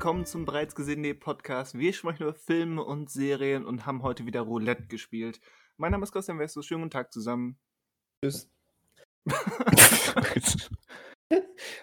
Willkommen 0.00 0.24
zum 0.24 0.46
bereits 0.46 0.74
gesehenen 0.74 1.20
Podcast. 1.20 1.78
Wir 1.78 1.92
sprechen 1.92 2.22
über 2.22 2.32
Filme 2.32 2.82
und 2.82 3.10
Serien 3.10 3.66
und 3.66 3.84
haben 3.84 4.02
heute 4.02 4.24
wieder 4.24 4.40
Roulette 4.40 4.86
gespielt. 4.86 5.42
Mein 5.76 5.92
Name 5.92 6.04
ist 6.04 6.12
Christian 6.12 6.38
Westus. 6.38 6.64
Schönen 6.64 6.80
guten 6.80 6.92
Tag 6.92 7.12
zusammen. 7.12 7.58
Tschüss. 8.24 8.48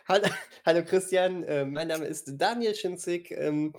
hallo, 0.08 0.28
hallo, 0.66 0.84
Christian, 0.84 1.44
äh, 1.44 1.64
mein 1.64 1.90
Name 1.90 2.06
ist 2.06 2.42
Daniel 2.42 2.74
Schinzig. 2.74 3.30
Ähm, 3.30 3.74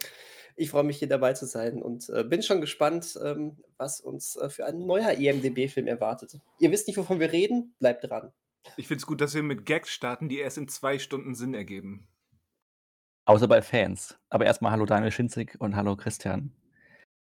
ich 0.55 0.71
freue 0.71 0.85
mich 0.85 0.99
hier 0.99 1.09
dabei 1.09 1.33
zu 1.33 1.45
sein 1.45 1.83
und 1.83 2.09
äh, 2.09 2.23
bin 2.23 2.45
schon 2.45 2.61
gespannt, 2.61 3.19
ähm, 3.21 3.57
was 3.77 4.01
uns 4.01 4.37
äh, 4.37 4.49
für 4.51 4.67
ein 4.67 4.87
neuer 4.87 5.19
EMDB-Film 5.19 5.89
erwartet. 5.89 6.39
Ihr 6.61 6.71
wisst 6.71 6.87
nicht, 6.87 6.97
wovon 6.97 7.19
wir 7.19 7.33
reden? 7.33 7.75
Bleibt 7.81 8.09
dran. 8.09 8.33
Ich 8.77 8.87
finde 8.87 9.01
es 9.01 9.07
gut, 9.07 9.21
dass 9.21 9.35
wir 9.35 9.43
mit 9.43 9.67
Gags 9.67 9.91
starten, 9.91 10.29
die 10.29 10.39
erst 10.39 10.59
in 10.59 10.69
zwei 10.69 11.01
Stunden 11.01 11.35
Sinn 11.35 11.55
ergeben. 11.55 12.07
Außer 13.29 13.47
bei 13.47 13.61
Fans. 13.61 14.19
Aber 14.31 14.47
erstmal 14.47 14.73
hallo 14.73 14.87
Daniel 14.87 15.13
Schinzig 15.13 15.61
und 15.61 15.77
hallo 15.77 15.97
Christian. 15.97 16.51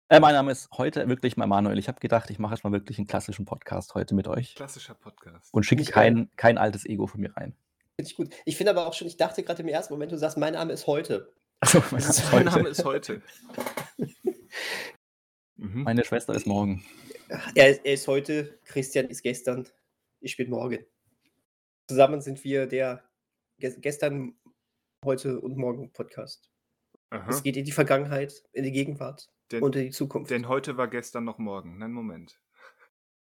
Äh, 0.09 0.19
mein 0.19 0.33
Name 0.33 0.51
ist 0.51 0.67
heute 0.75 1.07
wirklich 1.07 1.37
mal 1.37 1.45
Manuel. 1.45 1.77
Ich 1.77 1.87
habe 1.87 1.99
gedacht, 1.99 2.31
ich 2.31 2.39
mache 2.39 2.55
jetzt 2.55 2.63
mal 2.63 2.71
wirklich 2.71 2.97
einen 2.97 3.05
klassischen 3.05 3.45
Podcast 3.45 3.93
heute 3.93 4.15
mit 4.15 4.27
euch. 4.27 4.55
Klassischer 4.55 4.95
Podcast. 4.95 5.53
Und 5.53 5.67
schicke 5.67 5.85
kein, 5.85 6.31
kein 6.35 6.57
altes 6.57 6.87
Ego 6.87 7.05
von 7.05 7.21
mir 7.21 7.37
rein. 7.37 7.55
Finde 7.95 8.09
ich 8.09 8.15
gut. 8.15 8.33
Ich 8.43 8.57
finde 8.57 8.71
aber 8.71 8.87
auch 8.87 8.95
schon, 8.95 9.05
ich 9.05 9.17
dachte 9.17 9.43
gerade 9.43 9.61
im 9.61 9.67
ersten 9.67 9.93
Moment, 9.93 10.11
du 10.11 10.17
sagst, 10.17 10.35
mein 10.35 10.53
Name 10.53 10.73
ist 10.73 10.87
heute. 10.87 11.31
Also, 11.59 11.83
mein, 11.91 12.01
Name, 12.01 12.21
mein 12.31 12.45
Name 12.45 12.69
ist 12.69 12.85
heute. 12.85 13.21
mhm. 15.57 15.83
Meine 15.83 16.03
Schwester 16.03 16.33
ist 16.33 16.47
morgen. 16.47 16.83
Er, 17.53 17.85
er 17.85 17.93
ist 17.93 18.07
heute, 18.07 18.57
Christian 18.65 19.09
ist 19.09 19.21
gestern, 19.21 19.69
ich 20.21 20.37
bin 20.37 20.49
morgen. 20.49 20.83
Zusammen 21.87 22.19
sind 22.19 22.43
wir 22.43 22.65
der 22.65 23.03
gestern 23.59 24.33
heute 25.03 25.39
und 25.39 25.57
morgen 25.57 25.91
Podcast. 25.91 26.49
Aha. 27.09 27.29
Es 27.29 27.43
geht 27.43 27.57
in 27.57 27.65
die 27.65 27.71
Vergangenheit, 27.71 28.43
in 28.53 28.63
die 28.63 28.71
Gegenwart 28.71 29.29
denn, 29.51 29.61
und 29.63 29.75
in 29.75 29.83
die 29.85 29.91
Zukunft. 29.91 30.31
Denn 30.31 30.47
heute 30.47 30.77
war 30.77 30.87
gestern 30.87 31.25
noch 31.25 31.37
morgen. 31.37 31.77
Nein, 31.77 31.91
Moment. 31.91 32.39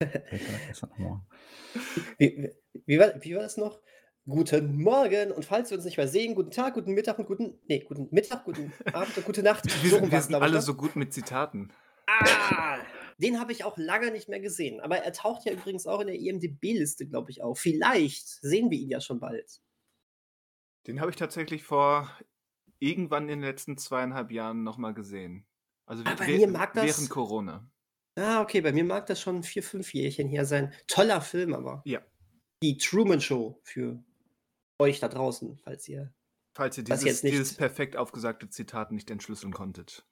wie, 2.18 2.50
wie, 2.86 2.98
war, 2.98 3.12
wie 3.22 3.34
war 3.34 3.42
das 3.42 3.56
noch? 3.56 3.80
Guten 4.26 4.80
Morgen 4.80 5.32
und 5.32 5.44
falls 5.44 5.70
wir 5.70 5.76
uns 5.76 5.84
nicht 5.84 5.96
mehr 5.96 6.08
sehen, 6.08 6.34
guten 6.34 6.50
Tag, 6.50 6.74
guten 6.74 6.92
Mittag 6.92 7.18
und 7.18 7.26
guten, 7.26 7.58
nee, 7.66 7.80
guten 7.80 8.08
Mittag, 8.10 8.44
guten 8.44 8.72
Abend 8.92 9.16
und 9.16 9.24
gute 9.24 9.42
Nacht. 9.42 9.64
Wir, 9.82 9.90
so 9.90 10.10
wir 10.10 10.20
sind 10.20 10.34
alle 10.34 10.52
ne? 10.54 10.62
so 10.62 10.74
gut 10.74 10.94
mit 10.94 11.12
Zitaten. 11.12 11.72
Ah, 12.06 12.78
den 13.18 13.40
habe 13.40 13.52
ich 13.52 13.64
auch 13.64 13.76
lange 13.76 14.10
nicht 14.10 14.28
mehr 14.28 14.40
gesehen. 14.40 14.80
Aber 14.80 14.98
er 14.98 15.12
taucht 15.12 15.46
ja 15.46 15.52
übrigens 15.52 15.86
auch 15.86 16.00
in 16.00 16.08
der 16.08 16.16
IMDB-Liste, 16.16 17.06
glaube 17.06 17.30
ich, 17.30 17.42
auf. 17.42 17.58
Vielleicht 17.58 18.28
sehen 18.42 18.70
wir 18.70 18.78
ihn 18.78 18.90
ja 18.90 19.00
schon 19.00 19.20
bald. 19.20 19.60
Den 20.86 21.00
habe 21.00 21.10
ich 21.10 21.16
tatsächlich 21.16 21.62
vor 21.62 22.10
irgendwann 22.78 23.24
in 23.24 23.40
den 23.40 23.42
letzten 23.42 23.76
zweieinhalb 23.76 24.30
Jahren 24.30 24.62
nochmal 24.62 24.94
gesehen. 24.94 25.46
Also 25.86 26.04
ah, 26.06 26.14
bei 26.14 26.26
mir 26.26 26.48
mag 26.48 26.72
das, 26.74 26.86
während 26.86 27.10
Corona. 27.10 27.70
Ah, 28.16 28.40
okay, 28.40 28.60
bei 28.60 28.72
mir 28.72 28.84
mag 28.84 29.06
das 29.06 29.20
schon 29.20 29.42
vier, 29.42 29.62
fünf 29.62 29.92
Jährchen 29.92 30.28
her 30.28 30.44
sein. 30.44 30.72
Toller 30.86 31.20
Film 31.20 31.54
aber. 31.54 31.82
Ja. 31.84 32.00
Die 32.62 32.78
Truman 32.78 33.20
Show 33.20 33.60
für 33.62 34.02
euch 34.78 35.00
da 35.00 35.08
draußen, 35.08 35.56
falls 35.56 35.88
ihr. 35.88 36.12
Falls 36.54 36.76
ihr 36.78 36.84
dieses, 36.84 37.04
jetzt 37.04 37.24
nicht... 37.24 37.34
dieses 37.34 37.54
perfekt 37.54 37.96
aufgesagte 37.96 38.48
Zitat 38.48 38.92
nicht 38.92 39.10
entschlüsseln 39.10 39.52
konntet. 39.52 40.04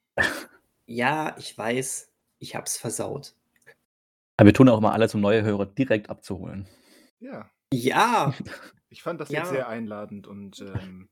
Ja, 0.86 1.36
ich 1.38 1.56
weiß, 1.56 2.10
ich 2.38 2.54
hab's 2.54 2.78
versaut. 2.78 3.34
Aber 4.38 4.46
wir 4.46 4.54
tun 4.54 4.68
auch 4.68 4.80
mal 4.80 4.92
alles, 4.92 5.14
um 5.14 5.20
neue 5.20 5.42
Hörer 5.42 5.66
direkt 5.66 6.08
abzuholen. 6.08 6.66
Ja. 7.18 7.50
Ja. 7.72 8.34
Ich 8.90 9.02
fand 9.02 9.20
das 9.20 9.28
ja. 9.28 9.40
jetzt 9.40 9.50
sehr 9.50 9.68
einladend 9.68 10.26
und 10.26 10.60
ähm, 10.60 11.08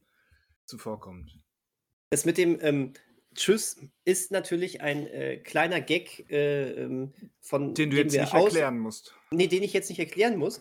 zuvorkommend. 0.64 1.38
Das 2.10 2.24
mit 2.24 2.38
dem 2.38 2.58
ähm, 2.60 2.92
Tschüss 3.34 3.76
ist 4.04 4.30
natürlich 4.30 4.80
ein 4.80 5.06
äh, 5.06 5.36
kleiner 5.36 5.80
Gag 5.80 6.30
äh, 6.30 6.70
ähm, 6.72 7.12
von 7.40 7.74
den 7.74 7.90
du 7.90 7.96
jetzt 7.96 8.12
nicht 8.12 8.32
erklären 8.32 8.78
musst. 8.78 9.14
Nee, 9.30 9.46
den 9.46 9.62
ich 9.62 9.72
jetzt 9.72 9.90
nicht 9.90 9.98
erklären 9.98 10.36
muss. 10.36 10.60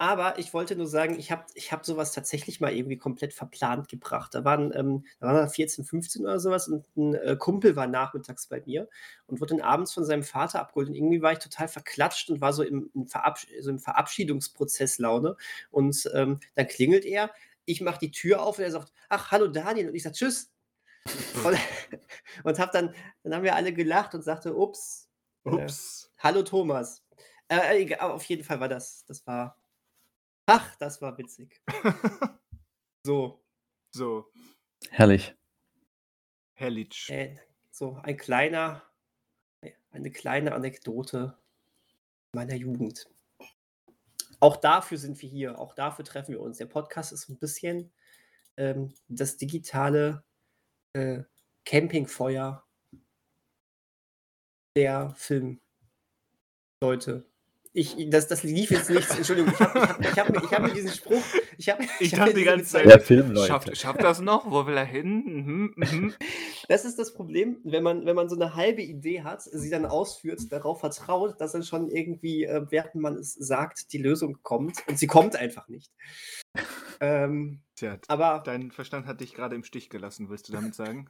Aber 0.00 0.38
ich 0.38 0.54
wollte 0.54 0.76
nur 0.76 0.86
sagen, 0.86 1.18
ich 1.18 1.32
habe 1.32 1.44
ich 1.54 1.72
hab 1.72 1.84
sowas 1.84 2.12
tatsächlich 2.12 2.60
mal 2.60 2.72
irgendwie 2.72 2.96
komplett 2.96 3.34
verplant 3.34 3.88
gebracht. 3.88 4.32
Da 4.32 4.44
waren, 4.44 4.72
ähm, 4.72 5.04
da 5.18 5.26
waren 5.26 5.36
wir 5.36 5.48
14, 5.48 5.84
15 5.84 6.22
oder 6.22 6.38
sowas 6.38 6.68
und 6.68 6.86
ein 6.96 7.14
äh, 7.16 7.36
Kumpel 7.36 7.74
war 7.74 7.88
nachmittags 7.88 8.46
bei 8.46 8.62
mir 8.64 8.88
und 9.26 9.40
wurde 9.40 9.56
dann 9.56 9.64
abends 9.64 9.92
von 9.92 10.04
seinem 10.04 10.22
Vater 10.22 10.60
abgeholt. 10.60 10.88
Und 10.88 10.94
irgendwie 10.94 11.20
war 11.20 11.32
ich 11.32 11.40
total 11.40 11.66
verklatscht 11.66 12.30
und 12.30 12.40
war 12.40 12.52
so 12.52 12.62
im, 12.62 12.90
im, 12.94 13.08
Verabsch 13.08 13.48
so 13.60 13.70
im 13.70 13.80
Verabschiedungsprozess 13.80 14.98
Laune. 14.98 15.36
Und 15.72 16.08
ähm, 16.14 16.38
dann 16.54 16.68
klingelt 16.68 17.04
er, 17.04 17.32
ich 17.64 17.80
mache 17.80 17.98
die 17.98 18.12
Tür 18.12 18.42
auf 18.42 18.58
und 18.58 18.64
er 18.64 18.70
sagt, 18.70 18.92
ach, 19.08 19.32
hallo 19.32 19.48
Daniel. 19.48 19.88
Und 19.88 19.96
ich 19.96 20.04
sage, 20.04 20.14
tschüss. 20.14 20.52
und, 21.44 21.58
und 22.44 22.58
hab 22.60 22.70
dann, 22.70 22.94
dann 23.24 23.34
haben 23.34 23.42
wir 23.42 23.56
alle 23.56 23.72
gelacht 23.72 24.14
und 24.14 24.22
sagte, 24.22 24.56
ups. 24.56 25.08
Äh, 25.44 25.50
ups. 25.50 26.04
Äh, 26.04 26.22
hallo 26.22 26.42
Thomas. 26.44 27.02
Äh, 27.48 27.96
auf 27.98 28.22
jeden 28.24 28.44
Fall 28.44 28.60
war 28.60 28.68
das, 28.68 29.04
das 29.04 29.26
war 29.26 29.56
Ach, 30.50 30.74
das 30.76 31.02
war 31.02 31.18
witzig. 31.18 31.60
so. 33.04 33.44
So. 33.90 34.32
Herrlich. 34.88 35.36
Herrlich. 36.54 37.10
Äh, 37.10 37.36
so 37.70 38.00
ein 38.02 38.16
kleiner, 38.16 38.82
eine 39.90 40.10
kleine 40.10 40.54
Anekdote 40.54 41.36
meiner 42.32 42.54
Jugend. 42.54 43.10
Auch 44.40 44.56
dafür 44.56 44.96
sind 44.96 45.20
wir 45.20 45.28
hier, 45.28 45.58
auch 45.58 45.74
dafür 45.74 46.06
treffen 46.06 46.32
wir 46.32 46.40
uns. 46.40 46.56
Der 46.56 46.64
Podcast 46.64 47.12
ist 47.12 47.28
ein 47.28 47.38
bisschen 47.38 47.92
ähm, 48.56 48.94
das 49.08 49.36
digitale 49.36 50.24
äh, 50.94 51.24
Campingfeuer 51.66 52.66
der 54.74 55.14
Filmleute 55.14 55.60
ich, 57.78 58.10
das, 58.10 58.26
das 58.26 58.42
lief 58.42 58.70
jetzt 58.70 58.90
nichts. 58.90 59.16
Entschuldigung, 59.16 59.52
ich 59.52 59.60
habe 59.60 59.78
ich 60.00 60.18
hab, 60.18 60.30
ich 60.30 60.36
hab, 60.36 60.44
ich 60.44 60.52
hab 60.52 60.62
mir 60.62 60.74
diesen 60.74 60.90
Spruch. 60.90 61.22
Ich, 61.56 61.68
hab, 61.68 61.80
ich, 61.80 61.88
ich 62.00 62.10
dachte 62.12 62.34
die 62.34 62.44
ganze 62.44 62.66
Zeit, 62.66 62.86
der 62.86 63.00
Film, 63.00 63.30
Leute. 63.30 63.48
Schafft, 63.48 63.76
schafft 63.76 64.02
das 64.02 64.20
noch? 64.20 64.50
Wo 64.50 64.66
will 64.66 64.76
er 64.76 64.84
hin? 64.84 65.24
Mhm, 65.24 65.74
mhm. 65.76 66.14
Das 66.68 66.84
ist 66.84 66.98
das 66.98 67.14
Problem, 67.14 67.58
wenn 67.64 67.82
man, 67.82 68.04
wenn 68.06 68.16
man 68.16 68.28
so 68.28 68.36
eine 68.36 68.54
halbe 68.54 68.82
Idee 68.82 69.22
hat, 69.22 69.42
sie 69.42 69.70
dann 69.70 69.86
ausführt, 69.86 70.40
darauf 70.50 70.80
vertraut, 70.80 71.40
dass 71.40 71.52
dann 71.52 71.62
schon 71.62 71.88
irgendwie, 71.88 72.44
äh, 72.44 72.66
während 72.68 72.96
man 72.96 73.16
es 73.16 73.34
sagt, 73.34 73.92
die 73.92 73.98
Lösung 73.98 74.38
kommt. 74.42 74.76
Und 74.88 74.98
sie 74.98 75.06
kommt 75.06 75.36
einfach 75.36 75.68
nicht. 75.68 75.90
Ähm, 77.00 77.60
Tja, 77.76 77.98
aber 78.08 78.42
dein 78.44 78.72
Verstand 78.72 79.06
hat 79.06 79.20
dich 79.20 79.34
gerade 79.34 79.54
im 79.54 79.62
Stich 79.62 79.88
gelassen, 79.88 80.28
willst 80.30 80.48
du 80.48 80.52
damit 80.52 80.74
sagen? 80.74 81.08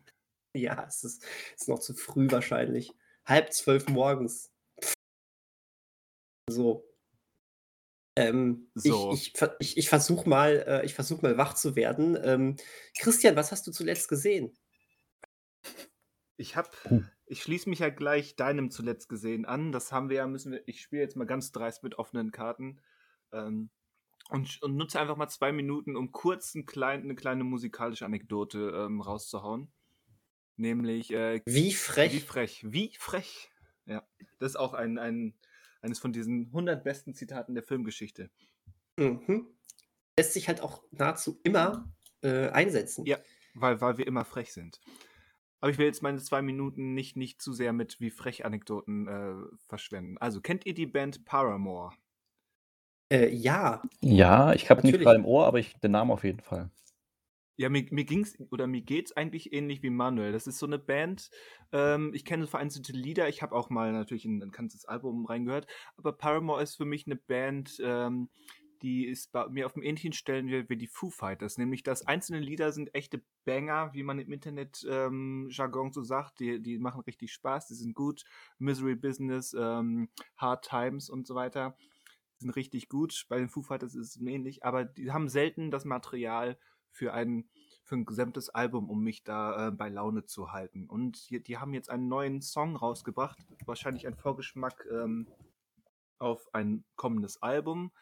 ja, 0.54 0.84
es 0.86 1.04
ist, 1.04 1.24
es 1.54 1.62
ist 1.62 1.68
noch 1.68 1.78
zu 1.78 1.94
früh 1.94 2.30
wahrscheinlich. 2.30 2.92
Halb 3.24 3.52
zwölf 3.52 3.88
morgens. 3.88 4.50
So. 6.48 6.84
Ähm, 8.16 8.70
so. 8.75 9.12
Ich, 9.12 9.32
ich, 9.34 9.50
ich, 9.60 9.76
ich 9.78 9.88
versuche 9.88 10.28
mal, 10.28 10.56
äh, 10.66 10.88
versuch 10.88 11.22
mal 11.22 11.38
wach 11.38 11.54
zu 11.54 11.76
werden. 11.76 12.19
Ähm, 12.22 12.56
Christian, 12.98 13.36
was 13.36 13.53
hast 13.53 13.66
du 13.66 13.70
zuletzt 13.70 14.09
gesehen? 14.09 14.56
Ich 16.36 16.56
habe, 16.56 16.70
ich 17.26 17.42
schließe 17.42 17.69
mich 17.69 17.78
ja 17.78 17.91
gleich 17.91 18.34
deinem 18.34 18.70
zuletzt 18.70 19.09
gesehen 19.09 19.44
an. 19.44 19.70
Das 19.70 19.92
haben 19.92 20.09
wir 20.09 20.16
ja, 20.16 20.26
müssen 20.26 20.53
wir, 20.53 20.62
ich 20.66 20.81
spiele 20.81 21.03
jetzt 21.03 21.16
mal 21.16 21.26
ganz 21.26 21.53
dreist 21.53 21.84
mit 21.84 21.98
offenen 21.98 22.32
Karten 22.32 22.80
ähm, 23.32 23.70
und, 24.30 24.62
und, 24.62 24.77
nutze 24.77 25.00
einfach 25.00 25.16
mal 25.16 25.28
zwei 25.28 25.53
Minuten, 25.53 25.97
um 25.97 26.10
kurz 26.10 26.54
ein 26.54 26.66
klein, 26.66 27.03
eine 27.03 27.15
kleine 27.15 27.45
musikalische 27.45 28.04
Anekdote 28.04 28.72
ähm, 28.74 29.00
rauszuhauen. 29.00 29.72
Nämlich, 30.56 31.12
äh, 31.12 31.41
wie 31.47 31.72
frech. 31.72 32.12
Wie 32.12 32.21
frech. 32.21 32.65
Wie 32.66 32.92
frech. 32.98 33.50
Ja, 33.86 34.06
das 34.39 34.50
ist 34.53 34.56
auch 34.56 34.74
ein, 34.74 34.98
ein 34.98 35.34
eines 35.80 35.98
von 35.98 36.13
diesen 36.13 36.47
100 36.47 36.84
besten 36.84 37.15
Zitaten 37.15 37.54
der 37.54 37.63
Filmgeschichte. 37.63 38.30
Mhm. 38.97 39.47
Lässt 40.19 40.33
sich 40.33 40.48
halt 40.48 40.60
auch 40.60 40.83
nahezu 40.91 41.41
immer 41.45 41.92
äh, 42.22 42.48
einsetzen. 42.48 43.07
Ja, 43.07 43.19
weil, 43.54 43.80
weil 43.80 43.98
wir 43.98 44.07
immer 44.07 44.25
frech 44.25 44.53
sind. 44.53 44.80
Aber 45.60 45.71
ich 45.71 45.78
will 45.78 45.86
jetzt 45.86 46.03
meine 46.03 46.19
zwei 46.19 46.42
Minuten 46.42 46.95
nicht, 46.95 47.16
nicht 47.16 47.42
zu 47.42 47.53
sehr 47.53 47.72
mit 47.72 48.01
wie 48.01 48.10
frech 48.10 48.45
Anekdoten 48.45 49.09
äh, 49.09 49.34
verschwenden. 49.66 50.16
Also, 50.19 50.41
kennt 50.41 50.66
ihr 50.66 50.75
die 50.75 50.86
Band 50.86 51.25
Paramore? 51.25 51.92
Äh, 53.10 53.28
ja. 53.34 53.83
Ja, 54.01 54.53
ich 54.53 54.71
habe 54.71 54.86
nicht 54.86 55.01
gerade 55.01 55.19
im 55.19 55.24
Ohr, 55.24 55.47
aber 55.47 55.59
ich, 55.59 55.74
den 55.81 55.92
Namen 55.92 56.10
auf 56.10 56.24
jeden 56.24 56.41
Fall. 56.41 56.71
Ja, 57.59 57.69
mir, 57.69 57.84
mir 57.91 58.05
ging's 58.05 58.39
oder 58.51 58.69
mir 58.69 58.83
geht's 58.83 59.10
eigentlich 59.10 59.53
ähnlich 59.53 59.83
wie 59.83 59.91
Manuel. 59.91 60.31
Das 60.31 60.47
ist 60.47 60.60
so 60.60 60.66
eine 60.66 60.78
Band. 60.78 61.28
Ähm, 61.72 62.13
ich 62.15 62.25
kenne 62.25 62.47
vereinzelte 62.47 62.93
Lieder. 62.93 63.28
Ich 63.28 63.43
habe 63.43 63.57
auch 63.57 63.69
mal 63.69 63.91
natürlich 63.93 64.25
in 64.25 64.41
ein 64.41 64.53
ganzes 64.53 64.84
Album 64.84 65.27
reingehört. 65.27 65.66
Aber 65.97 66.13
Paramore 66.13 66.63
ist 66.63 66.77
für 66.77 66.84
mich 66.84 67.07
eine 67.07 67.16
Band, 67.16 67.81
ähm, 67.83 68.28
die 68.83 69.07
ist 69.07 69.33
bei 69.33 69.49
mir 69.49 69.66
auf 69.66 69.72
dem 69.72 69.83
ähnlichen 69.83 70.13
Stellen 70.13 70.47
wie, 70.47 70.69
wie 70.69 70.77
die 70.77 70.87
Foo 70.87 71.10
Fighters. 71.10 71.59
Nämlich, 71.59 71.83
dass 71.83 72.07
einzelne 72.07 72.39
Lieder 72.39 72.71
sind 72.71 72.95
echte 72.95 73.22
Banger, 73.45 73.91
wie 73.93 74.05
man 74.05 74.21
im 74.21 74.31
Internet-Jargon 74.31 75.87
ähm, 75.89 75.93
so 75.93 76.05
sagt. 76.05 76.39
Die, 76.39 76.63
die 76.63 76.78
machen 76.78 77.01
richtig 77.01 77.33
Spaß. 77.33 77.66
Die 77.66 77.75
sind 77.75 77.93
gut. 77.93 78.22
Misery 78.59 78.95
Business, 78.95 79.53
ähm, 79.59 80.10
Hard 80.37 80.65
Times 80.65 81.10
und 81.10 81.27
so 81.27 81.34
weiter 81.34 81.77
sind 82.37 82.51
richtig 82.51 82.89
gut. 82.89 83.27
Bei 83.28 83.39
den 83.39 83.49
Foo 83.49 83.63
Fighters 83.63 83.97
ist 83.97 84.15
es 84.15 84.22
ähnlich. 84.22 84.65
Aber 84.65 84.84
die 84.84 85.10
haben 85.10 85.28
selten 85.28 85.72
das 85.72 85.84
Material 85.84 86.57
für 86.92 87.12
ein, 87.12 87.48
für 87.84 87.96
ein 87.96 88.04
gesamtes 88.04 88.48
Album, 88.50 88.90
um 88.90 89.02
mich 89.02 89.24
da 89.24 89.68
äh, 89.68 89.70
bei 89.70 89.88
Laune 89.88 90.24
zu 90.24 90.52
halten. 90.52 90.86
Und 90.86 91.30
die, 91.30 91.42
die, 91.42 91.58
haben 91.58 91.74
jetzt 91.74 91.90
einen 91.90 92.08
neuen 92.08 92.42
Song 92.42 92.76
rausgebracht, 92.76 93.38
wahrscheinlich 93.66 94.06
ein 94.06 94.16
Vorgeschmack 94.16 94.86
ähm, 94.90 95.28
auf 96.18 96.52
ein 96.52 96.84
kommendes 96.96 97.42
Album. 97.42 97.92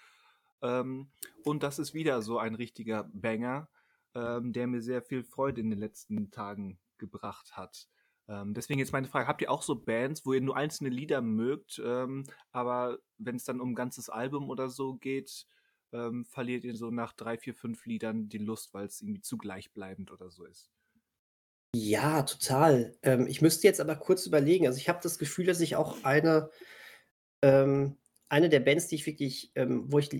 Ähm, 0.63 1.11
und 1.45 1.63
das 1.63 1.79
ist 1.79 1.95
wieder 1.95 2.23
so 2.23 2.39
ein 2.39 2.55
richtiger 2.55 3.05
Banger, 3.13 3.69
ähm, 4.15 4.53
der 4.53 4.67
mir 4.67 4.83
sehr 4.83 5.03
viel 5.03 5.23
Freude 5.23 5.61
in 5.61 5.71
den 5.71 5.79
letzten 5.79 6.31
Tagen 6.31 6.79
gebracht 6.99 7.57
hat. 7.57 7.89
Ähm, 8.29 8.55
deswegen 8.55 8.81
jetzt 8.81 8.93
meine 8.93 9.07
Frage, 9.07 9.29
habt 9.29 9.43
ihr 9.43 9.51
auch 9.51 9.63
so 9.63 9.77
Bands, 9.77 10.27
wo 10.27 10.33
ihr 10.33 10.41
nur 10.41 10.57
einzelne 10.57 10.91
Lieder 10.91 11.21
mögt, 11.21 11.81
ähm, 11.85 12.25
aber 12.51 12.99
wenn 13.19 13.37
es 13.37 13.45
dann 13.45 13.61
um 13.61 13.71
ein 13.71 13.75
ganzes 13.77 14.09
Album 14.09 14.51
oder 14.51 14.69
so 14.69 14.97
geht, 14.97 15.47
ähm, 15.93 16.25
verliert 16.27 16.65
ihr 16.65 16.77
so 16.77 16.91
nach 16.91 17.13
drei, 17.13 17.39
vier, 17.39 17.55
fünf 17.55 17.87
Liedern 17.87 18.29
die 18.29 18.39
Lust, 18.39 18.75
weil 18.75 18.87
es 18.87 19.01
irgendwie 19.03 19.23
zu 19.23 19.39
gleichbleibend 19.39 20.11
oder 20.13 20.31
so 20.31 20.45
ist? 20.45 20.71
Ja, 21.75 22.23
total. 22.23 22.97
Ähm, 23.03 23.27
ich 23.27 23.43
müsste 23.43 23.67
jetzt 23.67 23.81
aber 23.81 23.97
kurz 23.97 24.27
überlegen. 24.27 24.67
Also 24.67 24.79
ich 24.79 24.89
habe 24.89 25.01
das 25.03 25.19
Gefühl, 25.19 25.45
dass 25.47 25.61
ich 25.61 25.77
auch 25.77 26.05
eine, 26.05 26.51
ähm, 27.43 27.99
eine 28.29 28.49
der 28.49 28.61
Bands, 28.61 28.89
die 28.89 28.97
ich 28.97 29.07
wirklich, 29.07 29.53
ähm, 29.57 29.93
wo 29.93 29.99
ich 29.99 30.13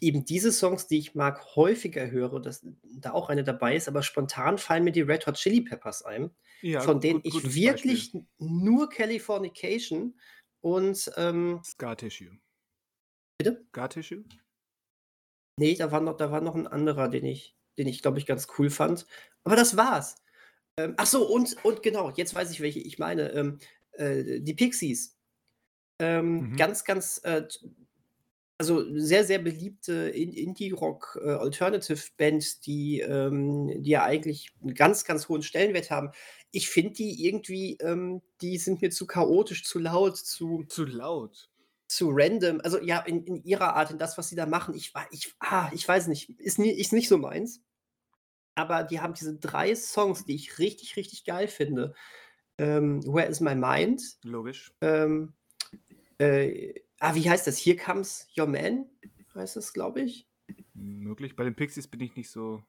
eben 0.00 0.24
diese 0.24 0.52
Songs, 0.52 0.86
die 0.88 0.98
ich 0.98 1.14
mag, 1.14 1.56
häufiger 1.56 2.10
höre, 2.10 2.40
dass 2.40 2.66
da 2.84 3.12
auch 3.12 3.30
eine 3.30 3.44
dabei 3.44 3.76
ist, 3.76 3.88
aber 3.88 4.02
spontan 4.02 4.58
fallen 4.58 4.84
mir 4.84 4.92
die 4.92 5.02
Red 5.02 5.26
Hot 5.26 5.36
Chili 5.36 5.62
Peppers 5.62 6.02
ein, 6.04 6.30
Ja, 6.62 6.80
von 6.80 7.00
denen 7.00 7.22
gut, 7.30 7.44
ich 7.44 7.54
wirklich 7.54 8.12
Beispiel. 8.12 8.26
nur 8.38 8.88
Californication 8.90 10.18
und 10.60 11.10
ähm, 11.16 11.62
Scar 11.64 11.96
Tissue. 11.96 12.38
bitte? 13.38 13.66
Scar 13.72 13.88
Tissue? 13.88 14.24
Nee, 15.56 15.74
da 15.76 15.92
war 15.92 16.00
noch, 16.00 16.16
da 16.16 16.30
war 16.30 16.40
noch 16.40 16.54
ein 16.54 16.66
anderer, 16.66 17.08
den 17.08 17.24
ich, 17.24 17.56
den 17.78 17.86
ich, 17.88 18.02
glaube 18.02 18.18
ich, 18.18 18.26
ganz 18.26 18.48
cool 18.58 18.70
fand. 18.70 19.06
Aber 19.44 19.56
das 19.56 19.76
war's. 19.76 20.16
Ähm, 20.78 20.94
ach 20.98 21.06
so, 21.06 21.26
und, 21.28 21.56
und 21.64 21.82
genau, 21.82 22.10
jetzt 22.12 22.34
weiß 22.34 22.50
ich, 22.52 22.60
welche 22.60 22.80
ich 22.80 22.98
meine. 22.98 23.30
Ähm, 23.32 23.58
äh, 23.92 24.40
die 24.40 24.54
Pixies. 24.54 25.18
Ähm, 26.00 26.52
Mhm. 26.52 26.56
Ganz, 26.56 26.84
ganz, 26.84 27.20
äh, 27.24 27.46
also 28.58 28.84
sehr, 28.96 29.24
sehr 29.24 29.40
beliebte 29.40 29.92
In- 30.10 30.32
Indie-Rock, 30.32 31.18
äh, 31.24 31.30
Alternative-Band, 31.30 32.64
die, 32.66 33.00
ähm, 33.00 33.82
die 33.82 33.90
ja 33.90 34.04
eigentlich 34.04 34.52
einen 34.62 34.74
ganz, 34.74 35.04
ganz 35.04 35.28
hohen 35.28 35.42
Stellenwert 35.42 35.90
haben. 35.90 36.10
Ich 36.52 36.68
finde 36.70 36.92
die 36.94 37.26
irgendwie, 37.26 37.76
ähm, 37.80 38.22
die 38.40 38.58
sind 38.58 38.80
mir 38.82 38.90
zu 38.90 39.06
chaotisch, 39.06 39.64
zu 39.64 39.78
laut, 39.80 40.16
zu, 40.16 40.64
Zu 40.68 40.84
laut. 40.86 41.51
Zu 41.92 42.10
random. 42.10 42.60
Also 42.62 42.80
ja, 42.80 43.00
in, 43.00 43.24
in 43.24 43.44
ihrer 43.44 43.74
Art, 43.74 43.90
in 43.90 43.98
das, 43.98 44.16
was 44.16 44.28
sie 44.28 44.36
da 44.36 44.46
machen. 44.46 44.74
Ich, 44.74 44.92
ich, 45.10 45.34
ah, 45.40 45.70
ich 45.72 45.86
weiß 45.86 46.08
nicht, 46.08 46.30
ist, 46.40 46.58
nie, 46.58 46.70
ist 46.70 46.92
nicht 46.92 47.08
so 47.08 47.18
meins. 47.18 47.62
Aber 48.54 48.82
die 48.82 49.00
haben 49.00 49.14
diese 49.14 49.38
drei 49.38 49.74
Songs, 49.74 50.24
die 50.24 50.34
ich 50.34 50.58
richtig, 50.58 50.96
richtig 50.96 51.24
geil 51.24 51.48
finde. 51.48 51.94
Ähm, 52.58 53.02
Where 53.06 53.26
is 53.26 53.40
my 53.40 53.54
mind? 53.54 54.02
Logisch. 54.24 54.72
Ähm, 54.80 55.34
äh, 56.18 56.74
ah, 56.98 57.14
wie 57.14 57.28
heißt 57.28 57.46
das? 57.46 57.58
Here 57.58 57.76
comes 57.76 58.26
your 58.38 58.46
man, 58.46 58.86
heißt 59.34 59.56
das, 59.56 59.72
glaube 59.72 60.00
ich. 60.02 60.26
Möglich. 60.74 61.36
Bei 61.36 61.44
den 61.44 61.54
Pixies 61.54 61.88
bin 61.88 62.00
ich 62.00 62.16
nicht 62.16 62.30
so. 62.30 62.62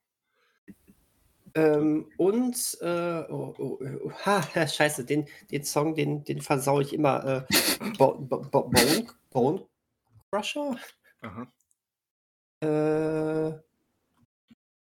Ähm, 1.55 2.11
und, 2.17 2.77
äh, 2.81 3.23
oh, 3.29 3.53
oh, 3.57 3.79
oh, 4.05 4.11
ha, 4.25 4.67
scheiße, 4.67 5.05
den, 5.05 5.27
den 5.51 5.63
Song, 5.63 5.95
den, 5.95 6.23
den 6.23 6.41
versau 6.41 6.79
ich 6.79 6.93
immer. 6.93 7.45
Äh, 7.49 7.49
Bo 7.97 8.15
Bo 8.15 8.39
Bo 8.41 8.69
Bone, 8.69 9.07
Bone 9.29 9.67
Crusher? 10.31 10.75
Äh, 12.61 13.51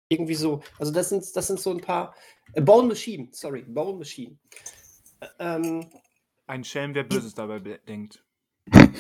irgendwie 0.10 0.36
so. 0.36 0.62
Also 0.78 0.92
das 0.92 1.10
sind, 1.10 1.36
das 1.36 1.48
sind 1.48 1.60
so 1.60 1.72
ein 1.72 1.82
paar. 1.82 2.16
Äh, 2.54 2.62
Bone 2.62 2.88
Machine, 2.88 3.30
sorry, 3.32 3.64
Bone 3.64 3.98
Machine. 3.98 4.38
Ähm, 5.40 5.90
Ein 6.48 6.64
Schelm, 6.64 6.94
wer 6.94 7.04
Böses 7.04 7.34
dabei 7.34 7.60
be- 7.60 7.80
denkt. 7.80 8.24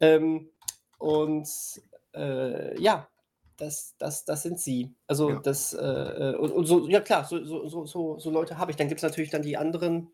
ähm, 0.00 0.50
und 0.98 1.48
äh, 2.14 2.80
ja, 2.80 3.08
das, 3.56 3.96
das, 3.98 4.24
das 4.24 4.42
sind 4.42 4.58
sie. 4.58 4.94
Also 5.06 5.30
Ja. 5.30 5.40
das, 5.40 5.72
äh, 5.72 5.78
äh, 5.80 6.36
und, 6.36 6.50
und 6.52 6.66
so, 6.66 6.88
ja 6.88 7.00
klar, 7.00 7.24
so, 7.24 7.44
so, 7.44 7.66
so, 7.68 7.86
so, 7.86 8.18
so 8.18 8.30
Leute 8.30 8.58
habe 8.58 8.70
ich. 8.70 8.76
Dann 8.76 8.88
gibt 8.88 8.98
es 8.98 9.02
natürlich 9.02 9.30
dann 9.30 9.42
die 9.42 9.56
anderen, 9.56 10.10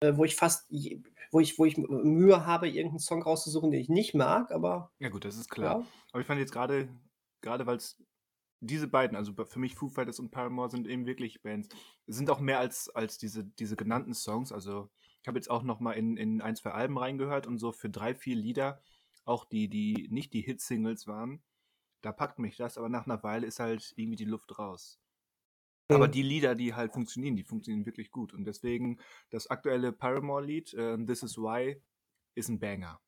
äh, 0.00 0.12
wo 0.16 0.24
ich 0.24 0.36
fast, 0.36 0.70
wo 1.30 1.40
ich, 1.40 1.58
wo 1.58 1.64
ich 1.64 1.76
Mühe 1.76 2.46
habe, 2.46 2.68
irgendeinen 2.68 2.98
Song 2.98 3.22
rauszusuchen, 3.22 3.70
den 3.70 3.80
ich 3.80 3.88
nicht 3.88 4.14
mag, 4.14 4.50
aber 4.52 4.90
Ja, 4.98 5.08
gut, 5.08 5.24
das 5.24 5.36
ist 5.36 5.48
klar. 5.50 5.80
ja. 5.80 5.86
Aber 6.12 6.20
ich 6.20 6.26
fand 6.26 6.40
jetzt 6.40 6.52
gerade, 6.52 6.88
gerade 7.40 7.66
weil 7.66 7.76
es 7.76 8.02
diese 8.60 8.88
beiden, 8.88 9.16
also 9.16 9.32
für 9.32 9.58
mich 9.58 9.74
Foo 9.74 9.88
Fighters 9.88 10.20
und 10.20 10.30
Paramore 10.30 10.70
sind 10.70 10.86
eben 10.86 11.06
wirklich 11.06 11.42
Bands, 11.42 11.68
sind 12.06 12.28
auch 12.30 12.40
mehr 12.40 12.58
als, 12.58 12.90
als 12.90 13.16
diese, 13.16 13.44
diese 13.44 13.76
genannten 13.76 14.12
Songs. 14.12 14.52
Also 14.52 14.90
ich 15.22 15.28
habe 15.28 15.38
jetzt 15.38 15.50
auch 15.50 15.62
noch 15.62 15.80
mal 15.80 15.92
in, 15.92 16.16
in 16.16 16.40
ein, 16.42 16.56
zwei 16.56 16.72
Alben 16.72 16.98
reingehört 16.98 17.46
und 17.46 17.58
so 17.58 17.72
für 17.72 17.88
drei, 17.88 18.14
vier 18.14 18.36
Lieder, 18.36 18.80
auch 19.24 19.44
die, 19.44 19.68
die 19.68 20.08
nicht 20.10 20.32
die 20.34 20.42
Hit-Singles 20.42 21.06
waren, 21.06 21.42
da 22.02 22.12
packt 22.12 22.38
mich 22.38 22.56
das, 22.56 22.78
aber 22.78 22.88
nach 22.88 23.06
einer 23.06 23.22
Weile 23.22 23.46
ist 23.46 23.60
halt 23.60 23.92
irgendwie 23.96 24.16
die 24.16 24.24
Luft 24.24 24.58
raus. 24.58 25.00
Aber 25.92 26.08
Mhm. 26.08 26.12
die 26.12 26.22
Lieder, 26.22 26.54
die 26.54 26.74
halt 26.74 26.92
funktionieren, 26.94 27.36
die 27.36 27.44
funktionieren 27.44 27.86
wirklich 27.86 28.10
gut. 28.10 28.32
Und 28.34 28.44
deswegen 28.44 28.98
das 29.30 29.48
aktuelle 29.50 29.92
Paramore-Lied, 29.92 30.74
äh, 30.74 30.98
This 31.04 31.22
Is 31.24 31.36
Why, 31.38 31.82
ist 32.34 32.48
ein 32.48 32.60
Banger. 32.60 33.00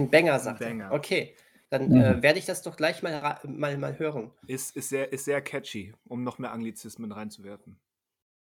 Ein 0.00 0.10
Banger, 0.10 0.34
Ein 0.34 0.40
sagt 0.40 0.60
er. 0.60 0.68
Banger. 0.68 0.92
Okay, 0.92 1.36
dann 1.70 1.90
Mhm. 1.90 1.96
äh, 1.96 2.22
werde 2.22 2.38
ich 2.38 2.44
das 2.44 2.62
doch 2.62 2.76
gleich 2.76 3.02
mal, 3.02 3.40
mal, 3.44 3.78
mal 3.78 3.98
hören. 3.98 4.32
Ist, 4.46 4.76
ist, 4.76 4.88
sehr, 4.90 5.12
ist 5.12 5.24
sehr 5.24 5.40
catchy, 5.42 5.94
um 6.04 6.22
noch 6.22 6.38
mehr 6.38 6.52
Anglizismen 6.52 7.12
reinzuwerfen. 7.12 7.80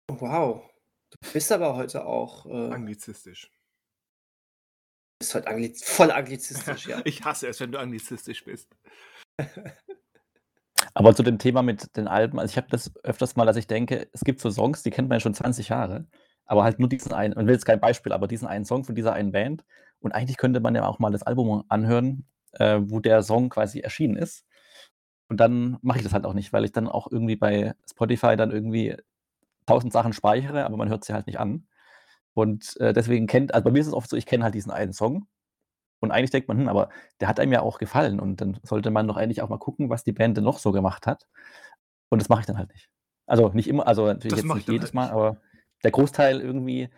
Wow, 0.09 0.69
du 1.11 1.31
bist 1.33 1.51
aber 1.51 1.75
heute 1.75 2.05
auch 2.05 2.45
äh, 2.47 2.71
Anglizistisch. 2.73 3.51
Bist 5.25 5.33
heute 5.33 5.47
Angliz 5.47 5.83
voll 5.83 6.11
anglizistisch, 6.11 6.87
ja. 6.87 7.01
Ich 7.05 7.25
hasse 7.25 7.47
es, 7.47 7.59
wenn 7.59 7.71
du 7.71 7.79
anglizistisch 7.79 8.45
bist. 8.45 8.69
Aber 10.93 11.15
zu 11.15 11.23
dem 11.23 11.39
Thema 11.39 11.63
mit 11.63 11.97
den 11.97 12.07
Alben, 12.07 12.39
also 12.39 12.51
ich 12.51 12.57
habe 12.57 12.67
das 12.69 12.91
öfters 13.03 13.35
mal, 13.35 13.45
dass 13.45 13.55
ich 13.55 13.65
denke, 13.65 14.07
es 14.13 14.21
gibt 14.21 14.39
so 14.39 14.51
Songs, 14.51 14.83
die 14.83 14.91
kennt 14.91 15.09
man 15.09 15.15
ja 15.15 15.19
schon 15.21 15.33
20 15.33 15.69
Jahre, 15.69 16.05
aber 16.45 16.63
halt 16.63 16.79
nur 16.79 16.89
diesen 16.89 17.11
einen, 17.11 17.33
man 17.33 17.47
will 17.47 17.55
jetzt 17.55 17.65
kein 17.65 17.79
Beispiel, 17.79 18.11
aber 18.11 18.27
diesen 18.27 18.47
einen 18.47 18.65
Song 18.65 18.83
von 18.83 18.93
dieser 18.93 19.13
einen 19.13 19.31
Band. 19.31 19.65
Und 19.99 20.11
eigentlich 20.11 20.37
könnte 20.37 20.59
man 20.59 20.75
ja 20.75 20.85
auch 20.85 20.99
mal 20.99 21.11
das 21.11 21.23
Album 21.23 21.63
anhören, 21.69 22.27
äh, 22.51 22.79
wo 22.83 22.99
der 22.99 23.23
Song 23.23 23.49
quasi 23.49 23.79
erschienen 23.79 24.15
ist. 24.15 24.45
Und 25.27 25.39
dann 25.39 25.79
mache 25.81 25.97
ich 25.97 26.03
das 26.03 26.13
halt 26.13 26.25
auch 26.25 26.35
nicht, 26.35 26.53
weil 26.53 26.65
ich 26.65 26.71
dann 26.71 26.87
auch 26.87 27.11
irgendwie 27.11 27.35
bei 27.35 27.73
Spotify 27.89 28.35
dann 28.35 28.51
irgendwie 28.51 28.95
tausend 29.65 29.91
Sachen 29.91 30.13
speichere, 30.13 30.65
aber 30.65 30.77
man 30.77 30.89
hört 30.89 31.03
sie 31.03 31.13
halt 31.13 31.25
nicht 31.25 31.39
an. 31.39 31.67
Und 32.35 32.77
äh, 32.81 32.93
deswegen 32.93 33.27
kennt, 33.27 33.53
also 33.53 33.63
bei 33.63 33.71
mir 33.71 33.79
ist 33.79 33.87
es 33.87 33.93
oft 33.93 34.09
so, 34.09 34.17
ich 34.17 34.25
kenne 34.25 34.43
halt 34.43 34.53
diesen 34.53 34.71
einen 34.71 34.93
Song. 34.93 35.25
Und 36.01 36.11
eigentlich 36.11 36.31
denkt 36.31 36.49
man, 36.49 36.59
hm, 36.59 36.67
aber 36.67 36.89
der 37.21 37.29
hat 37.29 37.39
einem 37.39 37.53
ja 37.53 37.61
auch 37.61 37.79
gefallen. 37.79 38.19
Und 38.19 38.41
dann 38.41 38.59
sollte 38.61 38.91
man 38.91 39.07
doch 39.07 39.15
eigentlich 39.15 39.41
auch 39.41 39.49
mal 39.49 39.57
gucken, 39.57 39.89
was 39.89 40.03
die 40.03 40.11
Band 40.11 40.37
denn 40.37 40.43
noch 40.43 40.59
so 40.59 40.71
gemacht 40.71 41.07
hat. 41.07 41.25
Und 42.09 42.21
das 42.21 42.29
mache 42.29 42.41
ich 42.41 42.45
dann 42.45 42.57
halt 42.57 42.71
nicht. 42.73 42.89
Also 43.25 43.49
nicht 43.49 43.67
immer, 43.67 43.87
also 43.87 44.05
natürlich 44.05 44.33
Das 44.33 44.43
jetzt 44.43 44.53
nicht 44.53 44.69
jedes 44.69 44.87
halt 44.89 44.93
Mal, 44.93 45.09
aber 45.09 45.37
der 45.83 45.91
Großteil 45.91 46.41
irgendwie, 46.41 46.89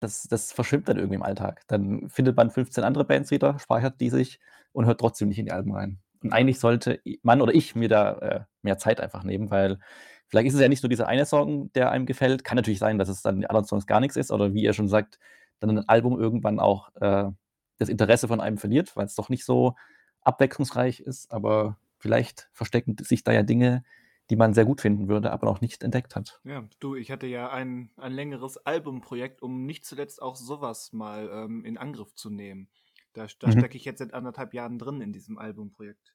das, 0.00 0.22
das 0.24 0.50
verschwimmt 0.50 0.88
dann 0.88 0.96
irgendwie 0.96 1.16
im 1.16 1.22
Alltag. 1.22 1.62
Dann 1.68 2.08
findet 2.08 2.36
man 2.36 2.50
15 2.50 2.82
andere 2.82 3.04
Bands 3.04 3.30
wieder, 3.30 3.58
speichert 3.58 4.00
die 4.00 4.08
sich 4.08 4.40
und 4.72 4.86
hört 4.86 4.98
trotzdem 4.98 5.28
nicht 5.28 5.38
in 5.38 5.44
die 5.44 5.52
Alben 5.52 5.74
rein. 5.74 6.00
Und 6.22 6.32
eigentlich 6.32 6.58
sollte 6.58 7.00
man 7.22 7.42
oder 7.42 7.54
ich 7.54 7.74
mir 7.74 7.88
da 7.88 8.12
äh, 8.18 8.40
mehr 8.62 8.78
Zeit 8.78 9.00
einfach 9.00 9.24
nehmen, 9.24 9.50
weil 9.50 9.78
vielleicht 10.30 10.48
ist 10.48 10.54
es 10.54 10.60
ja 10.60 10.68
nicht 10.68 10.82
nur 10.82 10.90
dieser 10.90 11.08
eine 11.08 11.26
Song, 11.26 11.72
der 11.74 11.90
einem 11.90 12.06
gefällt. 12.06 12.44
Kann 12.44 12.56
natürlich 12.56 12.78
sein, 12.78 12.98
dass 12.98 13.08
es 13.08 13.22
dann 13.22 13.40
die 13.40 13.48
anderen 13.48 13.66
Songs 13.66 13.86
gar 13.86 14.00
nichts 14.00 14.16
ist 14.16 14.30
oder 14.32 14.54
wie 14.54 14.62
ihr 14.62 14.72
schon 14.72 14.88
sagt, 14.88 15.18
dann 15.60 15.70
ein 15.70 15.88
Album 15.88 16.18
irgendwann 16.18 16.60
auch 16.60 16.94
äh, 16.96 17.30
das 17.78 17.88
Interesse 17.88 18.28
von 18.28 18.40
einem 18.40 18.58
verliert, 18.58 18.96
weil 18.96 19.06
es 19.06 19.14
doch 19.14 19.28
nicht 19.28 19.44
so 19.44 19.74
abwechslungsreich 20.22 21.00
ist. 21.00 21.30
Aber 21.32 21.78
vielleicht 21.98 22.48
verstecken 22.52 22.96
sich 23.00 23.24
da 23.24 23.32
ja 23.32 23.42
Dinge, 23.42 23.84
die 24.30 24.36
man 24.36 24.54
sehr 24.54 24.64
gut 24.64 24.80
finden 24.80 25.08
würde, 25.08 25.32
aber 25.32 25.46
noch 25.46 25.60
nicht 25.60 25.82
entdeckt 25.82 26.16
hat. 26.16 26.40
Ja, 26.44 26.68
du, 26.80 26.94
ich 26.96 27.10
hatte 27.10 27.26
ja 27.26 27.50
ein, 27.50 27.90
ein 27.96 28.12
längeres 28.12 28.56
Albumprojekt, 28.58 29.42
um 29.42 29.66
nicht 29.66 29.84
zuletzt 29.84 30.22
auch 30.22 30.36
sowas 30.36 30.92
mal 30.92 31.28
ähm, 31.30 31.64
in 31.66 31.76
Angriff 31.76 32.14
zu 32.14 32.30
nehmen. 32.30 32.70
Da, 33.12 33.26
da 33.38 33.50
Mhm. 33.50 33.50
stecke 33.50 33.76
ich 33.76 33.84
jetzt 33.84 33.98
seit 33.98 34.14
anderthalb 34.14 34.54
Jahren 34.54 34.78
drin 34.78 35.00
in 35.02 35.12
diesem 35.12 35.36
Albumprojekt. 35.38 36.14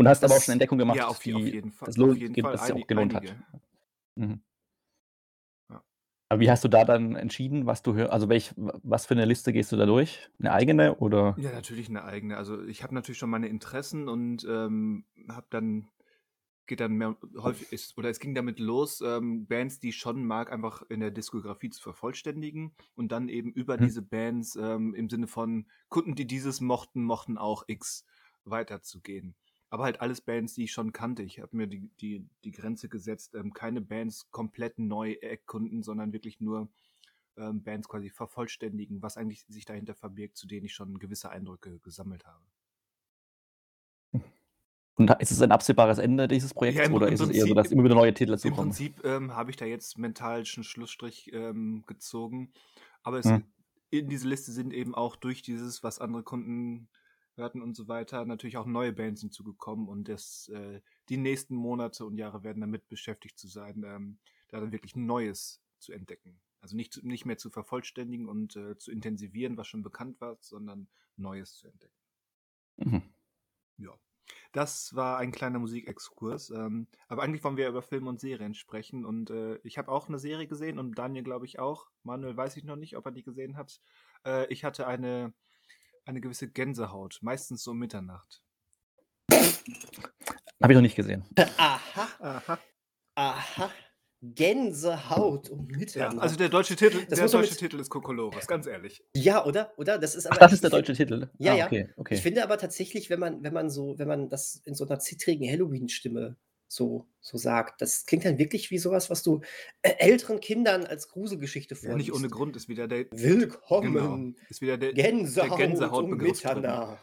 Und 0.00 0.08
hast 0.08 0.24
aber 0.24 0.32
auch 0.32 0.36
Das- 0.38 0.44
schon 0.46 0.52
Entdeckungen 0.52 0.78
gemacht, 0.80 0.96
ja, 0.96 1.08
auf, 1.08 1.24
je- 1.26 1.34
auf 1.34 1.42
die 1.42 1.50
jeden 1.50 1.72
Fall. 1.72 1.86
das 1.86 1.94
auf 1.96 2.06
lohnt, 2.06 2.18
jeden 2.20 2.32
ge- 2.34 2.42
Fall 2.42 2.52
das 2.52 2.66
sich 2.66 2.74
auch 2.74 2.86
gelohnt 2.86 3.14
einige. 3.14 3.32
hat. 3.34 3.60
Mhm. 4.16 4.40
Ja. 5.70 5.84
Aber 6.30 6.40
wie 6.40 6.50
hast 6.50 6.64
du 6.64 6.68
da 6.68 6.84
dann 6.84 7.16
entschieden, 7.16 7.66
was 7.66 7.82
du 7.82 7.94
hörst? 7.94 8.10
Also 8.12 8.28
welch, 8.28 8.52
was 8.56 9.04
für 9.06 9.14
eine 9.14 9.26
Liste 9.26 9.52
gehst 9.52 9.72
du 9.72 9.76
da 9.76 9.84
durch? 9.86 10.30
Eine 10.38 10.52
eigene 10.52 10.96
oder? 10.96 11.34
Ja, 11.38 11.52
natürlich 11.52 11.88
eine 11.90 12.04
eigene. 12.04 12.36
Also 12.38 12.62
ich 12.64 12.82
habe 12.82 12.94
natürlich 12.94 13.18
schon 13.18 13.30
meine 13.30 13.48
Interessen 13.48 14.08
und 14.08 14.44
ähm, 14.48 15.04
habe 15.28 15.46
dann 15.50 15.88
geht 16.66 16.78
dann 16.80 16.92
mehr 16.92 17.16
häufig 17.36 17.72
ist 17.72 17.98
oder 17.98 18.10
es 18.10 18.20
ging 18.20 18.32
damit 18.34 18.60
los, 18.60 19.00
ähm, 19.00 19.46
Bands, 19.48 19.80
die 19.80 19.88
ich 19.88 19.96
schon 19.96 20.24
mag, 20.24 20.52
einfach 20.52 20.82
in 20.88 21.00
der 21.00 21.10
Diskografie 21.10 21.68
zu 21.70 21.82
vervollständigen 21.82 22.76
und 22.94 23.10
dann 23.10 23.28
eben 23.28 23.52
über 23.52 23.76
Mhm. 23.76 23.82
diese 23.82 24.02
Bands 24.02 24.54
ähm, 24.56 24.94
im 24.94 25.10
Sinne 25.10 25.26
von 25.26 25.66
Kunden, 25.88 26.14
die 26.14 26.26
dieses 26.28 26.60
mochten, 26.60 27.02
mochten 27.02 27.36
auch 27.38 27.64
X 27.66 28.04
weiterzugehen. 28.44 29.34
Aber 29.70 29.84
halt 29.84 30.00
alles 30.00 30.20
Bands, 30.20 30.54
die 30.54 30.64
ich 30.64 30.72
schon 30.72 30.92
kannte. 30.92 31.22
Ich 31.22 31.40
habe 31.40 31.56
mir 31.56 31.66
die, 31.66 31.88
die, 32.00 32.26
die 32.44 32.50
Grenze 32.50 32.88
gesetzt, 32.88 33.34
ähm, 33.34 33.52
keine 33.54 33.80
Bands 33.80 34.30
komplett 34.30 34.78
neu 34.78 35.12
erkunden, 35.14 35.82
sondern 35.82 36.12
wirklich 36.12 36.40
nur 36.40 36.68
ähm, 37.36 37.62
Bands 37.62 37.88
quasi 37.88 38.10
vervollständigen, 38.10 39.00
was 39.00 39.16
eigentlich 39.16 39.46
sich 39.48 39.64
dahinter 39.64 39.94
verbirgt, 39.94 40.36
zu 40.36 40.46
denen 40.46 40.66
ich 40.66 40.74
schon 40.74 40.98
gewisse 40.98 41.30
Eindrücke 41.30 41.78
gesammelt 41.80 42.26
habe. 42.26 42.44
Und 44.96 45.08
ist 45.18 45.30
es 45.30 45.40
ein 45.40 45.52
absehbares 45.52 45.96
Ende 45.98 46.28
dieses 46.28 46.52
Projekts 46.52 46.88
im- 46.88 46.92
oder 46.94 47.08
im 47.08 47.14
ist 47.14 47.20
es 47.20 47.28
eher 47.28 47.34
Prinzip- 47.44 47.48
so, 47.48 47.54
dass 47.54 47.72
immer 47.72 47.84
wieder 47.84 47.94
neue 47.94 48.12
Titel 48.12 48.32
Im 48.32 48.36
dazukommen? 48.36 48.64
Prinzip 48.70 49.02
ähm, 49.04 49.34
habe 49.34 49.50
ich 49.50 49.56
da 49.56 49.64
jetzt 49.64 49.96
mental 49.96 50.44
schon 50.44 50.62
Schlussstrich 50.64 51.32
ähm, 51.32 51.84
gezogen. 51.86 52.52
Aber 53.02 53.18
es, 53.18 53.26
Hm. 53.26 53.44
in 53.88 54.08
diese 54.10 54.28
Liste 54.28 54.52
sind 54.52 54.74
eben 54.74 54.94
auch 54.94 55.16
durch 55.16 55.40
dieses, 55.40 55.82
was 55.82 56.00
andere 56.00 56.22
Kunden 56.22 56.88
hörten 57.40 57.62
und 57.62 57.74
so 57.74 57.88
weiter, 57.88 58.24
natürlich 58.24 58.56
auch 58.56 58.66
neue 58.66 58.92
Bands 58.92 59.22
hinzugekommen 59.22 59.88
und 59.88 60.08
das, 60.08 60.48
äh, 60.48 60.80
die 61.08 61.16
nächsten 61.16 61.54
Monate 61.54 62.04
und 62.04 62.16
Jahre 62.16 62.44
werden 62.44 62.60
damit 62.60 62.88
beschäftigt 62.88 63.38
zu 63.38 63.48
sein, 63.48 63.82
ähm, 63.84 64.18
da 64.48 64.60
dann 64.60 64.72
wirklich 64.72 64.94
Neues 64.94 65.62
zu 65.78 65.92
entdecken. 65.92 66.40
Also 66.60 66.76
nicht, 66.76 67.02
nicht 67.02 67.24
mehr 67.24 67.38
zu 67.38 67.50
vervollständigen 67.50 68.28
und 68.28 68.54
äh, 68.56 68.76
zu 68.76 68.92
intensivieren, 68.92 69.56
was 69.56 69.66
schon 69.66 69.82
bekannt 69.82 70.20
war, 70.20 70.36
sondern 70.40 70.88
Neues 71.16 71.56
zu 71.56 71.68
entdecken. 71.68 71.94
Mhm. 72.76 73.02
Ja. 73.78 73.98
Das 74.52 74.94
war 74.94 75.18
ein 75.18 75.32
kleiner 75.32 75.58
Musikexkurs. 75.58 76.50
Ähm, 76.50 76.86
aber 77.08 77.22
eigentlich 77.22 77.42
wollen 77.44 77.56
wir 77.56 77.68
über 77.68 77.82
Filme 77.82 78.08
und 78.08 78.20
Serien 78.20 78.54
sprechen. 78.54 79.04
Und 79.04 79.30
äh, 79.30 79.58
ich 79.62 79.78
habe 79.78 79.90
auch 79.90 80.08
eine 80.08 80.18
Serie 80.18 80.46
gesehen 80.46 80.78
und 80.78 80.98
Daniel, 80.98 81.24
glaube 81.24 81.46
ich, 81.46 81.58
auch. 81.58 81.88
Manuel 82.02 82.36
weiß 82.36 82.56
ich 82.56 82.64
noch 82.64 82.76
nicht, 82.76 82.96
ob 82.96 83.06
er 83.06 83.12
die 83.12 83.22
gesehen 83.22 83.56
hat. 83.56 83.80
Äh, 84.24 84.46
ich 84.52 84.64
hatte 84.64 84.86
eine, 84.86 85.32
eine 86.04 86.20
gewisse 86.20 86.48
Gänsehaut, 86.48 87.18
meistens 87.22 87.62
so 87.62 87.70
um 87.72 87.78
Mitternacht. 87.78 88.42
Habe 90.62 90.72
ich 90.72 90.74
noch 90.74 90.82
nicht 90.82 90.96
gesehen. 90.96 91.24
Aha, 91.56 92.08
Aha. 92.20 92.58
aha. 93.14 93.70
Gänsehaut 94.22 95.48
um 95.48 95.66
Ja, 95.70 95.78
Mitternacht. 95.78 96.18
also 96.20 96.36
der 96.36 96.50
deutsche 96.50 96.76
Titel, 96.76 97.06
Das 97.08 97.18
der 97.18 97.28
deutsche 97.28 97.50
mit- 97.52 97.58
Titel 97.58 97.80
ist 97.80 97.88
Kokolores, 97.88 98.46
ganz 98.46 98.66
ehrlich. 98.66 99.02
Ja, 99.16 99.46
oder? 99.46 99.72
Oder? 99.78 99.98
Das 99.98 100.14
ist 100.14 100.26
Ach, 100.26 100.32
aber. 100.32 100.40
das 100.40 100.52
ist 100.52 100.62
der 100.62 100.68
deutsche 100.70 100.92
Titel. 100.92 101.30
Ja, 101.38 101.52
ah, 101.52 101.56
ja. 101.56 101.66
Okay, 101.66 101.88
okay. 101.96 102.14
Ich 102.16 102.20
finde 102.20 102.42
aber 102.44 102.58
tatsächlich, 102.58 103.08
wenn 103.08 103.18
man, 103.18 103.42
wenn 103.42 103.54
man 103.54 103.70
so, 103.70 103.98
wenn 103.98 104.08
man 104.08 104.28
das 104.28 104.56
in 104.66 104.74
so 104.74 104.84
einer 104.86 104.98
zittrigen 104.98 105.48
Halloween-Stimme 105.50 106.36
so, 106.70 107.08
so 107.20 107.36
sagt, 107.36 107.82
das 107.82 108.06
klingt 108.06 108.24
dann 108.24 108.38
wirklich 108.38 108.70
wie 108.70 108.78
sowas, 108.78 109.10
was 109.10 109.24
du 109.24 109.40
äh, 109.82 109.94
älteren 109.98 110.38
Kindern 110.38 110.84
als 110.84 111.08
Gruselgeschichte 111.08 111.74
Ja, 111.74 111.80
vorliest. 111.80 112.10
nicht 112.10 112.16
ohne 112.16 112.28
Grund 112.28 112.54
ist 112.54 112.68
wieder 112.68 112.86
der, 112.86 113.06
Willkommen, 113.10 113.92
genau, 113.92 114.40
ist 114.48 114.60
wieder 114.60 114.78
der, 114.78 114.92
Gänsehaut, 114.92 115.50
um 115.50 115.58
Gänsehautbegriff 115.58 116.40
drin. 116.40 116.56
Mitternacht. 116.58 116.98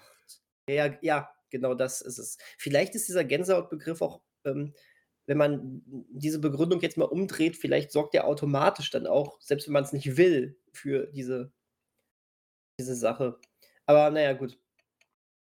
Ja, 0.70 0.98
ja, 1.02 1.30
genau 1.50 1.74
das 1.74 2.00
ist 2.00 2.18
es. 2.18 2.38
Vielleicht 2.58 2.96
ist 2.96 3.10
dieser 3.10 3.26
Gänsehautbegriff 3.26 4.02
auch, 4.02 4.22
ähm, 4.46 4.74
wenn 5.26 5.38
man 5.38 5.82
diese 6.12 6.40
Begründung 6.40 6.80
jetzt 6.80 6.96
mal 6.96 7.04
umdreht, 7.04 7.58
vielleicht 7.58 7.92
sorgt 7.92 8.14
der 8.14 8.26
automatisch 8.26 8.90
dann 8.92 9.06
auch, 9.06 9.42
selbst 9.42 9.68
wenn 9.68 9.74
man 9.74 9.84
es 9.84 9.92
nicht 9.92 10.16
will, 10.16 10.58
für 10.72 11.08
diese, 11.08 11.52
diese 12.80 12.96
Sache. 12.96 13.38
Aber 13.86 14.12
naja, 14.12 14.32
gut. 14.32 14.58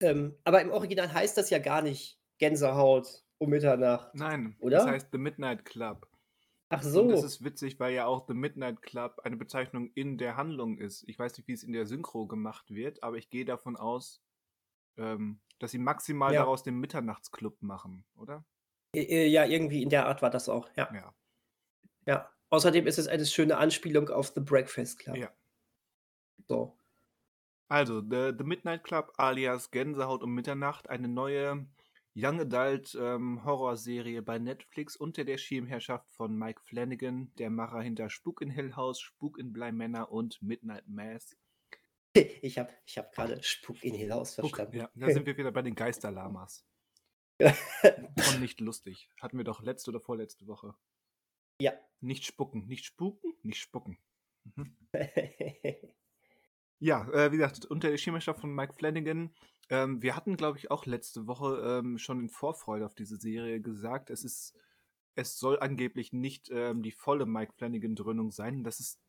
Ähm, 0.01 0.35
aber 0.43 0.61
im 0.61 0.71
Original 0.71 1.13
heißt 1.13 1.37
das 1.37 1.51
ja 1.51 1.59
gar 1.59 1.83
nicht 1.83 2.19
Gänsehaut 2.39 3.26
um 3.39 3.49
Mitternacht. 3.49 4.13
Nein, 4.15 4.55
Oder? 4.59 4.77
das 4.77 4.87
heißt 4.87 5.07
The 5.11 5.17
Midnight 5.17 5.65
Club. 5.65 6.07
Ach 6.69 6.83
Und 6.83 6.91
so. 6.91 7.09
das 7.09 7.23
ist 7.23 7.43
witzig, 7.43 7.79
weil 7.79 7.93
ja 7.93 8.05
auch 8.05 8.27
The 8.27 8.33
Midnight 8.33 8.81
Club 8.81 9.21
eine 9.23 9.37
Bezeichnung 9.37 9.89
in 9.95 10.17
der 10.17 10.35
Handlung 10.35 10.77
ist. 10.77 11.07
Ich 11.07 11.17
weiß 11.17 11.37
nicht, 11.37 11.47
wie 11.47 11.53
es 11.53 11.63
in 11.63 11.71
der 11.71 11.85
Synchro 11.85 12.27
gemacht 12.27 12.73
wird, 12.73 13.03
aber 13.03 13.17
ich 13.17 13.29
gehe 13.29 13.45
davon 13.45 13.77
aus, 13.77 14.21
ähm, 14.97 15.39
dass 15.59 15.71
sie 15.71 15.77
maximal 15.77 16.33
Ja. 16.33 16.41
daraus 16.41 16.63
den 16.63 16.79
Mitternachtsclub 16.79 17.61
machen, 17.61 18.03
oder? 18.15 18.43
Ja, 18.93 19.45
irgendwie 19.45 19.83
in 19.83 19.89
der 19.89 20.07
Art 20.07 20.21
war 20.21 20.29
das 20.29 20.49
auch. 20.49 20.69
Ja. 20.75 20.89
Ja. 20.93 21.13
ja. 22.05 22.29
Außerdem 22.49 22.87
ist 22.87 22.97
es 22.97 23.07
eine 23.07 23.25
schöne 23.25 23.57
Anspielung 23.57 24.09
auf 24.09 24.31
The 24.33 24.41
Breakfast 24.41 24.99
Club. 24.99 25.17
Ja. 25.17 25.31
So. 26.47 26.77
Also, 27.69 28.01
The, 28.01 28.33
The 28.37 28.43
Midnight 28.43 28.83
Club 28.83 29.13
alias 29.17 29.71
Gänsehaut 29.71 30.23
um 30.23 30.33
Mitternacht, 30.33 30.89
eine 30.89 31.07
neue 31.09 31.65
Young 32.19 32.39
Adult 32.39 32.97
ähm, 32.99 33.45
Horrorserie 33.45 34.23
bei 34.23 34.39
Netflix 34.39 34.95
unter 34.95 35.23
der 35.23 35.37
Schirmherrschaft 35.37 36.11
von 36.11 36.35
Mike 36.35 36.61
Flanagan, 36.63 37.31
der 37.35 37.51
Macher 37.51 37.79
hinter 37.79 38.09
Spuk 38.09 38.41
in 38.41 38.49
Hill 38.49 38.75
House, 38.75 38.99
Spuk 38.99 39.37
in 39.37 39.53
Bly 39.53 39.71
Manor 39.71 40.11
und 40.11 40.41
Midnight 40.41 40.87
Mass. 40.87 41.37
Ich 42.41 42.57
habe 42.57 42.73
ich 42.87 42.97
hab 42.97 43.13
gerade 43.13 43.43
Spuk 43.43 43.83
in 43.83 43.93
Hill 43.93 44.11
House 44.11 44.33
verstanden. 44.33 44.77
ja, 44.77 44.89
da 44.95 45.11
sind 45.11 45.27
wir 45.27 45.37
wieder 45.37 45.51
bei 45.51 45.61
den 45.61 45.75
Geisterlamas. 45.75 46.65
Von 47.39 48.39
nicht 48.39 48.59
lustig. 48.61 49.11
Hatten 49.21 49.37
wir 49.37 49.43
doch 49.43 49.61
letzte 49.61 49.91
oder 49.91 49.99
vorletzte 49.99 50.47
Woche. 50.47 50.73
ja. 51.61 51.73
Nicht 51.99 52.25
spucken. 52.25 52.65
Nicht 52.65 52.85
spuken, 52.85 53.33
nicht 53.43 53.59
spucken. 53.59 53.99
Mhm. 54.55 54.75
Ja, 56.79 57.07
äh, 57.09 57.31
wie 57.31 57.37
gesagt, 57.37 57.65
unter 57.65 57.89
der 57.89 57.97
Schirmherrschaft 57.97 58.41
von 58.41 58.53
Mike 58.53 58.73
Flanagan. 58.73 59.31
Ähm, 59.69 60.01
wir 60.01 60.15
hatten, 60.15 60.37
glaube 60.37 60.59
ich, 60.59 60.69
auch 60.69 60.85
letzte 60.85 61.27
Woche 61.27 61.79
ähm, 61.79 61.97
schon 61.97 62.19
in 62.19 62.29
Vorfreude 62.29 62.85
auf 62.85 62.95
diese 62.95 63.17
Serie 63.17 63.59
gesagt, 63.61 64.09
es 64.11 64.23
ist, 64.23 64.53
es 65.15 65.39
soll 65.39 65.59
angeblich 65.59 66.13
nicht 66.13 66.49
ähm, 66.51 66.83
die 66.83 66.91
volle 66.91 67.25
Mike 67.25 67.53
Flanagan-Dröhnung 67.57 68.31
sein. 68.31 68.63
Das 68.63 68.79
ist 68.79 68.99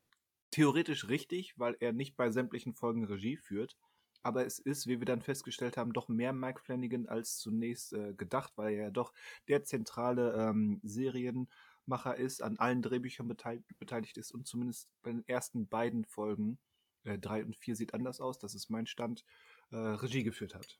theoretisch 0.51 1.09
richtig, 1.09 1.53
weil 1.57 1.77
er 1.79 1.93
nicht 1.93 2.17
bei 2.17 2.31
sämtlichen 2.31 2.73
Folgen 2.73 3.05
Regie 3.05 3.37
führt. 3.37 3.77
Aber 4.23 4.45
es 4.45 4.59
ist, 4.59 4.87
wie 4.87 4.99
wir 4.99 5.05
dann 5.05 5.21
festgestellt 5.21 5.77
haben, 5.77 5.93
doch 5.93 6.09
mehr 6.09 6.33
Mike 6.33 6.59
Flanagan 6.59 7.07
als 7.07 7.37
zunächst 7.37 7.93
äh, 7.93 8.13
gedacht, 8.15 8.53
weil 8.57 8.73
er 8.73 8.83
ja 8.85 8.91
doch 8.91 9.13
der 9.47 9.63
zentrale 9.63 10.33
ähm, 10.33 10.81
Serienmacher 10.83 12.17
ist, 12.17 12.41
an 12.41 12.57
allen 12.57 12.81
Drehbüchern 12.81 13.27
beteiligt, 13.27 13.65
beteiligt 13.77 14.17
ist 14.17 14.31
und 14.31 14.47
zumindest 14.47 14.89
bei 15.03 15.11
den 15.11 15.25
ersten 15.27 15.67
beiden 15.67 16.03
Folgen, 16.03 16.57
äh, 17.03 17.17
drei 17.17 17.43
und 17.43 17.55
vier 17.55 17.75
sieht 17.75 17.93
anders 17.93 18.19
aus, 18.19 18.39
das 18.39 18.55
ist 18.55 18.69
mein 18.69 18.85
Stand, 18.85 19.23
äh, 19.71 19.77
Regie 19.77 20.23
geführt 20.23 20.55
hat. 20.55 20.79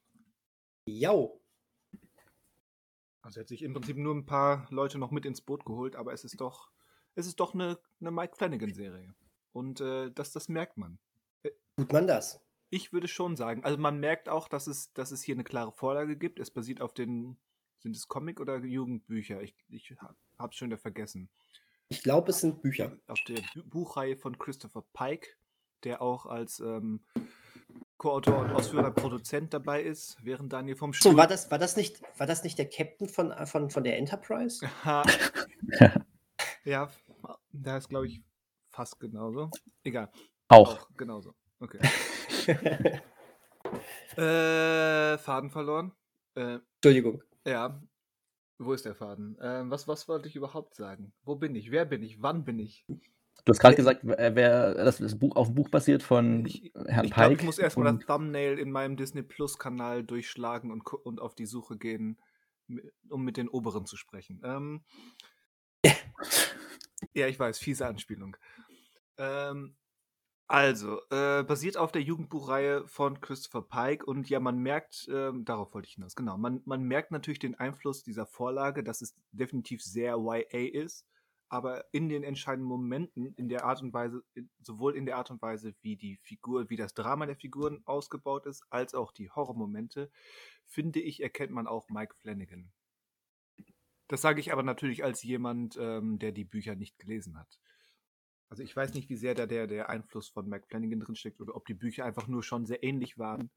Jau. 0.85 1.41
Also 3.21 3.39
er 3.39 3.41
hat 3.41 3.49
sich 3.49 3.61
im 3.61 3.73
Prinzip 3.73 3.97
nur 3.97 4.15
ein 4.15 4.25
paar 4.25 4.67
Leute 4.71 4.97
noch 4.97 5.11
mit 5.11 5.25
ins 5.25 5.41
Boot 5.41 5.65
geholt, 5.65 5.95
aber 5.95 6.13
es 6.13 6.23
ist 6.23 6.39
doch, 6.39 6.71
es 7.15 7.27
ist 7.27 7.39
doch 7.39 7.53
eine, 7.53 7.79
eine 7.99 8.11
Mike 8.11 8.35
Flanagan-Serie. 8.35 9.13
Und 9.51 9.81
äh, 9.81 10.11
das, 10.11 10.31
das 10.31 10.47
merkt 10.47 10.77
man. 10.77 10.99
Tut 11.75 11.93
man 11.93 12.07
das? 12.07 12.41
Ich 12.69 12.93
würde 12.93 13.07
schon 13.07 13.35
sagen, 13.35 13.63
also 13.63 13.77
man 13.77 13.99
merkt 13.99 14.29
auch, 14.29 14.47
dass 14.47 14.67
es, 14.67 14.93
dass 14.93 15.11
es 15.11 15.23
hier 15.23 15.35
eine 15.35 15.43
klare 15.43 15.71
Vorlage 15.71 16.17
gibt. 16.17 16.39
Es 16.39 16.51
basiert 16.51 16.81
auf 16.81 16.93
den, 16.93 17.37
sind 17.79 17.95
es 17.95 18.07
Comic- 18.07 18.39
oder 18.39 18.57
Jugendbücher? 18.57 19.41
Ich, 19.41 19.55
ich 19.69 19.95
habe 20.37 20.51
es 20.51 20.55
schon 20.55 20.69
wieder 20.69 20.77
vergessen. 20.77 21.29
Ich 21.87 22.03
glaube, 22.03 22.29
es 22.29 22.41
sind 22.41 22.61
Bücher. 22.61 22.97
Auf 23.07 23.19
der 23.27 23.41
Bu 23.55 23.63
Buchreihe 23.63 24.15
von 24.15 24.37
Christopher 24.37 24.83
Pike, 24.93 25.29
der 25.83 26.01
auch 26.01 26.25
als 26.25 26.59
ähm, 26.59 27.01
Co-Autor 27.97 28.39
und 28.39 28.51
ausführender 28.51 28.91
Produzent 28.91 29.53
dabei 29.53 29.83
ist, 29.83 30.17
während 30.23 30.53
Daniel 30.53 30.75
vom 30.75 30.93
So, 30.93 30.99
Stuhl... 30.99 31.17
war 31.17 31.27
das, 31.27 31.51
war 31.51 31.57
das, 31.57 31.75
nicht, 31.75 32.01
war 32.17 32.27
das 32.27 32.43
nicht 32.43 32.57
der 32.57 32.69
Captain 32.69 33.09
von, 33.09 33.31
äh, 33.31 33.45
von, 33.45 33.69
von 33.69 33.83
der 33.83 33.97
Enterprise? 33.97 34.67
Ja, 36.65 36.89
da 37.51 37.77
ist, 37.77 37.89
glaube 37.89 38.07
ich, 38.07 38.21
fast 38.69 38.99
genauso. 38.99 39.49
Egal. 39.83 40.11
Auch. 40.49 40.87
genauso. 40.95 41.33
Okay. 41.59 41.79
äh, 44.17 45.17
Faden 45.17 45.49
verloren. 45.49 45.91
Äh, 46.35 46.59
Entschuldigung. 46.75 47.23
ja. 47.45 47.81
Wo 48.61 48.73
ist 48.73 48.85
der 48.85 48.93
Faden? 48.93 49.37
Ähm, 49.41 49.71
was, 49.71 49.87
was 49.87 50.07
wollte 50.09 50.27
ich 50.27 50.35
überhaupt 50.35 50.75
sagen? 50.75 51.13
Wo 51.23 51.35
bin 51.35 51.55
ich? 51.55 51.71
Wer 51.71 51.85
bin 51.85 52.03
ich? 52.03 52.21
Wann 52.21 52.43
bin 52.43 52.59
ich? 52.59 52.85
Du 53.45 53.51
hast 53.51 53.59
gerade 53.59 53.75
gesagt, 53.75 54.01
wer, 54.03 54.35
wer 54.35 54.73
das, 54.73 54.97
das 54.97 55.17
Buch 55.17 55.35
auf 55.35 55.47
dem 55.47 55.55
Buch 55.55 55.69
basiert 55.69 56.03
von 56.03 56.45
Ich, 56.45 56.71
Herrn 56.87 57.05
ich 57.05 57.11
Pike. 57.11 57.33
ich 57.33 57.43
muss 57.43 57.59
erstmal 57.59 57.93
das 57.93 58.05
Thumbnail 58.05 58.59
in 58.59 58.71
meinem 58.71 58.97
Disney 58.97 59.23
Plus 59.23 59.57
Kanal 59.57 60.03
durchschlagen 60.03 60.71
und, 60.71 60.85
und 60.85 61.19
auf 61.19 61.35
die 61.35 61.45
Suche 61.45 61.77
gehen, 61.77 62.19
um 63.09 63.23
mit 63.23 63.37
den 63.37 63.49
Oberen 63.49 63.85
zu 63.85 63.97
sprechen. 63.97 64.41
Ähm, 64.43 64.83
ja, 67.13 67.27
ich 67.27 67.39
weiß, 67.39 67.59
fiese 67.59 67.87
Anspielung. 67.87 68.37
Ähm, 69.17 69.75
also, 70.51 70.99
äh, 71.11 71.43
basiert 71.43 71.77
auf 71.77 71.91
der 71.91 72.01
Jugendbuchreihe 72.01 72.87
von 72.87 73.21
Christopher 73.21 73.61
Pike 73.61 74.03
und 74.03 74.29
ja, 74.31 74.39
man 74.39 74.57
merkt, 74.57 75.07
ähm, 75.13 75.45
darauf 75.45 75.75
wollte 75.75 75.87
ich 75.87 75.93
hinaus, 75.93 76.15
genau, 76.15 76.39
man, 76.39 76.63
man 76.65 76.81
merkt 76.81 77.11
natürlich 77.11 77.37
den 77.37 77.53
Einfluss 77.53 78.01
dieser 78.01 78.25
Vorlage, 78.25 78.83
dass 78.83 79.03
es 79.03 79.15
definitiv 79.31 79.83
sehr 79.83 80.17
YA 80.17 80.69
ist, 80.73 81.05
aber 81.49 81.85
in 81.91 82.09
den 82.09 82.23
entscheidenden 82.23 82.67
Momenten, 82.67 83.33
in 83.33 83.49
der 83.49 83.65
Art 83.65 83.81
und 83.81 83.91
Weise, 83.93 84.23
sowohl 84.61 84.95
in 84.95 85.05
der 85.05 85.17
Art 85.17 85.31
und 85.31 85.41
Weise, 85.41 85.73
wie 85.81 85.97
die 85.97 86.17
Figur, 86.17 86.69
wie 86.69 86.75
das 86.75 86.93
Drama 86.93 87.25
der 87.25 87.35
Figuren 87.35 87.81
ausgebaut 87.85 88.45
ist, 88.45 88.63
als 88.69 88.93
auch 88.93 89.11
die 89.11 89.29
Horrormomente, 89.31 90.11
finde 90.65 90.99
ich, 90.99 91.21
erkennt 91.21 91.51
man 91.51 91.67
auch 91.67 91.89
Mike 91.89 92.15
Flanagan. 92.21 92.71
Das 94.07 94.21
sage 94.21 94.39
ich 94.39 94.53
aber 94.53 94.63
natürlich 94.63 95.03
als 95.03 95.23
jemand, 95.23 95.75
ähm, 95.79 96.19
der 96.19 96.31
die 96.31 96.45
Bücher 96.45 96.75
nicht 96.75 96.97
gelesen 96.99 97.37
hat. 97.37 97.59
Also 98.49 98.63
ich 98.63 98.75
weiß 98.75 98.93
nicht, 98.93 99.09
wie 99.09 99.17
sehr 99.17 99.35
da 99.35 99.45
der, 99.45 99.67
der 99.67 99.89
Einfluss 99.89 100.29
von 100.29 100.47
Mike 100.47 100.67
Flanagan 100.67 100.99
drinsteckt 100.99 101.41
oder 101.41 101.55
ob 101.55 101.65
die 101.65 101.75
Bücher 101.75 102.05
einfach 102.05 102.27
nur 102.27 102.43
schon 102.43 102.65
sehr 102.65 102.83
ähnlich 102.83 103.17
waren 103.17 103.51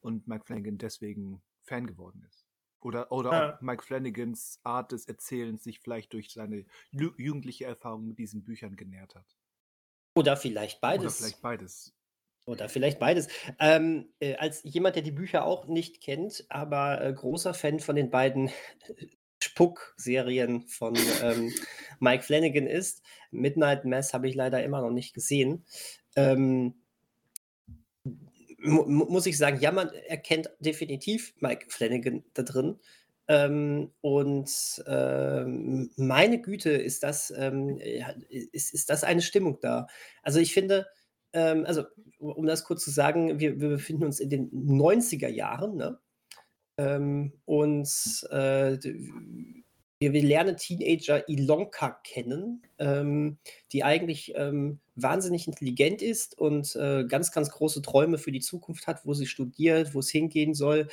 und 0.00 0.26
Mike 0.28 0.44
Flanagan 0.44 0.78
deswegen 0.78 1.42
Fan 1.62 1.86
geworden 1.86 2.22
ist. 2.28 2.47
Oder, 2.80 3.10
oder 3.12 3.32
Ah. 3.32 3.54
ob 3.54 3.62
Mike 3.62 3.82
Flanagans 3.82 4.60
Art 4.62 4.92
des 4.92 5.06
Erzählens 5.06 5.64
sich 5.64 5.80
vielleicht 5.80 6.12
durch 6.12 6.30
seine 6.32 6.64
ju 6.92 7.10
jugendliche 7.16 7.64
Erfahrung 7.64 8.06
mit 8.06 8.18
diesen 8.18 8.44
Büchern 8.44 8.76
genährt 8.76 9.14
hat. 9.14 9.36
Oder 10.14 10.36
vielleicht 10.36 10.78
Oder 10.78 10.80
beides. 10.80 11.16
vielleicht 11.18 11.42
beides. 11.42 11.94
Oder 12.46 12.68
vielleicht 12.68 12.98
beides. 12.98 13.28
Ähm, 13.58 14.08
äh, 14.20 14.36
als 14.36 14.62
jemand, 14.64 14.96
der 14.96 15.02
die 15.02 15.10
Bücher 15.12 15.44
auch 15.44 15.66
nicht 15.66 16.00
kennt, 16.00 16.46
aber 16.48 17.00
äh, 17.02 17.12
großer 17.12 17.52
Fan 17.52 17.78
von 17.80 17.94
den 17.94 18.10
beiden 18.10 18.50
Spuck-Serien 19.42 20.66
von 20.68 20.96
ähm, 21.22 21.52
Mike 22.00 22.22
Flanagan 22.24 22.66
ist. 22.66 23.02
Midnight 23.30 23.84
Mass 23.84 24.14
habe 24.14 24.28
ich 24.28 24.34
leider 24.34 24.62
immer 24.64 24.80
noch 24.80 24.90
nicht 24.90 25.14
gesehen. 25.14 25.64
Ähm, 26.16 26.74
muss 28.58 29.26
ich 29.26 29.38
sagen, 29.38 29.60
ja, 29.60 29.70
man 29.72 29.90
erkennt 29.90 30.50
definitiv 30.60 31.34
Mike 31.40 31.66
Flanagan 31.68 32.24
da 32.34 32.42
drin. 32.42 32.78
Ähm, 33.28 33.92
und 34.00 34.50
ähm, 34.86 35.90
meine 35.96 36.40
Güte, 36.40 36.70
ist 36.70 37.02
das, 37.02 37.32
ähm, 37.36 37.78
ist, 37.78 38.72
ist 38.72 38.90
das 38.90 39.04
eine 39.04 39.22
Stimmung 39.22 39.58
da. 39.60 39.86
Also 40.22 40.40
ich 40.40 40.54
finde, 40.54 40.86
ähm, 41.34 41.64
also 41.66 41.84
um 42.18 42.46
das 42.46 42.64
kurz 42.64 42.82
zu 42.84 42.90
sagen, 42.90 43.38
wir, 43.38 43.60
wir 43.60 43.68
befinden 43.68 44.04
uns 44.04 44.18
in 44.18 44.30
den 44.30 44.50
90er 44.50 45.28
Jahren, 45.28 45.76
ne? 45.76 45.98
Ähm, 46.78 47.32
und 47.44 47.88
äh, 48.30 48.78
wir, 50.00 50.12
wir 50.12 50.22
lernen 50.22 50.56
Teenager 50.56 51.28
Ilonka 51.28 52.00
kennen, 52.04 52.62
ähm, 52.78 53.38
die 53.72 53.84
eigentlich 53.84 54.32
ähm, 54.36 54.78
wahnsinnig 54.94 55.46
intelligent 55.46 56.02
ist 56.02 56.38
und 56.38 56.74
äh, 56.76 57.04
ganz, 57.04 57.32
ganz 57.32 57.50
große 57.50 57.82
Träume 57.82 58.18
für 58.18 58.32
die 58.32 58.40
Zukunft 58.40 58.86
hat, 58.86 59.04
wo 59.04 59.14
sie 59.14 59.26
studiert, 59.26 59.94
wo 59.94 60.00
es 60.00 60.10
hingehen 60.10 60.54
soll. 60.54 60.88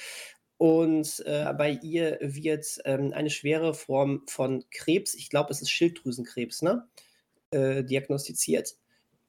Und 0.58 1.22
äh, 1.26 1.54
bei 1.54 1.72
ihr 1.72 2.18
wird 2.22 2.80
ähm, 2.86 3.12
eine 3.14 3.30
schwere 3.30 3.74
Form 3.74 4.24
von 4.28 4.64
Krebs, 4.72 5.14
ich 5.14 5.30
glaube, 5.30 5.52
es 5.52 5.62
ist 5.62 5.70
Schilddrüsenkrebs, 5.70 6.62
ne? 6.62 6.88
äh, 7.52 7.84
diagnostiziert. 7.84 8.76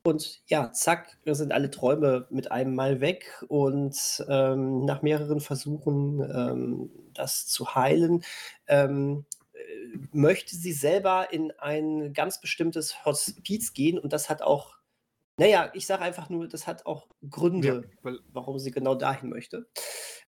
Und 0.04 0.40
ja, 0.46 0.70
zack, 0.72 1.18
sind 1.24 1.50
alle 1.52 1.68
Träume 1.68 2.28
mit 2.30 2.52
einem 2.52 2.76
Mal 2.76 3.00
weg. 3.00 3.44
Und 3.48 4.24
ähm, 4.28 4.84
nach 4.84 5.02
mehreren 5.02 5.40
Versuchen, 5.40 6.20
ähm, 6.20 6.90
das 7.12 7.48
zu 7.48 7.74
heilen, 7.74 8.22
ähm, 8.68 9.24
äh, 9.30 9.35
möchte 10.12 10.56
sie 10.56 10.72
selber 10.72 11.32
in 11.32 11.52
ein 11.58 12.12
ganz 12.12 12.40
bestimmtes 12.40 13.04
Hospiz 13.04 13.72
gehen. 13.72 13.98
Und 13.98 14.12
das 14.12 14.28
hat 14.30 14.42
auch, 14.42 14.76
naja, 15.38 15.70
ich 15.74 15.86
sage 15.86 16.02
einfach 16.02 16.28
nur, 16.30 16.48
das 16.48 16.66
hat 16.66 16.86
auch 16.86 17.08
Ja, 17.20 17.28
Gründe, 17.30 17.90
weil 18.02 18.20
warum 18.32 18.58
sie 18.58 18.70
genau 18.70 18.94
dahin 18.94 19.28
möchte. 19.30 19.68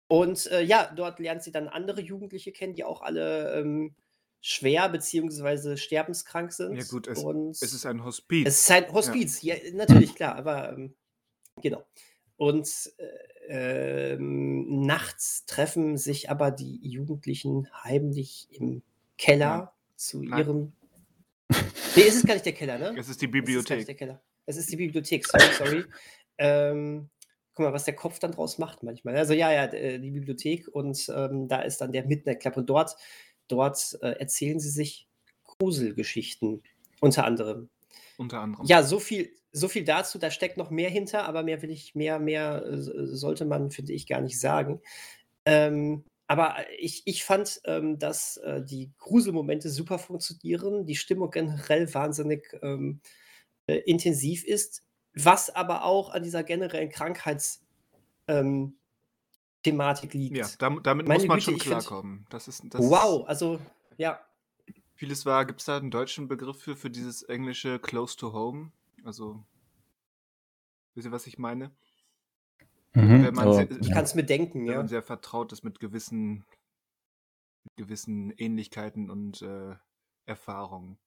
Und 0.08 0.46
äh, 0.46 0.62
ja, 0.62 0.90
dort 0.94 1.18
lernt 1.18 1.42
sie 1.42 1.52
dann 1.52 1.68
andere 1.68 2.00
Jugendliche 2.00 2.52
kennen, 2.52 2.74
die 2.74 2.84
auch 2.84 3.02
alle 3.02 3.54
ähm, 3.60 3.94
schwer 4.40 4.88
beziehungsweise 4.88 5.76
sterbenskrank 5.76 6.52
ja 6.72 6.82
sind. 6.82 6.88
gut, 6.88 7.06
es, 7.08 7.24
es 7.60 7.72
ist 7.74 7.86
ein 7.86 7.98
es 7.98 8.04
Hospiz. 8.04 8.46
ist 8.62 8.70
ein 8.70 8.84
Ja. 8.84 8.92
Hospiz, 8.92 9.42
ja, 9.42 9.54
natürlich, 9.74 10.14
klar, 10.14 10.36
aber 10.36 10.72
ähm, 10.72 10.94
genau. 11.60 11.84
Und 12.36 12.92
äh, 12.98 14.12
ähm, 14.14 14.82
nachts 14.86 15.44
treffen 15.46 15.96
sich 15.96 16.30
aber 16.30 16.50
die 16.50 16.78
Jugendlichen 16.88 17.68
heimlich 17.82 18.48
im 18.52 18.82
Keller 19.18 19.74
zu 19.96 20.22
nein, 20.22 20.38
ihrem. 20.40 20.72
Nee, 21.96 22.02
es 22.08 22.16
ist 22.16 22.26
gar 22.26 22.34
nicht 22.34 22.46
der 22.46 22.52
Keller, 22.54 22.78
ne? 22.78 22.94
es 22.98 23.08
ist 23.08 23.20
die 23.20 23.26
Es 23.26 23.28
ist 23.28 23.32
Bibliothek. 23.32 23.86
der 23.86 23.94
Keller. 23.94 24.22
Es 24.46 24.56
ist 24.56 24.70
die 24.72 24.76
Bibliothek, 24.76 25.26
sorry, 25.26 25.44
sorry. 25.58 25.84
Ähm, 26.40 27.10
guck 27.52 27.64
mal, 27.66 27.72
was 27.72 27.84
der 27.84 27.96
Kopf 27.96 28.20
dann 28.20 28.30
draus 28.30 28.58
macht 28.58 28.84
manchmal. 28.84 29.16
Also 29.16 29.34
ja, 29.34 29.52
ja, 29.52 29.66
d- 29.66 29.98
die 29.98 30.12
Bibliothek 30.12 30.68
und 30.68 31.10
ähm, 31.12 31.48
da 31.48 31.62
ist 31.62 31.80
dann 31.80 31.90
der 31.90 32.04
Midnight 32.06 32.38
Club 32.38 32.56
und 32.58 32.70
dort, 32.70 32.94
dort 33.48 33.98
äh, 34.02 34.12
erzählen 34.20 34.60
sie 34.60 34.70
sich 34.70 35.08
Gruselgeschichten 35.42 36.62
unter 37.00 37.24
anderem. 37.24 37.68
Unter 38.18 38.40
anderem. 38.40 38.64
Ja, 38.66 38.84
so 38.84 39.00
viel, 39.00 39.32
so 39.50 39.66
viel 39.66 39.82
dazu, 39.84 40.18
da 40.20 40.30
steckt 40.30 40.56
noch 40.58 40.70
mehr 40.70 40.90
hinter, 40.90 41.24
aber 41.24 41.42
mehr 41.42 41.60
will 41.62 41.70
ich, 41.70 41.96
mehr, 41.96 42.20
mehr 42.20 42.64
äh, 42.64 42.76
sollte 42.78 43.44
man, 43.44 43.72
finde 43.72 43.92
ich, 43.92 44.06
gar 44.06 44.20
nicht 44.20 44.38
sagen. 44.38 44.80
Ähm, 45.44 46.04
aber 46.28 46.56
ich, 46.78 47.02
ich 47.06 47.24
fand, 47.24 47.60
ähm, 47.64 47.98
dass 47.98 48.36
äh, 48.36 48.62
die 48.62 48.92
Gruselmomente 48.98 49.70
super 49.70 49.98
funktionieren, 49.98 50.84
die 50.84 50.94
Stimmung 50.94 51.30
generell 51.30 51.92
wahnsinnig 51.92 52.56
ähm, 52.62 53.00
äh, 53.66 53.76
intensiv 53.78 54.44
ist, 54.44 54.84
was 55.14 55.48
aber 55.50 55.84
auch 55.84 56.10
an 56.10 56.22
dieser 56.22 56.44
generellen 56.44 56.90
Krankheitsthematik 56.90 57.66
ähm, 58.28 58.74
Thematik 59.62 60.14
Ja, 60.14 60.20
liegt. 60.20 60.62
damit, 60.62 60.86
damit 60.86 61.08
muss 61.08 61.26
man 61.26 61.38
Güte, 61.38 61.50
schon 61.50 61.58
klarkommen. 61.58 62.26
Das 62.30 62.46
ist, 62.46 62.62
das 62.70 62.84
wow, 62.84 63.26
also 63.26 63.58
ja, 63.96 64.20
vieles 64.94 65.24
war, 65.24 65.46
gibt 65.46 65.60
es 65.60 65.66
da 65.66 65.78
einen 65.78 65.90
deutschen 65.90 66.28
Begriff 66.28 66.60
für, 66.60 66.76
für 66.76 66.90
dieses 66.90 67.22
englische 67.22 67.78
close 67.78 68.16
to 68.16 68.32
home? 68.32 68.70
Also, 69.04 69.42
wisst 70.94 71.06
ihr, 71.06 71.12
was 71.12 71.26
ich 71.26 71.38
meine? 71.38 71.70
Mhm, 72.94 73.22
Wenn 73.22 73.34
man 73.34 73.52
sehr, 73.52 73.70
ich 73.70 73.90
ja. 73.90 73.94
kann 73.94 74.04
es 74.04 74.14
mir 74.14 74.24
denken, 74.24 74.66
wenn 74.66 74.74
man 74.74 74.86
ja. 74.86 74.88
sehr 74.88 75.02
vertraut 75.02 75.52
ist 75.52 75.64
mit 75.64 75.80
gewissen, 75.80 76.44
mit 77.64 77.76
gewissen 77.76 78.30
Ähnlichkeiten 78.36 79.10
und 79.10 79.42
äh, 79.42 79.76
Erfahrungen. 80.26 80.98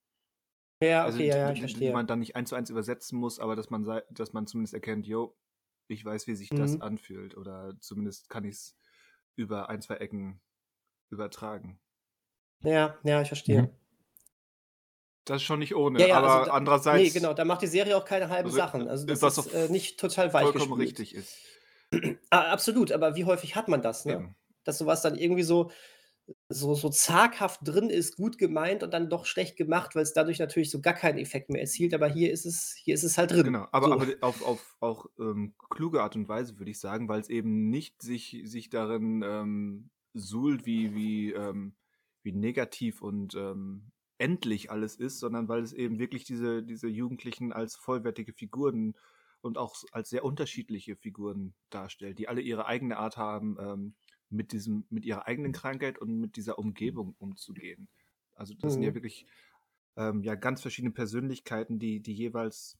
Ja, 0.81 1.05
Also, 1.05 1.17
okay, 1.17 1.27
ja, 1.27 1.37
ja, 1.37 1.51
die, 1.51 1.53
ich 1.53 1.59
die, 1.59 1.73
die 1.81 1.89
verstehe. 1.89 1.91
man 1.91 2.07
dann 2.07 2.19
nicht 2.19 2.35
eins 2.35 2.49
zu 2.49 2.55
eins 2.55 2.69
übersetzen 2.69 3.17
muss, 3.19 3.39
aber 3.39 3.55
dass 3.55 3.69
man, 3.69 3.83
sei, 3.85 4.03
dass 4.11 4.33
man 4.33 4.45
zumindest 4.47 4.73
erkennt, 4.73 5.07
yo, 5.07 5.35
ich 5.87 6.05
weiß, 6.05 6.27
wie 6.27 6.35
sich 6.35 6.53
das 6.53 6.75
Mhm. 6.75 6.81
anfühlt. 6.81 7.35
Oder 7.37 7.75
zumindest 7.79 8.29
kann 8.29 8.43
ich 8.45 8.55
es 8.55 8.77
über 9.35 9.69
ein, 9.69 9.81
zwei 9.81 9.95
Ecken 9.97 10.41
übertragen. 11.11 11.79
Ja, 12.63 12.97
ja, 13.03 13.21
ich 13.21 13.27
Mhm. 13.47 13.67
verstehe. 13.67 13.71
Das 15.25 15.37
ist 15.37 15.43
schon 15.43 15.57
nicht 15.59 15.73
Ja, 15.95 16.05
ohne, 16.05 16.07
ja, 16.07 16.21
also 16.21 16.39
aber 16.39 16.45
da, 16.45 16.53
nee, 16.89 17.09
andererseits, 17.09 17.11
genau, 17.11 17.33
da 17.33 17.45
macht 17.45 17.61
die 17.61 17.67
Serie 17.67 17.97
auch 17.97 18.05
keine 18.05 18.29
halben 18.29 18.49
ri- 18.49 18.51
Sachen. 18.51 18.87
Also 18.87 19.05
das 19.05 19.21
was 19.21 19.37
ist 19.37 19.47
äh, 19.47 19.69
nicht 19.69 19.99
total 19.99 20.31
vollkommen 20.33 20.73
weichgespült. 20.73 20.89
richtig 20.89 21.15
ist. 21.15 21.45
Ah, 22.29 22.51
absolut, 22.51 22.91
aber 22.91 23.15
wie 23.15 23.25
häufig 23.25 23.55
hat 23.55 23.67
man 23.67 23.81
das, 23.81 24.05
ne? 24.05 24.13
Eben. 24.13 24.35
Dass 24.63 24.77
sowas 24.77 25.01
dann 25.01 25.15
irgendwie 25.17 25.43
so, 25.43 25.71
so, 26.49 26.75
so 26.75 26.89
zaghaft 26.89 27.61
drin 27.63 27.89
ist, 27.89 28.15
gut 28.17 28.37
gemeint 28.37 28.83
und 28.83 28.93
dann 28.93 29.09
doch 29.09 29.25
schlecht 29.25 29.57
gemacht, 29.57 29.95
weil 29.95 30.03
es 30.03 30.13
dadurch 30.13 30.39
natürlich 30.39 30.71
so 30.71 30.81
gar 30.81 30.93
keinen 30.93 31.17
Effekt 31.17 31.49
mehr 31.49 31.61
erzielt. 31.61 31.93
Aber 31.93 32.07
hier 32.07 32.31
ist 32.31 32.45
es, 32.45 32.75
hier 32.83 32.93
ist 32.95 33.03
es 33.03 33.17
halt 33.17 33.31
drin. 33.31 33.43
Genau, 33.43 33.67
aber, 33.71 33.87
So. 33.87 33.93
aber 33.93 34.05
auf, 34.21 34.41
auf 34.43 34.75
auch 34.79 35.05
ähm, 35.19 35.55
kluge 35.69 36.01
Art 36.03 36.15
und 36.15 36.27
Weise, 36.29 36.59
würde 36.59 36.71
ich 36.71 36.79
sagen, 36.79 37.09
weil 37.09 37.21
es 37.21 37.29
eben 37.29 37.69
nicht 37.69 38.01
sich, 38.01 38.41
sich 38.45 38.69
darin 38.69 39.23
ähm, 39.25 39.89
suhlt, 40.13 40.65
wie, 40.65 40.93
wie, 40.93 41.31
ähm, 41.33 41.75
wie 42.23 42.33
negativ 42.33 43.01
und 43.01 43.35
ähm, 43.35 43.91
endlich 44.19 44.69
alles 44.69 44.95
ist, 44.95 45.19
sondern 45.19 45.47
weil 45.47 45.63
es 45.63 45.73
eben 45.73 45.97
wirklich 45.97 46.23
diese, 46.23 46.61
diese 46.63 46.87
Jugendlichen 46.87 47.51
als 47.51 47.75
vollwertige 47.75 48.33
Figuren 48.33 48.95
und 49.41 49.57
auch 49.57 49.75
als 49.91 50.09
sehr 50.09 50.23
unterschiedliche 50.25 50.95
Figuren 50.95 51.53
darstellt, 51.69 52.19
die 52.19 52.27
alle 52.27 52.41
ihre 52.41 52.65
eigene 52.65 52.97
Art 52.97 53.17
haben, 53.17 53.57
ähm, 53.59 53.95
mit 54.29 54.53
diesem, 54.53 54.85
mit 54.89 55.05
ihrer 55.05 55.27
eigenen 55.27 55.51
Krankheit 55.51 55.99
und 55.99 56.19
mit 56.19 56.35
dieser 56.37 56.57
Umgebung 56.59 57.15
umzugehen. 57.19 57.89
Also 58.33 58.53
das 58.55 58.73
sind 58.75 58.83
ja 58.83 58.93
Mhm. 58.93 58.95
wirklich 58.95 59.25
ähm, 59.97 60.23
ja 60.23 60.35
ganz 60.35 60.61
verschiedene 60.61 60.93
Persönlichkeiten, 60.93 61.79
die, 61.79 62.01
die 62.01 62.13
jeweils 62.13 62.77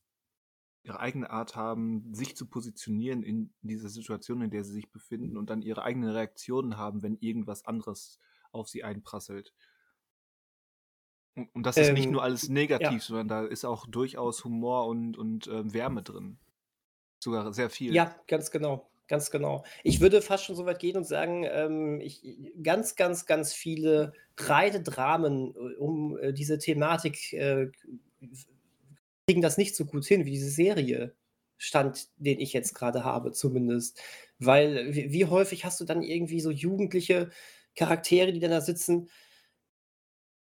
ihre 0.84 1.00
eigene 1.00 1.30
Art 1.30 1.56
haben, 1.56 2.14
sich 2.14 2.36
zu 2.36 2.48
positionieren 2.48 3.24
in 3.24 3.54
dieser 3.62 3.90
Situation, 3.90 4.42
in 4.42 4.50
der 4.52 4.64
sie 4.64 4.74
sich 4.74 4.92
befinden 4.92 5.38
und 5.38 5.50
dann 5.50 5.62
ihre 5.62 5.84
eigenen 5.84 6.10
Reaktionen 6.12 6.78
haben, 6.78 7.04
wenn 7.04 7.18
irgendwas 7.18 7.66
anderes 7.66 8.20
auf 8.52 8.70
sie 8.70 8.84
einprasselt. 8.84 9.54
Und, 11.36 11.54
und 11.56 11.64
das 11.66 11.80
ist 11.80 11.92
nicht 11.92 12.10
nur 12.10 12.24
Ähm, 12.24 12.24
alles 12.24 12.48
ja. 12.78 12.92
negativ, 12.92 13.04
sondern 13.04 13.28
da 13.28 13.46
ist 13.46 13.66
auch 13.66 13.86
durchaus 13.88 14.44
Humor 14.46 14.88
und, 14.88 15.18
und 15.18 15.48
ähm, 15.48 15.74
Wärme 15.74 16.04
drin. 16.04 16.40
Sogar 17.22 17.54
sehr 17.54 17.70
viel. 17.70 17.94
Ja, 17.94 18.16
ganz 18.28 18.50
genau. 18.52 18.90
Ganz 19.08 19.30
genau. 19.30 19.66
Ich 19.84 20.00
würde 20.00 20.22
fast 20.22 20.46
schon 20.46 20.56
so 20.56 20.66
weit 20.66 20.80
gehen 20.80 20.96
und 20.96 21.04
sagen, 21.06 21.44
ähm, 21.44 22.00
ich, 22.00 22.24
ganz, 22.64 22.96
ganz, 22.96 23.26
ganz 23.26 23.54
viele 23.54 24.14
Reidedramen 24.38 25.54
äh, 25.54 25.76
um 25.76 26.18
äh, 26.18 26.32
diese 26.32 26.58
Thematik 26.58 27.34
äh, 27.34 27.68
kriegen 29.28 29.42
das 29.42 29.58
nicht 29.58 29.76
so 29.76 29.86
gut 29.86 30.06
hin 30.06 30.26
wie 30.26 30.32
diese 30.32 30.50
Serie. 30.50 31.14
Stand, 31.58 32.08
den 32.18 32.40
ich 32.40 32.54
jetzt 32.54 32.74
gerade 32.74 33.04
habe, 33.04 33.34
zumindest. 33.34 34.02
Weil, 34.40 34.96
wie, 34.96 35.12
wie 35.12 35.26
häufig 35.26 35.66
hast 35.66 35.80
du 35.80 35.86
dann 35.86 36.02
irgendwie 36.02 36.40
so 36.40 36.50
jugendliche 36.50 37.30
Charaktere, 37.76 38.32
die 38.32 38.40
dann 38.40 38.52
da 38.52 38.62
sitzen? 38.62 39.10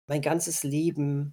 Mein 0.06 0.20
ganzes 0.20 0.62
Leben 0.62 1.32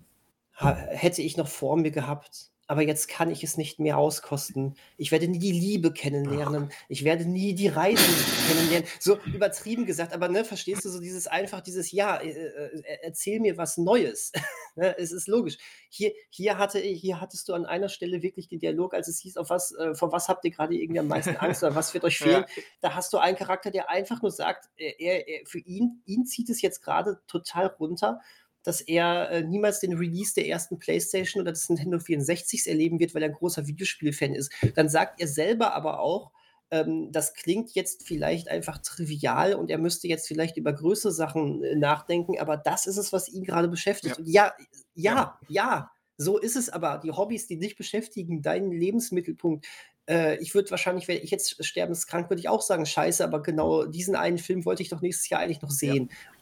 hätte 0.56 1.22
ich 1.22 1.38
noch 1.38 1.48
vor 1.48 1.78
mir 1.78 1.92
gehabt. 1.92 2.52
Aber 2.68 2.82
jetzt 2.82 3.08
kann 3.08 3.32
ich 3.32 3.44
es 3.44 3.56
nicht 3.56 3.80
mehr 3.80 3.98
auskosten. 3.98 4.76
Ich 4.98 5.12
werde 5.12 5.30
nie 5.30 5.40
die 5.40 5.54
Liebe 5.54 5.94
kennenlernen. 5.94 6.70
Ich 6.90 7.06
werde 7.06 7.26
nie 7.26 7.56
die 7.56 7.70
Reisen 7.70 8.14
kennenlernen. 8.48 8.88
So 9.00 9.18
übertrieben 9.20 9.86
gesagt, 9.86 10.14
aber 10.14 10.28
ne, 10.28 10.44
verstehst 10.44 10.84
du 10.84 10.90
so 10.90 11.00
dieses 11.00 11.28
einfach, 11.28 11.62
dieses 11.62 11.92
Ja, 11.94 12.18
äh, 12.18 12.30
äh, 12.30 12.80
äh 12.82 12.98
erzähl 13.04 13.40
mir 13.40 13.58
was 13.58 13.78
Neues. 13.78 14.32
Ne, 14.80 14.96
es 15.00 15.12
ist 15.12 15.28
logisch. 15.28 15.58
Hier, 15.90 16.14
hier, 16.30 16.60
hatte, 16.60 16.78
hier 16.78 17.20
hattest 17.20 17.50
du 17.50 17.56
an 17.56 17.66
einer 17.66 17.90
Stelle 17.90 18.22
wirklich 18.22 18.48
den 18.48 18.60
Dialog, 18.60 18.94
als 18.94 19.08
es 19.08 19.18
hieß, 19.18 19.38
auf 19.38 19.50
was, 19.50 19.72
äh, 19.72 19.96
vor 19.96 20.12
was 20.12 20.30
habt 20.30 20.46
ihr 20.46 20.52
gerade 20.52 20.76
irgendwie 20.76 21.00
am 21.00 21.08
meisten 21.08 21.36
Angst 21.36 21.64
oder 21.64 21.74
was 21.74 21.96
wird 21.96 22.04
euch 22.04 22.18
fehlen? 22.20 22.46
Ja. 22.56 22.64
Da 22.82 22.94
hast 22.94 23.12
du 23.12 23.18
einen 23.18 23.36
Charakter, 23.36 23.72
der 23.72 23.90
einfach 23.90 24.22
nur 24.22 24.30
sagt, 24.30 24.70
er, 24.76 25.00
er, 25.00 25.48
für 25.48 25.58
ihn, 25.58 26.04
ihn 26.06 26.28
zieht 26.28 26.52
es 26.52 26.62
jetzt 26.62 26.84
gerade 26.84 27.20
total 27.26 27.66
runter 27.66 28.22
dass 28.64 28.82
er 28.82 29.30
äh, 29.32 29.44
niemals 29.44 29.80
den 29.80 29.94
Release 29.94 30.34
der 30.34 30.48
ersten 30.48 30.80
PlayStation 30.80 31.42
oder 31.42 31.52
des 31.52 31.70
Nintendo 31.70 31.98
64s 31.98 32.68
erleben 32.68 33.00
wird, 33.00 33.16
weil 33.16 33.24
er 33.24 33.30
ein 33.30 33.36
großer 33.36 33.66
Videospielfan 33.68 34.34
ist. 34.34 34.52
Dann 34.76 34.90
sagt 34.90 35.22
er 35.22 35.28
selber 35.28 35.74
aber 35.74 36.00
auch, 36.00 36.32
ähm, 36.70 37.12
das 37.12 37.34
klingt 37.34 37.72
jetzt 37.76 38.06
vielleicht 38.06 38.50
einfach 38.50 38.80
trivial 38.80 39.54
und 39.54 39.70
er 39.70 39.78
müsste 39.78 40.08
jetzt 40.08 40.28
vielleicht 40.28 40.58
über 40.58 40.74
größere 40.74 41.14
Sachen 41.14 41.64
äh, 41.64 41.76
nachdenken, 41.76 42.40
aber 42.40 42.58
das 42.58 42.88
ist 42.88 42.98
es, 42.98 43.14
was 43.14 43.30
ihn 43.30 43.44
gerade 43.44 43.70
beschäftigt. 43.70 44.18
Ja. 44.20 44.26
ja, 44.26 44.54
ja, 44.96 45.14
ja, 45.14 45.38
ja, 45.48 45.92
so 46.18 46.38
ist 46.38 46.58
es 46.58 46.70
aber. 46.70 47.00
Die 47.02 47.12
Hobbys, 47.12 47.48
die 47.48 47.60
dich 47.60 47.78
beschäftigen, 47.78 48.42
dein 48.42 48.72
Lebensmittelpunkt, 48.72 49.66
äh, 50.10 50.38
ich 50.42 50.56
würde 50.56 50.72
wahrscheinlich, 50.72 51.08
wenn 51.08 51.24
ich 51.24 51.32
jetzt 51.32 51.64
sterbenskrank, 51.64 52.30
würde 52.30 52.42
ich 52.42 52.50
auch 52.50 52.62
sagen, 52.62 52.86
scheiße, 52.86 53.24
aber 53.24 53.42
genau 53.42 53.86
diesen 53.86 54.16
einen 54.16 54.38
Film 54.38 54.66
wollte 54.66 54.84
ich 54.84 54.90
doch 54.90 55.02
nächstes 55.02 55.30
Jahr 55.30 55.42
eigentlich 55.42 55.62
noch 55.62 55.72
sehen. 55.72 56.10
Ja 56.12 56.37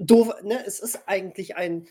doof, 0.00 0.34
ne? 0.42 0.64
Es 0.66 0.80
ist 0.80 1.00
eigentlich 1.06 1.56
ein, 1.56 1.86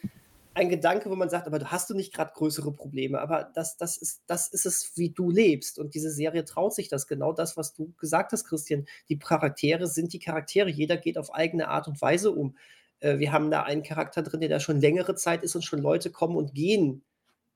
ein 0.53 0.69
Gedanke, 0.69 1.09
wo 1.09 1.15
man 1.15 1.29
sagt, 1.29 1.47
aber 1.47 1.59
du 1.59 1.71
hast 1.71 1.89
du 1.89 1.93
nicht 1.93 2.13
gerade 2.13 2.31
größere 2.33 2.71
Probleme, 2.71 3.19
aber 3.19 3.51
das, 3.53 3.77
das, 3.77 3.97
ist, 3.97 4.21
das 4.27 4.47
ist 4.47 4.65
es, 4.65 4.93
wie 4.95 5.09
du 5.09 5.29
lebst. 5.29 5.77
Und 5.77 5.95
diese 5.95 6.11
Serie 6.11 6.45
traut 6.45 6.73
sich 6.73 6.88
das, 6.88 7.07
genau 7.07 7.33
das, 7.33 7.57
was 7.57 7.73
du 7.73 7.93
gesagt 7.97 8.31
hast, 8.31 8.45
Christian. 8.45 8.85
Die 9.09 9.19
Charaktere 9.19 9.88
sind 9.88 10.13
die 10.13 10.19
Charaktere, 10.19 10.69
jeder 10.69 10.97
geht 10.97 11.17
auf 11.17 11.33
eigene 11.33 11.67
Art 11.67 11.88
und 11.88 12.01
Weise 12.01 12.31
um. 12.31 12.55
Äh, 12.99 13.19
wir 13.19 13.31
haben 13.31 13.51
da 13.51 13.63
einen 13.63 13.83
Charakter 13.83 14.23
drin, 14.23 14.39
der 14.39 14.49
da 14.49 14.59
schon 14.59 14.79
längere 14.79 15.15
Zeit 15.15 15.43
ist 15.43 15.55
und 15.55 15.63
schon 15.63 15.81
Leute 15.81 16.09
kommen 16.09 16.35
und 16.38 16.53
gehen 16.53 17.03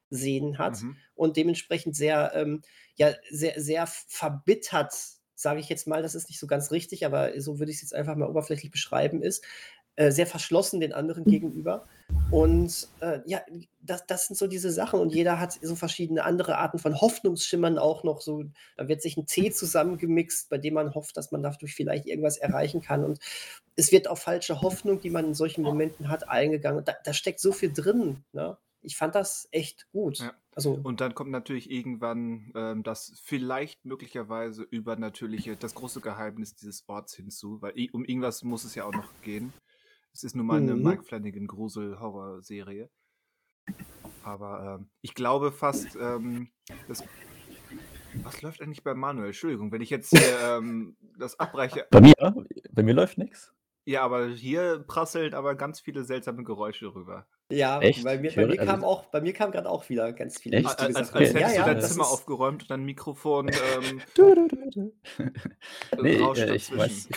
sehen 0.10 0.58
hat 0.58 0.82
mhm. 0.82 0.98
und 1.16 1.38
dementsprechend 1.38 1.96
sehr, 1.96 2.32
ähm, 2.36 2.62
ja, 2.96 3.14
sehr, 3.30 3.62
sehr 3.62 3.88
verbittert, 3.88 4.94
sage 5.36 5.60
ich 5.60 5.70
jetzt 5.70 5.88
mal, 5.88 6.02
das 6.02 6.16
ist 6.16 6.30
nicht 6.30 6.40
so 6.40 6.48
ganz 6.48 6.72
richtig, 6.72 7.06
aber 7.06 7.40
so 7.40 7.60
würde 7.60 7.72
ich 7.72 7.78
es 7.78 7.82
jetzt 7.84 7.94
einfach 7.94 8.16
mal 8.16 8.28
oberflächlich 8.28 8.72
beschreiben, 8.72 9.22
ist, 9.22 9.46
äh, 10.00 10.12
sehr 10.12 10.28
verschlossen 10.28 10.80
den 10.80 10.94
anderen 10.94 11.26
mhm. 11.26 11.30
gegenüber. 11.30 11.86
Und 12.32 12.88
äh, 13.02 13.20
ja, 13.26 13.42
das, 13.82 14.08
das 14.08 14.28
sind 14.28 14.38
so 14.38 14.48
diese 14.48 14.72
Sachen. 14.72 14.98
Und 14.98 15.14
jeder 15.14 15.42
hat 15.42 15.60
so 15.62 15.76
verschiedene 15.76 16.24
andere 16.24 16.58
Arten 16.58 16.80
von 16.80 17.02
Hoffnungsschimmern 17.02 17.78
auch 17.78 18.06
noch. 18.06 18.22
So, 18.22 18.46
da 18.78 18.88
wird 18.88 19.02
sich 19.02 19.18
ein 19.18 19.26
Tee 19.26 19.52
zusammengemixt, 19.52 20.50
bei 20.50 20.58
dem 20.58 20.76
man 20.76 20.96
hofft, 20.96 21.18
dass 21.18 21.34
man 21.34 21.44
dadurch 21.44 21.76
vielleicht 21.76 22.06
irgendwas 22.06 22.38
erreichen 22.38 22.80
kann. 22.80 23.04
Und 23.04 23.20
es 23.76 23.92
wird 23.92 24.08
auf 24.08 24.22
falsche 24.22 24.62
Hoffnung, 24.62 25.02
die 25.02 25.10
man 25.10 25.26
in 25.26 25.34
solchen 25.34 25.64
Momenten 25.64 26.08
hat, 26.08 26.30
eingegangen. 26.30 26.80
Und 26.80 26.88
da, 26.88 26.96
da 27.04 27.12
steckt 27.12 27.42
so 27.42 27.52
viel 27.52 27.74
drin. 27.74 28.24
Ne? 28.32 28.58
Ich 28.82 28.96
fand 28.96 29.16
das 29.16 29.50
echt 29.52 29.92
gut. 29.92 30.20
Ja. 30.20 30.32
Also, 30.56 30.80
und 30.82 31.02
dann 31.02 31.14
kommt 31.14 31.32
natürlich 31.32 31.70
irgendwann 31.70 32.54
ähm, 32.56 32.84
das 32.84 33.20
vielleicht 33.22 33.84
möglicherweise 33.84 34.64
übernatürliche, 34.64 35.58
das 35.58 35.76
große 35.76 36.00
Geheimnis 36.00 36.56
dieses 36.56 36.88
Orts 36.88 37.16
hinzu, 37.16 37.62
weil 37.62 37.74
um 37.92 38.06
irgendwas 38.06 38.44
muss 38.44 38.64
es 38.64 38.76
ja 38.76 38.86
auch 38.86 38.94
noch 38.94 39.22
gehen. 39.24 39.52
Es 40.20 40.26
ist 40.26 40.36
nun 40.36 40.48
mal 40.48 40.58
eine 40.58 40.76
mhm. 40.76 40.84
Mike 40.84 41.04
Flanagan 41.04 41.48
Grusel-Horror-Serie. 41.48 42.90
Aber 44.26 44.80
ähm, 44.82 44.90
ich 45.00 45.14
glaube 45.14 45.54
fast, 45.54 45.96
ähm, 45.96 46.50
das. 46.90 47.06
Was 48.24 48.42
läuft 48.42 48.62
eigentlich 48.62 48.84
bei 48.84 48.94
Manuel? 48.94 49.28
Entschuldigung, 49.28 49.72
wenn 49.72 49.80
ich 49.80 49.90
jetzt 49.90 50.12
ähm, 50.44 50.98
das 51.18 51.40
abbreche. 51.40 51.88
Bei 51.90 52.02
mir? 52.02 52.16
Bei 52.70 52.84
mir 52.84 52.96
läuft 52.96 53.18
nichts. 53.18 53.54
Ja, 53.86 54.02
aber 54.02 54.28
hier 54.28 54.84
prasseln 54.86 55.34
aber 55.34 55.56
ganz 55.56 55.80
viele 55.80 56.04
seltsame 56.04 56.44
Geräusche 56.44 56.94
rüber. 56.94 57.26
Ja, 57.50 57.80
Echt? 57.80 58.04
bei 58.04 58.18
mir, 58.18 58.34
bei 58.36 58.46
mir 58.46 58.58
kam 58.58 58.84
auch, 58.84 59.06
bei 59.06 59.22
mir 59.22 59.32
kam 59.32 59.52
gerade 59.52 59.70
auch 59.70 59.88
wieder 59.88 60.12
ganz 60.12 60.38
viele. 60.38 60.58
Echt? 60.58 60.68
Als, 60.68 60.98
als, 60.98 61.14
als 61.14 61.34
hättest 61.34 61.56
ja, 61.56 61.64
du 61.64 61.74
dein 61.74 61.82
Zimmer 61.82 62.08
aufgeräumt 62.08 62.64
und 62.64 62.72
dein 62.72 62.84
Mikrofon 62.84 63.50
ähm, 63.88 64.02
nee, 66.02 66.16
äh, 66.18 66.56
ich 66.56 66.76
weiß, 66.76 67.08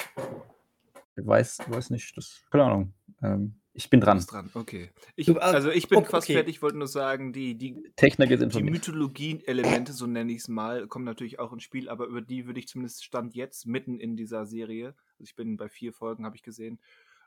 weiß, 1.16 1.58
weiß 1.68 1.90
nicht, 1.90 2.16
das, 2.16 2.42
keine 2.50 2.64
Ahnung. 2.64 2.94
Ähm, 3.22 3.54
ich 3.74 3.88
bin 3.88 4.00
dran. 4.00 4.18
dran, 4.20 4.50
okay. 4.54 4.90
Ich, 5.16 5.28
äh, 5.28 5.38
also 5.38 5.70
ich 5.70 5.88
bin 5.88 5.98
okay, 5.98 6.10
fast 6.10 6.26
fertig, 6.26 6.60
wollte 6.60 6.76
nur 6.76 6.88
sagen, 6.88 7.32
die, 7.32 7.56
die, 7.56 7.82
die 7.98 8.62
Mythologie-Elemente, 8.62 9.92
so 9.92 10.06
nenne 10.06 10.32
ich 10.32 10.40
es 10.40 10.48
mal, 10.48 10.86
kommen 10.88 11.06
natürlich 11.06 11.38
auch 11.38 11.52
ins 11.52 11.62
Spiel, 11.62 11.88
aber 11.88 12.06
über 12.06 12.20
die 12.20 12.46
würde 12.46 12.60
ich 12.60 12.68
zumindest 12.68 13.04
Stand 13.04 13.34
jetzt, 13.34 13.66
mitten 13.66 13.98
in 13.98 14.16
dieser 14.16 14.44
Serie, 14.44 14.88
also 14.88 15.24
ich 15.24 15.34
bin 15.34 15.56
bei 15.56 15.68
vier 15.68 15.92
Folgen, 15.92 16.26
habe 16.26 16.36
ich 16.36 16.42
gesehen, 16.42 16.78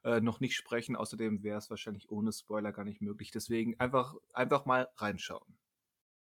äh, 0.05 0.21
noch 0.21 0.39
nicht 0.39 0.55
sprechen. 0.55 0.95
Außerdem 0.95 1.43
wäre 1.43 1.57
es 1.57 1.69
wahrscheinlich 1.69 2.11
ohne 2.11 2.31
Spoiler 2.31 2.71
gar 2.71 2.85
nicht 2.85 3.01
möglich. 3.01 3.31
Deswegen 3.31 3.79
einfach, 3.79 4.15
einfach 4.33 4.65
mal 4.65 4.87
reinschauen. 4.97 5.57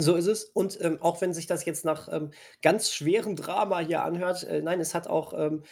So 0.01 0.15
ist 0.15 0.27
es. 0.27 0.45
Und 0.45 0.79
ähm, 0.83 0.99
auch 1.01 1.21
wenn 1.21 1.35
sich 1.35 1.47
das 1.47 1.65
jetzt 1.65 1.85
nach 1.85 2.09
ähm, 2.11 2.31
ganz 2.63 2.93
schwerem 2.93 3.35
Drama 3.35 3.81
hier 3.81 4.05
anhört, 4.05 4.45
äh, 4.45 4.63
nein, 4.63 4.79
es 4.79 4.95
hat 4.95 5.09
auch 5.09 5.33
ähm, 5.37 5.65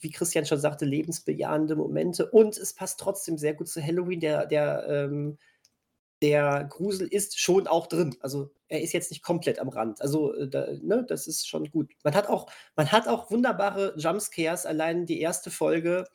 wie 0.00 0.10
Christian 0.10 0.46
schon 0.46 0.60
sagte, 0.60 0.84
lebensbejahende 0.84 1.76
Momente 1.76 2.30
und 2.30 2.56
es 2.56 2.74
passt 2.74 3.00
trotzdem 3.00 3.38
sehr 3.38 3.54
gut 3.54 3.68
zu 3.68 3.82
Halloween. 3.82 4.20
Der, 4.20 4.46
der, 4.46 4.86
ähm, 4.88 5.38
der 6.22 6.64
Grusel 6.64 7.06
ist 7.06 7.38
schon 7.38 7.66
auch 7.66 7.86
drin. 7.86 8.16
Also 8.20 8.50
er 8.68 8.82
ist 8.82 8.92
jetzt 8.92 9.10
nicht 9.10 9.22
komplett 9.22 9.58
am 9.58 9.68
Rand. 9.68 10.00
Also 10.00 10.34
äh, 10.34 10.48
da, 10.48 10.66
ne, 10.82 11.04
das 11.08 11.26
ist 11.26 11.48
schon 11.48 11.70
gut. 11.70 11.92
Man 12.02 12.14
hat 12.14 12.28
auch, 12.28 12.50
man 12.76 12.90
hat 12.90 13.08
auch 13.08 13.30
wunderbare 13.30 13.94
Jumpscares. 13.96 14.66
Allein 14.66 15.06
die 15.06 15.20
erste 15.20 15.50
Folge 15.50 16.06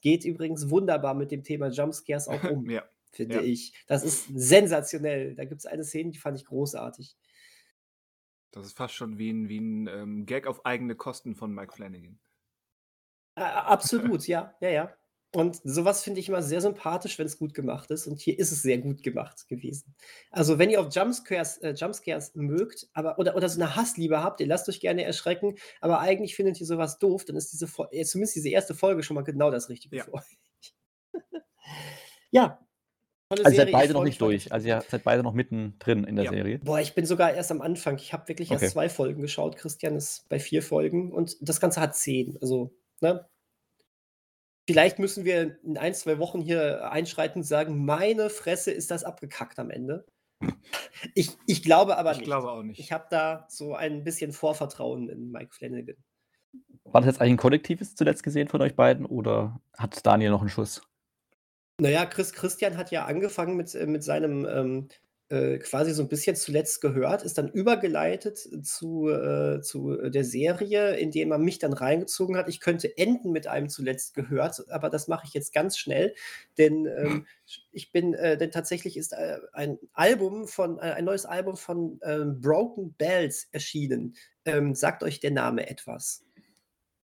geht 0.00 0.24
übrigens 0.24 0.70
wunderbar 0.70 1.14
mit 1.14 1.30
dem 1.30 1.44
Thema 1.44 1.68
Jumpscares 1.68 2.28
auch 2.28 2.44
um, 2.44 2.68
ja. 2.70 2.82
finde 3.10 3.36
ja. 3.36 3.42
ich. 3.42 3.72
Das 3.86 4.04
ist 4.04 4.28
sensationell. 4.34 5.34
Da 5.34 5.44
gibt 5.44 5.60
es 5.60 5.66
eine 5.66 5.84
Szene, 5.84 6.10
die 6.10 6.18
fand 6.18 6.38
ich 6.38 6.46
großartig. 6.46 7.16
Das 8.50 8.66
ist 8.66 8.76
fast 8.76 8.94
schon 8.94 9.18
wie 9.18 9.30
ein, 9.30 9.48
wie 9.48 9.60
ein 9.60 9.86
ähm, 9.86 10.26
Gag 10.26 10.46
auf 10.46 10.66
eigene 10.66 10.94
Kosten 10.94 11.34
von 11.34 11.54
Mike 11.54 11.72
Flanagan. 11.72 12.18
Absolut, 13.34 14.26
ja, 14.26 14.54
ja, 14.60 14.68
ja. 14.70 14.94
Und 15.34 15.60
sowas 15.64 16.02
finde 16.02 16.20
ich 16.20 16.28
immer 16.28 16.42
sehr 16.42 16.60
sympathisch, 16.60 17.18
wenn 17.18 17.24
es 17.24 17.38
gut 17.38 17.54
gemacht 17.54 17.90
ist. 17.90 18.06
Und 18.06 18.20
hier 18.20 18.38
ist 18.38 18.52
es 18.52 18.60
sehr 18.60 18.76
gut 18.76 19.02
gemacht 19.02 19.48
gewesen. 19.48 19.94
Also, 20.30 20.58
wenn 20.58 20.68
ihr 20.68 20.78
auf 20.78 20.94
Jumpscares, 20.94 21.56
äh, 21.58 21.72
Jumpscares 21.72 22.32
mögt, 22.34 22.88
aber 22.92 23.18
oder, 23.18 23.34
oder 23.34 23.48
so 23.48 23.58
eine 23.58 23.74
Hassliebe 23.74 24.22
habt, 24.22 24.40
ihr 24.40 24.46
lasst 24.46 24.68
euch 24.68 24.80
gerne 24.80 25.04
erschrecken, 25.04 25.56
aber 25.80 26.00
eigentlich 26.00 26.36
findet 26.36 26.60
ihr 26.60 26.66
sowas 26.66 26.98
doof, 26.98 27.24
dann 27.24 27.36
ist 27.36 27.50
diese 27.50 27.66
äh, 27.92 28.04
zumindest 28.04 28.36
diese 28.36 28.50
erste 28.50 28.74
Folge 28.74 29.02
schon 29.02 29.14
mal 29.14 29.22
genau 29.22 29.50
das 29.50 29.70
Richtige 29.70 29.96
ja. 29.96 30.04
für 30.04 30.14
euch. 30.14 30.38
ja. 32.30 32.58
Also 33.30 33.44
ihr 33.48 33.56
seid 33.56 33.72
beide 33.72 33.94
noch 33.94 34.04
nicht 34.04 34.20
durch. 34.20 34.52
Also 34.52 34.68
ihr 34.68 34.84
seid 34.86 35.04
beide 35.04 35.22
noch 35.22 35.32
mittendrin 35.32 36.04
in 36.04 36.16
der 36.16 36.26
ja. 36.26 36.30
Serie. 36.30 36.58
Boah, 36.58 36.80
ich 36.80 36.94
bin 36.94 37.06
sogar 37.06 37.32
erst 37.32 37.50
am 37.50 37.62
Anfang. 37.62 37.96
Ich 37.96 38.12
habe 38.12 38.28
wirklich 38.28 38.50
okay. 38.50 38.62
erst 38.62 38.74
zwei 38.74 38.90
Folgen 38.90 39.22
geschaut. 39.22 39.56
Christian 39.56 39.96
ist 39.96 40.28
bei 40.28 40.38
vier 40.38 40.62
Folgen 40.62 41.10
und 41.10 41.38
das 41.40 41.58
Ganze 41.58 41.80
hat 41.80 41.96
zehn. 41.96 42.36
Also 42.42 42.74
Ne? 43.02 43.28
Vielleicht 44.66 44.98
müssen 45.00 45.24
wir 45.24 45.58
in 45.64 45.76
ein, 45.76 45.92
zwei 45.92 46.18
Wochen 46.18 46.40
hier 46.40 46.90
einschreiten 46.90 47.40
und 47.40 47.46
sagen, 47.46 47.84
meine 47.84 48.30
Fresse 48.30 48.70
ist 48.70 48.90
das 48.92 49.02
abgekackt 49.04 49.58
am 49.58 49.70
Ende. 49.70 50.06
Ich, 51.14 51.36
ich 51.46 51.64
glaube 51.64 51.98
aber 51.98 52.12
ich 52.12 52.18
nicht. 52.18 52.22
Ich 52.22 52.28
glaube 52.28 52.50
auch 52.50 52.62
nicht. 52.62 52.78
Ich 52.78 52.92
habe 52.92 53.06
da 53.10 53.46
so 53.48 53.74
ein 53.74 54.04
bisschen 54.04 54.32
Vorvertrauen 54.32 55.08
in 55.08 55.32
Mike 55.32 55.52
Flanagan. 55.52 55.96
War 56.84 57.00
das 57.00 57.06
jetzt 57.06 57.20
eigentlich 57.20 57.32
ein 57.32 57.38
kollektives 57.38 57.96
zuletzt 57.96 58.22
gesehen 58.22 58.46
von 58.46 58.62
euch 58.62 58.76
beiden 58.76 59.04
oder 59.04 59.60
hat 59.76 60.06
Daniel 60.06 60.30
noch 60.30 60.40
einen 60.40 60.48
Schuss? 60.48 60.80
Naja, 61.80 62.06
Chris, 62.06 62.32
Christian 62.32 62.76
hat 62.76 62.92
ja 62.92 63.04
angefangen 63.06 63.56
mit, 63.56 63.74
mit 63.86 64.04
seinem 64.04 64.46
ähm, 64.46 64.88
äh, 65.32 65.58
quasi 65.58 65.92
so 65.92 66.02
ein 66.02 66.08
bisschen 66.08 66.36
zuletzt 66.36 66.80
gehört, 66.80 67.22
ist 67.22 67.38
dann 67.38 67.48
übergeleitet 67.48 68.38
zu, 68.66 69.08
äh, 69.08 69.60
zu 69.62 69.96
der 70.10 70.24
Serie, 70.24 70.96
in 70.96 71.12
indem 71.12 71.32
er 71.32 71.38
mich 71.38 71.58
dann 71.58 71.72
reingezogen 71.72 72.36
hat. 72.36 72.48
Ich 72.48 72.60
könnte 72.60 72.96
enden 72.96 73.32
mit 73.32 73.46
einem 73.46 73.68
zuletzt 73.68 74.14
gehört, 74.14 74.64
aber 74.70 74.88
das 74.88 75.08
mache 75.08 75.26
ich 75.26 75.34
jetzt 75.34 75.52
ganz 75.52 75.76
schnell, 75.76 76.14
denn 76.58 76.86
ähm, 76.86 77.26
ich 77.72 77.92
bin, 77.92 78.14
äh, 78.14 78.38
denn 78.38 78.50
tatsächlich 78.50 78.96
ist 78.96 79.12
äh, 79.12 79.38
ein 79.52 79.78
Album 79.92 80.48
von, 80.48 80.78
äh, 80.78 80.92
ein 80.92 81.04
neues 81.04 81.26
Album 81.26 81.56
von 81.56 82.00
ähm, 82.02 82.40
Broken 82.40 82.94
Bells 82.94 83.48
erschienen. 83.52 84.14
Ähm, 84.44 84.74
sagt 84.74 85.02
euch 85.02 85.20
der 85.20 85.32
Name 85.32 85.68
etwas? 85.68 86.24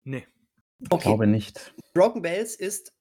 Nee. 0.04 0.26
Okay. 0.90 0.96
Ich 0.96 1.02
glaube 1.02 1.28
nicht. 1.28 1.74
Broken 1.94 2.22
Bells 2.22 2.56
ist 2.56 2.94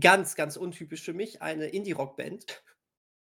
ganz, 0.00 0.34
ganz 0.34 0.56
untypisch 0.56 1.02
für 1.02 1.14
mich 1.14 1.42
eine 1.42 1.66
Indie-Rock-Band 1.66 2.62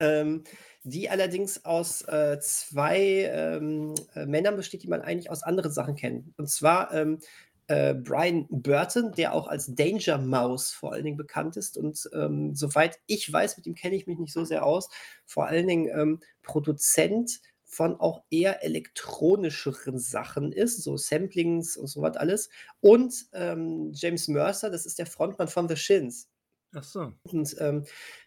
ähm, 0.01 0.45
die 0.83 1.09
allerdings 1.09 1.65
aus 1.65 2.03
äh, 2.03 2.39
zwei 2.41 3.31
ähm, 3.33 3.95
äh, 4.15 4.27
Männern 4.27 4.57
besteht, 4.57 4.83
die 4.83 4.89
man 4.89 5.01
eigentlich 5.01 5.31
aus 5.31 5.43
anderen 5.43 5.73
Sachen 5.73 5.97
kennt. 5.97 6.33
Und 6.37 6.51
zwar 6.51 6.93
ähm, 6.93 7.21
äh, 7.69 7.95
Brian 7.95 8.47
Burton, 8.51 9.13
der 9.13 9.33
auch 9.33 9.49
als 9.49 9.75
Danger 9.75 10.19
Mouse 10.19 10.71
vor 10.73 10.93
allen 10.93 11.05
Dingen 11.05 11.17
bekannt 11.17 11.57
ist. 11.57 11.79
Und 11.79 12.09
ähm, 12.13 12.55
soweit 12.55 12.99
ich 13.07 13.33
weiß, 13.33 13.57
mit 13.57 13.67
ihm 13.67 13.75
kenne 13.75 13.97
ich 13.97 14.07
mich 14.07 14.19
nicht 14.19 14.33
so 14.33 14.45
sehr 14.45 14.67
aus, 14.67 14.89
vor 15.25 15.47
allen 15.47 15.67
Dingen 15.67 15.89
ähm, 15.89 16.21
Produzent 16.43 17.41
von 17.65 17.99
auch 17.99 18.23
eher 18.31 18.63
elektronischeren 18.63 19.99
Sachen 19.99 20.53
ist, 20.53 20.83
so 20.83 20.97
Samplings 20.97 21.77
und 21.77 21.89
so 21.89 22.03
was 22.03 22.17
alles. 22.17 22.51
Und 22.81 23.27
ähm, 23.33 23.91
James 23.93 24.29
Mercer, 24.29 24.71
das 24.71 24.87
ist 24.87 24.99
der 24.99 25.07
Frontmann 25.07 25.49
von 25.49 25.69
The 25.69 25.77
Shins. 25.77 26.29
Ach 26.75 26.83
so. 26.83 27.13
Und 27.25 27.57
ähm, 27.61 27.85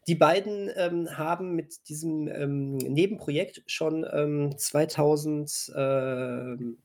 die 0.07 0.15
beiden 0.15 0.71
ähm, 0.75 1.17
haben 1.17 1.55
mit 1.55 1.89
diesem 1.89 2.27
ähm, 2.27 2.77
Nebenprojekt 2.77 3.63
schon 3.67 4.03
2000, 4.57 5.73
ähm, 5.75 6.77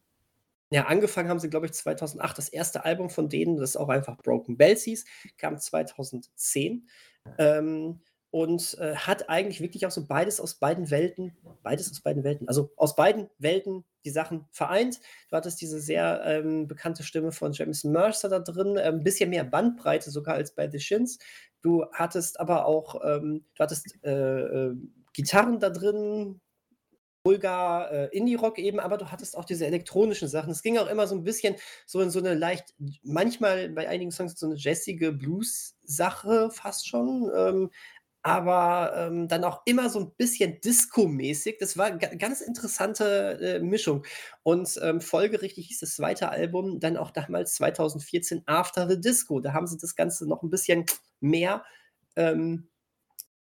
ja, 0.70 0.87
angefangen 0.87 1.29
haben 1.29 1.38
sie, 1.38 1.51
glaube 1.51 1.66
ich, 1.66 1.72
2008. 1.72 2.38
Das 2.38 2.48
erste 2.48 2.85
Album 2.85 3.11
von 3.11 3.29
denen, 3.29 3.57
das 3.57 3.77
auch 3.77 3.88
einfach 3.88 4.16
Broken 4.16 4.57
Bells 4.57 4.83
hieß, 4.85 5.05
kam 5.37 5.59
2010. 5.59 6.88
Ähm, 7.38 8.01
und 8.33 8.79
äh, 8.79 8.96
hat 8.96 9.29
eigentlich 9.29 9.61
wirklich 9.61 9.85
auch 9.85 9.90
so 9.90 10.07
beides 10.07 10.40
aus 10.40 10.55
beiden 10.55 10.90
Welten, 10.90 11.37
beides 11.62 11.90
aus 11.90 12.01
beiden 12.01 12.25
Welten, 12.25 12.48
also 12.48 12.72
aus 12.77 12.96
beiden 12.96 13.29
Welten 13.37 13.85
die 14.07 14.11
Sachen 14.11 14.46
vereint. 14.51 15.01
Du 15.29 15.37
hattest 15.37 15.61
diese 15.61 15.81
sehr 15.81 16.22
ähm, 16.25 16.66
bekannte 16.66 17.03
Stimme 17.03 17.31
von 17.31 17.53
James 17.53 17.85
Mercer 17.85 18.31
da 18.31 18.38
drin, 18.38 18.79
ein 18.79 18.94
ähm, 18.94 19.05
bisschen 19.05 19.29
mehr 19.29 19.44
Bandbreite 19.44 20.11
sogar 20.11 20.35
als 20.35 20.55
bei 20.55 20.68
The 20.68 20.81
Shins. 20.81 21.18
Du 21.62 21.87
hattest 21.92 22.40
aber 22.40 22.66
auch, 22.66 23.01
ähm, 23.05 23.44
du 23.55 23.62
hattest 23.62 23.87
äh, 24.05 24.11
äh, 24.11 24.77
Gitarren 25.12 25.61
da 25.61 25.70
drin, 25.70 26.40
Vulgar, 27.25 27.92
äh, 27.92 28.09
Indie-Rock 28.16 28.59
eben, 28.59 28.81
aber 28.81 28.98
du 28.98 29.12
hattest 29.12 29.37
auch 29.37 29.44
diese 29.44 29.66
elektronischen 29.66 30.27
Sachen. 30.27 30.51
Es 30.51 30.62
ging 30.62 30.79
auch 30.79 30.88
immer 30.88 31.07
so 31.07 31.14
ein 31.14 31.22
bisschen 31.22 31.55
so 31.87 32.01
in 32.01 32.11
so 32.11 32.18
eine 32.18 32.35
leicht, 32.35 32.75
manchmal 33.05 33.68
bei 33.68 33.88
einigen 33.88 34.11
Songs 34.11 34.38
so 34.38 34.46
eine 34.46 34.57
jazzige 34.57 35.12
Blues-Sache 35.12 36.51
fast 36.51 36.88
schon. 36.88 37.31
Ähm, 37.35 37.70
aber 38.23 38.93
ähm, 38.97 39.27
dann 39.27 39.45
auch 39.45 39.63
immer 39.65 39.91
so 39.91 39.99
ein 39.99 40.13
bisschen 40.17 40.61
Disco-mäßig. 40.61 41.59
Das 41.59 41.77
war 41.77 41.87
eine 41.87 41.99
ganz 41.99 42.41
interessante 42.41 43.39
äh, 43.41 43.59
Mischung. 43.61 44.05
Und 44.45 44.79
ähm, 44.83 45.01
folgerichtig 45.01 45.67
hieß 45.67 45.81
das 45.81 45.97
zweite 45.97 46.29
Album 46.29 46.79
dann 46.79 46.97
auch 46.97 47.11
damals 47.11 47.55
2014 47.55 48.43
After 48.47 48.89
the 48.89 49.01
Disco. 49.01 49.41
Da 49.41 49.53
haben 49.53 49.67
sie 49.67 49.77
das 49.77 49.97
Ganze 49.97 50.29
noch 50.29 50.43
ein 50.43 50.51
bisschen 50.51 50.87
mehr 51.21 51.65
ähm, 52.15 52.69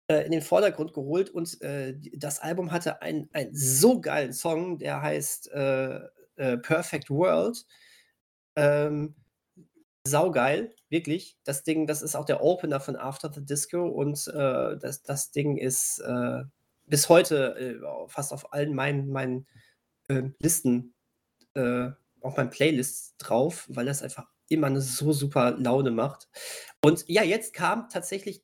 äh, 0.08 0.26
in 0.26 0.32
den 0.32 0.42
Vordergrund 0.44 0.94
geholt. 0.94 1.32
Und 1.32 1.60
äh, 1.62 1.96
das 2.14 2.40
Album 2.40 2.72
hatte 2.72 3.02
einen, 3.02 3.30
so 3.52 4.00
geilen 4.00 4.34
Song, 4.34 4.78
der 4.78 5.02
heißt 5.02 5.52
äh, 5.54 6.00
äh, 6.36 6.58
Perfect 6.58 7.10
World. 7.10 7.66
Ähm, 8.56 9.16
saugeil, 10.08 10.74
wirklich. 10.90 11.38
Das 11.44 11.64
Ding, 11.64 11.88
das 11.88 12.02
ist 12.02 12.16
auch 12.16 12.26
der 12.26 12.44
Opener 12.44 12.80
von 12.80 12.96
After 12.96 13.32
the 13.34 13.44
Disco 13.44 13.88
und 13.88 14.28
äh, 14.28 14.78
das, 14.78 15.04
das 15.04 15.32
Ding 15.32 15.58
ist 15.58 16.00
äh, 16.00 16.44
bis 16.86 17.10
heute 17.10 17.56
äh, 17.56 18.08
fast 18.08 18.34
auf 18.34 18.54
allen 18.54 18.74
meinen, 18.74 19.10
meinen 19.10 19.48
ähm, 20.10 20.36
Listen, 20.40 20.94
äh, 21.54 21.90
auf 22.22 22.38
meinen 22.38 22.50
Playlists 22.50 23.16
drauf, 23.18 23.66
weil 23.70 23.86
das 23.86 24.02
einfach 24.02 24.28
immer 24.50 24.68
eine 24.68 24.82
so 24.82 25.12
super 25.12 25.52
Laune 25.58 25.92
macht. 25.92 26.30
Und 26.82 27.04
ja, 27.08 27.24
jetzt 27.24 27.54
kam 27.54 27.90
tatsächlich 27.90 28.44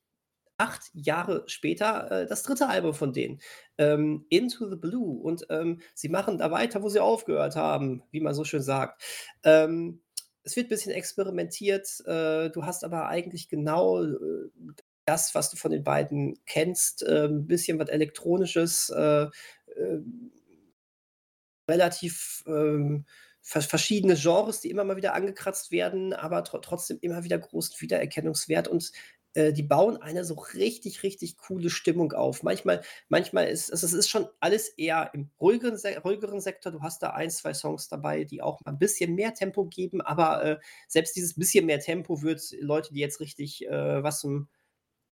acht 0.58 0.92
Jahre 0.94 1.44
später 1.48 2.12
äh, 2.12 2.28
das 2.28 2.44
dritte 2.44 2.68
Album 2.68 2.94
von 2.94 3.14
denen, 3.14 3.42
ähm, 3.78 4.26
Into 4.30 4.70
the 4.70 4.76
Blue. 4.76 5.22
Und 5.22 5.46
ähm, 5.50 5.82
sie 5.94 6.10
machen 6.10 6.38
da 6.38 6.52
weiter, 6.52 6.84
wo 6.84 6.90
sie 6.90 7.00
aufgehört 7.00 7.56
haben, 7.56 8.04
wie 8.12 8.22
man 8.22 8.34
so 8.34 8.44
schön 8.44 8.62
sagt. 8.62 9.02
Ähm, 9.44 10.02
es 10.44 10.56
wird 10.56 10.68
ein 10.68 10.70
bisschen 10.70 10.92
experimentiert. 10.92 12.02
Äh, 12.06 12.50
du 12.50 12.66
hast 12.66 12.84
aber 12.84 13.08
eigentlich 13.08 13.48
genau 13.48 14.04
äh, 14.04 14.50
das, 15.06 15.36
was 15.36 15.50
du 15.50 15.58
von 15.58 15.72
den 15.72 15.84
beiden 15.84 16.40
kennst. 16.46 17.06
Ein 17.06 17.48
bisschen 17.48 17.80
was 17.80 17.90
Elektronisches, 17.90 18.90
äh, 18.90 19.24
äh, 19.24 20.00
relativ 21.70 22.44
ähm, 22.48 23.06
verschiedene 23.42 24.16
Genres, 24.16 24.62
die 24.62 24.70
immer 24.70 24.86
mal 24.86 24.96
wieder 24.96 25.14
angekratzt 25.14 25.72
werden, 25.72 26.14
aber 26.14 26.44
tr 26.44 26.62
trotzdem 26.62 26.98
immer 27.02 27.24
wieder 27.24 27.38
großen 27.38 27.76
Wiedererkennungswert 27.80 28.68
und 28.70 28.92
äh, 29.34 29.54
die 29.54 29.64
bauen 29.64 29.98
eine 29.98 30.26
so 30.26 30.36
richtig, 30.36 31.04
richtig 31.04 31.38
coole 31.38 31.70
Stimmung 31.70 32.14
auf. 32.14 32.44
Manchmal, 32.44 32.82
manchmal 33.10 33.48
ist 33.48 33.72
also 33.72 33.86
es 33.86 33.94
ist 33.94 34.10
schon 34.10 34.28
alles 34.40 34.70
eher 34.70 35.12
im 35.14 35.32
ruhigeren, 35.40 35.78
ruhigeren 36.04 36.40
Sektor. 36.40 36.72
Du 36.72 36.82
hast 36.82 37.02
da 37.02 37.12
ein, 37.12 37.30
zwei 37.30 37.54
Songs 37.54 37.88
dabei, 37.88 38.24
die 38.24 38.42
auch 38.42 38.60
mal 38.64 38.72
ein 38.72 38.80
bisschen 38.80 39.16
mehr 39.16 39.34
Tempo 39.34 39.66
geben, 39.66 40.02
aber 40.02 40.44
äh, 40.44 40.60
selbst 40.88 41.16
dieses 41.16 41.36
bisschen 41.36 41.66
mehr 41.66 41.80
Tempo 41.80 42.22
wird 42.22 42.42
Leute, 42.60 42.94
die 42.94 43.00
jetzt 43.00 43.20
richtig 43.20 43.66
äh, 43.66 44.04
was 44.04 44.20
zum 44.20 44.50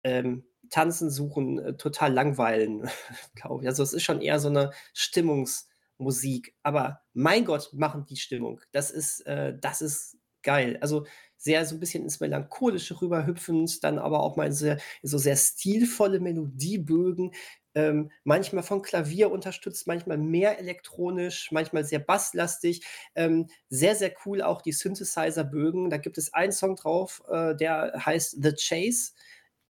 ähm, 0.03 0.43
Tanzen 0.69 1.09
suchen, 1.09 1.59
äh, 1.59 1.77
total 1.77 2.13
langweilen, 2.13 2.89
glaube 3.35 3.63
ich. 3.63 3.67
Also 3.67 3.83
es 3.83 3.93
ist 3.93 4.03
schon 4.03 4.21
eher 4.21 4.39
so 4.39 4.49
eine 4.49 4.71
Stimmungsmusik. 4.93 6.55
Aber 6.63 7.01
mein 7.13 7.45
Gott, 7.45 7.71
machen 7.73 8.05
die 8.05 8.17
Stimmung. 8.17 8.61
Das 8.71 8.91
ist, 8.91 9.25
äh, 9.25 9.57
das 9.59 9.81
ist 9.81 10.17
geil. 10.43 10.77
Also 10.81 11.05
sehr 11.41 11.65
so 11.65 11.75
ein 11.75 11.79
bisschen 11.79 12.03
ins 12.03 12.19
Melancholische 12.19 13.01
rüberhüpfend, 13.01 13.83
dann 13.83 13.97
aber 13.97 14.21
auch 14.21 14.35
mal 14.35 14.51
sehr, 14.51 14.77
so 15.01 15.17
sehr 15.17 15.35
stilvolle 15.35 16.19
Melodiebögen, 16.19 17.31
ähm, 17.73 18.11
manchmal 18.23 18.63
von 18.63 18.81
Klavier 18.81 19.31
unterstützt, 19.31 19.87
manchmal 19.87 20.17
mehr 20.17 20.59
elektronisch, 20.59 21.51
manchmal 21.51 21.83
sehr 21.83 21.99
basslastig. 21.99 22.85
Ähm, 23.15 23.47
sehr, 23.69 23.95
sehr 23.95 24.13
cool 24.25 24.41
auch 24.41 24.61
die 24.61 24.73
Synthesizer-Bögen. 24.73 25.89
Da 25.89 25.97
gibt 25.97 26.17
es 26.17 26.33
einen 26.33 26.51
Song 26.51 26.75
drauf, 26.75 27.23
äh, 27.29 27.55
der 27.55 27.93
heißt 28.05 28.43
The 28.43 28.53
Chase. 28.53 29.13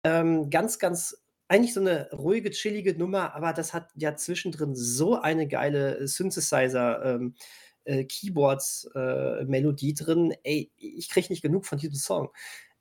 Ähm, 0.03 0.49
ganz, 0.49 0.79
ganz 0.79 1.23
eigentlich 1.47 1.73
so 1.73 1.81
eine 1.81 2.09
ruhige, 2.11 2.49
chillige 2.51 2.97
Nummer, 2.97 3.35
aber 3.35 3.53
das 3.53 3.73
hat 3.73 3.89
ja 3.95 4.15
zwischendrin 4.15 4.73
so 4.73 5.19
eine 5.19 5.47
geile 5.47 6.07
Synthesizer- 6.07 7.03
ähm, 7.05 7.35
äh, 7.85 8.05
Keyboards-Melodie 8.05 9.91
äh, 9.91 9.93
drin. 9.93 10.35
Ey, 10.43 10.71
ich 10.77 11.09
kriege 11.09 11.27
nicht 11.29 11.41
genug 11.41 11.65
von 11.65 11.77
diesem 11.77 11.95
Song. 11.95 12.29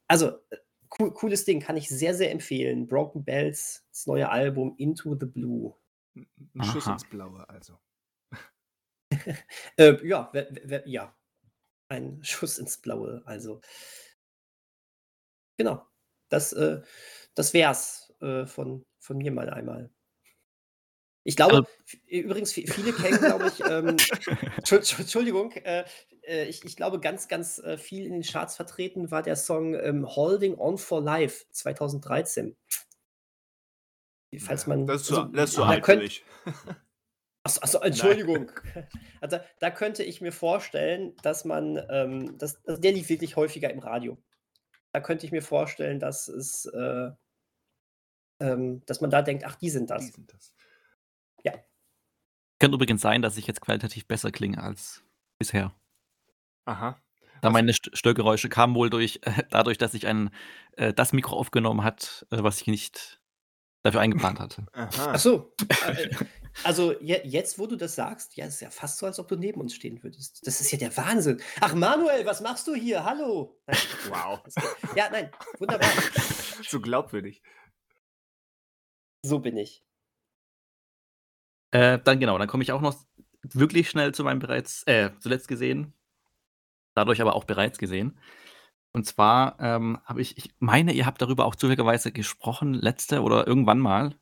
Also, 0.08 0.30
äh, 0.50 0.56
cool, 0.98 1.12
cooles 1.12 1.44
Ding, 1.44 1.60
kann 1.60 1.76
ich 1.76 1.88
sehr, 1.88 2.14
sehr 2.14 2.30
empfehlen. 2.30 2.86
Broken 2.86 3.24
Bells, 3.24 3.84
das 3.90 4.06
neue 4.06 4.28
Album 4.28 4.74
Into 4.78 5.16
the 5.18 5.26
Blue. 5.26 5.74
Ein 6.14 6.64
Schuss 6.64 6.86
ins 6.86 7.04
Blaue, 7.04 7.48
also. 7.48 7.78
äh, 9.76 10.06
ja, 10.06 10.32
ja. 10.84 11.16
Ein 11.88 12.22
Schuss 12.22 12.58
ins 12.58 12.78
Blaue, 12.78 13.22
also. 13.24 13.60
Genau. 15.56 15.86
Das, 16.28 16.52
äh, 16.52 16.80
das 17.34 17.52
wär's 17.54 18.12
äh, 18.20 18.46
von, 18.46 18.86
von 18.98 19.18
mir 19.18 19.32
mal 19.32 19.50
einmal. 19.50 19.90
Ich 21.22 21.36
glaube, 21.36 21.56
also, 21.56 21.66
übrigens, 22.08 22.52
viele 22.52 22.92
kennen, 22.92 23.18
glaube 23.18 23.48
ich, 23.48 23.60
ähm, 23.68 23.96
Entschuldigung, 24.98 25.52
äh, 25.52 25.84
äh, 26.22 26.46
ich, 26.46 26.64
ich, 26.64 26.76
glaube, 26.76 26.98
ganz, 26.98 27.28
ganz 27.28 27.58
äh, 27.58 27.76
viel 27.76 28.06
in 28.06 28.12
den 28.12 28.22
Charts 28.22 28.56
vertreten 28.56 29.10
war 29.10 29.22
der 29.22 29.36
Song 29.36 29.74
ähm, 29.74 30.06
Holding 30.06 30.58
On 30.58 30.78
for 30.78 31.02
Life 31.02 31.44
2013. 31.50 32.56
Falls 34.38 34.66
man. 34.66 34.86
Das 34.86 35.02
ist 35.02 35.08
so, 35.08 35.22
also, 35.22 35.32
das 35.32 35.50
ist 35.50 35.56
so 35.56 35.64
alt 35.64 35.82
könnt, 35.82 36.22
Achso, 37.42 37.60
achso, 37.62 37.80
Entschuldigung. 37.80 38.50
Also, 39.20 39.38
da 39.58 39.70
könnte 39.70 40.02
ich 40.02 40.22
mir 40.22 40.32
vorstellen, 40.32 41.14
dass 41.22 41.44
man, 41.44 41.78
ähm, 41.90 42.38
das, 42.38 42.58
also 42.66 42.80
der 42.80 42.92
lief 42.92 43.10
wirklich 43.10 43.36
häufiger 43.36 43.70
im 43.70 43.80
Radio. 43.80 44.16
Da 44.92 45.00
könnte 45.00 45.26
ich 45.26 45.32
mir 45.32 45.42
vorstellen, 45.42 46.00
dass 46.00 46.28
es, 46.28 46.64
äh, 46.64 47.10
ähm, 48.40 48.82
dass 48.86 49.02
man 49.02 49.10
da 49.10 49.20
denkt, 49.20 49.44
ach, 49.46 49.56
die 49.56 49.68
sind 49.68 49.90
das. 49.90 50.06
Die 50.06 50.12
sind 50.12 50.32
das. 50.32 50.54
Ja. 51.44 51.52
Kann 52.58 52.72
übrigens 52.72 53.00
sein, 53.00 53.22
dass 53.22 53.36
ich 53.36 53.46
jetzt 53.46 53.60
qualitativ 53.60 54.06
besser 54.06 54.30
klinge 54.30 54.62
als 54.62 55.02
bisher. 55.38 55.74
Aha. 56.66 57.00
Da 57.40 57.50
meine 57.50 57.72
Störgeräusche 57.72 58.48
kamen 58.48 58.74
wohl 58.74 58.90
durch, 58.90 59.20
äh, 59.22 59.42
dadurch, 59.50 59.78
dass 59.78 59.94
ich 59.94 60.06
ein, 60.06 60.30
äh, 60.72 60.92
das 60.92 61.12
Mikro 61.12 61.36
aufgenommen 61.36 61.82
hat, 61.82 62.26
äh, 62.30 62.42
was 62.42 62.60
ich 62.60 62.66
nicht 62.66 63.20
dafür 63.82 64.00
eingeplant 64.00 64.40
hatte. 64.40 64.66
Aha. 64.72 65.12
Ach 65.14 65.18
so. 65.18 65.54
Äh, 65.86 66.10
also 66.64 67.00
je, 67.00 67.20
jetzt, 67.24 67.60
wo 67.60 67.66
du 67.68 67.76
das 67.76 67.94
sagst, 67.94 68.36
ja, 68.36 68.44
ist 68.44 68.60
ja 68.60 68.70
fast 68.70 68.98
so, 68.98 69.06
als 69.06 69.20
ob 69.20 69.28
du 69.28 69.36
neben 69.36 69.60
uns 69.60 69.72
stehen 69.72 70.02
würdest. 70.02 70.44
Das 70.46 70.60
ist 70.60 70.72
ja 70.72 70.78
der 70.78 70.94
Wahnsinn. 70.96 71.40
Ach, 71.60 71.74
Manuel, 71.74 72.26
was 72.26 72.40
machst 72.40 72.66
du 72.66 72.74
hier? 72.74 73.04
Hallo. 73.04 73.56
Wow. 74.08 74.40
Ja, 74.96 75.08
nein, 75.10 75.30
wunderbar. 75.58 75.88
so 76.68 76.80
glaubwürdig. 76.80 77.40
So 79.24 79.38
bin 79.38 79.56
ich. 79.56 79.84
Äh, 81.72 81.98
dann 82.02 82.20
genau, 82.20 82.38
dann 82.38 82.48
komme 82.48 82.62
ich 82.62 82.72
auch 82.72 82.80
noch 82.80 82.96
wirklich 83.42 83.88
schnell 83.88 84.12
zu 84.12 84.24
meinem 84.24 84.38
bereits, 84.38 84.82
äh, 84.84 85.10
zuletzt 85.18 85.48
gesehen, 85.48 85.94
dadurch 86.94 87.20
aber 87.20 87.34
auch 87.34 87.44
bereits 87.44 87.78
gesehen. 87.78 88.18
Und 88.92 89.06
zwar 89.06 89.58
ähm, 89.60 89.98
habe 90.04 90.20
ich, 90.20 90.36
ich 90.36 90.52
meine, 90.58 90.92
ihr 90.92 91.06
habt 91.06 91.22
darüber 91.22 91.44
auch 91.44 91.54
zufälligerweise 91.54 92.10
gesprochen, 92.12 92.74
letzte 92.74 93.22
oder 93.22 93.46
irgendwann 93.46 93.78
mal. 93.78 94.16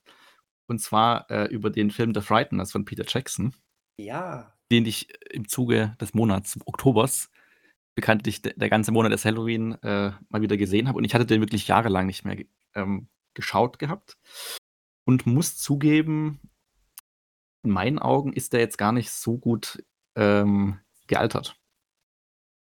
Und 0.66 0.80
zwar 0.80 1.30
äh, 1.30 1.46
über 1.46 1.70
den 1.70 1.90
Film 1.90 2.12
The 2.14 2.20
Frighteners 2.20 2.72
von 2.72 2.84
Peter 2.84 3.04
Jackson. 3.06 3.54
Ja. 3.96 4.54
Den 4.70 4.84
ich 4.84 5.08
im 5.30 5.48
Zuge 5.48 5.96
des 5.98 6.12
Monats 6.12 6.58
Oktobers, 6.66 7.30
bekanntlich 7.94 8.42
der 8.42 8.68
ganze 8.68 8.92
Monat 8.92 9.12
des 9.12 9.24
Halloween, 9.24 9.72
äh, 9.82 10.12
mal 10.28 10.42
wieder 10.42 10.58
gesehen 10.58 10.86
habe. 10.86 10.98
Und 10.98 11.04
ich 11.04 11.14
hatte 11.14 11.24
den 11.24 11.40
wirklich 11.40 11.66
jahrelang 11.66 12.04
nicht 12.04 12.26
mehr 12.26 12.36
ähm, 12.74 13.08
geschaut 13.32 13.78
gehabt. 13.78 14.18
Und 15.04 15.26
muss 15.26 15.56
zugeben, 15.56 16.38
in 17.62 17.70
meinen 17.70 17.98
Augen 17.98 18.32
ist 18.32 18.52
der 18.52 18.60
jetzt 18.60 18.78
gar 18.78 18.92
nicht 18.92 19.10
so 19.10 19.38
gut 19.38 19.82
ähm, 20.14 20.80
gealtert. 21.06 21.56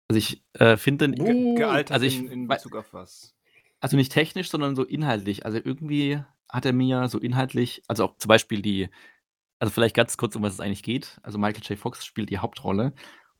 Also 0.08 0.18
ich 0.18 0.44
äh, 0.54 0.78
finde 0.78 1.10
den 1.10 1.26
Ge 1.26 1.56
gealtert 1.56 1.92
also 1.92 2.06
ich, 2.06 2.20
in, 2.20 2.28
in 2.28 2.48
Bezug 2.48 2.76
auf 2.76 2.94
was? 2.94 3.36
Also 3.80 3.98
nicht 3.98 4.12
technisch, 4.12 4.50
sondern 4.50 4.76
so 4.76 4.84
inhaltlich. 4.84 5.46
Also 5.46 5.60
irgendwie 5.64 6.22
hat 6.50 6.66
er 6.66 6.74
mir 6.74 7.08
so 7.08 7.20
inhaltlich, 7.20 7.84
also 7.88 8.06
auch 8.06 8.18
zum 8.18 8.30
Beispiel 8.30 8.62
die, 8.62 8.90
also 9.60 9.72
vielleicht 9.72 9.96
ganz 9.96 10.18
kurz, 10.18 10.36
um 10.36 10.44
was 10.44 10.54
es 10.54 10.60
eigentlich 10.60 10.84
geht. 10.84 11.20
Also 11.24 11.38
Michael 11.38 11.64
J. 11.64 11.80
Fox 11.80 12.06
spielt 12.06 12.30
die 12.30 12.38
Hauptrolle 12.38 12.94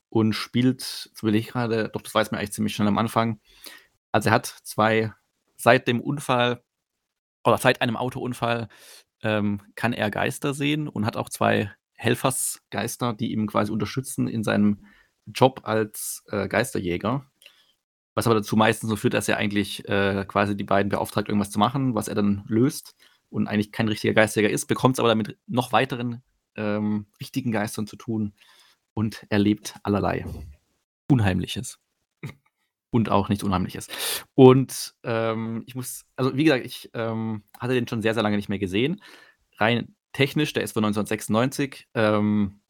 und 0.08 0.32
spielt, 0.32 0.80
so 0.80 1.26
will 1.26 1.34
ich 1.34 1.48
gerade, 1.48 1.90
doch 1.90 2.02
das 2.02 2.14
weiß 2.14 2.30
man 2.30 2.38
eigentlich 2.38 2.52
ziemlich 2.52 2.74
schnell 2.74 2.88
am 2.88 2.98
Anfang. 2.98 3.40
Also 4.10 4.30
er 4.30 4.34
hat 4.34 4.46
zwei, 4.46 5.12
seit 5.56 5.86
dem 5.86 6.00
Unfall 6.00 6.62
oder 7.44 7.58
seit 7.58 7.82
einem 7.82 7.96
Autounfall 7.96 8.68
ähm, 9.24 9.60
kann 9.74 9.92
er 9.92 10.10
Geister 10.10 10.54
sehen 10.54 10.86
und 10.86 11.06
hat 11.06 11.16
auch 11.16 11.28
zwei 11.28 11.72
Helfersgeister, 11.94 13.14
die 13.14 13.32
ihm 13.32 13.46
quasi 13.46 13.72
unterstützen 13.72 14.28
in 14.28 14.44
seinem 14.44 14.84
Job 15.26 15.62
als 15.64 16.22
äh, 16.30 16.46
Geisterjäger. 16.46 17.26
Was 18.14 18.26
aber 18.26 18.36
dazu 18.36 18.56
meistens 18.56 18.90
so 18.90 18.96
führt, 18.96 19.14
dass 19.14 19.28
er 19.28 19.38
eigentlich 19.38 19.88
äh, 19.88 20.24
quasi 20.28 20.56
die 20.56 20.64
beiden 20.64 20.90
beauftragt, 20.90 21.28
irgendwas 21.28 21.50
zu 21.50 21.58
machen, 21.58 21.94
was 21.94 22.06
er 22.06 22.14
dann 22.14 22.44
löst 22.46 22.94
und 23.30 23.48
eigentlich 23.48 23.72
kein 23.72 23.88
richtiger 23.88 24.14
Geisterjäger 24.14 24.52
ist, 24.52 24.66
bekommt 24.66 24.96
es 24.96 25.00
aber 25.00 25.08
damit 25.08 25.36
noch 25.46 25.72
weiteren 25.72 26.22
ähm, 26.54 27.06
richtigen 27.20 27.50
Geistern 27.50 27.86
zu 27.86 27.96
tun 27.96 28.34
und 28.92 29.26
erlebt 29.30 29.74
allerlei 29.82 30.24
Unheimliches. 31.10 31.80
Und 32.94 33.08
auch 33.08 33.28
nichts 33.28 33.42
Unheimliches. 33.42 33.88
Und 34.34 34.94
ähm, 35.02 35.64
ich 35.66 35.74
muss, 35.74 36.04
also 36.14 36.36
wie 36.36 36.44
gesagt, 36.44 36.64
ich 36.64 36.90
ähm, 36.94 37.42
hatte 37.58 37.74
den 37.74 37.88
schon 37.88 38.02
sehr, 38.02 38.14
sehr 38.14 38.22
lange 38.22 38.36
nicht 38.36 38.48
mehr 38.48 38.60
gesehen. 38.60 39.02
Rein 39.56 39.96
technisch, 40.12 40.52
der 40.52 40.62
ist 40.62 40.74
von 40.74 40.84
1996, 40.84 41.88
ähm, 41.94 42.60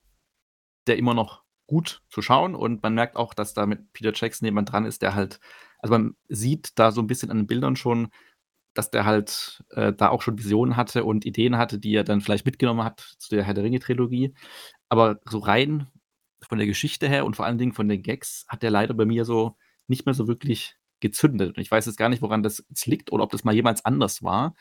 der 0.86 0.96
immer 0.96 1.12
noch 1.12 1.42
gut 1.66 2.00
zu 2.08 2.22
schauen 2.22 2.54
und 2.54 2.82
man 2.82 2.94
merkt 2.94 3.16
auch, 3.16 3.34
dass 3.34 3.52
da 3.52 3.66
mit 3.66 3.92
Peter 3.92 4.12
Jackson 4.14 4.46
jemand 4.46 4.72
dran 4.72 4.86
ist, 4.86 5.02
der 5.02 5.14
halt, 5.14 5.40
also 5.78 5.92
man 5.92 6.16
sieht 6.30 6.70
da 6.78 6.90
so 6.90 7.02
ein 7.02 7.06
bisschen 7.06 7.30
an 7.30 7.36
den 7.36 7.46
Bildern 7.46 7.76
schon, 7.76 8.08
dass 8.72 8.90
der 8.90 9.04
halt 9.04 9.62
äh, 9.72 9.92
da 9.92 10.08
auch 10.08 10.22
schon 10.22 10.38
Visionen 10.38 10.78
hatte 10.78 11.04
und 11.04 11.26
Ideen 11.26 11.58
hatte, 11.58 11.78
die 11.78 11.94
er 11.94 12.04
dann 12.04 12.22
vielleicht 12.22 12.46
mitgenommen 12.46 12.82
hat 12.82 13.14
zu 13.18 13.28
der 13.28 13.44
Herr 13.44 13.52
der 13.52 13.64
Ringe-Trilogie. 13.64 14.32
Aber 14.88 15.20
so 15.26 15.38
rein 15.38 15.86
von 16.42 16.56
der 16.56 16.66
Geschichte 16.66 17.10
her 17.10 17.26
und 17.26 17.36
vor 17.36 17.44
allen 17.44 17.58
Dingen 17.58 17.74
von 17.74 17.88
den 17.88 18.02
Gags 18.02 18.46
hat 18.48 18.62
der 18.62 18.70
leider 18.70 18.94
bei 18.94 19.04
mir 19.04 19.26
so 19.26 19.58
nicht 19.86 20.06
mehr 20.06 20.14
so 20.14 20.28
wirklich 20.28 20.76
gezündet. 21.00 21.56
Und 21.56 21.62
ich 21.62 21.70
weiß 21.70 21.86
jetzt 21.86 21.96
gar 21.96 22.08
nicht, 22.08 22.22
woran 22.22 22.42
das 22.42 22.64
jetzt 22.68 22.86
liegt 22.86 23.12
oder 23.12 23.24
ob 23.24 23.30
das 23.30 23.44
mal 23.44 23.54
jemals 23.54 23.84
anders 23.84 24.22
war. 24.22 24.54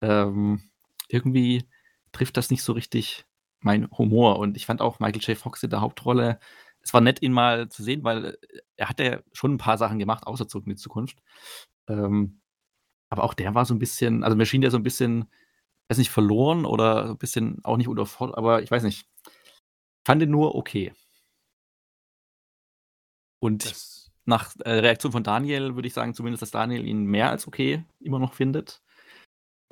Ähm, 0.00 0.62
irgendwie 1.08 1.68
trifft 2.12 2.36
das 2.36 2.50
nicht 2.50 2.62
so 2.62 2.72
richtig 2.72 3.24
mein 3.60 3.90
Humor. 3.90 4.38
Und 4.38 4.56
ich 4.56 4.66
fand 4.66 4.80
auch 4.80 5.00
Michael 5.00 5.22
J. 5.22 5.36
Fox 5.36 5.62
in 5.62 5.70
der 5.70 5.80
Hauptrolle, 5.80 6.38
es 6.82 6.94
war 6.94 7.00
nett, 7.00 7.22
ihn 7.22 7.32
mal 7.32 7.68
zu 7.68 7.82
sehen, 7.82 8.04
weil 8.04 8.24
äh, 8.26 8.36
er 8.76 8.88
hat 8.88 9.00
ja 9.00 9.20
schon 9.32 9.54
ein 9.54 9.58
paar 9.58 9.78
Sachen 9.78 9.98
gemacht, 9.98 10.26
außer 10.26 10.48
zurück 10.48 10.66
in 10.66 10.72
die 10.72 10.76
Zukunft. 10.76 11.22
Ähm, 11.88 12.40
aber 13.10 13.24
auch 13.24 13.34
der 13.34 13.54
war 13.54 13.64
so 13.64 13.74
ein 13.74 13.78
bisschen, 13.78 14.24
also 14.24 14.36
mir 14.36 14.46
schien 14.46 14.60
der 14.60 14.70
so 14.70 14.76
ein 14.78 14.82
bisschen, 14.82 15.26
weiß 15.88 15.98
nicht, 15.98 16.10
verloren 16.10 16.64
oder 16.64 17.10
ein 17.10 17.18
bisschen 17.18 17.58
auch 17.64 17.76
nicht 17.76 17.88
unterfordert, 17.88 18.38
aber 18.38 18.62
ich 18.62 18.70
weiß 18.70 18.82
nicht. 18.84 19.06
Fand 20.06 20.22
ihn 20.22 20.30
nur 20.30 20.54
okay. 20.54 20.92
Und 23.40 23.64
das 23.64 23.99
nach 24.30 24.54
äh, 24.64 24.70
Reaktion 24.70 25.12
von 25.12 25.22
Daniel 25.22 25.74
würde 25.74 25.88
ich 25.88 25.94
sagen, 25.94 26.14
zumindest, 26.14 26.40
dass 26.40 26.50
Daniel 26.50 26.86
ihn 26.86 27.04
mehr 27.04 27.28
als 27.30 27.46
okay 27.46 27.84
immer 28.00 28.18
noch 28.18 28.32
findet. 28.32 28.82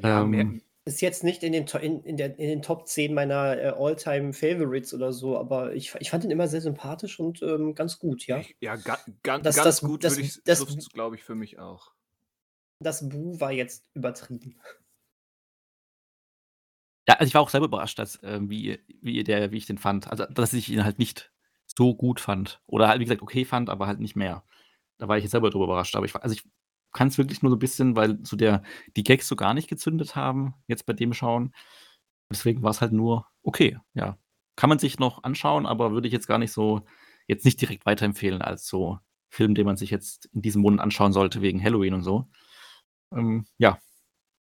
Ja, 0.03 0.23
ähm, 0.23 0.61
ist 0.85 1.01
jetzt 1.03 1.23
nicht 1.23 1.43
in 1.43 1.53
den, 1.53 1.67
in, 1.67 2.03
in, 2.03 2.17
der, 2.17 2.39
in 2.39 2.49
den 2.49 2.63
Top 2.63 2.87
10 2.87 3.13
meiner 3.15 3.59
äh, 3.59 3.73
All-Time-Favorites 3.77 4.95
oder 4.95 5.13
so, 5.13 5.39
aber 5.39 5.75
ich, 5.75 5.95
ich 6.01 6.11
fand 6.11 6.25
ihn 6.25 6.31
immer 6.31 6.49
sehr 6.49 6.61
sympathisch 6.61 7.21
und 7.21 7.43
ähm, 7.43 7.75
ganz 7.75 7.99
gut, 7.99 8.27
ja. 8.27 8.43
Ja, 8.61 8.77
ga, 8.77 8.99
ga, 9.23 9.39
das, 9.39 9.57
ganz 9.57 9.65
das, 9.65 9.81
gut 9.83 10.05
das, 10.05 10.17
würde 10.17 10.23
ich, 10.23 10.43
das, 10.45 10.65
das 10.65 10.89
glaube 10.89 11.17
ich, 11.17 11.25
für 11.25 11.35
mich 11.35 11.59
auch. 11.59 11.93
Das 12.83 13.09
Bu 13.09 13.39
war 13.41 13.53
jetzt 13.53 13.85
übertrieben. 13.95 14.59
Ja, 17.09 17.15
also 17.15 17.29
ich 17.29 17.35
war 17.35 17.43
auch 17.43 17.51
selber 17.51 17.67
überrascht, 17.67 17.99
dass, 17.99 18.17
äh, 18.23 18.39
wie, 18.43 18.79
wie, 19.01 19.25
der, 19.25 19.51
wie 19.51 19.57
ich 19.57 19.67
den 19.67 19.79
fand. 19.79 20.09
Also, 20.09 20.27
dass 20.27 20.53
ich 20.53 20.69
ihn 20.69 20.85
halt 20.85 20.99
nicht 20.99 21.33
so 21.79 21.95
gut 21.95 22.19
fand. 22.19 22.61
Oder 22.67 22.89
halt, 22.89 22.99
wie 23.01 23.05
gesagt, 23.05 23.23
okay 23.23 23.45
fand, 23.45 23.71
aber 23.71 23.87
halt 23.87 24.01
nicht 24.01 24.17
mehr. 24.17 24.45
Da 24.99 25.07
war 25.07 25.17
ich 25.17 25.23
jetzt 25.23 25.31
selber 25.31 25.51
drüber 25.51 25.67
überrascht. 25.67 25.95
Aber 25.95 26.07
ich, 26.07 26.15
also 26.17 26.35
ich 26.35 26.43
kann 26.93 27.07
es 27.07 27.19
wirklich 27.19 27.41
nur 27.41 27.51
so 27.51 27.57
ein 27.57 27.61
bisschen, 27.61 27.95
weil 27.95 28.19
so 28.25 28.37
der, 28.37 28.65
die 28.97 29.05
Gags 29.05 29.29
so 29.29 29.37
gar 29.37 29.55
nicht 29.55 29.69
gezündet 29.69 30.17
haben, 30.17 30.55
jetzt 30.67 30.87
bei 30.87 30.93
dem 30.93 31.15
Schauen. 31.15 31.55
Deswegen 32.33 32.63
war 32.65 32.73
es 32.73 32.81
halt 32.81 32.93
nur 32.93 33.27
okay, 33.45 33.79
ja. 33.95 34.19
Kann 34.57 34.69
man 34.69 34.81
sich 34.81 34.99
noch 34.99 35.23
anschauen, 35.23 35.67
aber 35.67 35.93
würde 35.93 36.09
ich 36.09 36.13
jetzt 36.13 36.27
gar 36.27 36.39
nicht 36.39 36.51
so, 36.51 36.83
jetzt 37.29 37.45
nicht 37.45 37.61
direkt 37.61 37.87
weiterempfehlen 37.87 38.43
als 38.43 38.67
so 38.67 38.99
Film, 39.31 39.55
den 39.55 39.67
man 39.67 39.77
sich 39.77 39.91
jetzt 39.91 40.27
in 40.35 40.43
diesem 40.43 40.63
Monat 40.63 40.81
anschauen 40.81 41.13
sollte 41.13 41.43
wegen 41.43 41.63
Halloween 41.63 41.95
und 41.95 42.03
so. 42.03 42.27
Ähm, 43.13 43.47
ja. 43.59 43.79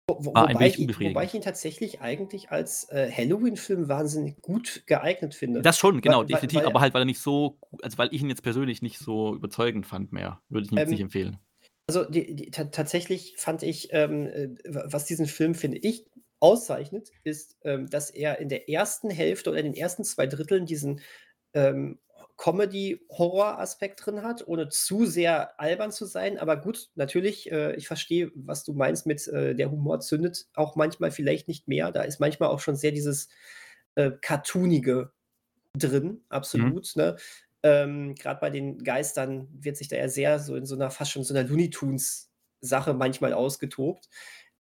Wo, 0.09 0.27
wobei, 0.27 0.67
ich, 0.67 0.79
wobei, 0.79 1.25
ich, 1.25 1.35
ihn 1.35 1.43
tatsächlich 1.43 2.01
eigentlich 2.01 2.51
als 2.51 2.89
äh, 2.91 3.11
Halloween-Film 3.11 3.89
wahnsinnig 3.89 4.43
gut 4.43 4.83
geeignet 4.87 5.35
finde. 5.35 5.63
Das 5.63 5.79
schon, 5.79 6.01
genau, 6.01 6.21
weil, 6.21 6.27
definitiv, 6.27 6.61
weil, 6.61 6.67
aber 6.67 6.81
halt, 6.81 6.93
weil 6.93 7.03
er 7.03 7.07
nicht 7.07 7.21
so, 7.21 7.59
also 7.83 7.99
weil 7.99 8.09
ich 8.11 8.21
ihn 8.21 8.29
jetzt 8.29 8.43
persönlich 8.43 8.83
nicht 8.83 8.99
so 8.99 9.35
überzeugend 9.35 9.87
fand 9.87 10.13
mehr, 10.13 10.41
würde 10.49 10.67
ich 10.67 10.73
ihn 10.73 10.79
ähm, 10.79 10.83
jetzt 10.83 10.91
nicht 10.91 11.01
empfehlen. 11.01 11.39
Also 11.87 12.05
die, 12.05 12.35
die, 12.35 12.51
tatsächlich 12.51 13.35
fand 13.39 13.63
ich, 13.63 13.89
ähm, 13.93 14.27
äh, 14.27 14.49
was 14.65 15.05
diesen 15.05 15.27
Film, 15.27 15.55
finde 15.55 15.79
ich, 15.79 16.05
auszeichnet, 16.41 17.11
ist, 17.23 17.57
ähm, 17.63 17.89
dass 17.89 18.11
er 18.11 18.41
in 18.41 18.49
der 18.49 18.69
ersten 18.69 19.09
Hälfte 19.09 19.51
oder 19.51 19.61
in 19.61 19.67
den 19.67 19.75
ersten 19.75 20.03
zwei 20.03 20.27
Dritteln 20.27 20.67
diesen 20.67 21.01
ähm, 21.55 21.99
Comedy-Horror-Aspekt 22.37 24.05
drin 24.05 24.23
hat, 24.23 24.47
ohne 24.47 24.69
zu 24.69 25.07
sehr 25.07 25.61
albern 25.61 25.93
zu 25.93 26.07
sein. 26.07 26.39
Aber 26.39 26.57
gut, 26.57 26.91
natürlich, 26.95 27.51
äh, 27.53 27.75
ich 27.77 27.87
verstehe, 27.87 28.31
was 28.35 28.65
du 28.65 28.73
meinst 28.73 29.07
mit 29.07 29.27
äh, 29.29 29.55
der 29.55 29.71
Humor 29.71 30.01
zündet 30.01 30.47
auch 30.55 30.77
manchmal 30.77 31.11
vielleicht 31.11 31.49
nicht 31.49 31.69
mehr. 31.69 31.93
Da 31.93 32.03
ist 32.03 32.21
manchmal 32.21 32.49
auch 32.49 32.61
schon 32.61 32.77
sehr 32.77 32.93
dieses 32.93 33.29
äh, 33.95 34.11
Cartoonige 34.21 35.13
drin, 35.75 36.05
mhm. 36.05 36.21
absolut. 36.29 36.97
Mhm. 36.97 37.03
Ne? 37.03 37.17
Ähm, 37.63 38.15
Gerade 38.15 38.41
bei 38.41 38.51
den 38.51 38.83
Geistern 38.83 39.49
wird 39.53 39.77
sich 39.77 39.89
da 39.89 39.97
ja 39.97 40.09
sehr 40.09 40.39
so 40.39 40.57
in 40.57 40.67
so 40.67 40.75
einer 40.75 40.91
fast 40.91 41.13
schon 41.13 41.25
so 41.25 41.35
einer 41.35 41.49
Looney 41.49 41.71
Tunes-Sache 41.71 42.95
manchmal 42.95 43.33
ausgetobt. 43.33 44.09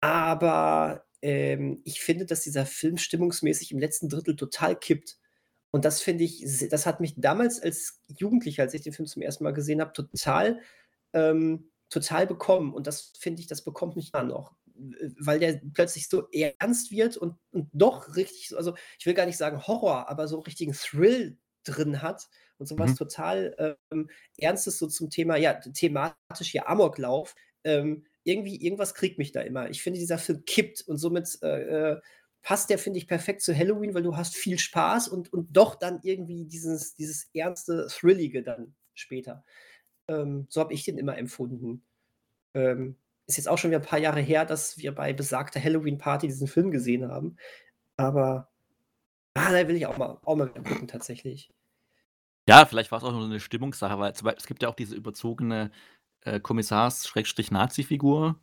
Aber 0.01 1.05
ähm, 1.23 1.83
ich 1.85 2.01
finde, 2.01 2.27
dass 2.27 2.42
dieser 2.42 2.66
Film 2.66 2.96
stimmungsmäßig 2.96 3.73
im 3.73 3.79
letzten 3.79 4.09
Drittel 4.09 4.37
total 4.37 4.77
kippt. 4.79 5.18
Und 5.70 5.85
das 5.85 6.02
finde 6.02 6.24
ich, 6.24 6.44
das 6.68 6.87
hat 6.87 7.00
mich 7.00 7.14
damals 7.16 7.61
als 7.61 8.00
Jugendlicher, 8.09 8.62
als 8.62 8.74
ich 8.74 8.83
den 8.83 8.92
Film 8.92 9.06
zum 9.06 9.22
ersten 9.22 9.44
Mal 9.44 9.52
gesehen 9.52 9.80
habe, 9.80 9.92
total, 9.92 10.61
ähm, 11.12 11.70
total 11.88 12.26
bekommen. 12.26 12.74
Und 12.74 12.87
das 12.87 13.12
finde 13.18 13.40
ich, 13.40 13.46
das 13.46 13.62
bekommt 13.62 13.96
mich 13.96 14.12
immer 14.12 14.24
noch. 14.24 14.54
Weil 15.18 15.38
der 15.38 15.61
plötzlich 15.74 16.09
so 16.09 16.28
ernst 16.30 16.90
wird 16.90 17.16
und, 17.16 17.37
und 17.52 17.68
doch 17.72 18.16
richtig, 18.16 18.56
also 18.56 18.74
ich 18.98 19.06
will 19.06 19.14
gar 19.14 19.26
nicht 19.26 19.37
sagen 19.37 19.66
Horror, 19.66 20.09
aber 20.09 20.26
so 20.26 20.37
einen 20.37 20.44
richtigen 20.44 20.72
Thrill 20.72 21.38
drin 21.64 22.02
hat 22.02 22.28
und 22.59 22.66
sowas 22.66 22.92
mhm. 22.92 22.96
total 22.96 23.76
ähm, 23.90 24.09
Ernstes 24.38 24.78
so 24.78 24.87
zum 24.87 25.11
Thema, 25.11 25.37
ja, 25.37 25.54
thematisch 25.54 26.48
hier 26.50 26.68
Amoklauf. 26.68 27.35
Ähm, 27.64 28.06
irgendwie, 28.24 28.56
irgendwas 28.56 28.94
kriegt 28.94 29.18
mich 29.18 29.33
da 29.33 29.40
immer. 29.40 29.70
Ich 29.70 29.83
finde, 29.83 29.98
dieser 29.98 30.18
Film 30.18 30.44
kippt 30.44 30.83
und 30.87 30.98
somit 30.98 31.38
äh, 31.42 31.92
äh, 31.92 32.00
passt 32.42 32.70
der, 32.70 32.79
finde 32.79 32.98
ich, 32.98 33.07
perfekt 33.07 33.42
zu 33.42 33.57
Halloween, 33.57 33.94
weil 33.94 34.03
du 34.03 34.16
hast 34.16 34.37
viel 34.37 34.59
Spaß 34.59 35.09
und, 35.09 35.33
und 35.33 35.57
doch 35.57 35.74
dann 35.74 36.00
irgendwie 36.03 36.46
dieses, 36.46 36.94
dieses 36.94 37.29
ernste, 37.35 37.87
thrillige 37.88 38.42
dann 38.42 38.74
später. 38.94 39.44
Ähm, 40.09 40.46
so 40.48 40.61
habe 40.61 40.72
ich 40.72 40.85
den 40.85 40.98
immer 40.98 41.18
empfunden. 41.18 41.83
Ähm, 42.55 42.96
ist 43.26 43.37
jetzt 43.37 43.48
auch 43.48 43.59
schon 43.59 43.70
wieder 43.70 43.81
ein 43.81 43.87
paar 43.87 43.98
Jahre 43.98 44.20
her, 44.20 44.44
dass 44.44 44.79
wir 44.79 44.94
bei 44.94 45.12
besagter 45.12 45.62
Halloween-Party 45.62 46.26
diesen 46.26 46.48
Film 46.48 46.70
gesehen 46.70 47.09
haben. 47.09 47.37
Aber 47.96 48.50
ah, 49.35 49.53
da 49.53 49.68
will 49.68 49.76
ich 49.76 49.87
auch 49.87 49.98
mal, 49.98 50.18
auch 50.24 50.37
mal 50.37 50.48
gucken, 50.48 50.88
tatsächlich. 50.88 51.53
Ja, 52.49 52.66
vielleicht 52.66 52.91
war 52.91 52.99
es 52.99 53.05
auch 53.05 53.12
nur 53.12 53.24
eine 53.24 53.38
Stimmungssache, 53.38 53.99
weil 53.99 54.12
es 54.36 54.47
gibt 54.47 54.62
ja 54.62 54.68
auch 54.68 54.74
diese 54.74 54.97
überzogene 54.97 55.70
äh, 56.22 56.41
Kommissars-Nazi-Figur, 56.41 58.41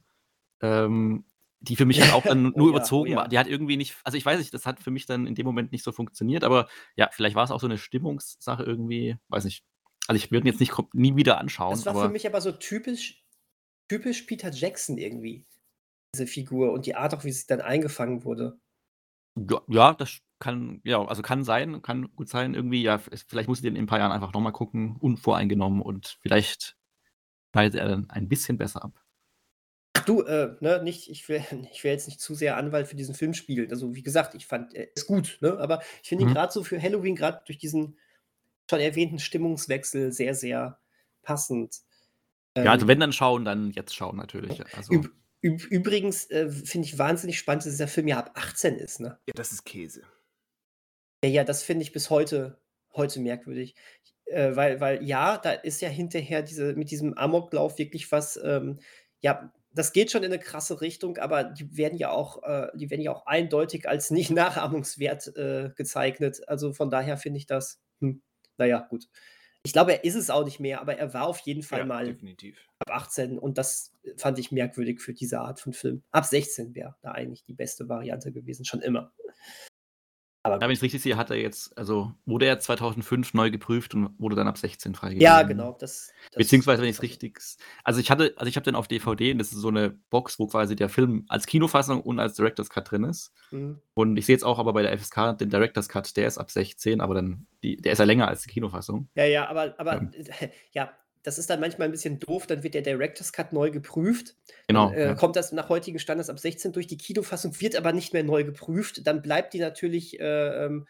ähm, 0.61 1.25
die 1.59 1.75
für 1.75 1.85
mich 1.85 2.01
halt 2.01 2.13
auch 2.13 2.23
dann 2.23 2.43
nur 2.55 2.55
oh 2.55 2.63
ja, 2.65 2.69
überzogen 2.69 3.09
oh 3.09 3.13
ja. 3.13 3.17
war. 3.17 3.27
Die 3.27 3.39
hat 3.39 3.47
irgendwie 3.47 3.77
nicht, 3.77 3.95
also 4.03 4.17
ich 4.17 4.25
weiß 4.25 4.39
nicht, 4.39 4.53
das 4.53 4.65
hat 4.65 4.79
für 4.79 4.91
mich 4.91 5.05
dann 5.05 5.27
in 5.27 5.35
dem 5.35 5.45
Moment 5.45 5.71
nicht 5.71 5.83
so 5.83 5.91
funktioniert, 5.91 6.43
aber 6.43 6.67
ja, 6.95 7.09
vielleicht 7.11 7.35
war 7.35 7.43
es 7.43 7.51
auch 7.51 7.59
so 7.59 7.67
eine 7.67 7.77
Stimmungssache 7.77 8.63
irgendwie, 8.63 9.17
weiß 9.29 9.45
nicht. 9.45 9.63
Also 10.07 10.17
ich 10.17 10.31
würde 10.31 10.45
ihn 10.45 10.51
jetzt 10.51 10.59
nicht 10.59 10.73
nie 10.93 11.15
wieder 11.15 11.37
anschauen. 11.37 11.71
Das 11.71 11.85
war 11.85 12.05
für 12.05 12.09
mich 12.09 12.25
aber 12.25 12.39
so 12.39 12.51
typisch, 12.51 13.25
typisch 13.89 14.21
Peter 14.23 14.51
Jackson 14.51 14.97
irgendwie, 14.97 15.45
diese 16.15 16.27
Figur 16.27 16.71
und 16.71 16.85
die 16.85 16.95
Art 16.95 17.13
auch, 17.13 17.23
wie 17.25 17.31
sie 17.31 17.45
dann 17.47 17.61
eingefangen 17.61 18.23
wurde. 18.23 18.59
Ja, 19.35 19.61
ja, 19.67 19.93
das 19.93 20.19
kann, 20.39 20.81
ja, 20.83 21.03
also 21.03 21.21
kann 21.21 21.43
sein, 21.43 21.81
kann 21.81 22.09
gut 22.15 22.29
sein. 22.29 22.53
Irgendwie, 22.53 22.81
ja, 22.81 22.97
vielleicht 22.99 23.49
muss 23.49 23.59
ich 23.59 23.63
den 23.63 23.75
in 23.75 23.83
ein 23.83 23.87
paar 23.87 23.99
Jahren 23.99 24.11
einfach 24.11 24.33
nochmal 24.33 24.53
gucken, 24.53 24.95
unvoreingenommen 24.99 25.81
und 25.81 26.17
vielleicht 26.21 26.77
schneidet 27.51 27.75
er 27.75 27.89
dann 27.89 28.09
ein 28.09 28.27
bisschen 28.29 28.57
besser 28.57 28.83
ab. 28.83 29.06
Du, 30.05 30.21
äh, 30.23 30.55
ne, 30.59 30.81
nicht, 30.83 31.09
ich 31.09 31.27
will, 31.29 31.43
ich 31.71 31.83
will 31.83 31.91
jetzt 31.91 32.07
nicht 32.07 32.19
zu 32.21 32.35
sehr 32.35 32.57
Anwalt 32.57 32.87
für 32.87 32.95
diesen 32.95 33.15
Film 33.15 33.33
spielen. 33.33 33.69
Also, 33.71 33.95
wie 33.95 34.03
gesagt, 34.03 34.35
ich 34.35 34.45
fand, 34.47 34.73
er 34.73 34.95
ist 34.95 35.07
gut, 35.07 35.37
ne? 35.41 35.57
Aber 35.59 35.81
ich 36.03 36.09
finde 36.09 36.23
ihn 36.25 36.29
Mhm. 36.29 36.33
gerade 36.33 36.51
so 36.53 36.63
für 36.63 36.81
Halloween, 36.81 37.15
gerade 37.15 37.41
durch 37.45 37.57
diesen 37.57 37.97
schon 38.69 38.79
erwähnten 38.81 39.19
Stimmungswechsel 39.19 40.11
sehr, 40.13 40.35
sehr 40.35 40.79
passend. 41.23 41.77
Ja, 42.63 42.71
also 42.71 42.87
Ähm, 42.87 42.87
wenn 42.87 42.99
dann 42.99 43.13
schauen, 43.13 43.45
dann 43.45 43.71
jetzt 43.71 43.95
schauen 43.95 44.15
natürlich. 44.17 44.63
Also, 44.75 44.93
üb 44.93 45.07
üb 45.43 45.63
übrigens, 45.71 46.29
äh, 46.31 46.49
finde 46.49 46.87
ich 46.87 46.97
wahnsinnig 46.97 47.37
spannend, 47.39 47.65
dass 47.65 47.71
dieser 47.73 47.87
Film 47.87 48.07
ja 48.07 48.17
ab 48.19 48.31
18 48.35 48.75
ist, 48.75 48.99
ne? 48.99 49.19
Ja, 49.27 49.33
das 49.35 49.51
ist 49.51 49.63
Käse. 49.65 50.03
Ja, 51.23 51.29
ja, 51.29 51.43
das 51.43 51.63
finde 51.63 51.83
ich 51.83 51.91
bis 51.91 52.09
heute 52.09 52.59
heute 52.95 53.19
merkwürdig. 53.19 53.75
Äh, 54.25 54.55
weil 54.55 54.79
weil 54.81 55.03
ja, 55.03 55.37
da 55.37 55.51
ist 55.51 55.81
ja 55.81 55.89
hinterher 55.89 56.41
diese 56.43 56.73
mit 56.75 56.91
diesem 56.91 57.13
Amoklauf 57.17 57.77
wirklich 57.77 58.11
was, 58.11 58.37
ähm 58.43 58.79
ja, 59.21 59.51
das 59.77 59.93
geht 59.93 60.11
schon 60.11 60.23
in 60.23 60.31
'ne 60.31 60.39
krasse 60.39 60.81
Richtung, 60.81 61.17
aber 61.17 61.43
die 61.45 61.77
werden 61.77 61.97
ja 61.97 62.11
auch 62.11 62.43
äh, 62.43 62.69
die 62.75 62.89
werden 62.89 63.01
ja 63.01 63.11
auch 63.13 63.25
eindeutig 63.27 63.87
als 63.89 64.11
nicht 64.11 64.31
nachahmungswert, 64.31 65.35
äh, 65.37 65.71
gezeichnet. 65.75 66.47
Also, 66.47 66.73
von 66.73 66.89
daher 66.89 67.17
finde 67.17 67.37
ich 67.39 67.45
das 67.47 67.81
hm, 68.01 68.21
na 68.57 68.65
ja, 68.65 68.79
gut. 68.89 69.05
Ich 69.63 69.73
glaube, 69.73 69.93
er 69.93 70.03
ist 70.05 70.15
es 70.15 70.29
auch 70.29 70.45
nicht 70.45 70.59
mehr, 70.59 70.81
aber 70.81 70.97
er 70.97 71.13
war 71.13 71.27
auf 71.27 71.39
jeden 71.39 71.63
Fall 71.63 71.83
Ja, 71.83 71.85
mal 71.85 72.19
definitiv. 72.19 72.67
ab 72.79 72.91
18 72.91 73.37
und 73.39 73.57
das 73.57 73.93
fand 74.17 74.39
ich 74.39 74.51
merkwürdig 74.51 75.01
für 75.01 75.13
diese 75.13 75.39
Art 75.41 75.59
von 75.59 75.73
Film. 75.73 76.03
Ab 76.11 76.25
16 76.25 76.75
wäre 76.75 76.95
da 77.01 77.11
eigentlich 77.11 77.43
die 77.45 77.53
beste 77.53 77.89
Variante 77.89 78.31
gewesen, 78.31 78.65
schon 78.65 78.81
immer. 78.81 79.13
Aber 80.53 80.61
wenn 80.61 80.71
ich 80.71 80.81
richtig 80.81 81.01
sehe, 81.01 81.17
hat 81.17 81.29
er 81.29 81.37
jetzt, 81.37 81.77
also 81.77 82.13
wurde 82.25 82.45
er 82.45 82.59
2005 82.59 83.33
neu 83.33 83.51
geprüft 83.51 83.93
und 83.93 84.09
wurde 84.17 84.35
dann 84.35 84.47
ab 84.47 84.57
16 84.57 84.95
freigegeben. 84.95 85.23
Ja, 85.23 85.43
genau, 85.43 85.75
das 85.79 86.13
das 86.31 86.37
Beziehungsweise, 86.37 86.81
wenn 86.81 86.89
ich 86.89 86.97
es 86.97 87.01
richtig. 87.01 87.39
Also 87.83 87.99
ich 87.99 88.11
hatte, 88.11 88.33
also 88.37 88.49
ich 88.49 88.55
habe 88.55 88.63
den 88.63 88.75
auf 88.75 88.87
DVD 88.87 89.31
und 89.31 89.37
das 89.37 89.51
ist 89.51 89.59
so 89.59 89.67
eine 89.69 89.91
Box, 90.09 90.39
wo 90.39 90.47
quasi 90.47 90.75
der 90.75 90.89
Film 90.89 91.25
als 91.27 91.45
Kinofassung 91.45 92.01
und 92.01 92.19
als 92.19 92.35
Director's 92.35 92.69
Cut 92.69 92.91
drin 92.91 93.03
ist. 93.03 93.33
Mhm. 93.51 93.79
Und 93.93 94.17
ich 94.17 94.25
sehe 94.25 94.35
jetzt 94.35 94.43
auch 94.43 94.59
aber 94.59 94.73
bei 94.73 94.81
der 94.81 94.97
FSK 94.97 95.37
den 95.39 95.49
Director's 95.49 95.89
Cut, 95.89 96.15
der 96.17 96.27
ist 96.27 96.37
ab 96.37 96.51
16, 96.51 97.01
aber 97.01 97.15
dann, 97.15 97.47
die, 97.63 97.77
der 97.77 97.93
ist 97.93 97.99
ja 97.99 98.05
länger 98.05 98.27
als 98.27 98.43
die 98.43 98.49
Kinofassung. 98.49 99.09
Ja, 99.15 99.25
ja, 99.25 99.47
aber 99.47 99.75
aber 99.77 99.93
Ähm. 99.93 100.11
ja, 100.71 100.91
das 101.27 101.37
ist 101.37 101.49
dann 101.49 101.59
manchmal 101.59 101.89
'n 101.89 101.91
bisschen 101.91 102.19
doof, 102.19 102.47
dann 102.47 102.63
wird 102.63 102.73
der 102.73 102.81
Director's 102.81 103.33
Cut 103.33 103.51
neu 103.51 103.69
geprüft. 103.69 104.37
Genau. 104.67 104.91
Dann, 104.91 104.97
äh, 104.97 105.05
ja. 105.07 105.13
kommt 105.15 105.35
das 105.35 105.51
nach 105.51 105.67
heutigen 105.67 105.99
Standards 105.99 106.29
ab 106.29 106.39
16 106.39 106.71
durch. 106.71 106.87
Die 106.87 106.97
Kinofassung 106.97 107.59
wird 107.59 107.75
aber 107.75 107.91
nicht 107.91 108.13
mehr 108.13 108.23
neu 108.23 108.45
geprüft. 108.45 109.05
Dann 109.05 109.21
bleibt 109.21 109.53
die 109.53 109.59
natürlich, 109.59 110.21
äh, 110.21 110.65
ähm, 110.65 110.87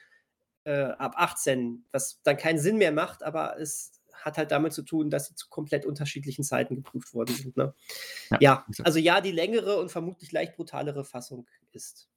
äh, 0.63 0.83
ab 0.83 1.15
18, 1.17 1.85
was 1.91 2.21
dann 2.21 2.37
keinen 2.37 2.59
Sinn 2.59 2.77
mehr 2.77 2.91
macht, 2.91 3.23
aber 3.23 3.59
es 3.59 3.93
hat 4.13 4.37
halt 4.37 4.51
damit 4.51 4.73
zu 4.73 4.83
tun, 4.83 5.09
dass 5.09 5.25
sie 5.25 5.33
zu 5.33 5.49
komplett 5.49 5.87
unterschiedlichen 5.87 6.43
Zeiten 6.43 6.75
geprüft 6.75 7.15
worden 7.15 7.33
sind, 7.33 7.57
ne? 7.57 7.73
Ja, 8.29 8.37
Ja, 8.39 8.65
also 8.83 8.99
ja, 8.99 9.21
die 9.21 9.31
längere 9.31 9.77
und 9.77 9.89
vermutlich 9.89 10.31
leicht 10.31 10.55
brutalere 10.55 11.03
Fassung 11.03 11.47
ist 11.71 12.11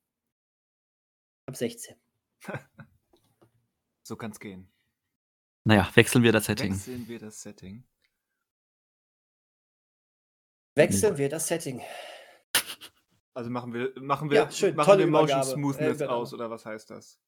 ab 1.47 1.57
16. 1.57 1.97
So 4.03 4.17
kann's 4.17 4.41
gehen. 4.41 4.69
Naja, 5.65 5.89
wechseln 5.95 6.25
wir 6.25 6.33
das 6.33 6.47
Setting. 6.47 6.73
Wechseln 6.73 7.07
wir 7.07 7.21
das 7.21 7.43
Setting. 7.43 7.85
Wechseln 10.75 11.19
wir 11.19 11.29
das 11.29 11.47
Setting. 11.49 11.83
Also 13.35 13.51
machen 13.51 13.73
wir 13.73 13.93
machen 14.01 14.31
wir 14.31 14.37
Ja, 14.39 14.51
schön, 14.51 14.75
machen 14.77 14.99
wir 14.99 15.07
Motion 15.07 15.29
Übergabe. 15.29 15.47
Äh, 15.49 15.53
Smoothness 15.55 15.97
Übernahme. 15.97 16.17
aus 16.19 16.35
oder 16.35 16.51
was 16.51 16.67
heißt 16.67 16.91
das? 16.91 17.21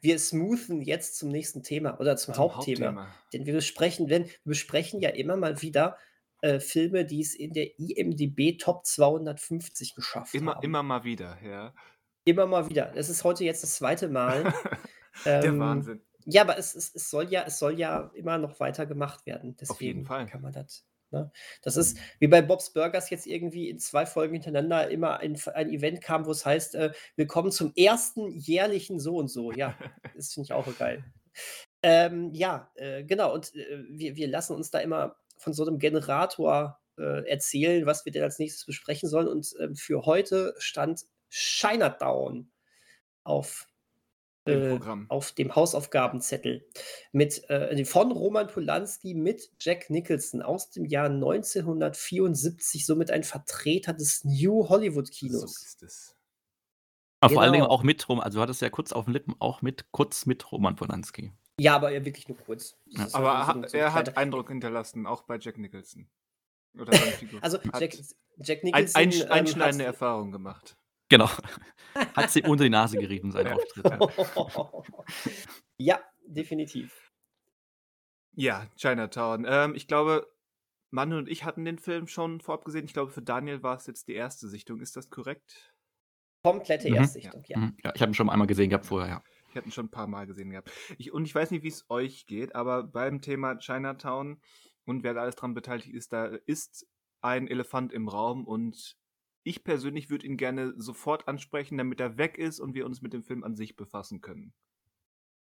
Wir 0.00 0.18
smoothen 0.18 0.80
jetzt 0.80 1.16
zum 1.18 1.28
nächsten 1.30 1.62
Thema 1.62 1.98
oder 2.00 2.16
zum, 2.16 2.34
Zum 2.34 2.44
Hauptthema. 2.44 2.86
Hauptthema. 2.86 3.14
Denn 3.32 3.44
wir 3.46 3.54
besprechen, 3.54 4.06
denn 4.08 4.24
wir 4.26 4.32
besprechen 4.44 5.00
ja 5.00 5.10
immer 5.10 5.36
mal 5.36 5.60
wieder 5.60 5.98
äh, 6.40 6.60
Filme, 6.60 7.04
die 7.04 7.20
es 7.20 7.34
in 7.34 7.52
der 7.52 7.78
IMDB 7.78 8.56
Top 8.58 8.86
250 8.86 9.94
geschafft 9.94 10.34
Immer 10.34 10.54
haben. 10.54 10.62
immer 10.64 10.82
mal 10.82 11.04
wieder, 11.04 11.38
ja. 11.42 11.74
Immer 12.24 12.46
mal 12.46 12.68
wieder. 12.70 12.92
Das 12.94 13.08
ist 13.10 13.24
heute 13.24 13.44
jetzt 13.44 13.62
das 13.62 13.74
zweite 13.76 14.08
Mal. 14.08 14.44
Der 15.24 15.44
Ähm, 15.44 15.58
Wahnsinn. 15.60 16.02
Ja, 16.26 16.42
aber 16.42 16.58
es, 16.58 16.74
es, 16.74 16.94
es, 16.94 17.08
soll 17.08 17.30
ja, 17.30 17.44
es 17.46 17.58
soll 17.58 17.78
ja 17.78 18.10
immer 18.14 18.36
noch 18.36 18.58
weiter 18.58 18.84
gemacht 18.84 19.26
werden. 19.26 19.56
Deswegen 19.60 19.72
Auf 19.72 19.80
jeden 19.80 20.04
Fall. 20.04 20.26
kann 20.26 20.42
man 20.42 20.52
das. 20.52 20.84
Ne? 21.12 21.30
Das 21.62 21.76
ist 21.76 21.98
wie 22.18 22.26
bei 22.26 22.42
Bob's 22.42 22.72
Burgers 22.72 23.10
jetzt 23.10 23.26
irgendwie 23.26 23.70
in 23.70 23.78
zwei 23.78 24.06
Folgen 24.06 24.34
hintereinander 24.34 24.90
immer 24.90 25.18
ein, 25.18 25.40
ein 25.54 25.70
Event 25.70 26.00
kam, 26.00 26.26
wo 26.26 26.32
es 26.32 26.44
heißt, 26.44 26.74
äh, 26.74 26.92
willkommen 27.14 27.52
zum 27.52 27.72
ersten 27.76 28.28
jährlichen 28.28 28.98
so 28.98 29.16
und 29.16 29.28
so. 29.28 29.52
Ja, 29.52 29.78
das 30.16 30.32
finde 30.32 30.46
ich 30.46 30.52
auch 30.52 30.66
geil. 30.78 31.04
Ähm, 31.82 32.32
ja, 32.32 32.72
äh, 32.74 33.04
genau. 33.04 33.32
Und 33.32 33.54
äh, 33.54 33.84
wir, 33.88 34.16
wir 34.16 34.26
lassen 34.26 34.56
uns 34.56 34.70
da 34.70 34.80
immer 34.80 35.16
von 35.38 35.52
so 35.52 35.64
einem 35.64 35.78
Generator 35.78 36.80
äh, 36.98 37.28
erzählen, 37.28 37.86
was 37.86 38.04
wir 38.04 38.10
denn 38.10 38.24
als 38.24 38.40
nächstes 38.40 38.66
besprechen 38.66 39.08
sollen. 39.08 39.28
Und 39.28 39.54
äh, 39.60 39.74
für 39.76 40.06
heute 40.06 40.54
stand 40.58 41.04
Chinatown 41.30 42.50
auf 43.22 43.68
Im 43.68 43.75
äh, 44.46 44.70
Programm. 44.70 45.06
auf 45.10 45.32
dem 45.32 45.54
Hausaufgabenzettel 45.54 46.66
mit 47.12 47.48
äh, 47.50 47.84
von 47.84 48.12
Roman 48.12 48.46
Polanski 48.46 49.14
mit 49.14 49.50
Jack 49.60 49.90
Nicholson 49.90 50.42
aus 50.42 50.70
dem 50.70 50.84
Jahr 50.84 51.10
1974, 51.10 52.86
somit 52.86 53.10
ein 53.10 53.24
Vertreter 53.24 53.92
des 53.92 54.24
New 54.24 54.68
Hollywood 54.68 55.06
So 55.08 55.12
Kinos. 55.12 55.62
ist 55.64 55.82
es. 55.82 56.16
Aber 57.20 57.34
vor 57.34 57.42
allen 57.42 57.52
Dingen 57.52 57.64
Genau. 57.64 57.74
auch 57.74 57.82
mit 57.82 58.08
Roman, 58.08 58.24
also 58.24 58.38
du 58.38 58.42
hattest 58.42 58.60
ja 58.62 58.70
kurz 58.70 58.92
auf 58.92 59.04
den 59.06 59.14
Lippen, 59.14 59.34
auch 59.38 59.62
mit, 59.62 59.90
kurz 59.90 60.26
mit 60.26 60.50
Roman 60.52 60.76
Polanski. 60.76 61.32
Ja, 61.58 61.74
aber 61.76 61.90
ja 61.90 62.04
wirklich 62.04 62.28
nur 62.28 62.36
kurz. 62.36 62.76
Ja. 62.86 63.08
Aber 63.12 63.14
so 63.14 63.28
ein- 63.28 63.46
ha 63.46 63.52
so 63.68 63.76
ein 63.76 63.80
er 63.82 63.94
hat 63.94 64.16
Eindruck 64.18 64.48
hinterlassen, 64.48 65.06
auch 65.06 65.22
bei 65.22 65.38
Jack 65.38 65.56
Nicholson. 65.58 66.08
Oder 66.78 66.92
seine 66.92 67.10
Figur. 67.12 67.42
also 67.42 67.58
Hat 67.62 67.80
Jack, 67.80 67.96
Jack 68.38 68.58
ein, 68.62 68.66
Nicholson 68.66 68.96
ein, 69.00 69.12
ähm, 69.12 69.26
einschneidende 69.30 69.84
hat- 69.86 69.94
Erfahrung 69.94 70.30
gemacht. 70.32 70.76
Genau. 71.08 71.28
Hat 72.14 72.30
sie 72.30 72.42
unter 72.42 72.64
die 72.64 72.70
Nase 72.70 72.98
gerieben, 72.98 73.32
sein 73.32 73.46
Ja. 73.46 73.54
Auftritt. 73.54 73.84
Ja. 73.86 74.82
ja, 75.78 76.00
definitiv. 76.26 77.12
Ja, 78.32 78.66
Chinatown. 78.76 79.46
Ähm, 79.48 79.74
ich 79.74 79.88
glaube, 79.88 80.26
Manu 80.90 81.16
und 81.16 81.28
ich 81.28 81.44
hatten 81.44 81.64
den 81.64 81.78
Film 81.78 82.06
schon 82.06 82.40
vorab 82.40 82.64
gesehen. 82.64 82.84
Ich 82.84 82.92
glaube, 82.92 83.10
für 83.10 83.22
Daniel 83.22 83.62
war 83.62 83.76
es 83.76 83.86
jetzt 83.86 84.08
die 84.08 84.14
erste 84.14 84.48
Sichtung. 84.48 84.80
Ist 84.80 84.96
das 84.96 85.08
korrekt? 85.10 85.72
Komplette 86.42 86.88
Mhm. 86.90 86.96
Erstsichtung, 86.96 87.42
ja. 87.46 87.58
Mhm. 87.58 87.76
ja 87.82 87.92
ich 87.94 88.02
habe 88.02 88.12
ihn 88.12 88.14
schon 88.14 88.30
einmal 88.30 88.46
gesehen 88.46 88.68
gehabt 88.70 88.86
vorher, 88.86 89.08
ja. 89.08 89.22
Ich 89.48 89.56
hatte 89.56 89.68
ihn 89.68 89.72
schon 89.72 89.86
ein 89.86 89.90
paar 89.90 90.06
Mal 90.06 90.26
gesehen 90.26 90.50
gehabt. 90.50 90.70
Ich, 90.98 91.12
und 91.12 91.24
ich 91.24 91.34
weiß 91.34 91.50
nicht, 91.50 91.62
wie 91.62 91.68
es 91.68 91.86
euch 91.88 92.26
geht, 92.26 92.54
aber 92.54 92.82
beim 92.82 93.22
Thema 93.22 93.56
Chinatown 93.58 94.40
und 94.84 95.02
wer 95.02 95.14
da 95.14 95.22
alles 95.22 95.34
dran 95.36 95.54
beteiligt 95.54 95.88
ist, 95.88 96.12
da 96.12 96.26
ist 96.26 96.86
ein 97.22 97.48
Elefant 97.48 97.92
im 97.92 98.06
Raum 98.08 98.44
und 98.46 98.96
ich 99.46 99.64
persönlich 99.64 100.10
würde 100.10 100.26
ihn 100.26 100.36
gerne 100.36 100.74
sofort 100.76 101.28
ansprechen, 101.28 101.78
damit 101.78 102.00
er 102.00 102.18
weg 102.18 102.36
ist 102.38 102.60
und 102.60 102.74
wir 102.74 102.84
uns 102.86 103.00
mit 103.02 103.12
dem 103.12 103.22
Film 103.22 103.44
an 103.44 103.54
sich 103.56 103.76
befassen 103.76 104.20
können. 104.20 104.54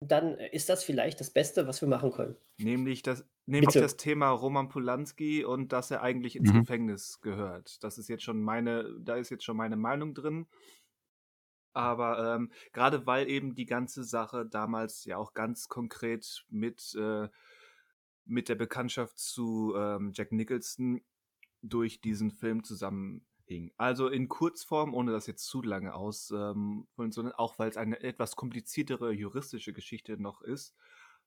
Dann 0.00 0.36
äh, 0.38 0.48
ist 0.54 0.68
das 0.68 0.84
vielleicht 0.84 1.20
das 1.20 1.30
Beste, 1.32 1.66
was 1.66 1.80
wir 1.80 1.88
machen 1.88 2.12
können. 2.12 2.36
Nämlich 2.60 3.02
das, 3.02 3.24
nämlich 3.46 3.74
Bitte. 3.74 3.80
das 3.80 3.96
Thema 3.96 4.30
Roman 4.30 4.68
Polanski 4.68 5.44
und 5.44 5.72
dass 5.72 5.90
er 5.92 6.02
eigentlich 6.02 6.34
ins 6.36 6.52
Mhm. 6.52 6.60
Gefängnis 6.60 7.20
gehört. 7.20 7.82
Das 7.84 7.98
ist 7.98 8.08
jetzt 8.08 8.24
schon 8.24 8.42
meine, 8.42 8.96
da 9.00 9.14
ist 9.16 9.30
jetzt 9.30 9.44
schon 9.44 9.56
meine 9.56 9.76
Meinung 9.76 10.14
drin. 10.14 10.46
Aber 11.74 12.34
ähm, 12.34 12.50
gerade 12.72 13.06
weil 13.06 13.28
eben 13.28 13.54
die 13.54 13.66
ganze 13.66 14.02
Sache 14.02 14.46
damals 14.46 15.04
ja 15.04 15.16
auch 15.16 15.34
ganz 15.34 15.68
konkret 15.68 16.44
mit, 16.48 16.94
äh, 16.98 17.28
mit 18.24 18.48
der 18.48 18.56
Bekanntschaft 18.56 19.18
zu 19.18 19.74
ähm, 19.76 20.10
Jack 20.12 20.32
Nicholson 20.32 21.00
durch 21.62 22.00
diesen 22.00 22.30
Film 22.30 22.64
zusammenhing. 23.48 23.72
Also 23.76 24.08
in 24.08 24.28
Kurzform, 24.28 24.94
ohne 24.94 25.12
das 25.12 25.26
jetzt 25.26 25.46
zu 25.46 25.62
lange 25.62 25.94
ausholen, 25.94 26.86
ähm, 26.98 27.12
sondern 27.12 27.34
auch 27.34 27.58
weil 27.58 27.68
es 27.68 27.76
eine 27.76 28.00
etwas 28.00 28.36
kompliziertere 28.36 29.12
juristische 29.12 29.72
Geschichte 29.72 30.20
noch 30.20 30.42
ist. 30.42 30.74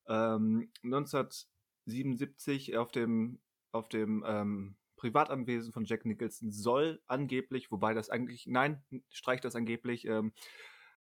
Ähm, 0.08 0.72
1977 0.84 2.78
auf 2.78 2.92
dem, 2.92 3.40
auf 3.72 3.90
dem 3.90 4.24
ähm, 4.26 4.76
Privatanwesen 4.98 5.74
von 5.74 5.86
Jack 5.86 6.06
Nicholson 6.06 6.52
soll 6.52 7.02
angeblich, 7.08 7.72
wobei 7.72 7.94
das 7.94 8.10
eigentlich, 8.10 8.46
nein, 8.48 8.84
streicht 9.10 9.46
das 9.46 9.56
angeblich, 9.56 10.06
ähm, 10.06 10.34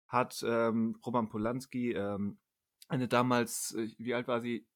hat 0.06 0.44
ähm, 0.46 0.98
Roman 1.04 1.28
Polanski 1.28 1.92
ähm, 1.92 2.38
eine 2.88 3.08
damals, 3.08 3.74
äh, 3.74 3.88
wie 3.98 4.14
alt 4.14 4.28
war 4.28 4.40
sie, 4.40 4.66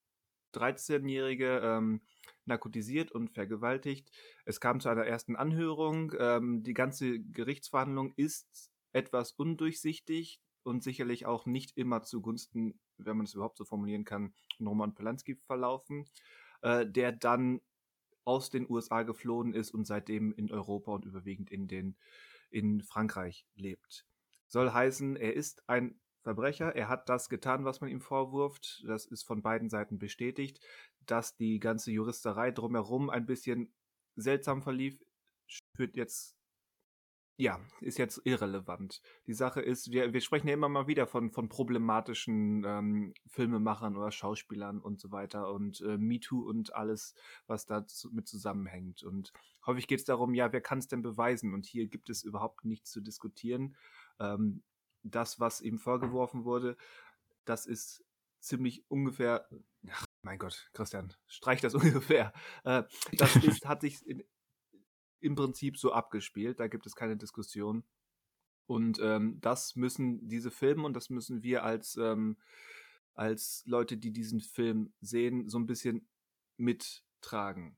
13-Jährige 0.55 1.61
ähm, 1.63 2.01
narkotisiert 2.45 3.13
und 3.13 3.31
vergewaltigt. 3.31 4.11
Es 4.45 4.61
kam 4.61 4.81
zu 4.81 4.89
einer 4.89 5.05
ersten 5.05 5.37
Anhörung. 5.37 6.13
Ähm, 6.19 6.63
die 6.63 6.75
ganze 6.75 7.21
Gerichtsverhandlung 7.21 8.13
ist 8.17 8.71
etwas 8.93 9.33
undurchsichtig 9.33 10.41
und 10.63 10.83
sicherlich 10.83 11.27
auch 11.27 11.47
nicht 11.47 11.77
immer 11.77 12.03
zugunsten, 12.03 12.81
wenn 12.99 13.17
man 13.17 13.27
es 13.27 13.35
überhaupt 13.35 13.57
so 13.59 13.65
formulieren 13.65 14.05
kann, 14.05 14.35
Roman 14.61 14.95
Polanski 14.95 15.37
verlaufen, 15.47 16.07
äh, 16.63 16.87
der 16.87 17.13
dann 17.13 17.61
aus 18.25 18.51
den 18.51 18.69
USA 18.69 19.03
geflohen 19.03 19.55
ist 19.55 19.73
und 19.73 19.87
seitdem 19.87 20.33
in 20.33 20.53
Europa 20.53 20.93
und 20.93 21.05
überwiegend 21.05 21.51
in, 21.51 21.67
den, 21.67 21.97
in 22.51 22.83
Frankreich 22.83 23.47
lebt. 23.55 24.07
Soll 24.47 24.73
heißen, 24.73 25.17
er 25.17 25.35
ist 25.35 25.69
ein 25.69 25.99
Verbrecher, 26.23 26.77
er 26.77 26.89
hat 26.89 27.09
das 27.09 27.31
getan, 27.31 27.65
was 27.65 27.81
man 27.81 27.89
ihm 27.89 28.03
vorwirft. 28.03 28.85
Das 28.87 29.07
ist 29.07 29.23
von 29.23 29.43
beiden 29.43 29.71
Seiten 29.71 29.99
bestätigt, 29.99 30.61
dass 31.11 31.37
die 31.37 31.59
ganze 31.59 31.91
Juristerei 31.91 32.51
drumherum 32.51 33.11
ein 33.11 33.27
bisschen 33.27 33.73
seltsam 34.17 34.63
verlief, 34.63 35.03
führt 35.77 35.97
jetzt 35.97 36.37
ja, 37.41 37.59
ist 37.81 37.97
jetzt 37.97 38.21
irrelevant. 38.25 39.01
Die 39.27 39.33
Sache 39.33 39.63
ist, 39.63 39.91
wir, 39.91 40.13
wir 40.13 40.21
sprechen 40.21 40.49
ja 40.49 40.53
immer 40.53 40.69
mal 40.69 40.89
wieder 40.89 41.07
von, 41.07 41.31
von 41.31 41.49
problematischen 41.49 42.65
ähm, 42.67 43.15
Filmemachern 43.29 43.97
oder 43.97 44.11
Schauspielern 44.11 44.79
und 44.79 45.01
so 45.01 45.11
weiter 45.11 45.51
und 45.51 45.81
äh, 45.81 45.97
MeToo 45.97 46.47
und 46.47 46.75
alles, 46.75 47.15
was 47.47 47.65
da 47.65 47.87
mit 48.13 48.29
zusammenhängt. 48.29 49.03
Und 49.03 49.33
häufig 49.65 49.87
geht 49.87 50.01
es 50.01 50.05
darum, 50.05 50.35
ja, 50.35 50.53
wer 50.53 50.61
kann 50.61 50.81
es 50.81 50.89
denn 50.89 51.01
beweisen? 51.01 51.55
Und 51.55 51.65
hier 51.65 51.89
gibt 51.89 52.11
es 52.11 52.25
überhaupt 52.25 52.67
nichts 52.67 52.91
zu 52.91 53.01
diskutieren. 53.01 53.75
Ähm, 54.19 54.63
das, 55.03 55.41
was 55.41 55.63
ihm 55.63 55.79
vorgeworfen 55.79 56.45
wurde, 56.45 56.77
das 57.47 57.65
ist 57.65 58.05
ziemlich 58.41 58.85
ungefähr. 58.91 59.49
Mein 60.23 60.39
Gott, 60.39 60.71
Christian, 60.73 61.15
streich 61.27 61.61
das 61.61 61.75
ungefähr. 61.75 62.33
Äh, 62.65 62.83
das 63.13 63.37
ist, 63.45 63.67
hat 63.67 63.81
sich 63.81 64.07
in, 64.07 64.23
im 65.21 65.35
Prinzip 65.35 65.79
so 65.79 65.93
abgespielt. 65.93 66.61
Da 66.61 66.69
gibt 66.69 66.87
es 66.87 66.95
keine 66.95 67.17
Diskussion. 67.17 67.85
Und 68.67 69.01
ähm, 69.01 69.41
das 69.41 69.75
müssen 69.75 70.29
diese 70.29 70.51
Filme 70.51 70.85
und 70.85 70.95
das 70.95 71.11
müssen 71.11 71.43
wir 71.43 71.65
als, 71.65 71.97
ähm, 71.97 72.37
als 73.15 73.65
Leute, 73.67 73.97
die 73.97 74.13
diesen 74.13 74.41
Film 74.41 74.93
sehen, 75.01 75.49
so 75.49 75.59
ein 75.59 75.67
bisschen 75.67 76.09
mittragen. 76.57 77.77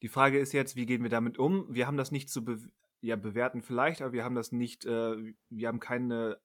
Die 0.00 0.08
Frage 0.08 0.38
ist 0.38 0.52
jetzt, 0.52 0.76
wie 0.76 0.86
gehen 0.86 1.02
wir 1.02 1.10
damit 1.10 1.38
um? 1.38 1.66
Wir 1.68 1.86
haben 1.86 1.96
das 1.96 2.10
nicht 2.10 2.30
zu 2.30 2.44
be 2.44 2.58
ja, 3.00 3.14
bewerten 3.14 3.62
vielleicht, 3.62 4.02
aber 4.02 4.12
wir 4.12 4.24
haben 4.24 4.34
das 4.34 4.50
nicht, 4.50 4.84
äh, 4.84 5.34
wir 5.50 5.68
haben 5.68 5.78
keine 5.78 6.40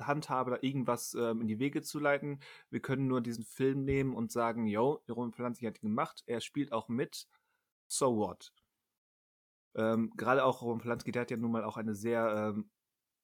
Handhabe, 0.00 0.50
da 0.52 0.58
irgendwas 0.60 1.14
äh, 1.14 1.30
in 1.30 1.46
die 1.46 1.58
Wege 1.58 1.82
zu 1.82 1.98
leiten. 1.98 2.40
Wir 2.70 2.80
können 2.80 3.06
nur 3.06 3.20
diesen 3.20 3.44
Film 3.44 3.84
nehmen 3.84 4.14
und 4.14 4.32
sagen, 4.32 4.66
yo, 4.66 5.02
Roman 5.08 5.30
Polanski 5.30 5.66
hat 5.66 5.82
ihn 5.82 5.88
gemacht, 5.88 6.22
er 6.26 6.40
spielt 6.40 6.72
auch 6.72 6.88
mit, 6.88 7.26
so 7.86 8.16
what? 8.16 8.52
Ähm, 9.74 10.12
Gerade 10.16 10.44
auch 10.44 10.62
Roman 10.62 10.78
Polanski, 10.78 11.12
der 11.12 11.22
hat 11.22 11.30
ja 11.30 11.36
nun 11.36 11.52
mal 11.52 11.64
auch 11.64 11.76
eine 11.76 11.94
sehr, 11.94 12.52
ähm, 12.54 12.70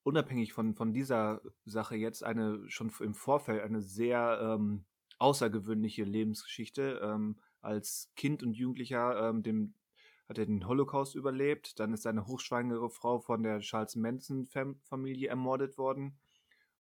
unabhängig 0.03 0.53
von, 0.53 0.75
von 0.75 0.93
dieser 0.93 1.41
Sache 1.64 1.97
jetzt, 1.97 2.25
eine 2.25 2.68
schon 2.68 2.91
im 3.01 3.14
Vorfeld 3.14 3.62
eine 3.62 3.81
sehr 3.81 4.39
ähm, 4.41 4.85
außergewöhnliche 5.18 6.05
Lebensgeschichte. 6.05 7.01
Ähm, 7.03 7.37
als 7.64 8.12
Kind 8.14 8.43
und 8.43 8.53
Jugendlicher 8.53 9.29
ähm, 9.29 9.43
dem, 9.43 9.75
hat 10.29 10.39
er 10.39 10.47
den 10.47 10.66
Holocaust 10.66 11.14
überlebt. 11.14 11.81
Dann 11.81 11.95
ist 11.95 12.03
seine 12.03 12.27
hochschwangere 12.27 12.91
Frau 12.91 13.18
von 13.18 13.43
der 13.43 13.61
Charles 13.61 13.97
Manson-Familie 13.97 15.29
ermordet 15.29 15.79
worden. 15.79 16.18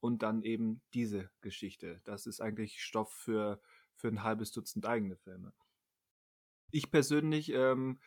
Und 0.05 0.21
dann 0.21 0.43
eben 0.43 0.81
diese 0.93 1.29
Geschichte. 1.41 1.99
Das 2.03 2.27
ist 2.27 2.39
eigentlich 2.39 2.81
Stoff 2.81 3.11
für, 3.11 3.59
für 3.95 4.07
ein 4.07 4.23
halbes 4.23 4.51
Dutzend 4.51 4.85
eigene 4.85 5.15
Filme 5.15 5.51
ich 6.71 6.91
persönlich, 6.91 7.53
ähm, 7.53 7.99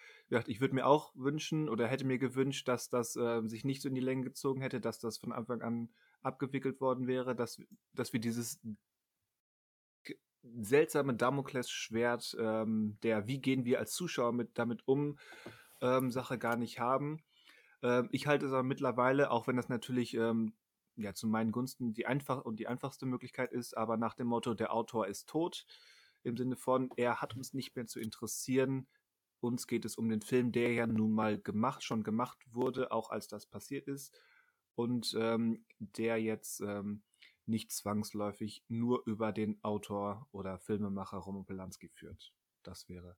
ich 0.47 0.61
würde 0.61 0.75
mir 0.75 0.87
auch 0.87 1.13
wünschen 1.15 1.69
oder 1.71 1.87
hätte 1.87 2.05
mir 2.05 2.19
gewünscht, 2.19 2.69
dass 2.69 2.91
das 2.91 3.17
äh, 3.17 3.41
sich 3.47 3.65
nicht 3.65 3.81
so 3.81 3.89
in 3.89 3.95
die 3.95 4.03
Länge 4.03 4.25
gezogen 4.25 4.61
hätte, 4.61 4.81
dass 4.81 4.99
das 4.99 5.17
von 5.17 5.33
Anfang 5.33 5.63
an 5.63 5.89
abgewickelt 6.21 6.81
worden 6.81 7.07
wäre, 7.07 7.35
dass, 7.35 7.59
dass 7.95 8.13
wir 8.13 8.21
dieses 8.21 8.61
seltsame 10.43 11.15
Damoklesschwert 11.15 12.37
ähm, 12.39 12.99
der 13.03 13.27
Wie 13.27 13.41
gehen 13.41 13.65
wir 13.65 13.79
als 13.79 13.93
Zuschauer 13.93 14.33
mit, 14.33 14.59
damit 14.59 14.87
um 14.87 15.19
ähm, 15.81 16.11
Sache 16.11 16.39
gar 16.39 16.57
nicht 16.57 16.79
haben. 16.79 17.25
Ähm, 17.83 18.09
ich 18.13 18.27
halte 18.27 18.47
es 18.47 18.53
aber 18.53 18.63
mittlerweile, 18.63 19.31
auch 19.31 19.47
wenn 19.47 19.57
das 19.57 19.69
natürlich 19.69 20.15
ähm, 20.15 20.53
ja, 20.99 21.15
zu 21.15 21.27
meinen 21.27 21.53
Gunsten 21.53 21.95
die 21.95 22.07
einfach 22.07 22.45
und 22.45 22.59
die 22.59 22.67
einfachste 22.67 23.07
Möglichkeit 23.07 23.53
ist, 23.53 23.77
aber 23.77 23.97
nach 23.97 24.15
dem 24.15 24.27
Motto, 24.27 24.55
der 24.55 24.73
Autor 24.73 25.07
ist 25.07 25.29
tot, 25.29 25.65
im 26.23 26.37
Sinne 26.37 26.57
von, 26.57 26.91
er 26.97 27.21
hat 27.21 27.37
uns 27.37 27.55
nicht 27.55 27.77
mehr 27.77 27.87
zu 27.87 28.01
interessieren. 28.01 28.89
Uns 29.41 29.67
geht 29.67 29.85
es 29.85 29.97
um 29.97 30.09
den 30.09 30.21
Film, 30.21 30.51
der 30.53 30.73
ja 30.73 30.87
nun 30.87 31.13
mal 31.13 31.41
gemacht, 31.41 31.85
schon 31.85 32.03
gemacht 32.03 32.39
wurde, 32.51 32.91
auch 32.91 33.11
als 33.11 33.29
das 33.29 33.47
passiert 33.47 33.87
ist. 33.87 34.19
Und 34.75 35.17
ähm, 35.19 35.65
der 35.79 36.21
jetzt 36.21 36.61
ähm, 36.61 37.03
nicht 37.47 37.73
zwangsläufig 37.73 38.65
nur 38.69 39.03
über 39.07 39.33
den 39.33 39.63
Autor 39.63 40.29
oder 40.33 40.59
Filmemacher 40.59 41.19
Roman 41.19 41.45
Polanski 41.45 41.89
führt. 41.89 42.33
Das 42.63 42.89
wäre 42.89 43.17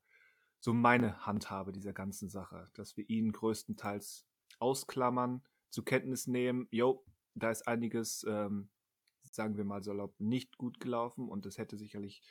so 0.61 0.74
meine 0.74 1.26
Handhabe 1.26 1.72
dieser 1.72 1.93
ganzen 1.93 2.28
Sache, 2.28 2.70
dass 2.74 2.97
wir 2.97 3.09
ihn 3.09 3.33
größtenteils 3.33 4.26
ausklammern, 4.59 5.43
zur 5.70 5.85
Kenntnis 5.85 6.26
nehmen, 6.26 6.68
jo, 6.70 7.05
da 7.43 7.51
ist 7.51 7.66
einiges, 7.66 8.24
ähm, 8.28 8.68
sagen 9.30 9.57
wir 9.57 9.64
mal 9.64 9.82
salopp, 9.82 10.14
nicht 10.18 10.57
gut 10.59 10.80
gelaufen 10.80 11.28
und 11.28 11.47
es 11.47 11.59
hätte 11.59 11.76
sicherlich 11.76 12.22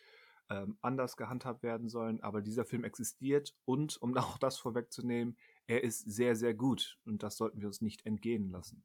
ähm, 0.49 0.77
anders 0.81 1.17
gehandhabt 1.17 1.63
werden 1.63 1.89
sollen. 1.89 2.21
Aber 2.21 2.41
dieser 2.41 2.65
Film 2.65 2.83
existiert 2.83 3.55
und, 3.65 4.01
um 4.01 4.15
auch 4.17 4.37
das 4.37 4.57
vorwegzunehmen, 4.57 5.37
er 5.67 5.83
ist 5.83 5.99
sehr, 5.99 6.35
sehr 6.35 6.53
gut 6.53 6.99
und 7.05 7.23
das 7.23 7.37
sollten 7.37 7.61
wir 7.61 7.67
uns 7.67 7.81
nicht 7.81 8.05
entgehen 8.05 8.49
lassen. 8.49 8.83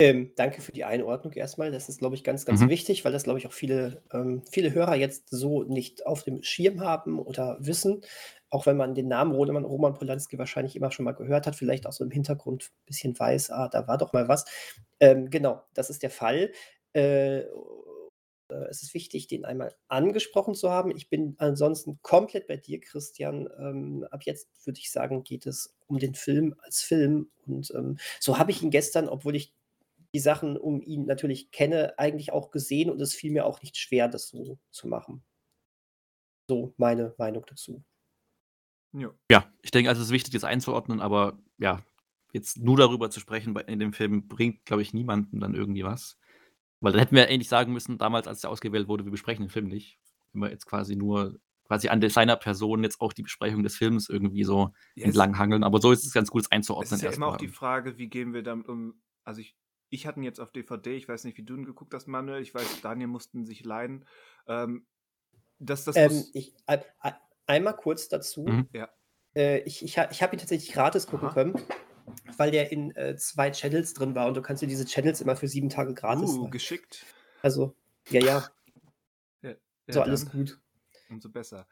Ähm, 0.00 0.30
danke 0.36 0.60
für 0.60 0.70
die 0.70 0.84
Einordnung 0.84 1.32
erstmal. 1.32 1.72
Das 1.72 1.88
ist, 1.88 1.98
glaube 1.98 2.14
ich, 2.14 2.22
ganz, 2.22 2.46
ganz 2.46 2.60
mhm. 2.60 2.68
wichtig, 2.68 3.04
weil 3.04 3.12
das, 3.12 3.24
glaube 3.24 3.40
ich, 3.40 3.48
auch 3.48 3.52
viele, 3.52 4.02
ähm, 4.12 4.42
viele 4.48 4.72
Hörer 4.72 4.94
jetzt 4.94 5.28
so 5.30 5.64
nicht 5.64 6.06
auf 6.06 6.22
dem 6.22 6.42
Schirm 6.44 6.80
haben 6.80 7.18
oder 7.18 7.56
wissen. 7.60 8.02
Auch 8.48 8.66
wenn 8.66 8.76
man 8.76 8.94
den 8.94 9.08
Namen 9.08 9.32
Roman, 9.34 9.64
Roman 9.64 9.94
Polanski 9.94 10.38
wahrscheinlich 10.38 10.76
immer 10.76 10.92
schon 10.92 11.04
mal 11.04 11.12
gehört 11.12 11.48
hat, 11.48 11.56
vielleicht 11.56 11.86
auch 11.86 11.92
so 11.92 12.04
im 12.04 12.12
Hintergrund 12.12 12.70
ein 12.70 12.86
bisschen 12.86 13.18
weiß, 13.18 13.50
ah, 13.50 13.68
da 13.68 13.88
war 13.88 13.98
doch 13.98 14.12
mal 14.12 14.28
was. 14.28 14.44
Ähm, 15.00 15.30
genau, 15.30 15.62
das 15.74 15.90
ist 15.90 16.04
der 16.04 16.10
Fall. 16.10 16.52
Äh, 16.92 17.38
äh, 18.50 18.66
es 18.70 18.82
ist 18.82 18.94
wichtig, 18.94 19.26
den 19.26 19.44
einmal 19.44 19.74
angesprochen 19.88 20.54
zu 20.54 20.70
haben. 20.70 20.90
Ich 20.96 21.08
bin 21.08 21.34
ansonsten 21.38 21.98
komplett 22.02 22.46
bei 22.46 22.56
dir, 22.56 22.80
Christian. 22.80 23.48
Ähm, 23.58 24.06
ab 24.10 24.22
jetzt 24.24 24.48
würde 24.64 24.78
ich 24.78 24.90
sagen, 24.90 25.24
geht 25.24 25.46
es 25.46 25.76
um 25.86 25.98
den 25.98 26.14
Film 26.14 26.54
als 26.62 26.82
Film. 26.82 27.30
Und 27.46 27.72
ähm, 27.74 27.98
so 28.20 28.38
habe 28.38 28.50
ich 28.50 28.62
ihn 28.62 28.70
gestern, 28.70 29.08
obwohl 29.08 29.36
ich 29.36 29.54
die 30.18 30.22
Sachen 30.22 30.56
um 30.56 30.82
ihn 30.82 31.04
natürlich 31.04 31.52
kenne, 31.52 31.96
eigentlich 31.96 32.32
auch 32.32 32.50
gesehen 32.50 32.90
und 32.90 33.00
es 33.00 33.14
fiel 33.14 33.30
mir 33.30 33.46
auch 33.46 33.62
nicht 33.62 33.76
schwer, 33.76 34.08
das 34.08 34.30
so 34.30 34.58
zu 34.72 34.88
machen. 34.88 35.22
So 36.48 36.74
meine 36.76 37.14
Meinung 37.18 37.46
dazu. 37.46 37.84
Ja, 39.30 39.52
ich 39.62 39.70
denke, 39.70 39.90
also 39.90 40.00
es 40.02 40.08
ist 40.08 40.12
wichtig, 40.12 40.32
das 40.32 40.42
einzuordnen, 40.42 41.00
aber 41.00 41.38
ja, 41.58 41.84
jetzt 42.32 42.58
nur 42.58 42.76
darüber 42.76 43.10
zu 43.10 43.20
sprechen 43.20 43.54
in 43.54 43.78
dem 43.78 43.92
Film 43.92 44.26
bringt, 44.26 44.64
glaube 44.64 44.82
ich, 44.82 44.92
niemandem 44.92 45.38
dann 45.38 45.54
irgendwie 45.54 45.84
was. 45.84 46.18
Weil 46.80 46.90
dann 46.90 47.00
hätten 47.00 47.14
wir 47.14 47.28
ähnlich 47.28 47.48
sagen 47.48 47.72
müssen, 47.72 47.96
damals, 47.96 48.26
als 48.26 48.40
der 48.40 48.50
ausgewählt 48.50 48.88
wurde, 48.88 49.04
wir 49.04 49.12
besprechen 49.12 49.44
den 49.44 49.50
Film 49.50 49.68
nicht. 49.68 50.00
Wenn 50.32 50.42
wir 50.42 50.50
jetzt 50.50 50.66
quasi 50.66 50.96
nur 50.96 51.38
quasi 51.68 51.90
an 51.90 52.00
seiner 52.08 52.34
Person 52.34 52.82
jetzt 52.82 53.00
auch 53.00 53.12
die 53.12 53.22
Besprechung 53.22 53.62
des 53.62 53.76
Films 53.76 54.08
irgendwie 54.08 54.42
so 54.42 54.72
yes. 54.96 55.06
entlang 55.06 55.38
hangeln. 55.38 55.62
Aber 55.62 55.80
so 55.80 55.92
ist 55.92 56.04
es 56.04 56.12
ganz 56.12 56.28
gut, 56.28 56.42
es 56.42 56.50
einzuordnen. 56.50 56.86
Es 56.86 56.92
ist 56.98 57.02
ja 57.02 57.10
immer 57.12 57.28
auch 57.28 57.36
die 57.36 57.46
Frage, 57.46 57.98
wie 57.98 58.08
gehen 58.08 58.32
wir 58.32 58.42
damit 58.42 58.68
um. 58.68 59.00
Also 59.22 59.42
ich, 59.42 59.54
ich 59.90 60.06
hatte 60.06 60.20
ihn 60.20 60.24
jetzt 60.24 60.40
auf 60.40 60.52
DVD, 60.52 60.96
ich 60.96 61.08
weiß 61.08 61.24
nicht, 61.24 61.38
wie 61.38 61.42
du 61.42 61.54
ihn 61.54 61.64
geguckt 61.64 61.94
hast, 61.94 62.06
Manuel. 62.06 62.42
Ich 62.42 62.54
weiß, 62.54 62.80
Daniel 62.82 63.08
mussten 63.08 63.44
sich 63.44 63.64
leihen. 63.64 64.04
Ähm, 64.46 64.86
das, 65.58 65.84
das 65.84 65.96
ähm, 65.96 66.24
ich, 66.32 66.54
ein, 66.66 66.82
einmal 67.46 67.76
kurz 67.76 68.08
dazu. 68.08 68.42
Mhm. 68.42 68.68
Ja. 68.72 68.88
Äh, 69.34 69.60
ich 69.60 69.82
ich, 69.82 69.96
ich 69.96 70.22
habe 70.22 70.36
ihn 70.36 70.38
tatsächlich 70.38 70.72
gratis 70.72 71.06
gucken 71.06 71.28
Aha. 71.28 71.34
können 71.34 71.54
weil 72.36 72.50
der 72.50 72.72
in 72.72 72.94
äh, 72.96 73.16
zwei 73.16 73.50
Channels 73.50 73.94
drin 73.94 74.14
war 74.14 74.26
und 74.28 74.36
du 74.36 74.42
kannst 74.42 74.62
dir 74.62 74.66
diese 74.66 74.86
Channels 74.86 75.20
immer 75.20 75.36
für 75.36 75.48
sieben 75.48 75.68
Tage 75.68 75.94
gratis. 75.94 76.30
Uh, 76.30 76.48
geschickt. 76.48 77.04
Also, 77.42 77.74
ja, 78.08 78.20
ja. 78.20 78.48
ja, 79.42 79.50
ja 79.50 79.56
so 79.88 80.02
alles 80.02 80.30
gut. 80.30 80.60
Umso 81.08 81.30
besser. 81.30 81.66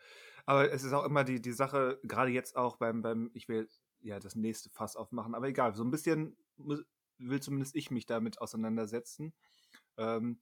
Aber 0.44 0.70
es 0.72 0.84
ist 0.84 0.92
auch 0.92 1.04
immer 1.04 1.24
die, 1.24 1.40
die 1.40 1.52
Sache, 1.52 1.98
gerade 2.04 2.30
jetzt 2.30 2.56
auch 2.56 2.76
beim, 2.76 3.02
beim, 3.02 3.30
ich 3.34 3.48
will 3.48 3.68
ja 4.00 4.20
das 4.20 4.36
nächste 4.36 4.70
Fass 4.70 4.96
aufmachen, 4.96 5.34
aber 5.34 5.48
egal, 5.48 5.74
so 5.74 5.82
ein 5.82 5.90
bisschen 5.90 6.36
will 7.18 7.40
zumindest 7.40 7.74
ich 7.74 7.90
mich 7.90 8.06
damit 8.06 8.40
auseinandersetzen. 8.40 9.34
Ähm, 9.96 10.40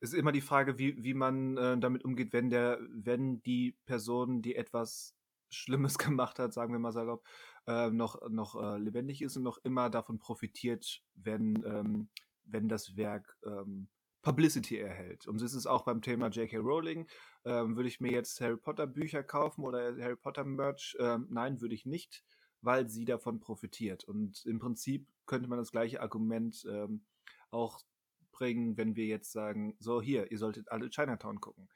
es 0.00 0.12
ist 0.12 0.18
immer 0.18 0.32
die 0.32 0.40
Frage, 0.40 0.78
wie, 0.78 1.02
wie 1.02 1.14
man 1.14 1.56
äh, 1.56 1.78
damit 1.78 2.04
umgeht, 2.04 2.32
wenn 2.32 2.50
der, 2.50 2.80
wenn 2.90 3.42
die 3.42 3.76
Person, 3.86 4.42
die 4.42 4.56
etwas 4.56 5.14
Schlimmes 5.50 5.98
gemacht 5.98 6.38
hat, 6.38 6.52
sagen 6.52 6.72
wir 6.72 6.80
mal 6.80 6.92
salopp, 6.92 7.24
äh, 7.66 7.90
noch, 7.90 8.28
noch 8.28 8.60
äh, 8.60 8.78
lebendig 8.78 9.22
ist 9.22 9.36
und 9.36 9.44
noch 9.44 9.58
immer 9.58 9.90
davon 9.90 10.18
profitiert, 10.18 11.02
wenn, 11.14 11.62
ähm, 11.64 12.08
wenn 12.44 12.68
das 12.68 12.96
Werk 12.96 13.38
ähm, 13.46 13.88
Publicity 14.22 14.78
erhält. 14.78 15.26
Und 15.26 15.38
so 15.38 15.44
ist 15.44 15.54
es 15.54 15.66
auch 15.66 15.84
beim 15.84 16.00
Thema 16.00 16.28
J.K. 16.28 16.58
Rowling. 16.58 17.08
Ähm, 17.44 17.76
würde 17.76 17.88
ich 17.88 18.00
mir 18.00 18.12
jetzt 18.12 18.40
Harry 18.40 18.56
Potter 18.56 18.86
Bücher 18.86 19.22
kaufen 19.22 19.64
oder 19.64 19.96
Harry 20.00 20.16
Potter 20.16 20.44
Merch? 20.44 20.96
Ähm, 21.00 21.26
nein, 21.30 21.60
würde 21.60 21.74
ich 21.74 21.86
nicht, 21.86 22.24
weil 22.62 22.88
sie 22.88 23.04
davon 23.04 23.40
profitiert. 23.40 24.04
Und 24.04 24.46
im 24.46 24.58
Prinzip 24.58 25.06
könnte 25.26 25.48
man 25.48 25.58
das 25.58 25.72
gleiche 25.72 26.00
Argument 26.00 26.64
ähm, 26.68 27.04
auch 27.50 27.82
bringen, 28.30 28.76
wenn 28.76 28.96
wir 28.96 29.06
jetzt 29.06 29.32
sagen, 29.32 29.76
so 29.78 30.00
hier, 30.00 30.30
ihr 30.30 30.38
solltet 30.38 30.70
alle 30.70 30.88
Chinatown 30.88 31.40
gucken. 31.40 31.68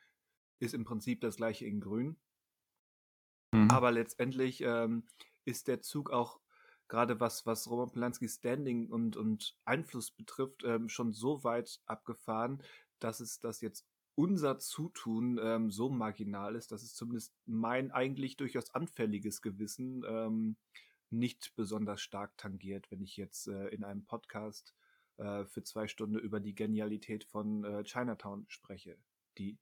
Ist 0.59 0.75
im 0.75 0.85
Prinzip 0.85 1.21
das 1.21 1.37
gleiche 1.37 1.67
in 1.67 1.81
Grün. 1.81 2.17
Mhm. 3.53 3.71
Aber 3.71 3.93
letztendlich 3.93 4.63
ähm, 4.63 5.05
ist 5.45 5.69
der 5.69 5.83
Zug 5.83 6.11
auch 6.11 6.41
gerade 6.89 7.21
was, 7.21 7.47
was 7.47 7.69
Roman 7.69 7.91
Polanskis 7.91 8.37
Standing 8.37 8.89
und, 8.89 9.17
und 9.17 9.57
Einfluss 9.65 10.13
betrifft, 10.13 10.63
ähm, 10.65 10.89
schon 10.89 11.13
so 11.13 11.43
weit 11.45 11.81
abgefahren, 11.87 12.63
dass 13.01 13.21
es 13.21 13.41
das 13.41 13.61
jetzt 13.61 13.87
unser 14.17 14.59
Zutun 14.59 15.39
ähm, 15.41 15.71
so 15.71 15.89
marginal 15.89 16.57
ist, 16.57 16.73
dass 16.73 16.83
es 16.83 16.95
zumindest 16.95 17.33
mein 17.45 17.93
eigentlich 17.93 18.37
durchaus 18.37 18.75
anfälliges 18.75 19.43
Gewissen 19.43 20.05
ähm, 20.09 20.57
nicht 21.11 21.55
besonders 21.55 22.01
stark 22.01 22.37
tangiert, 22.37 22.91
wenn 22.91 23.03
ich 23.03 23.17
jetzt 23.17 23.47
äh, 23.47 23.69
in 23.69 23.85
einem 23.85 24.05
Podcast 24.05 24.75
äh, 25.19 25.45
für 25.45 25.63
zwei 25.63 25.87
Stunden 25.87 26.19
über 26.19 26.41
die 26.41 26.55
Genialität 26.55 27.25
von 27.25 27.65
äh, 27.65 27.85
Chinatown 27.85 28.47
spreche. 28.49 28.99
Die 29.39 29.59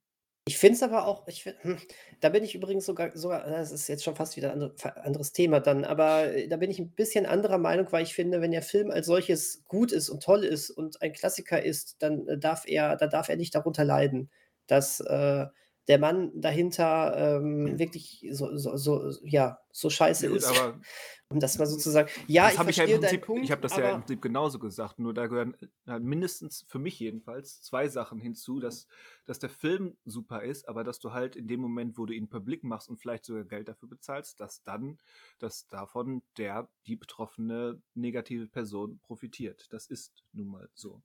ich 0.47 0.59
finde 0.59 0.75
es 0.75 0.83
aber 0.83 1.07
auch, 1.07 1.27
ich 1.27 1.41
find, 1.41 1.55
hm, 1.63 1.79
da 2.19 2.29
bin 2.29 2.43
ich 2.43 2.53
übrigens 2.53 2.85
sogar, 2.85 3.17
sogar, 3.17 3.49
das 3.49 3.71
ist 3.71 3.87
jetzt 3.87 4.03
schon 4.03 4.15
fast 4.15 4.37
wieder 4.37 4.51
ein 4.51 4.61
andere, 4.61 5.03
anderes 5.03 5.31
Thema 5.31 5.59
dann, 5.59 5.83
aber 5.83 6.35
äh, 6.35 6.47
da 6.47 6.57
bin 6.57 6.69
ich 6.69 6.77
ein 6.77 6.91
bisschen 6.91 7.25
anderer 7.25 7.57
Meinung, 7.57 7.87
weil 7.91 8.03
ich 8.03 8.13
finde, 8.13 8.41
wenn 8.41 8.51
der 8.51 8.61
Film 8.61 8.91
als 8.91 9.07
solches 9.07 9.63
gut 9.67 9.91
ist 9.91 10.07
und 10.09 10.21
toll 10.21 10.43
ist 10.43 10.69
und 10.69 11.01
ein 11.01 11.13
Klassiker 11.13 11.63
ist, 11.63 11.95
dann 12.03 12.27
äh, 12.27 12.37
darf 12.37 12.67
er, 12.67 12.95
da 12.95 13.07
darf 13.07 13.27
er 13.27 13.37
nicht 13.37 13.55
darunter 13.55 13.83
leiden, 13.83 14.29
dass 14.67 14.99
äh, 14.99 15.45
der 15.87 15.99
Mann 15.99 16.31
dahinter 16.33 17.37
ähm, 17.37 17.77
wirklich 17.77 18.25
so, 18.31 18.57
so, 18.57 18.75
so, 18.77 19.11
ja, 19.23 19.59
so 19.71 19.89
scheiße 19.89 20.29
gut, 20.29 20.37
ist. 20.37 20.45
aber 20.45 20.79
Um 21.27 21.39
das 21.39 21.57
mal 21.57 21.65
so 21.65 21.75
zu 21.75 21.89
sagen. 21.89 22.07
Ja, 22.27 22.43
das 22.43 22.53
ich 22.53 22.59
habe 22.59 22.69
ich 22.69 22.77
ja 22.77 22.85
im 22.85 22.99
Prinzip, 22.99 23.21
Punkt, 23.25 23.43
ich 23.43 23.51
habe 23.51 23.61
das 23.61 23.75
ja 23.75 23.89
im 23.89 24.01
Prinzip 24.01 24.21
genauso 24.21 24.59
gesagt, 24.59 24.99
nur 24.99 25.11
da 25.11 25.25
gehören 25.25 25.57
äh, 25.87 25.97
mindestens 25.97 26.65
für 26.67 26.77
mich 26.77 26.99
jedenfalls 26.99 27.63
zwei 27.63 27.87
Sachen 27.87 28.19
hinzu, 28.19 28.59
dass, 28.59 28.87
dass 29.25 29.39
der 29.39 29.49
Film 29.49 29.97
super 30.05 30.43
ist, 30.43 30.69
aber 30.69 30.83
dass 30.83 30.99
du 30.99 31.13
halt 31.13 31.35
in 31.35 31.47
dem 31.47 31.61
Moment, 31.61 31.97
wo 31.97 32.05
du 32.05 32.13
ihn 32.13 32.29
publik 32.29 32.63
machst 32.63 32.89
und 32.89 32.97
vielleicht 32.97 33.25
sogar 33.25 33.43
Geld 33.43 33.67
dafür 33.67 33.89
bezahlst, 33.89 34.39
dass 34.39 34.61
dann, 34.63 34.99
dass 35.39 35.67
davon 35.67 36.21
der, 36.37 36.69
die 36.85 36.95
betroffene 36.95 37.81
negative 37.95 38.47
Person 38.47 38.99
profitiert. 38.99 39.65
Das 39.71 39.87
ist 39.87 40.23
nun 40.31 40.49
mal 40.49 40.69
so. 40.75 41.01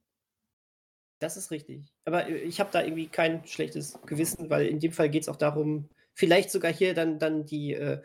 Das 1.20 1.36
ist 1.36 1.50
richtig. 1.50 1.92
Aber 2.04 2.26
äh, 2.28 2.36
ich 2.38 2.58
habe 2.60 2.70
da 2.72 2.82
irgendwie 2.82 3.06
kein 3.06 3.46
schlechtes 3.46 3.98
Gewissen, 4.06 4.50
weil 4.50 4.66
in 4.66 4.80
dem 4.80 4.92
Fall 4.92 5.08
geht 5.10 5.22
es 5.22 5.28
auch 5.28 5.36
darum, 5.36 5.88
vielleicht 6.14 6.50
sogar 6.50 6.72
hier 6.72 6.94
dann, 6.94 7.18
dann 7.18 7.44
die, 7.46 7.74
äh, 7.74 8.02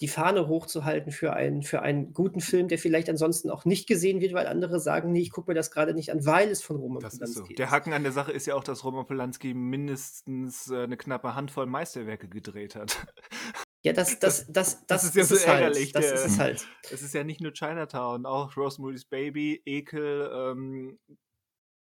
die 0.00 0.08
Fahne 0.08 0.48
hochzuhalten 0.48 1.12
für 1.12 1.32
einen, 1.34 1.62
für 1.62 1.82
einen 1.82 2.12
guten 2.12 2.40
Film, 2.40 2.66
der 2.66 2.78
vielleicht 2.78 3.08
ansonsten 3.08 3.50
auch 3.50 3.64
nicht 3.64 3.86
gesehen 3.86 4.20
wird, 4.20 4.32
weil 4.32 4.48
andere 4.48 4.80
sagen, 4.80 5.12
nee, 5.12 5.20
ich 5.20 5.30
gucke 5.30 5.50
mir 5.50 5.54
das 5.54 5.70
gerade 5.70 5.94
nicht 5.94 6.10
an, 6.10 6.24
weil 6.26 6.48
es 6.48 6.60
von 6.62 6.76
Roman 6.76 7.00
Das 7.02 7.14
ist 7.14 7.20
so. 7.20 7.40
Polanski 7.42 7.54
Der. 7.54 7.70
Haken 7.70 7.92
an 7.92 8.02
der 8.02 8.10
Sache 8.10 8.32
ist 8.32 8.46
ja 8.46 8.54
auch, 8.56 8.64
dass 8.64 8.82
Roman 8.84 9.06
Polanski 9.06 9.54
mindestens 9.54 10.68
äh, 10.70 10.84
eine 10.84 10.96
knappe 10.96 11.34
Handvoll 11.36 11.66
Meisterwerke 11.66 12.26
gedreht 12.28 12.74
hat. 12.74 13.06
Ja, 13.84 13.92
das, 13.92 14.18
das, 14.18 14.46
das, 14.50 14.84
das, 14.86 15.04
ist 15.04 15.14
ja 15.14 15.24
so 15.24 15.36
halt. 15.36 15.46
ärgerlich, 15.46 15.92
Das 15.92 16.04
der- 16.06 16.14
ist 16.14 16.24
es 16.26 16.38
halt. 16.38 16.66
Es 16.90 17.02
ist 17.02 17.14
ja 17.14 17.22
nicht 17.22 17.40
nur 17.40 17.52
Chinatown, 17.52 18.26
auch 18.26 18.56
Rosemary's 18.56 19.04
Baby, 19.04 19.62
Ekel, 19.66 20.30
ähm, 20.34 20.98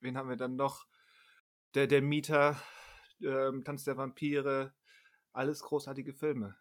wen 0.01 0.17
haben 0.17 0.29
wir 0.29 0.37
dann 0.37 0.57
noch? 0.57 0.87
Der, 1.75 1.87
der 1.87 2.03
Mieter, 2.03 2.61
ähm, 3.23 3.65
Tanz 3.65 3.85
der 3.85 3.97
Vampire, 3.97 4.75
alles 5.33 5.61
großartige 5.63 6.13
Filme. 6.13 6.57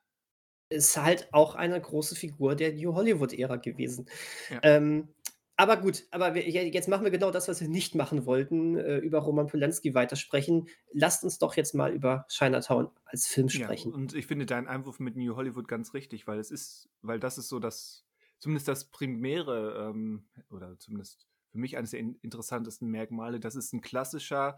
Ist 0.70 0.98
halt 0.98 1.30
auch 1.32 1.56
eine 1.56 1.80
große 1.80 2.16
Figur 2.16 2.56
der 2.56 2.74
New 2.74 2.94
Hollywood-Ära 2.96 3.58
gewesen. 3.58 4.10
Ja. 4.50 4.60
Ähm, 4.64 5.10
aber 5.58 5.78
gut, 5.78 6.04
aber 6.12 6.34
wir, 6.34 6.50
ja, 6.50 6.62
jetzt 6.64 6.90
machen 6.90 7.06
wir 7.06 7.12
genau 7.12 7.32
das, 7.32 7.48
was 7.48 7.62
wir 7.62 7.70
nicht 7.70 7.96
machen 7.96 8.26
wollten, 8.26 8.78
äh, 8.78 8.98
über 8.98 9.20
Roman 9.20 9.48
Polanski 9.48 9.94
weitersprechen. 9.94 10.68
Lasst 10.92 11.24
uns 11.24 11.38
doch 11.38 11.56
jetzt 11.56 11.76
mal 11.76 11.94
über 11.94 12.26
Chinatown 12.30 12.90
als 13.06 13.28
Film 13.28 13.48
Ja, 13.48 13.66
sprechen. 13.66 13.94
und 13.94 14.14
ich 14.14 14.26
finde 14.28 14.46
deinen 14.46 14.68
Einwurf 14.68 15.00
mit 15.00 15.16
New 15.16 15.36
Hollywood 15.36 15.68
ganz 15.68 15.94
richtig, 15.94 16.28
weil 16.28 16.40
es 16.40 16.52
ist, 16.52 16.90
weil 17.02 17.20
das 17.20 17.38
ist 17.38 17.48
so 17.48 17.60
das, 17.60 18.06
zumindest 18.40 18.68
das 18.68 18.92
primäre, 18.92 19.92
ähm, 19.92 20.28
oder 20.50 20.78
zumindest 20.78 21.28
für 21.56 21.60
mich 21.60 21.78
eines 21.78 21.92
der 21.92 22.02
in 22.02 22.16
interessantesten 22.22 22.90
Merkmale, 22.90 23.40
dass 23.40 23.56
es 23.56 23.72
ein 23.72 23.80
klassischer 23.80 24.58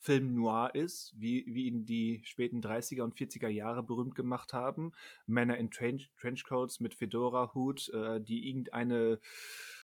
Film 0.00 0.34
noir 0.34 0.74
ist, 0.74 1.14
wie, 1.16 1.44
wie 1.46 1.66
ihn 1.68 1.86
die 1.86 2.20
späten 2.24 2.60
30er 2.60 3.02
und 3.02 3.14
40er 3.14 3.46
Jahre 3.46 3.84
berühmt 3.84 4.16
gemacht 4.16 4.52
haben. 4.52 4.90
Männer 5.26 5.56
in 5.56 5.70
Trench 5.70 6.10
Trenchcoats 6.16 6.80
mit 6.80 6.96
Fedora-Hut, 6.96 7.90
äh, 7.90 8.20
die 8.20 8.48
irgendeine 8.48 9.20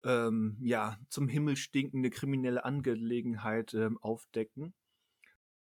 ähm, 0.04 0.58
ja, 0.60 0.98
zum 1.08 1.30
Himmel 1.30 1.56
stinkende 1.56 2.10
kriminelle 2.10 2.66
Angelegenheit 2.66 3.74
ähm, 3.74 3.98
aufdecken. 4.00 4.74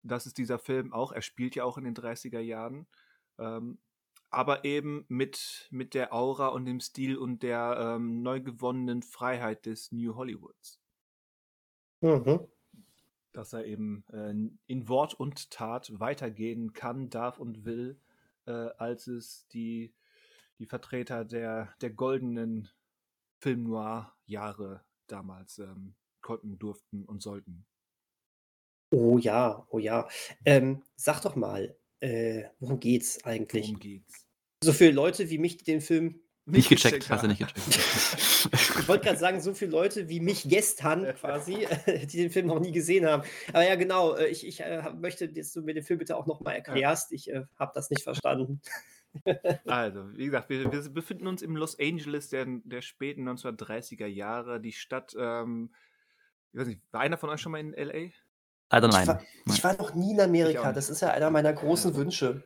Das 0.02 0.26
ist 0.26 0.40
dieser 0.40 0.58
Film 0.58 0.92
auch. 0.92 1.12
Er 1.12 1.22
spielt 1.22 1.54
ja 1.54 1.66
auch 1.66 1.78
in 1.78 1.84
den 1.84 1.96
30er 1.96 2.40
Jahren. 2.40 2.88
Ähm, 3.38 3.78
aber 4.30 4.66
eben 4.66 5.06
mit, 5.08 5.68
mit 5.72 5.94
der 5.94 6.14
Aura 6.14 6.50
und 6.50 6.66
dem 6.66 6.80
Stil 6.80 7.18
und 7.18 7.42
der 7.44 7.96
ähm, 7.96 8.22
neu 8.22 8.42
gewonnenen 8.42 9.02
Freiheit 9.02 9.66
des 9.66 9.92
New 9.92 10.16
Hollywoods. 10.16 10.80
Mhm. 12.02 12.48
Dass 13.32 13.54
er 13.54 13.66
eben 13.66 14.06
äh, 14.12 14.34
in 14.68 14.88
Wort 14.88 15.14
und 15.14 15.52
Tat 15.52 15.92
weitergehen 16.00 16.74
kann, 16.74 17.10
darf 17.10 17.40
und 17.40 17.66
will, 17.66 18.00
äh, 18.46 18.52
als 18.78 19.08
es 19.08 19.48
die, 19.48 19.94
die 20.60 20.66
Vertreter 20.66 21.26
der, 21.26 21.74
der 21.82 21.90
goldenen 21.90 22.70
Film 23.40 23.64
Noir-Jahre 23.64 24.84
damals 25.08 25.60
ähm, 25.60 25.96
konnten, 26.22 26.60
durften 26.60 27.06
und 27.06 27.22
sollten. 27.22 27.66
Oh 28.92 29.18
ja, 29.18 29.66
oh 29.70 29.80
ja. 29.80 30.08
Ähm, 30.46 30.84
sag 30.96 31.22
doch 31.22 31.36
mal, 31.36 31.76
äh, 32.00 32.46
worum 32.60 32.80
geht's 32.80 33.24
eigentlich? 33.24 33.68
Worum 33.68 33.80
geht's? 33.80 34.26
So 34.64 34.74
viele 34.74 34.92
Leute 34.92 35.30
wie 35.30 35.38
mich, 35.38 35.58
die 35.58 35.64
den 35.64 35.82
Film. 35.82 36.20
Nicht 36.46 36.70
gecheckt, 36.70 37.10
hast 37.10 37.24
du 37.24 37.28
nicht 37.28 37.44
haben. 37.44 37.54
gecheckt. 37.54 38.80
Ich 38.80 38.88
wollte 38.88 39.06
gerade 39.06 39.20
sagen, 39.20 39.40
so 39.40 39.54
viele 39.54 39.72
Leute 39.72 40.10
wie 40.10 40.20
mich 40.20 40.50
gestern 40.50 41.14
quasi, 41.16 41.68
die 41.88 42.18
den 42.18 42.32
Film 42.32 42.48
noch 42.48 42.60
nie 42.60 42.72
gesehen 42.72 43.06
haben. 43.06 43.24
Aber 43.50 43.68
ja, 43.68 43.76
genau, 43.76 44.16
äh, 44.16 44.28
ich, 44.28 44.48
ich 44.48 44.62
äh, 44.62 44.92
möchte, 44.98 45.30
dass 45.30 45.54
du 45.54 45.62
mir 45.62 45.76
den 45.76 45.84
Film 45.84 46.00
bitte 46.00 46.16
auch 46.16 46.26
nochmal 46.26 46.56
erklärst. 46.56 47.12
Ich 47.12 47.30
äh, 47.30 47.44
habe 47.58 47.72
das 47.76 47.90
nicht 47.90 48.04
verstanden. 48.04 48.62
Also, 49.66 50.16
wie 50.16 50.26
gesagt, 50.26 50.50
wir, 50.50 50.72
wir 50.72 50.90
befinden 50.90 51.26
uns 51.26 51.42
im 51.42 51.56
Los 51.56 51.80
Angeles 51.80 52.30
der, 52.30 52.46
der 52.46 52.82
späten 52.82 53.28
1930er 53.28 54.06
Jahre. 54.06 54.62
Die 54.62 54.72
Stadt, 54.72 55.16
ähm, 55.18 55.74
ich 56.54 56.60
weiß 56.60 56.68
nicht, 56.68 56.82
war 56.92 57.02
einer 57.02 57.18
von 57.18 57.32
euch 57.32 57.42
schon 57.42 57.52
mal 57.52 57.60
in 57.60 57.74
L.A.? 57.74 58.12
Leider 58.72 58.88
Ich 58.90 58.94
nein. 58.94 59.08
war, 59.08 59.22
ich 59.48 59.64
war 59.64 59.74
noch 59.78 59.96
nie 59.96 60.12
in 60.12 60.18
Ich 60.18 60.24
Amerika. 60.24 60.72
Das 60.74 60.90
ist 60.90 61.02
ja 61.02 61.10
einer 61.12 61.30
meiner 61.32 61.54
großen 61.54 61.92
Ja. 61.92 61.98
Wünsche. 61.98 62.44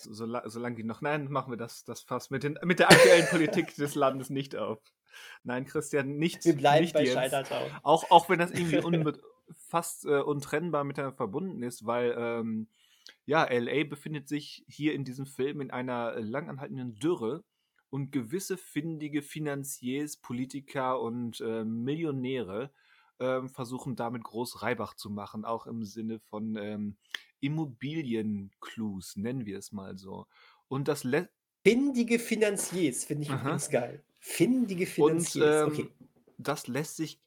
So, 0.00 0.12
sola- 0.14 0.48
solange 0.48 0.76
die 0.76 0.84
noch. 0.84 1.00
Nein, 1.02 1.28
machen 1.30 1.52
wir 1.52 1.56
das, 1.56 1.84
das 1.84 2.00
Fass 2.00 2.30
mit, 2.30 2.42
den, 2.42 2.58
mit 2.62 2.78
der 2.78 2.90
aktuellen 2.90 3.26
Politik 3.30 3.74
des 3.76 3.94
Landes 3.94 4.30
nicht 4.30 4.56
auf. 4.56 4.80
Nein, 5.42 5.64
Christian, 5.66 6.16
nicht. 6.16 6.44
Wir 6.44 6.56
bleiben 6.56 6.82
nicht 6.82 6.94
bei 6.94 7.04
jetzt. 7.04 7.14
Chinatown. 7.18 7.70
Auch, 7.82 8.10
auch 8.10 8.28
wenn 8.28 8.38
das 8.38 8.50
irgendwie 8.50 8.78
unbe 8.84 9.20
fast 9.68 10.04
äh, 10.04 10.20
untrennbar 10.20 10.84
miteinander 10.84 11.16
verbunden 11.16 11.62
ist, 11.62 11.86
weil 11.86 12.14
ähm, 12.16 12.68
ja, 13.24 13.44
LA 13.50 13.84
befindet 13.84 14.28
sich 14.28 14.64
hier 14.68 14.94
in 14.94 15.04
diesem 15.04 15.26
Film 15.26 15.60
in 15.60 15.70
einer 15.70 16.18
langanhaltenden 16.20 16.94
Dürre 16.94 17.42
und 17.90 18.12
gewisse 18.12 18.56
findige 18.58 19.22
Finanziers, 19.22 20.16
Politiker 20.18 21.00
und 21.00 21.40
äh, 21.40 21.64
Millionäre 21.64 22.70
ähm, 23.20 23.48
versuchen 23.48 23.96
damit 23.96 24.24
groß 24.24 24.62
Reibach 24.62 24.94
zu 24.94 25.10
machen, 25.10 25.44
auch 25.44 25.66
im 25.66 25.84
Sinne 25.84 26.20
von 26.20 26.56
ähm, 26.56 26.96
Immobilienclues, 27.40 29.16
nennen 29.16 29.46
wir 29.46 29.58
es 29.58 29.72
mal 29.72 29.96
so. 29.98 30.26
Und 30.68 30.88
das 30.88 31.04
lässt 31.04 31.30
Findige 31.64 32.18
Finanziers 32.18 33.04
finde 33.04 33.24
ich 33.24 33.30
übrigens 33.30 33.68
geil. 33.68 34.02
Findige 34.20 34.84
Und 34.84 35.26
Finanziers. 35.28 35.62
ähm, 35.62 35.68
okay. 35.68 35.90
das 36.38 36.66
lässt 36.66 36.96
sich, 36.96 37.20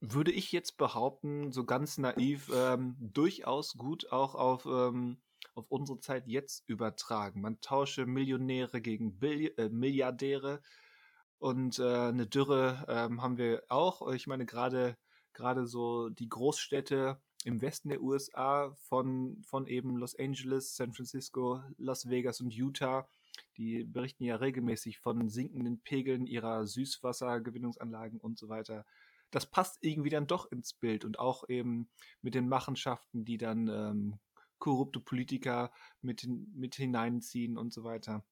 würde 0.00 0.30
ich 0.32 0.52
jetzt 0.52 0.76
behaupten, 0.76 1.52
so 1.52 1.64
ganz 1.64 1.98
naiv, 1.98 2.50
ähm, 2.54 2.96
durchaus 2.98 3.76
gut 3.76 4.12
auch 4.12 4.34
auf, 4.34 4.66
ähm, 4.66 5.18
auf 5.54 5.66
unsere 5.68 6.00
Zeit 6.00 6.26
jetzt 6.26 6.68
übertragen. 6.68 7.40
Man 7.40 7.60
tausche 7.60 8.06
Millionäre 8.06 8.80
gegen 8.80 9.18
Billi 9.18 9.48
äh, 9.56 9.68
Milliardäre 9.68 10.62
und 11.38 11.78
äh, 11.78 11.82
eine 11.82 12.26
Dürre 12.26 12.86
ähm, 12.88 13.20
haben 13.22 13.36
wir 13.36 13.62
auch. 13.68 14.10
Ich 14.12 14.26
meine, 14.26 14.46
gerade 14.46 14.96
gerade 15.36 15.66
so 15.66 16.08
die 16.08 16.28
Großstädte 16.28 17.20
im 17.44 17.60
Westen 17.60 17.90
der 17.90 18.02
USA 18.02 18.74
von, 18.88 19.40
von 19.44 19.68
eben 19.68 19.96
Los 19.96 20.18
Angeles, 20.18 20.74
San 20.74 20.92
Francisco, 20.92 21.62
Las 21.78 22.08
Vegas 22.08 22.40
und 22.40 22.52
Utah, 22.52 23.08
die 23.56 23.84
berichten 23.84 24.24
ja 24.24 24.36
regelmäßig 24.36 24.98
von 24.98 25.28
sinkenden 25.28 25.80
Pegeln 25.80 26.26
ihrer 26.26 26.66
Süßwassergewinnungsanlagen 26.66 28.18
und 28.18 28.38
so 28.38 28.48
weiter. 28.48 28.84
Das 29.30 29.46
passt 29.46 29.78
irgendwie 29.82 30.10
dann 30.10 30.26
doch 30.26 30.50
ins 30.50 30.72
Bild 30.72 31.04
und 31.04 31.18
auch 31.18 31.48
eben 31.48 31.88
mit 32.22 32.34
den 32.34 32.48
Machenschaften, 32.48 33.24
die 33.24 33.38
dann 33.38 33.68
ähm, 33.68 34.18
korrupte 34.58 35.00
Politiker 35.00 35.70
mit, 36.00 36.26
mit 36.54 36.74
hineinziehen 36.76 37.58
und 37.58 37.72
so 37.72 37.84
weiter. 37.84 38.24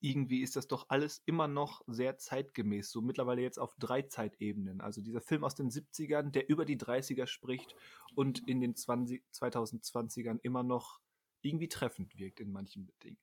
Irgendwie 0.00 0.42
ist 0.42 0.56
das 0.56 0.68
doch 0.68 0.86
alles 0.88 1.22
immer 1.26 1.48
noch 1.48 1.82
sehr 1.86 2.18
zeitgemäß, 2.18 2.90
so 2.90 3.00
mittlerweile 3.00 3.42
jetzt 3.42 3.58
auf 3.58 3.74
drei 3.78 4.02
Zeitebenen. 4.02 4.80
Also 4.80 5.00
dieser 5.00 5.20
Film 5.20 5.44
aus 5.44 5.54
den 5.54 5.70
70ern, 5.70 6.30
der 6.30 6.48
über 6.48 6.64
die 6.64 6.78
30er 6.78 7.26
spricht 7.26 7.74
und 8.14 8.46
in 8.48 8.60
den 8.60 8.76
20, 8.76 9.22
2020ern 9.34 10.38
immer 10.42 10.62
noch 10.62 11.00
irgendwie 11.42 11.68
treffend 11.68 12.18
wirkt 12.18 12.40
in 12.40 12.52
manchen 12.52 12.90
Dingen. 13.02 13.18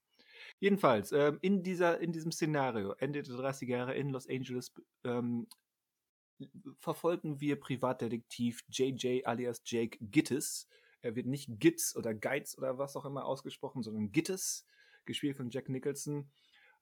Jedenfalls, 0.60 1.12
ähm, 1.12 1.40
in, 1.42 1.64
dieser, 1.64 2.00
in 2.00 2.12
diesem 2.12 2.32
Szenario, 2.32 2.94
Ende 2.94 3.24
der 3.24 3.36
30er 3.36 3.68
Jahre 3.68 3.96
in 3.96 4.10
Los 4.10 4.28
Angeles, 4.28 4.74
ähm, 5.04 5.48
verfolgen 6.80 7.40
wir 7.40 7.60
Privatdetektiv 7.60 8.64
JJ 8.70 9.26
alias 9.26 9.62
Jake 9.66 9.98
Gittes. 10.02 10.68
er 11.02 11.16
wird 11.16 11.28
nicht 11.28 11.60
Gitz 11.60 11.96
oder 11.96 12.14
Geiz 12.14 12.58
oder 12.58 12.78
was 12.78 12.96
auch 12.96 13.06
immer 13.06 13.26
ausgesprochen, 13.26 13.84
sondern 13.84 14.12
Gittes, 14.12 14.66
gespielt 15.06 15.38
von 15.38 15.50
Jack 15.50 15.70
Nicholson. 15.70 16.32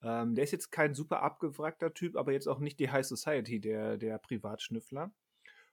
Ähm, 0.04 0.36
der 0.36 0.44
ist 0.44 0.52
jetzt 0.52 0.72
kein 0.72 0.94
super 0.94 1.22
abgewrackter 1.22 1.94
Typ, 1.94 2.16
aber 2.18 2.34
jetzt 2.34 2.48
auch 2.48 2.60
nicht 2.60 2.80
die 2.80 2.92
High 2.92 3.06
Society, 3.06 3.60
der, 3.60 3.98
der 3.98 4.18
Privatschnüffler. 4.18 5.12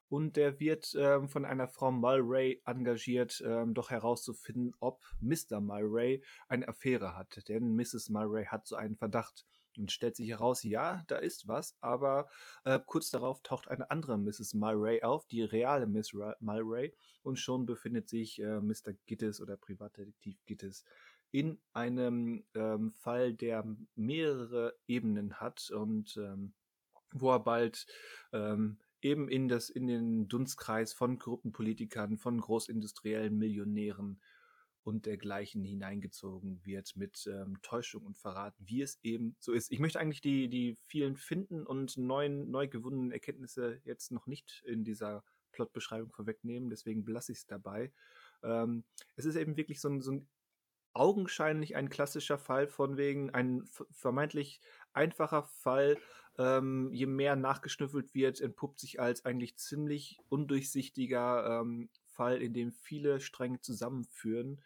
Und 0.08 0.36
der 0.36 0.58
wird 0.58 0.92
ähm, 0.98 1.28
von 1.28 1.44
einer 1.44 1.68
Frau 1.68 1.92
Mulray 1.92 2.60
engagiert, 2.64 3.42
ähm, 3.46 3.74
doch 3.74 3.90
herauszufinden, 3.90 4.74
ob 4.80 5.00
Mr. 5.20 5.60
Mulray 5.60 6.22
eine 6.48 6.66
Affäre 6.66 7.16
hat. 7.16 7.48
Denn 7.48 7.76
Mrs. 7.76 8.08
Mulray 8.08 8.46
hat 8.46 8.66
so 8.66 8.74
einen 8.74 8.96
Verdacht. 8.96 9.46
Und 9.78 9.92
stellt 9.92 10.16
sich 10.16 10.28
heraus, 10.28 10.64
ja, 10.64 11.04
da 11.06 11.16
ist 11.18 11.46
was, 11.46 11.76
aber 11.80 12.28
äh, 12.64 12.80
kurz 12.84 13.10
darauf 13.10 13.40
taucht 13.42 13.68
eine 13.68 13.88
andere 13.90 14.18
Mrs. 14.18 14.54
Mulray 14.54 15.02
auf, 15.02 15.26
die 15.26 15.42
reale 15.42 15.86
Miss 15.86 16.12
Ra 16.12 16.34
Mulray, 16.40 16.92
und 17.22 17.38
schon 17.38 17.66
befindet 17.66 18.08
sich 18.08 18.40
äh, 18.40 18.60
Mr. 18.60 18.94
Gittes 19.06 19.40
oder 19.40 19.56
Privatdetektiv 19.56 20.44
Gittes 20.44 20.84
in 21.32 21.58
einem 21.72 22.44
ähm, 22.54 22.92
Fall, 22.92 23.34
der 23.34 23.64
mehrere 23.94 24.74
Ebenen 24.86 25.34
hat 25.40 25.70
und 25.70 26.16
ähm, 26.16 26.54
wo 27.12 27.30
er 27.30 27.40
bald 27.40 27.86
ähm, 28.32 28.78
eben 29.02 29.28
in, 29.28 29.48
das, 29.48 29.70
in 29.70 29.86
den 29.86 30.28
Dunstkreis 30.28 30.92
von 30.92 31.18
korrupten 31.18 31.52
Politikern, 31.52 32.18
von 32.18 32.40
großindustriellen 32.40 33.36
Millionären 33.36 34.20
und 34.82 35.06
dergleichen 35.06 35.62
hineingezogen 35.64 36.64
wird 36.64 36.96
mit 36.96 37.26
ähm, 37.26 37.58
Täuschung 37.62 38.06
und 38.06 38.18
Verrat, 38.18 38.54
wie 38.58 38.82
es 38.82 38.98
eben 39.02 39.36
so 39.38 39.52
ist. 39.52 39.70
Ich 39.70 39.78
möchte 39.78 40.00
eigentlich 40.00 40.22
die, 40.22 40.48
die 40.48 40.78
vielen 40.86 41.16
Finden 41.16 41.66
und 41.66 41.96
neuen, 41.96 42.50
neu 42.50 42.66
gewonnenen 42.66 43.12
Erkenntnisse 43.12 43.80
jetzt 43.84 44.10
noch 44.10 44.26
nicht 44.26 44.62
in 44.66 44.84
dieser 44.84 45.22
Plotbeschreibung 45.52 46.12
vorwegnehmen, 46.12 46.70
deswegen 46.70 47.04
belasse 47.04 47.32
ich 47.32 47.38
es 47.38 47.46
dabei. 47.46 47.92
Ähm, 48.42 48.84
es 49.16 49.24
ist 49.26 49.36
eben 49.36 49.56
wirklich 49.56 49.80
so 49.80 49.88
ein, 49.88 50.00
so 50.00 50.12
ein 50.12 50.28
augenscheinlich 50.92 51.76
ein 51.76 51.88
klassischer 51.88 52.38
Fall 52.38 52.66
von 52.66 52.96
wegen 52.96 53.30
ein 53.30 53.64
vermeintlich 53.90 54.60
einfacher 54.92 55.44
Fall. 55.44 55.96
Ähm, 56.38 56.90
je 56.92 57.06
mehr 57.06 57.36
nachgeschnüffelt 57.36 58.14
wird, 58.14 58.40
entpuppt 58.40 58.80
sich 58.80 59.00
als 59.00 59.24
eigentlich 59.24 59.56
ziemlich 59.56 60.18
undurchsichtiger 60.28 61.60
ähm, 61.60 61.90
Fall, 62.06 62.42
in 62.42 62.54
dem 62.54 62.72
viele 62.72 63.20
Stränge 63.20 63.60
zusammenführen 63.60 64.62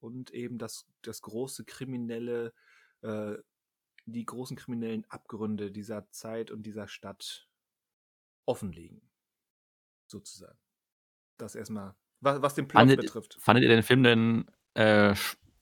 und 0.00 0.30
eben 0.30 0.58
das, 0.58 0.86
das 1.02 1.22
große 1.22 1.64
kriminelle, 1.64 2.52
äh, 3.02 3.34
die 4.06 4.24
großen 4.24 4.56
kriminellen 4.56 5.04
Abgründe 5.08 5.70
dieser 5.70 6.10
Zeit 6.10 6.50
und 6.50 6.62
dieser 6.64 6.88
Stadt 6.88 7.48
offenlegen. 8.46 9.02
Sozusagen. 10.06 10.58
Das 11.36 11.54
erstmal, 11.54 11.94
was, 12.20 12.42
was 12.42 12.54
den 12.54 12.68
fandet, 12.68 13.00
betrifft. 13.00 13.36
Fandet 13.40 13.64
ihr 13.64 13.70
den 13.70 13.82
Film 13.82 14.02
denn, 14.02 14.50
äh, 14.74 15.14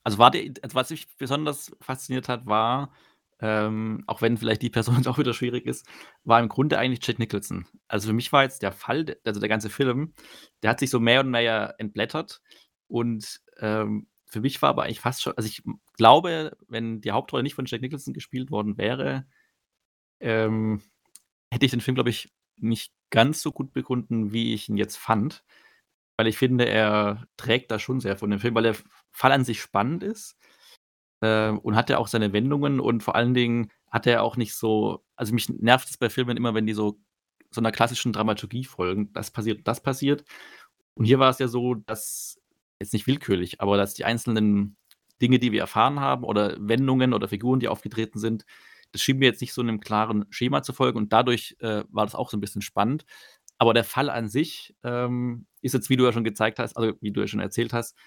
also 0.07 0.19
war 0.19 0.31
der, 0.31 0.53
also 0.61 0.73
was 0.75 0.89
mich 0.89 1.05
besonders 1.17 1.75
fasziniert 1.81 2.29
hat, 2.29 2.45
war, 2.45 2.93
ähm, 3.41 4.05
auch 4.07 4.21
wenn 4.21 4.37
vielleicht 4.37 4.61
die 4.61 4.69
Person 4.69 5.05
auch 5.07 5.17
wieder 5.17 5.33
schwierig 5.33 5.65
ist, 5.65 5.85
war 6.23 6.39
im 6.39 6.47
Grunde 6.47 6.79
eigentlich 6.79 7.05
Jack 7.05 7.19
Nicholson. 7.19 7.67
Also 7.89 8.07
für 8.07 8.13
mich 8.13 8.31
war 8.31 8.43
jetzt 8.43 8.61
der 8.61 8.71
Fall, 8.71 9.17
also 9.25 9.41
der 9.41 9.49
ganze 9.49 9.69
Film, 9.69 10.13
der 10.63 10.69
hat 10.69 10.79
sich 10.79 10.91
so 10.91 11.01
mehr 11.01 11.19
und 11.19 11.29
mehr 11.29 11.75
entblättert 11.77 12.41
und 12.87 13.41
ähm, 13.59 14.07
für 14.25 14.39
mich 14.39 14.61
war 14.61 14.69
aber 14.69 14.83
eigentlich 14.83 15.01
fast 15.01 15.23
schon, 15.23 15.33
also 15.35 15.45
ich 15.45 15.61
glaube, 15.97 16.55
wenn 16.69 17.01
die 17.01 17.11
Hauptrolle 17.11 17.43
nicht 17.43 17.55
von 17.55 17.65
Jack 17.65 17.81
Nicholson 17.81 18.13
gespielt 18.13 18.49
worden 18.49 18.77
wäre, 18.77 19.25
ähm, 20.21 20.81
hätte 21.51 21.65
ich 21.65 21.71
den 21.71 21.81
Film, 21.81 21.95
glaube 21.95 22.11
ich, 22.11 22.33
nicht 22.55 22.93
ganz 23.09 23.41
so 23.41 23.51
gut 23.51 23.73
begründen, 23.73 24.31
wie 24.31 24.53
ich 24.53 24.69
ihn 24.69 24.77
jetzt 24.77 24.95
fand. 24.95 25.43
Weil 26.15 26.27
ich 26.27 26.37
finde, 26.37 26.65
er 26.65 27.27
trägt 27.35 27.71
da 27.71 27.77
schon 27.77 27.99
sehr 27.99 28.17
von 28.17 28.29
dem 28.29 28.39
Film, 28.39 28.55
weil 28.55 28.63
der 28.63 28.75
Fall 29.17 29.31
an 29.31 29.43
sich 29.45 29.61
spannend 29.61 30.03
ist 30.03 30.37
äh, 31.21 31.49
und 31.49 31.75
hat 31.75 31.89
ja 31.89 31.97
auch 31.97 32.07
seine 32.07 32.33
Wendungen 32.33 32.79
und 32.79 33.03
vor 33.03 33.15
allen 33.15 33.33
Dingen 33.33 33.71
hat 33.89 34.07
er 34.07 34.23
auch 34.23 34.37
nicht 34.37 34.53
so, 34.53 35.03
also 35.15 35.33
mich 35.33 35.49
nervt 35.49 35.89
es 35.89 35.97
bei 35.97 36.09
Filmen 36.09 36.37
immer, 36.37 36.53
wenn 36.53 36.67
die 36.67 36.73
so 36.73 36.99
so 37.49 37.61
einer 37.61 37.71
klassischen 37.71 38.13
Dramaturgie 38.13 38.65
folgen. 38.65 39.11
Das 39.13 39.31
passiert, 39.31 39.67
das 39.67 39.81
passiert. 39.81 40.23
Und 40.95 41.05
hier 41.05 41.19
war 41.19 41.29
es 41.29 41.39
ja 41.39 41.47
so, 41.47 41.75
dass 41.75 42.39
jetzt 42.79 42.93
nicht 42.93 43.07
willkürlich, 43.07 43.61
aber 43.61 43.77
dass 43.77 43.93
die 43.93 44.05
einzelnen 44.05 44.75
Dinge, 45.21 45.39
die 45.39 45.51
wir 45.51 45.61
erfahren 45.61 45.99
haben 45.99 46.23
oder 46.23 46.55
Wendungen 46.59 47.13
oder 47.13 47.27
Figuren, 47.27 47.59
die 47.59 47.67
aufgetreten 47.67 48.19
sind, 48.19 48.45
das 48.91 49.01
schien 49.01 49.17
mir 49.17 49.25
jetzt 49.25 49.41
nicht 49.41 49.53
so 49.53 49.61
einem 49.61 49.79
klaren 49.79 50.25
Schema 50.29 50.61
zu 50.61 50.73
folgen 50.73 50.97
und 50.97 51.13
dadurch 51.13 51.55
äh, 51.59 51.83
war 51.89 52.05
das 52.05 52.15
auch 52.15 52.29
so 52.29 52.37
ein 52.37 52.41
bisschen 52.41 52.61
spannend. 52.61 53.05
Aber 53.57 53.73
der 53.73 53.83
Fall 53.83 54.09
an 54.09 54.27
sich 54.27 54.75
ähm, 54.83 55.47
ist 55.61 55.73
jetzt, 55.73 55.89
wie 55.89 55.97
du 55.97 56.05
ja 56.05 56.13
schon 56.13 56.23
gezeigt 56.23 56.59
hast, 56.59 56.77
also 56.77 56.93
wie 57.01 57.11
du 57.11 57.21
ja 57.21 57.27
schon 57.27 57.39
erzählt 57.39 57.73
hast, 57.73 57.97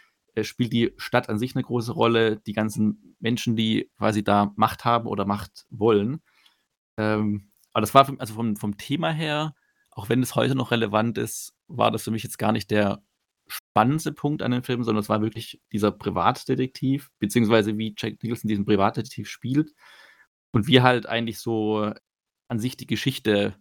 spielt 0.43 0.73
die 0.73 0.93
Stadt 0.97 1.29
an 1.29 1.39
sich 1.39 1.55
eine 1.55 1.65
große 1.65 1.93
Rolle, 1.93 2.39
die 2.41 2.53
ganzen 2.53 3.17
Menschen, 3.21 3.57
die 3.57 3.91
quasi 3.99 4.25
da 4.25 4.53
Macht 4.57 4.85
haben 4.85 5.07
oder 5.07 5.25
Macht 5.27 5.67
wollen. 5.71 6.23
Ähm, 6.97 7.51
aber 7.73 7.83
das 7.83 7.95
war 7.95 8.05
vom, 8.05 8.21
also 8.21 8.35
vom, 8.35 8.57
vom 8.57 8.77
Thema 8.77 9.11
her, 9.13 9.55
auch 9.91 10.09
wenn 10.09 10.23
es 10.23 10.35
heute 10.35 10.55
noch 10.55 10.71
relevant 10.71 11.19
ist, 11.19 11.55
war 11.69 11.91
das 11.91 12.05
für 12.05 12.11
mich 12.11 12.23
jetzt 12.23 12.39
gar 12.39 12.53
nicht 12.53 12.71
der 12.71 13.03
spannendste 13.49 14.13
Punkt 14.13 14.43
an 14.43 14.53
dem 14.53 14.63
Film, 14.63 14.85
sondern 14.85 15.01
es 15.03 15.09
war 15.09 15.23
wirklich 15.23 15.61
dieser 15.73 15.91
Privatdetektiv, 15.91 17.11
beziehungsweise 17.19 17.77
wie 17.77 17.95
Jack 17.97 18.23
Nicholson 18.23 18.49
diesen 18.49 18.65
Privatdetektiv 18.65 19.29
spielt 19.29 19.73
und 20.53 20.67
wie 20.67 20.81
halt 20.81 21.07
eigentlich 21.07 21.39
so 21.41 21.93
an 22.49 22.59
sich 22.59 22.77
die 22.77 22.87
Geschichte, 22.87 23.57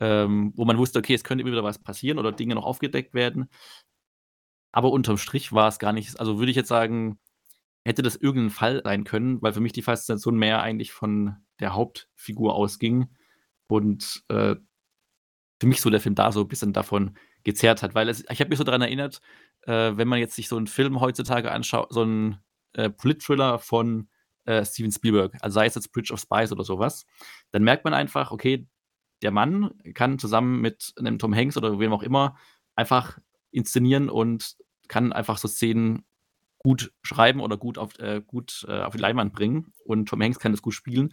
ähm, 0.00 0.52
wo 0.56 0.64
man 0.64 0.78
wusste, 0.78 0.98
okay, 0.98 1.14
es 1.14 1.24
könnte 1.24 1.42
immer 1.42 1.52
wieder 1.52 1.64
was 1.64 1.78
passieren 1.78 2.18
oder 2.18 2.32
Dinge 2.32 2.54
noch 2.54 2.64
aufgedeckt 2.64 3.14
werden. 3.14 3.48
Aber 4.74 4.90
unterm 4.90 5.18
Strich 5.18 5.52
war 5.52 5.68
es 5.68 5.78
gar 5.78 5.92
nicht, 5.92 6.18
also 6.18 6.40
würde 6.40 6.50
ich 6.50 6.56
jetzt 6.56 6.68
sagen, 6.68 7.20
hätte 7.84 8.02
das 8.02 8.16
irgendein 8.16 8.50
Fall 8.50 8.80
sein 8.82 9.04
können, 9.04 9.40
weil 9.40 9.52
für 9.52 9.60
mich 9.60 9.72
die 9.72 9.82
Faszination 9.82 10.36
mehr 10.36 10.62
eigentlich 10.62 10.90
von 10.92 11.36
der 11.60 11.74
Hauptfigur 11.74 12.56
ausging 12.56 13.06
und 13.68 14.24
äh, 14.28 14.56
für 15.60 15.66
mich 15.68 15.80
so 15.80 15.90
der 15.90 16.00
Film 16.00 16.16
da 16.16 16.32
so 16.32 16.40
ein 16.40 16.48
bisschen 16.48 16.72
davon 16.72 17.16
gezerrt 17.44 17.84
hat, 17.84 17.94
weil 17.94 18.08
es, 18.08 18.24
ich 18.28 18.40
habe 18.40 18.48
mich 18.48 18.58
so 18.58 18.64
daran 18.64 18.82
erinnert, 18.82 19.20
äh, 19.62 19.92
wenn 19.94 20.08
man 20.08 20.18
jetzt 20.18 20.34
sich 20.34 20.48
so 20.48 20.56
einen 20.56 20.66
Film 20.66 21.00
heutzutage 21.00 21.52
anschaut, 21.52 21.92
so 21.92 22.02
einen 22.02 22.38
äh, 22.72 22.90
Polit-Thriller 22.90 23.60
von 23.60 24.08
äh, 24.44 24.64
Steven 24.64 24.90
Spielberg, 24.90 25.36
also 25.40 25.54
sei 25.54 25.66
es 25.66 25.76
jetzt 25.76 25.92
Bridge 25.92 26.12
of 26.12 26.18
Spies 26.18 26.50
oder 26.50 26.64
sowas, 26.64 27.06
dann 27.52 27.62
merkt 27.62 27.84
man 27.84 27.94
einfach, 27.94 28.32
okay, 28.32 28.66
der 29.22 29.30
Mann 29.30 29.70
kann 29.94 30.18
zusammen 30.18 30.60
mit 30.60 30.94
einem 30.98 31.20
Tom 31.20 31.32
Hanks 31.32 31.56
oder 31.56 31.78
wem 31.78 31.92
auch 31.92 32.02
immer 32.02 32.36
einfach 32.74 33.20
inszenieren 33.52 34.10
und 34.10 34.56
kann 34.88 35.12
einfach 35.12 35.38
so 35.38 35.48
Szenen 35.48 36.04
gut 36.58 36.92
schreiben 37.02 37.40
oder 37.40 37.56
gut 37.56 37.78
auf, 37.78 37.98
äh, 37.98 38.22
gut, 38.26 38.64
äh, 38.68 38.80
auf 38.80 38.94
die 38.94 39.00
Leinwand 39.00 39.32
bringen 39.32 39.72
und 39.84 40.08
Tom 40.08 40.22
Hanks 40.22 40.38
kann 40.38 40.52
das 40.52 40.62
gut 40.62 40.74
spielen. 40.74 41.12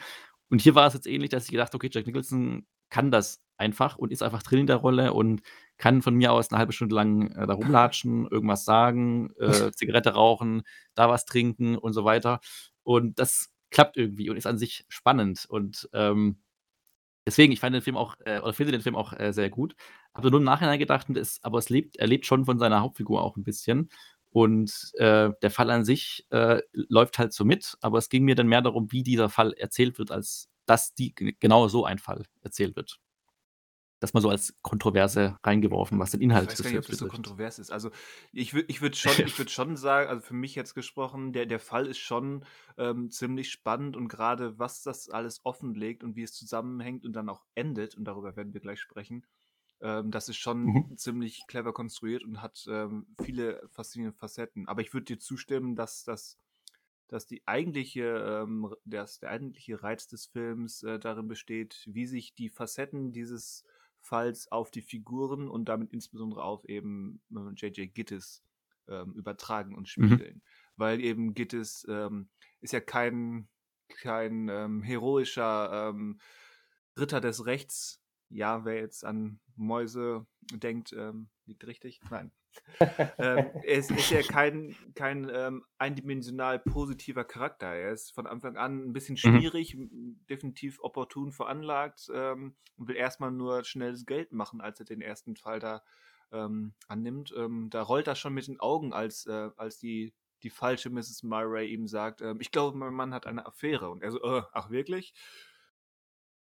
Und 0.50 0.62
hier 0.62 0.76
war 0.76 0.88
es 0.88 0.94
jetzt 0.94 1.08
ähnlich, 1.08 1.30
dass 1.30 1.46
ich 1.46 1.52
gedacht, 1.52 1.76
okay, 1.76 1.90
Jack 1.92 2.08
Nicholson 2.08 2.66
kann 2.90 3.12
das 3.12 3.42
einfach 3.58 3.98
und 3.98 4.12
ist 4.12 4.24
einfach 4.24 4.44
drin 4.44 4.60
in 4.60 4.68
der 4.68 4.78
Rolle 4.78 5.14
und 5.14 5.42
kann 5.78 6.02
von 6.02 6.16
mir 6.16 6.32
aus 6.32 6.52
eine 6.52 6.60
halbe 6.60 6.74
Stunde 6.74 6.96
lang 6.96 7.32
äh, 7.32 7.48
da 7.48 7.54
rumlatschen, 7.54 8.28
irgendwas 8.32 8.66
sagen, 8.66 9.32
äh, 9.40 9.72
Zigarette 9.76 10.12
rauchen, 10.12 10.64
da 10.96 11.10
was 11.10 11.26
trinken 11.26 11.78
und 11.78 11.94
so 11.94 12.04
weiter. 12.06 12.40
Und 12.84 13.20
das 13.20 13.54
klappt 13.72 13.98
irgendwie 13.98 14.30
und 14.30 14.38
ist 14.38 14.48
an 14.48 14.58
sich 14.58 14.86
spannend. 14.90 15.46
Und 15.48 15.90
ähm, 15.94 16.42
deswegen, 17.26 17.52
ich 17.52 17.60
fand 17.60 17.76
den 17.76 17.82
Film 17.82 17.98
auch, 17.98 18.16
äh, 18.26 18.40
oder 18.40 18.54
finde 18.54 18.72
den 18.72 18.82
Film 18.82 18.96
auch 18.96 19.14
äh, 19.14 19.34
sehr 19.34 19.50
gut. 19.50 19.76
Habe 20.14 20.32
nur 20.32 20.40
im 20.40 20.46
Nachhinein 20.46 20.80
gedacht, 20.80 21.10
ist, 21.10 21.44
aber 21.44 21.60
es 21.60 21.70
lebt, 21.70 21.98
er 21.98 22.08
lebt 22.08 22.26
schon 22.26 22.46
von 22.46 22.60
seiner 22.60 22.82
Hauptfigur 22.82 23.22
auch 23.22 23.38
ein 23.38 23.44
bisschen. 23.44 23.90
Und 24.32 24.92
äh, 24.96 25.30
der 25.42 25.52
Fall 25.52 25.70
an 25.72 25.84
sich 25.86 26.26
äh, 26.30 26.62
läuft 26.72 27.20
halt 27.20 27.34
so 27.34 27.44
mit, 27.44 27.78
aber 27.82 27.98
es 27.98 28.10
ging 28.10 28.24
mir 28.24 28.36
dann 28.36 28.48
mehr 28.48 28.62
darum, 28.62 28.92
wie 28.92 29.04
dieser 29.04 29.30
Fall 29.30 29.54
erzählt 29.54 30.00
wird, 30.00 30.12
als 30.12 30.50
dass 30.66 30.94
die 30.94 31.14
genau 31.16 31.68
so 31.68 31.86
ein 31.86 32.00
Fall 32.00 32.24
erzählt 32.42 32.76
wird 32.76 33.00
das 34.02 34.14
mal 34.14 34.22
so 34.22 34.30
als 34.30 34.56
Kontroverse 34.64 35.38
reingeworfen, 35.44 36.00
was 36.00 36.12
den 36.12 36.22
Inhalt 36.22 36.52
Ich 36.52 36.60
weiß 36.60 36.64
gar 36.64 36.70
nicht, 36.72 36.80
ob 36.80 36.88
das 36.88 36.98
so 36.98 37.08
kontrovers 37.08 37.60
ist. 37.60 37.72
Also 37.72 37.92
ich 38.34 38.54
würde 38.54 38.66
ich 38.68 38.82
würd 38.82 38.98
schon, 38.98 39.14
würd 39.38 39.52
schon 39.52 39.78
sagen, 39.78 40.10
also 40.10 40.22
für 40.22 40.34
mich 40.34 40.56
jetzt 40.56 40.74
gesprochen, 40.74 41.34
der, 41.34 41.46
der 41.46 41.60
Fall 41.60 41.86
ist 41.86 42.00
schon 42.00 42.44
ähm, 42.78 43.12
ziemlich 43.12 43.52
spannend 43.52 43.96
und 43.96 44.08
gerade 44.08 44.58
was 44.58 44.82
das 44.82 45.10
alles 45.10 45.42
offenlegt 45.46 46.04
und 46.04 46.16
wie 46.16 46.24
es 46.24 46.34
zusammenhängt 46.34 47.06
und 47.06 47.14
dann 47.14 47.30
auch 47.30 47.46
endet, 47.54 47.96
und 47.96 48.06
darüber 48.06 48.36
werden 48.36 48.54
wir 48.54 48.60
gleich 48.60 48.82
sprechen, 48.82 49.24
ähm, 49.82 50.10
das 50.10 50.30
ist 50.30 50.38
schon 50.38 50.64
mhm. 50.64 50.98
ziemlich 50.98 51.46
clever 51.48 51.72
konstruiert 51.72 52.24
und 52.24 52.42
hat 52.42 52.66
ähm, 52.68 53.06
viele 53.24 53.62
faszinierende 53.70 54.18
Facetten. 54.18 54.68
Aber 54.68 54.82
ich 54.82 54.96
würde 54.96 55.06
dir 55.06 55.20
zustimmen, 55.20 55.76
dass 55.76 56.04
das 56.04 56.38
dass 57.08 57.28
die 57.28 57.46
eigentliche, 57.46 58.06
ähm, 58.46 58.74
das, 58.86 59.20
der 59.20 59.32
eigentliche 59.32 59.84
Reiz 59.84 60.08
des 60.08 60.28
Films 60.28 60.82
äh, 60.84 60.98
darin 60.98 61.28
besteht, 61.28 61.84
wie 61.86 62.06
sich 62.06 62.36
die 62.36 62.48
Facetten 62.50 63.12
dieses 63.12 63.66
Falls 64.02 64.52
auf 64.52 64.72
die 64.72 64.82
Figuren 64.82 65.48
und 65.48 65.66
damit 65.70 65.94
insbesondere 65.94 66.44
auf 66.44 66.66
eben 66.66 67.22
J.J. 67.30 67.94
Gittes 67.94 68.44
ähm, 68.88 69.14
übertragen 69.14 69.76
und 69.76 69.84
mhm. 69.84 69.86
spiegeln. 69.86 70.36
Mhm. 70.36 70.42
Weil 70.76 71.02
eben 71.02 71.34
Gittes 71.34 71.86
ähm, 71.88 72.30
ist 72.62 72.74
ja 72.74 72.80
kein, 72.80 73.48
kein 73.88 74.50
ähm, 74.50 74.82
heroischer 74.82 75.90
ähm, 75.90 76.20
Ritter 76.98 77.22
des 77.22 77.46
Rechts, 77.46 78.02
ja, 78.30 78.66
wer 78.66 78.76
jetzt 78.76 79.06
an 79.06 79.40
Mäuse 79.62 80.26
denkt, 80.52 80.94
ähm, 80.94 81.30
liegt 81.46 81.66
richtig. 81.66 82.02
Nein. 82.10 82.32
ähm, 82.80 83.50
er 83.64 83.78
ist, 83.78 83.92
ist, 83.92 84.12
ja 84.12 84.22
kein, 84.24 84.76
kein 84.96 85.30
ähm, 85.34 85.64
eindimensional 85.78 86.60
positiver 86.60 87.24
Charakter. 87.24 87.68
Er 87.68 87.92
ist 87.92 88.14
von 88.14 88.28
Anfang 88.28 88.58
an 88.58 88.90
ein 88.90 88.94
bisschen 88.94 89.14
mhm. 89.14 89.40
schwierig, 89.40 89.76
mhm. 89.76 90.20
definitiv 90.30 90.80
opportun 90.82 91.32
veranlagt 91.32 92.10
ähm, 92.14 92.56
und 92.78 92.88
will 92.88 92.96
erstmal 92.96 93.32
nur 93.32 93.64
schnelles 93.64 94.06
Geld 94.06 94.34
machen, 94.34 94.62
als 94.62 94.80
er 94.80 94.86
den 94.86 95.02
ersten 95.02 95.36
Fall 95.36 95.60
da 95.60 95.82
ähm, 96.32 96.74
annimmt. 96.88 97.34
Ähm, 97.38 97.70
da 97.70 97.82
rollt 97.82 98.08
er 98.08 98.16
schon 98.16 98.34
mit 98.34 98.48
den 98.48 98.60
Augen, 98.60 98.94
als, 98.94 99.26
äh, 99.28 99.50
als 99.56 99.78
die, 99.78 100.14
die 100.44 100.50
falsche 100.50 100.90
Mrs. 100.90 101.24
Murray 101.24 101.68
ihm 101.72 101.88
sagt, 101.88 102.22
ähm, 102.22 102.40
ich 102.42 102.52
glaube, 102.52 102.78
mein 102.78 102.94
Mann 102.94 103.14
hat 103.14 103.28
eine 103.28 103.46
Affäre. 103.46 103.90
Und 103.90 104.04
er 104.04 104.12
so, 104.12 104.22
äh, 104.24 104.42
ach 104.52 104.70
wirklich? 104.70 105.14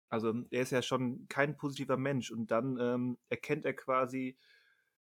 Also 0.09 0.33
er 0.51 0.61
ist 0.61 0.71
ja 0.71 0.81
schon 0.81 1.27
kein 1.27 1.57
positiver 1.57 1.97
Mensch 1.97 2.31
und 2.31 2.51
dann 2.51 2.77
ähm, 2.79 3.17
erkennt 3.29 3.65
er 3.65 3.73
quasi, 3.73 4.37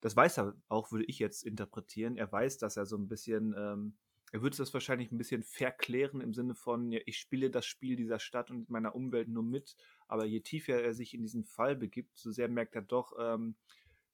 das 0.00 0.16
weiß 0.16 0.38
er 0.38 0.54
auch, 0.68 0.92
würde 0.92 1.06
ich 1.06 1.18
jetzt 1.18 1.44
interpretieren, 1.44 2.16
er 2.16 2.30
weiß, 2.30 2.58
dass 2.58 2.76
er 2.76 2.86
so 2.86 2.96
ein 2.96 3.08
bisschen, 3.08 3.54
ähm, 3.56 3.96
er 4.32 4.42
würde 4.42 4.56
das 4.56 4.72
wahrscheinlich 4.72 5.12
ein 5.12 5.18
bisschen 5.18 5.42
verklären 5.42 6.20
im 6.20 6.34
Sinne 6.34 6.54
von, 6.54 6.90
ja, 6.92 7.00
ich 7.06 7.18
spiele 7.18 7.50
das 7.50 7.66
Spiel 7.66 7.96
dieser 7.96 8.18
Stadt 8.18 8.50
und 8.50 8.70
meiner 8.70 8.94
Umwelt 8.94 9.28
nur 9.28 9.42
mit, 9.42 9.76
aber 10.08 10.24
je 10.24 10.40
tiefer 10.40 10.82
er 10.82 10.94
sich 10.94 11.14
in 11.14 11.22
diesen 11.22 11.44
Fall 11.44 11.76
begibt, 11.76 12.16
so 12.16 12.30
sehr 12.30 12.48
merkt 12.48 12.74
er 12.74 12.82
doch, 12.82 13.12
ähm, 13.18 13.56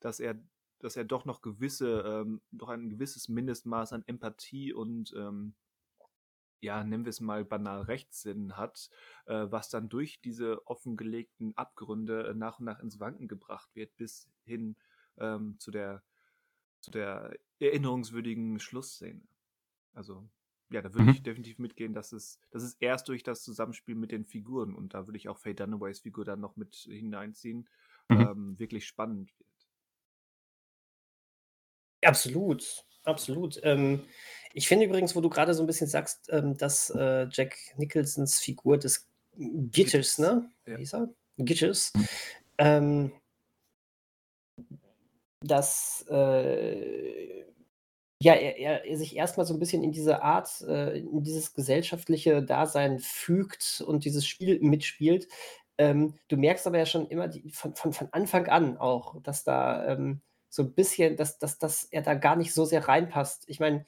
dass 0.01 0.21
er 0.21 0.41
dass 0.81 0.97
er 0.97 1.05
doch 1.05 1.25
noch 1.25 1.43
gewisse, 1.43 2.03
ähm, 2.07 2.41
doch 2.53 2.69
ein 2.69 2.89
gewisses 2.89 3.29
Mindestmaß 3.29 3.93
an 3.93 4.05
Empathie 4.07 4.73
und 4.73 5.13
ähm, 5.17 5.55
ja, 6.61 6.83
nennen 6.85 7.05
wir 7.05 7.11
es 7.11 7.21
mal 7.21 7.45
banal 7.45 7.83
Rechtssinn 7.83 8.57
hat, 8.57 8.91
äh, 9.27 9.47
was 9.51 9.69
dann 9.69 9.89
durch 9.89 10.21
diese 10.21 10.67
offengelegten 10.67 11.57
Abgründe 11.57 12.29
äh, 12.29 12.35
nach 12.35 12.59
und 12.59 12.67
nach 12.67 12.81
ins 12.81 13.01
Wanken 13.01 13.29
gebracht 13.29 13.69
wird, 13.75 13.97
bis 13.97 14.29
hin 14.45 14.77
ähm, 15.19 15.57
zu 15.59 15.71
der 15.71 16.03
zu 16.81 16.91
der 16.91 17.37
erinnerungswürdigen 17.59 18.61
Schlussszene. 18.61 19.23
Also 19.93 20.29
ja, 20.71 20.83
da 20.83 20.93
würde 20.93 21.05
mhm. 21.05 21.11
ich 21.11 21.23
definitiv 21.23 21.59
mitgehen, 21.59 21.95
dass 21.95 22.13
es, 22.13 22.39
dass 22.51 22.63
es 22.63 22.75
erst 22.75 23.09
durch 23.09 23.23
das 23.23 23.43
Zusammenspiel 23.43 23.95
mit 23.95 24.13
den 24.13 24.25
Figuren 24.25 24.75
und 24.75 24.95
da 24.95 25.07
würde 25.07 25.17
ich 25.17 25.29
auch 25.29 25.39
Faye 25.39 25.55
Dunaways 25.55 26.01
Figur 26.01 26.25
dann 26.25 26.41
noch 26.41 26.57
mit 26.57 26.75
hineinziehen, 26.75 27.69
mhm. 28.09 28.21
ähm, 28.21 28.59
wirklich 28.59 28.87
spannend 28.87 29.33
wird. 29.39 29.58
Absolut, 32.09 32.87
absolut. 33.05 33.61
Ähm, 33.65 34.01
ich 34.55 34.67
finde 34.67 34.87
übrigens, 34.87 35.15
wo 35.15 35.21
du 35.21 35.29
gerade 35.29 35.53
so 35.53 35.63
ein 35.63 35.67
bisschen 35.67 35.89
sagst, 35.89 36.31
ähm, 36.33 36.57
dass 36.57 36.89
äh, 36.89 37.27
Jack 37.31 37.57
Nicholsons 37.77 38.41
Figur 38.41 38.79
des 38.79 39.07
Gitters, 39.37 40.19
ne? 40.19 40.51
Wie 40.65 40.77
hieß 40.77 40.95
er? 40.95 41.11
Gitters, 41.37 41.93
ähm, 42.57 43.13
dass 45.45 46.07
äh, 46.09 47.45
ja, 48.23 48.33
er, 48.33 48.57
er, 48.57 48.85
er 48.87 48.97
sich 48.97 49.15
erstmal 49.15 49.45
so 49.45 49.53
ein 49.53 49.61
bisschen 49.61 49.85
in 49.85 49.93
diese 49.93 50.23
Art, 50.23 50.63
äh, 50.63 50.99
in 50.99 51.23
dieses 51.23 51.53
gesellschaftliche 51.53 52.43
Dasein 52.43 53.01
fügt 53.01 53.85
und 53.87 54.07
dieses 54.07 54.27
Spiel 54.27 54.61
mitspielt. 54.61 55.29
Ähm, 55.77 56.15
du 56.29 56.39
merkst 56.39 56.67
aber 56.67 56.79
ja 56.79 56.87
schon 56.87 57.07
immer 57.09 57.29
die, 57.29 57.51
von, 57.51 57.75
von, 57.75 57.93
von 57.93 58.09
Anfang 58.13 58.49
an 58.49 58.79
auch, 58.79 59.23
dass 59.23 59.45
da 59.45 59.93
ähm, 59.93 60.23
so 60.49 60.63
ein 60.63 60.73
bisschen, 60.73 61.17
dass, 61.17 61.39
dass, 61.39 61.59
dass 61.59 61.85
er 61.85 62.03
da 62.03 62.15
gar 62.15 62.37
nicht 62.37 62.55
so 62.55 62.65
sehr 62.65 62.89
reinpasst. 62.89 63.45
Ich 63.47 63.61
meine, 63.61 63.85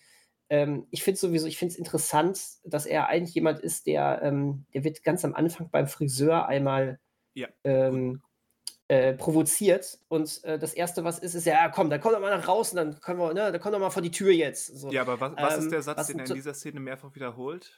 ähm, 0.49 0.87
ich 0.91 1.03
finde 1.03 1.19
sowieso, 1.19 1.47
ich 1.47 1.59
finde 1.59 1.73
es 1.73 1.79
interessant, 1.79 2.41
dass 2.65 2.85
er 2.85 3.09
eigentlich 3.09 3.35
jemand 3.35 3.61
ist, 3.61 3.87
der, 3.87 4.21
ähm, 4.23 4.67
der 4.75 4.85
wird 4.85 5.03
ganz 5.05 5.25
am 5.25 5.35
Anfang 5.35 5.71
beim 5.71 5.87
Friseur 5.87 6.47
einmal 6.47 6.99
ja. 7.35 7.49
ähm, 7.65 8.23
äh, 8.89 9.15
provoziert 9.15 10.01
und 10.09 10.43
äh, 10.43 10.59
das 10.59 10.75
erste, 10.75 11.05
was 11.05 11.21
ist, 11.21 11.35
ist 11.35 11.47
ja, 11.47 11.69
komm, 11.69 11.91
dann 11.91 12.01
komm 12.01 12.13
doch 12.13 12.21
mal 12.21 12.37
nach 12.37 12.49
und 12.49 12.75
dann 12.75 13.01
können 13.01 13.21
wir, 13.21 13.33
ne, 13.33 13.53
dann 13.53 13.61
komm 13.61 13.71
doch 13.71 13.79
mal 13.79 13.91
vor 13.91 14.03
die 14.03 14.11
Tür 14.11 14.33
jetzt. 14.33 14.67
So. 14.67 14.91
Ja, 14.91 15.03
aber 15.03 15.21
was, 15.21 15.37
was 15.37 15.59
ist 15.59 15.71
der 15.71 15.79
ähm, 15.79 15.83
Satz, 15.85 16.07
den 16.09 16.19
er 16.19 16.27
in 16.27 16.35
dieser 16.35 16.55
Szene 16.55 16.81
mehrfach 16.81 17.15
wiederholt? 17.15 17.73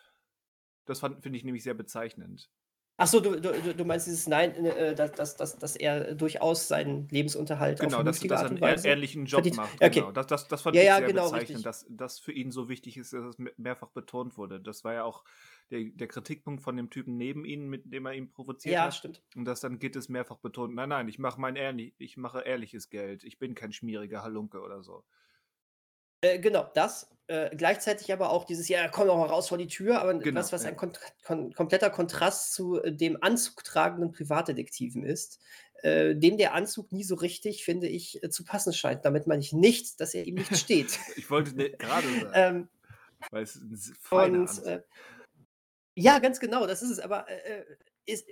Das 0.87 1.01
finde 1.01 1.37
ich 1.37 1.45
nämlich 1.45 1.63
sehr 1.63 1.75
bezeichnend. 1.75 2.51
Achso, 2.99 3.21
du, 3.21 3.41
du, 3.41 3.75
du 3.75 3.85
meinst 3.85 4.07
dieses 4.07 4.27
Nein, 4.27 4.55
äh, 4.55 4.95
dass, 4.95 5.13
dass, 5.13 5.37
dass, 5.37 5.59
dass 5.59 5.77
er 5.77 6.15
durchaus 6.15 6.69
seinen 6.69 7.09
Lebensunterhalt 7.09 7.81
genau, 7.81 7.99
auf 7.99 8.05
dass, 8.05 8.21
dass 8.21 8.43
er 8.43 8.47
einen 8.49 8.61
Weise 8.61 8.87
ehrlichen 8.87 9.25
Job 9.25 9.39
verdient. 9.41 9.57
macht. 9.57 9.75
Okay. 9.75 10.01
Genau. 10.01 10.13
Das, 10.13 10.27
das, 10.27 10.47
das 10.47 10.63
fand 10.63 10.77
ja, 10.77 10.83
ich 10.83 10.89
ja, 10.89 10.99
sehr 10.99 11.07
genau, 11.07 11.31
bezeichnend, 11.31 11.65
dass 11.65 11.87
das 11.89 12.19
für 12.19 12.33
ihn 12.33 12.51
so 12.51 12.69
wichtig 12.69 12.99
ist, 12.99 13.13
dass 13.15 13.25
es 13.25 13.45
mehrfach 13.57 13.89
betont 13.89 14.37
wurde. 14.37 14.61
Das 14.61 14.85
war 14.85 14.93
ja 14.93 15.05
auch 15.05 15.25
der, 15.71 15.85
der 15.85 16.07
Kritikpunkt 16.07 16.63
von 16.63 16.77
dem 16.77 16.91
Typen 16.91 17.17
neben 17.17 17.45
ihm, 17.47 17.69
mit 17.69 17.93
dem 17.93 18.07
er 18.07 18.13
ihn 18.13 18.31
provoziert 18.31 18.75
ja, 18.75 18.81
hat. 18.83 18.89
Ja, 18.89 18.93
stimmt. 18.93 19.23
Und 19.35 19.47
das 19.47 19.61
dann 19.61 19.79
geht 19.79 19.97
es 19.97 20.11
mehrfach 20.11 20.37
betont. 20.37 20.75
Nein, 20.75 20.91
nein, 20.91 21.09
ich 21.09 21.19
mache 21.19 21.41
mein 21.41 21.57
ehrlich, 21.57 21.95
ich 21.99 22.19
mache 22.19 22.41
ehrliches 22.41 22.91
Geld. 22.91 23.25
Ich 23.25 23.39
bin 23.39 23.55
kein 23.55 23.73
schmieriger 23.73 24.23
Halunke 24.23 24.61
oder 24.61 24.83
so. 24.83 25.03
Äh, 26.23 26.39
genau, 26.39 26.71
das. 26.75 27.11
Äh, 27.29 27.55
gleichzeitig 27.57 28.13
aber 28.13 28.31
auch 28.31 28.45
dieses, 28.45 28.69
ja, 28.69 28.89
komm 28.89 29.07
doch 29.07 29.17
mal 29.17 29.29
raus 29.29 29.49
vor 29.49 29.59
die 29.59 29.69
Tür, 29.69 30.01
aber 30.01 30.15
genau, 30.15 30.41
was, 30.41 30.53
was 30.53 30.65
ja. 30.65 30.71
ein 30.71 30.77
kon 30.77 30.93
kon 31.25 31.53
kompletter 31.53 31.89
Kontrast 31.89 32.53
zu 32.53 32.83
äh, 32.83 32.93
dem 32.93 33.17
anzugtragenden 33.21 34.13
Privatdetektiven 34.13 35.05
ist, 35.05 35.41
äh, 35.83 36.15
dem 36.15 36.37
der 36.37 36.55
Anzug 36.55 36.91
nie 36.93 37.05
so 37.05 37.15
richtig, 37.15 37.65
finde 37.65 37.89
ich, 37.89 38.23
äh, 38.23 38.31
zu 38.31 38.45
passen 38.45 38.73
scheint. 38.73 39.05
Damit 39.05 39.27
meine 39.27 39.41
ich 39.41 39.53
nicht, 39.53 40.01
dass 40.01 40.15
er 40.15 40.27
ihm 40.27 40.35
nicht 40.35 40.57
steht. 40.57 40.99
ich 41.17 41.31
wollte 41.31 41.57
ne, 41.57 41.71
gerade 41.79 42.07
sagen. 42.09 42.33
ähm, 42.35 42.69
weil 43.31 43.45
es 43.45 43.57
ein 43.57 43.79
feiner 44.01 44.41
und, 44.41 44.65
äh, 44.65 44.83
ja, 45.95 46.19
ganz 46.19 46.41
genau, 46.41 46.67
das 46.67 46.83
ist 46.83 46.91
es, 46.91 46.99
aber 46.99 47.27
ist, 48.05 48.27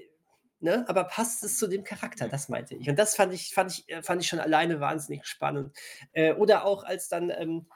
Ne? 0.62 0.84
Aber 0.88 1.04
passt 1.04 1.42
es 1.42 1.56
zu 1.56 1.66
dem 1.68 1.84
Charakter? 1.84 2.28
Das 2.28 2.50
meinte 2.50 2.74
ich. 2.74 2.88
Und 2.90 2.98
das 2.98 3.16
fand 3.16 3.32
ich, 3.32 3.54
fand 3.54 3.72
ich, 3.72 3.86
fand 4.04 4.20
ich 4.20 4.28
schon 4.28 4.40
alleine 4.40 4.78
wahnsinnig 4.78 5.24
spannend. 5.24 5.74
Äh, 6.12 6.34
oder 6.34 6.66
auch 6.66 6.84
als 6.84 7.08
dann 7.08 7.30
ähm, 7.30 7.66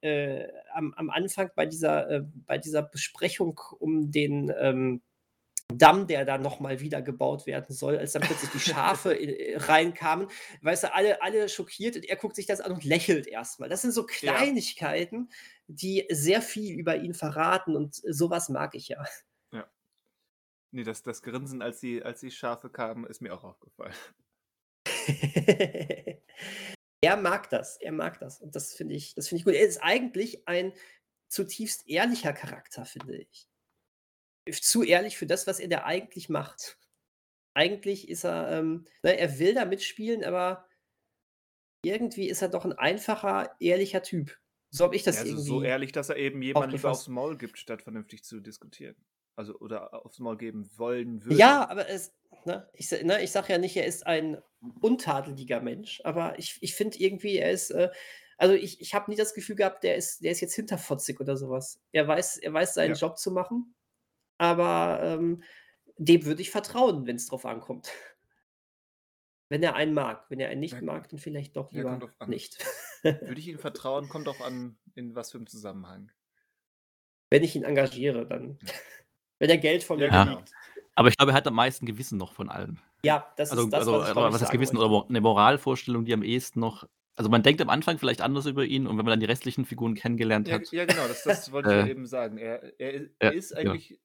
äh, 0.00 0.48
am, 0.72 0.94
am, 0.94 1.10
Anfang 1.10 1.50
bei 1.54 1.66
dieser, 1.66 2.10
äh, 2.10 2.24
bei 2.46 2.58
dieser 2.58 2.82
Besprechung 2.82 3.60
um 3.78 4.10
den 4.10 4.52
ähm, 4.58 5.02
Damm, 5.74 6.06
der 6.06 6.24
da 6.24 6.38
nochmal 6.38 6.80
wieder 6.80 7.02
gebaut 7.02 7.44
werden 7.44 7.74
soll, 7.74 7.98
als 7.98 8.12
dann 8.12 8.22
plötzlich 8.22 8.50
die 8.50 8.60
Schafe 8.60 9.12
äh, 9.20 9.58
reinkamen, 9.58 10.28
weißt 10.62 10.84
du, 10.84 10.94
alle, 10.94 11.20
alle 11.20 11.48
schockiert 11.50 11.96
und 11.96 12.06
er 12.06 12.16
guckt 12.16 12.36
sich 12.36 12.46
das 12.46 12.62
an 12.62 12.72
und 12.72 12.84
lächelt 12.84 13.26
erstmal. 13.26 13.68
Das 13.68 13.82
sind 13.82 13.92
so 13.92 14.06
Kleinigkeiten, 14.06 15.28
ja. 15.30 15.36
die 15.66 16.06
sehr 16.10 16.40
viel 16.40 16.78
über 16.78 16.96
ihn 16.96 17.12
verraten 17.12 17.76
und 17.76 17.94
sowas 17.94 18.48
mag 18.48 18.74
ich 18.74 18.88
ja. 18.88 19.04
Ja. 19.52 19.68
Nee, 20.70 20.84
das, 20.84 21.02
das 21.02 21.22
Grinsen, 21.22 21.60
als 21.60 21.80
die, 21.80 22.02
als 22.02 22.20
die 22.20 22.30
Schafe 22.30 22.70
kamen, 22.70 23.04
ist 23.04 23.20
mir 23.20 23.34
auch 23.34 23.44
aufgefallen. 23.44 23.94
Er 27.00 27.16
mag 27.16 27.48
das, 27.50 27.76
er 27.76 27.92
mag 27.92 28.18
das. 28.18 28.40
Und 28.40 28.56
das 28.56 28.74
finde 28.74 28.94
ich, 28.94 29.14
das 29.14 29.28
finde 29.28 29.40
ich 29.40 29.44
gut. 29.44 29.54
Er 29.54 29.66
ist 29.66 29.82
eigentlich 29.82 30.46
ein 30.48 30.72
zutiefst 31.28 31.88
ehrlicher 31.88 32.32
Charakter, 32.32 32.84
finde 32.84 33.18
ich. 33.18 33.48
Zu 34.50 34.82
ehrlich 34.82 35.18
für 35.18 35.26
das, 35.26 35.46
was 35.46 35.60
er 35.60 35.68
da 35.68 35.84
eigentlich 35.84 36.28
macht. 36.28 36.78
Eigentlich 37.54 38.08
ist 38.08 38.24
er, 38.24 38.50
ähm, 38.50 38.86
ne, 39.02 39.18
er 39.18 39.38
will 39.38 39.54
da 39.54 39.64
mitspielen, 39.64 40.24
aber 40.24 40.66
irgendwie 41.84 42.28
ist 42.28 42.42
er 42.42 42.48
doch 42.48 42.64
ein 42.64 42.72
einfacher, 42.72 43.54
ehrlicher 43.60 44.02
Typ. 44.02 44.38
So 44.70 44.84
habe 44.84 44.96
ich 44.96 45.02
das 45.02 45.18
also 45.18 45.30
irgendwie. 45.30 45.48
So 45.48 45.62
ehrlich, 45.62 45.92
dass 45.92 46.08
er 46.08 46.16
eben 46.16 46.42
jemand 46.42 46.72
lieber 46.72 46.90
aufs 46.90 47.08
Maul 47.08 47.36
gibt, 47.38 47.58
statt 47.58 47.82
vernünftig 47.82 48.24
zu 48.24 48.40
diskutieren. 48.40 48.96
Also, 49.38 49.56
oder 49.60 50.04
aufs 50.04 50.18
Maul 50.18 50.36
geben 50.36 50.68
wollen 50.78 51.24
würde. 51.24 51.36
Ja, 51.36 51.70
aber 51.70 51.88
es, 51.88 52.12
ne, 52.44 52.68
ich, 52.72 52.90
ne, 52.90 53.22
ich 53.22 53.30
sage 53.30 53.52
ja 53.52 53.58
nicht, 53.58 53.76
er 53.76 53.86
ist 53.86 54.04
ein 54.04 54.42
untadeliger 54.80 55.60
Mensch, 55.60 56.00
aber 56.02 56.36
ich, 56.40 56.58
ich 56.60 56.74
finde 56.74 56.98
irgendwie, 56.98 57.36
er 57.36 57.52
ist, 57.52 57.70
äh, 57.70 57.88
also 58.36 58.56
ich, 58.56 58.80
ich 58.80 58.94
habe 58.94 59.08
nie 59.08 59.16
das 59.16 59.34
Gefühl 59.34 59.54
gehabt, 59.54 59.84
der 59.84 59.94
ist, 59.94 60.24
der 60.24 60.32
ist 60.32 60.40
jetzt 60.40 60.56
hinterfotzig 60.56 61.20
oder 61.20 61.36
sowas. 61.36 61.80
Er 61.92 62.08
weiß, 62.08 62.38
er 62.38 62.52
weiß 62.52 62.74
seinen 62.74 62.94
ja. 62.94 62.96
Job 62.96 63.16
zu 63.16 63.30
machen, 63.30 63.76
aber 64.38 65.02
ähm, 65.04 65.44
dem 65.98 66.24
würde 66.24 66.42
ich 66.42 66.50
vertrauen, 66.50 67.06
wenn 67.06 67.14
es 67.14 67.28
drauf 67.28 67.46
ankommt. 67.46 67.92
Wenn 69.48 69.62
er 69.62 69.76
einen 69.76 69.94
mag. 69.94 70.28
Wenn 70.30 70.40
er 70.40 70.48
einen 70.48 70.58
nicht 70.58 70.74
ja, 70.74 70.82
mag, 70.82 71.08
dann 71.10 71.20
vielleicht 71.20 71.56
doch 71.56 71.70
lieber 71.70 72.12
ja, 72.20 72.26
nicht. 72.26 72.58
Würde 73.04 73.38
ich 73.38 73.46
ihm 73.46 73.60
vertrauen, 73.60 74.08
kommt 74.08 74.26
doch 74.26 74.40
an, 74.40 74.78
in 74.96 75.14
was 75.14 75.30
für 75.30 75.38
einem 75.38 75.46
Zusammenhang. 75.46 76.10
Wenn 77.30 77.44
ich 77.44 77.54
ihn 77.54 77.62
engagiere, 77.62 78.26
dann. 78.26 78.58
Wenn 79.38 79.50
er 79.50 79.58
Geld 79.58 79.84
von 79.84 79.98
mir 79.98 80.08
ja, 80.08 80.24
genau. 80.24 80.42
Aber 80.94 81.08
ich 81.08 81.16
glaube, 81.16 81.32
er 81.32 81.36
hat 81.36 81.46
am 81.46 81.54
meisten 81.54 81.86
Gewissen 81.86 82.18
noch 82.18 82.32
von 82.32 82.48
allen. 82.48 82.80
Ja, 83.04 83.32
das 83.36 83.52
also, 83.52 83.64
ist 83.64 83.72
das, 83.72 83.80
also, 83.80 83.92
was, 84.00 84.10
ich, 84.10 84.16
was 84.16 84.42
heißt 84.42 84.50
Gewissen 84.50 84.78
wollte. 84.78 84.92
oder 84.92 85.08
eine 85.08 85.20
Moralvorstellung, 85.20 86.04
die 86.04 86.12
am 86.12 86.24
ehesten 86.24 86.58
noch. 86.58 86.88
Also 87.14 87.30
man 87.30 87.42
denkt 87.42 87.60
am 87.60 87.68
Anfang 87.68 87.98
vielleicht 87.98 88.20
anders 88.20 88.46
über 88.46 88.64
ihn 88.64 88.86
und 88.86 88.98
wenn 88.98 89.04
man 89.04 89.12
dann 89.12 89.20
die 89.20 89.26
restlichen 89.26 89.64
Figuren 89.64 89.94
kennengelernt 89.94 90.48
ja, 90.48 90.54
hat. 90.54 90.70
Ja, 90.72 90.84
genau, 90.84 91.06
das, 91.06 91.22
das 91.22 91.52
wollte 91.52 91.70
ich 91.70 91.86
äh, 91.86 91.90
eben 91.90 92.06
sagen. 92.06 92.38
Er, 92.38 92.80
er, 92.80 93.08
er 93.18 93.32
ist 93.32 93.56
eigentlich, 93.56 93.90
ja. 93.90 93.96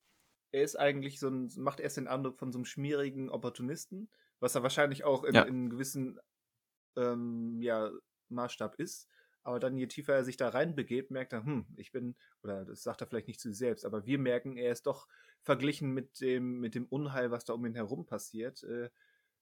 er 0.52 0.64
ist 0.64 0.76
eigentlich 0.76 1.20
so 1.20 1.30
ein, 1.30 1.52
macht 1.58 1.80
erst 1.80 1.98
den 1.98 2.08
Eindruck 2.08 2.38
von 2.38 2.52
so 2.52 2.60
einem 2.60 2.66
schmierigen 2.66 3.30
Opportunisten, 3.30 4.10
was 4.40 4.56
er 4.56 4.64
wahrscheinlich 4.64 5.04
auch 5.04 5.24
in, 5.24 5.34
ja. 5.36 5.44
in 5.44 5.50
einem 5.50 5.70
gewissen 5.70 6.20
ähm, 6.96 7.60
ja, 7.62 7.90
Maßstab 8.30 8.76
ist. 8.76 9.08
Aber 9.44 9.60
dann, 9.60 9.78
je 9.78 9.88
tiefer 9.88 10.14
er 10.14 10.24
sich 10.24 10.38
da 10.38 10.50
reinbegebt, 10.50 11.12
merkt 11.12 11.34
er, 11.34 11.44
hm, 11.44 11.66
ich 11.76 11.92
bin, 11.92 12.16
oder 12.44 12.64
das 12.64 12.84
sagt 12.84 13.02
er 13.02 13.08
vielleicht 13.08 13.28
nicht 13.28 13.42
zu 13.42 13.50
sich 13.50 13.58
selbst, 13.58 13.86
aber 13.86 14.06
wir 14.06 14.18
merken, 14.18 14.56
er 14.56 14.72
ist 14.72 14.86
doch 14.88 15.08
verglichen 15.42 15.92
mit 15.92 16.22
dem, 16.22 16.60
mit 16.60 16.76
dem 16.76 16.86
Unheil, 16.86 17.30
was 17.30 17.44
da 17.44 17.54
um 17.54 17.66
ihn 17.66 17.76
herum 17.76 18.06
passiert, 18.06 18.64
äh, 18.64 18.90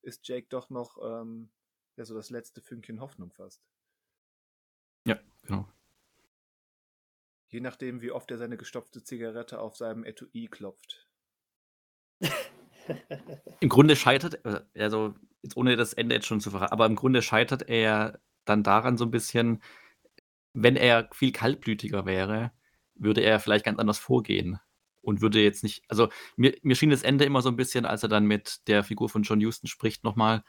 ist 0.01 0.27
Jake 0.27 0.47
doch 0.49 0.71
noch 0.71 0.97
ähm, 1.03 1.51
ja, 1.95 2.05
so 2.05 2.15
das 2.15 2.31
letzte 2.31 2.61
Fünkchen 2.61 2.99
Hoffnung 2.99 3.31
fast. 3.31 3.61
Ja, 5.05 5.19
genau. 5.43 5.67
Je 7.47 7.59
nachdem, 7.59 8.01
wie 8.01 8.11
oft 8.11 8.31
er 8.31 8.37
seine 8.37 8.57
gestopfte 8.57 9.03
Zigarette 9.03 9.59
auf 9.59 9.75
seinem 9.75 10.03
Etui 10.03 10.47
klopft. 10.47 11.07
Im 13.59 13.69
Grunde 13.69 13.95
scheitert, 13.95 14.43
also 14.75 15.13
jetzt 15.43 15.57
ohne 15.57 15.75
das 15.75 15.93
Ende 15.93 16.15
jetzt 16.15 16.27
schon 16.27 16.39
zu 16.39 16.49
verraten, 16.49 16.71
aber 16.71 16.85
im 16.85 16.95
Grunde 16.95 17.21
scheitert 17.21 17.67
er 17.67 18.19
dann 18.45 18.63
daran 18.63 18.97
so 18.97 19.05
ein 19.05 19.11
bisschen, 19.11 19.61
wenn 20.53 20.75
er 20.75 21.09
viel 21.13 21.31
kaltblütiger 21.31 22.05
wäre, 22.05 22.51
würde 22.95 23.21
er 23.21 23.39
vielleicht 23.39 23.65
ganz 23.65 23.79
anders 23.79 23.99
vorgehen 23.99 24.59
und 25.01 25.21
würde 25.21 25.41
jetzt 25.41 25.63
nicht, 25.63 25.83
also 25.87 26.09
mir, 26.35 26.55
mir 26.61 26.75
schien 26.75 26.89
das 26.89 27.03
Ende 27.03 27.25
immer 27.25 27.41
so 27.41 27.49
ein 27.49 27.55
bisschen, 27.55 27.85
als 27.85 28.03
er 28.03 28.09
dann 28.09 28.25
mit 28.25 28.67
der 28.67 28.83
Figur 28.83 29.09
von 29.09 29.23
John 29.23 29.43
Huston 29.43 29.67
spricht, 29.67 30.03
nochmal, 30.03 30.43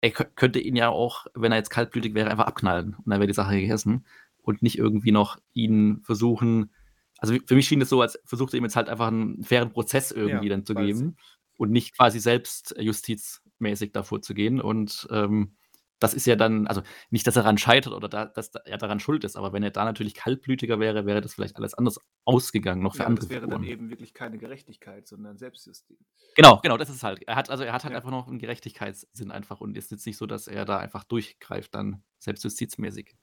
er 0.00 0.10
könnte 0.10 0.60
ihn 0.60 0.76
ja 0.76 0.90
auch, 0.90 1.26
wenn 1.34 1.52
er 1.52 1.58
jetzt 1.58 1.70
kaltblütig 1.70 2.14
wäre, 2.14 2.30
einfach 2.30 2.46
abknallen 2.46 2.94
und 2.94 3.06
dann 3.06 3.20
wäre 3.20 3.26
die 3.26 3.34
Sache 3.34 3.58
gegessen 3.58 4.06
und 4.36 4.62
nicht 4.62 4.78
irgendwie 4.78 5.12
noch 5.12 5.38
ihn 5.54 6.02
versuchen, 6.02 6.70
also 7.18 7.34
für 7.46 7.54
mich 7.54 7.66
schien 7.66 7.80
es 7.80 7.88
so, 7.88 8.02
als 8.02 8.18
versucht 8.24 8.52
er 8.52 8.58
ihm 8.58 8.64
jetzt 8.64 8.76
halt 8.76 8.90
einfach 8.90 9.06
einen 9.08 9.42
fairen 9.44 9.72
Prozess 9.72 10.10
irgendwie 10.10 10.48
ja, 10.48 10.54
dann 10.54 10.66
zu 10.66 10.74
geben 10.74 11.16
und 11.56 11.70
nicht 11.70 11.96
quasi 11.96 12.20
selbst 12.20 12.74
justizmäßig 12.78 13.92
davor 13.92 14.20
zu 14.20 14.34
gehen 14.34 14.60
und 14.60 15.06
ähm, 15.10 15.56
das 15.98 16.14
ist 16.14 16.26
ja 16.26 16.36
dann, 16.36 16.66
also 16.66 16.82
nicht, 17.10 17.26
dass 17.26 17.36
er 17.36 17.42
daran 17.42 17.58
scheitert 17.58 17.92
oder 17.92 18.08
da, 18.08 18.26
dass 18.26 18.50
er 18.54 18.78
daran 18.78 19.00
schuld 19.00 19.24
ist, 19.24 19.36
aber 19.36 19.52
wenn 19.52 19.62
er 19.62 19.70
da 19.70 19.84
natürlich 19.84 20.14
kaltblütiger 20.14 20.80
wäre, 20.80 21.06
wäre 21.06 21.20
das 21.20 21.34
vielleicht 21.34 21.56
alles 21.56 21.74
anders 21.74 21.98
ausgegangen, 22.24 22.82
noch 22.82 22.94
für 22.94 23.02
ja, 23.02 23.06
andere. 23.06 23.26
Das 23.26 23.30
wäre 23.30 23.42
Figuren. 23.42 23.62
dann 23.62 23.70
eben 23.70 23.90
wirklich 23.90 24.14
keine 24.14 24.38
Gerechtigkeit, 24.38 25.06
sondern 25.06 25.38
Selbstjustiz. 25.38 25.98
Genau, 26.34 26.60
genau, 26.62 26.76
das 26.76 26.90
ist 26.90 27.02
halt. 27.02 27.22
Er 27.26 27.36
hat, 27.36 27.50
also 27.50 27.64
er 27.64 27.72
hat 27.72 27.84
halt 27.84 27.92
ja. 27.92 27.98
einfach 27.98 28.10
noch 28.10 28.28
einen 28.28 28.38
Gerechtigkeitssinn 28.38 29.30
einfach 29.30 29.60
und 29.60 29.76
ist 29.76 29.90
jetzt 29.90 30.06
nicht 30.06 30.16
so, 30.16 30.26
dass 30.26 30.46
er 30.46 30.64
da 30.64 30.78
einfach 30.78 31.04
durchgreift, 31.04 31.74
dann 31.74 32.02
selbstjustizmäßig. 32.18 33.16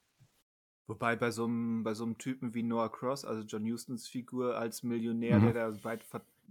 Wobei 0.88 1.16
bei 1.16 1.32
so 1.32 1.46
einem, 1.46 1.84
bei 1.84 1.94
so 1.94 2.04
einem 2.04 2.18
Typen 2.18 2.54
wie 2.54 2.64
Noah 2.64 2.92
Cross, 2.92 3.24
also 3.24 3.44
John 3.44 3.66
Hustons 3.72 4.08
Figur 4.08 4.58
als 4.58 4.84
Millionär, 4.84 5.40
mhm. 5.40 5.54
der 5.54 5.54
da 5.54 5.84
weit 5.84 6.04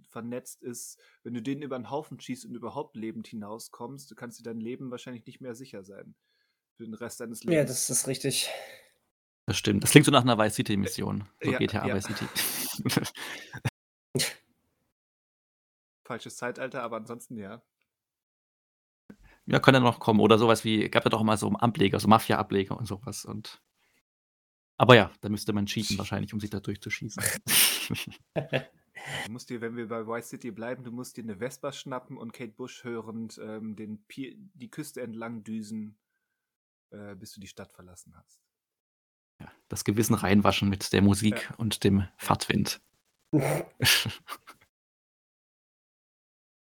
vernetzt 0.09 0.63
ist, 0.63 0.99
wenn 1.23 1.35
du 1.35 1.43
den 1.43 1.63
über 1.63 1.79
den 1.79 1.91
Haufen 1.91 2.21
schießt 2.21 2.45
und 2.47 2.55
überhaupt 2.55 2.97
lebend 2.97 3.27
hinauskommst, 3.27 4.11
du 4.11 4.15
kannst 4.15 4.39
dir 4.39 4.45
dein 4.45 4.61
Leben 4.61 4.91
wahrscheinlich 4.91 5.27
nicht 5.27 5.41
mehr 5.41 5.55
sicher 5.55 5.85
sein. 5.85 6.15
Für 6.77 6.85
den 6.85 6.95
Rest 6.95 7.21
deines 7.21 7.45
Lebens. 7.45 7.57
Ja, 7.57 7.65
das 7.65 7.91
ist 7.91 8.07
richtig. 8.07 8.49
Das 9.47 9.57
stimmt. 9.57 9.83
Das 9.83 9.91
klingt 9.91 10.07
so 10.07 10.13
nach 10.13 10.23
einer 10.23 10.39
Vice 10.39 10.55
City-Mission. 10.55 11.25
So 11.43 11.51
ja, 11.51 11.59
GTA 11.59 11.87
ja. 11.87 11.95
Vice 11.95 12.05
City. 12.05 12.27
Falsches 16.05 16.37
Zeitalter, 16.37 16.83
aber 16.83 16.97
ansonsten 16.97 17.37
ja. 17.37 17.63
Ja, 19.47 19.59
könnte 19.59 19.81
noch 19.81 19.99
kommen. 19.99 20.21
Oder 20.21 20.39
sowas 20.39 20.65
wie, 20.65 20.89
gab 20.89 21.05
ja 21.05 21.11
doch 21.11 21.23
mal 21.23 21.37
so 21.37 21.51
Ableger, 21.53 21.99
so 21.99 22.09
Mafia-Ableger 22.09 22.77
und 22.77 22.87
sowas. 22.87 23.25
Und 23.25 23.61
aber 24.81 24.97
ja, 24.97 25.11
da 25.21 25.29
müsste 25.29 25.53
man 25.53 25.67
cheaten 25.67 25.99
wahrscheinlich, 25.99 26.33
um 26.33 26.41
sich 26.41 26.49
da 26.49 26.59
durchzuschießen. 26.59 27.23
Du 29.27 29.33
musst 29.33 29.51
dir, 29.51 29.61
wenn 29.61 29.77
wir 29.77 29.89
bei 29.89 30.07
Vice 30.07 30.29
City 30.29 30.51
bleiben, 30.51 30.85
du 30.85 30.93
musst 30.93 31.17
dir 31.17 31.25
eine 31.25 31.39
Vespa 31.39 31.73
schnappen 31.73 32.17
und 32.17 32.33
Kate 32.33 32.53
Bush 32.53 32.85
hörend 32.85 33.39
ähm, 33.43 33.77
den 33.77 34.05
Pier, 34.07 34.35
die 34.37 34.71
Küste 34.71 35.01
entlang 35.01 35.45
düsen, 35.45 35.99
äh, 36.91 37.15
bis 37.15 37.33
du 37.33 37.41
die 37.41 37.47
Stadt 37.47 37.73
verlassen 37.73 38.15
hast. 38.17 38.41
Ja, 39.41 39.51
das 39.69 39.85
Gewissen 39.85 40.15
reinwaschen 40.15 40.69
mit 40.69 40.93
der 40.93 41.03
Musik 41.03 41.49
ja. 41.49 41.57
und 41.57 41.85
dem 41.85 42.07
Fahrtwind. 42.17 42.81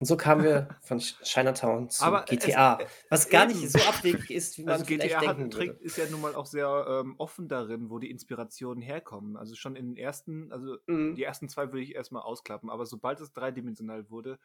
Und 0.02 0.08
so 0.08 0.18
kamen 0.18 0.44
wir 0.44 0.68
von 0.82 0.98
Chinatown 0.98 1.88
zu 1.92 2.04
Aber 2.04 2.24
GTA, 2.24 2.80
es, 2.82 2.90
was 3.10 3.30
gar 3.30 3.46
nicht 3.46 3.70
so 3.70 3.78
abwegig 3.88 4.32
ist, 4.32 4.58
wie 4.58 4.64
man 4.64 4.74
also 4.74 4.86
vielleicht 4.86 5.20
GTA 5.20 5.20
denken 5.20 5.54
hat, 5.54 5.54
würde. 5.54 5.80
ist 5.80 5.96
ja 5.96 6.10
nun 6.10 6.22
mal 6.22 6.34
auch 6.34 6.48
sehr 6.48 6.88
ähm, 6.90 7.14
offen 7.20 7.48
darin, 7.48 7.92
wo 7.92 8.00
die 8.00 8.10
Inspirationen 8.10 8.82
herkommen. 8.82 9.38
Also 9.38 9.54
schon 9.54 9.76
in 9.76 9.90
den 9.90 9.98
ersten, 9.98 10.52
also 10.52 10.78
mhm. 10.88 11.14
die 11.14 11.24
ersten 11.24 11.50
zwei 11.50 11.68
würde 11.68 11.82
ich 11.82 11.94
erstmal 11.94 12.24
ausklappen, 12.24 12.72
aber 12.72 12.88
sobald 12.88 13.20
es 13.22 13.32
dreidimensional 13.32 14.10
wurde, 14.10 14.40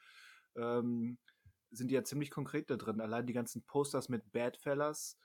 ähm, 0.57 1.17
sind 1.71 1.91
die 1.91 1.95
ja 1.95 2.05
ziemlich 2.05 2.31
konkret 2.31 2.69
da 2.69 2.77
drin. 2.77 3.01
Allein 3.01 3.27
die 3.27 3.33
ganzen 3.33 3.63
Posters 3.63 4.11
mit 4.11 4.31
Badfellas, 4.33 5.19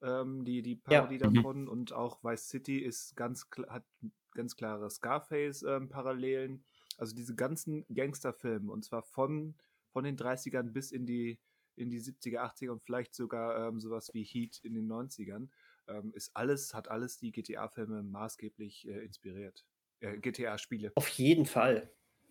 ähm, 0.00 0.46
die, 0.46 0.62
die 0.62 0.76
Parodie 0.76 1.18
ja. 1.18 1.28
Mhm. 1.28 1.34
davon 1.34 1.68
und 1.68 1.92
auch 1.92 2.24
Vice 2.24 2.48
City 2.48 2.78
ist 2.78 3.16
ganz 3.16 3.46
hat 3.68 3.84
ganz 4.32 4.56
klare 4.56 4.88
Scarface-Parallelen. 4.88 6.52
Ähm, 6.52 6.64
also 6.96 7.14
diese 7.14 7.34
ganzen 7.34 7.84
Gangsterfilme 7.94 8.72
und 8.72 8.82
zwar 8.82 9.02
von 9.02 9.54
von 9.94 10.04
den 10.04 10.18
30ern 10.18 10.72
bis 10.72 10.90
in 10.90 11.06
die, 11.06 11.38
in 11.76 11.88
die 11.88 12.00
70er, 12.00 12.40
80er 12.40 12.70
und 12.70 12.82
vielleicht 12.82 13.14
sogar 13.14 13.68
ähm, 13.68 13.80
sowas 13.80 14.10
wie 14.12 14.24
Heat 14.24 14.58
in 14.62 14.74
den 14.74 14.90
90ern, 14.90 15.48
ähm, 15.86 16.12
ist 16.14 16.36
alles, 16.36 16.74
hat 16.74 16.90
alles 16.90 17.16
die 17.16 17.32
GTA-Filme 17.32 18.02
maßgeblich 18.02 18.88
äh, 18.88 19.04
inspiriert. 19.04 19.64
Äh, 20.00 20.18
GTA-Spiele. 20.18 20.92
Auf 20.96 21.08
jeden 21.08 21.46
Fall. 21.46 21.90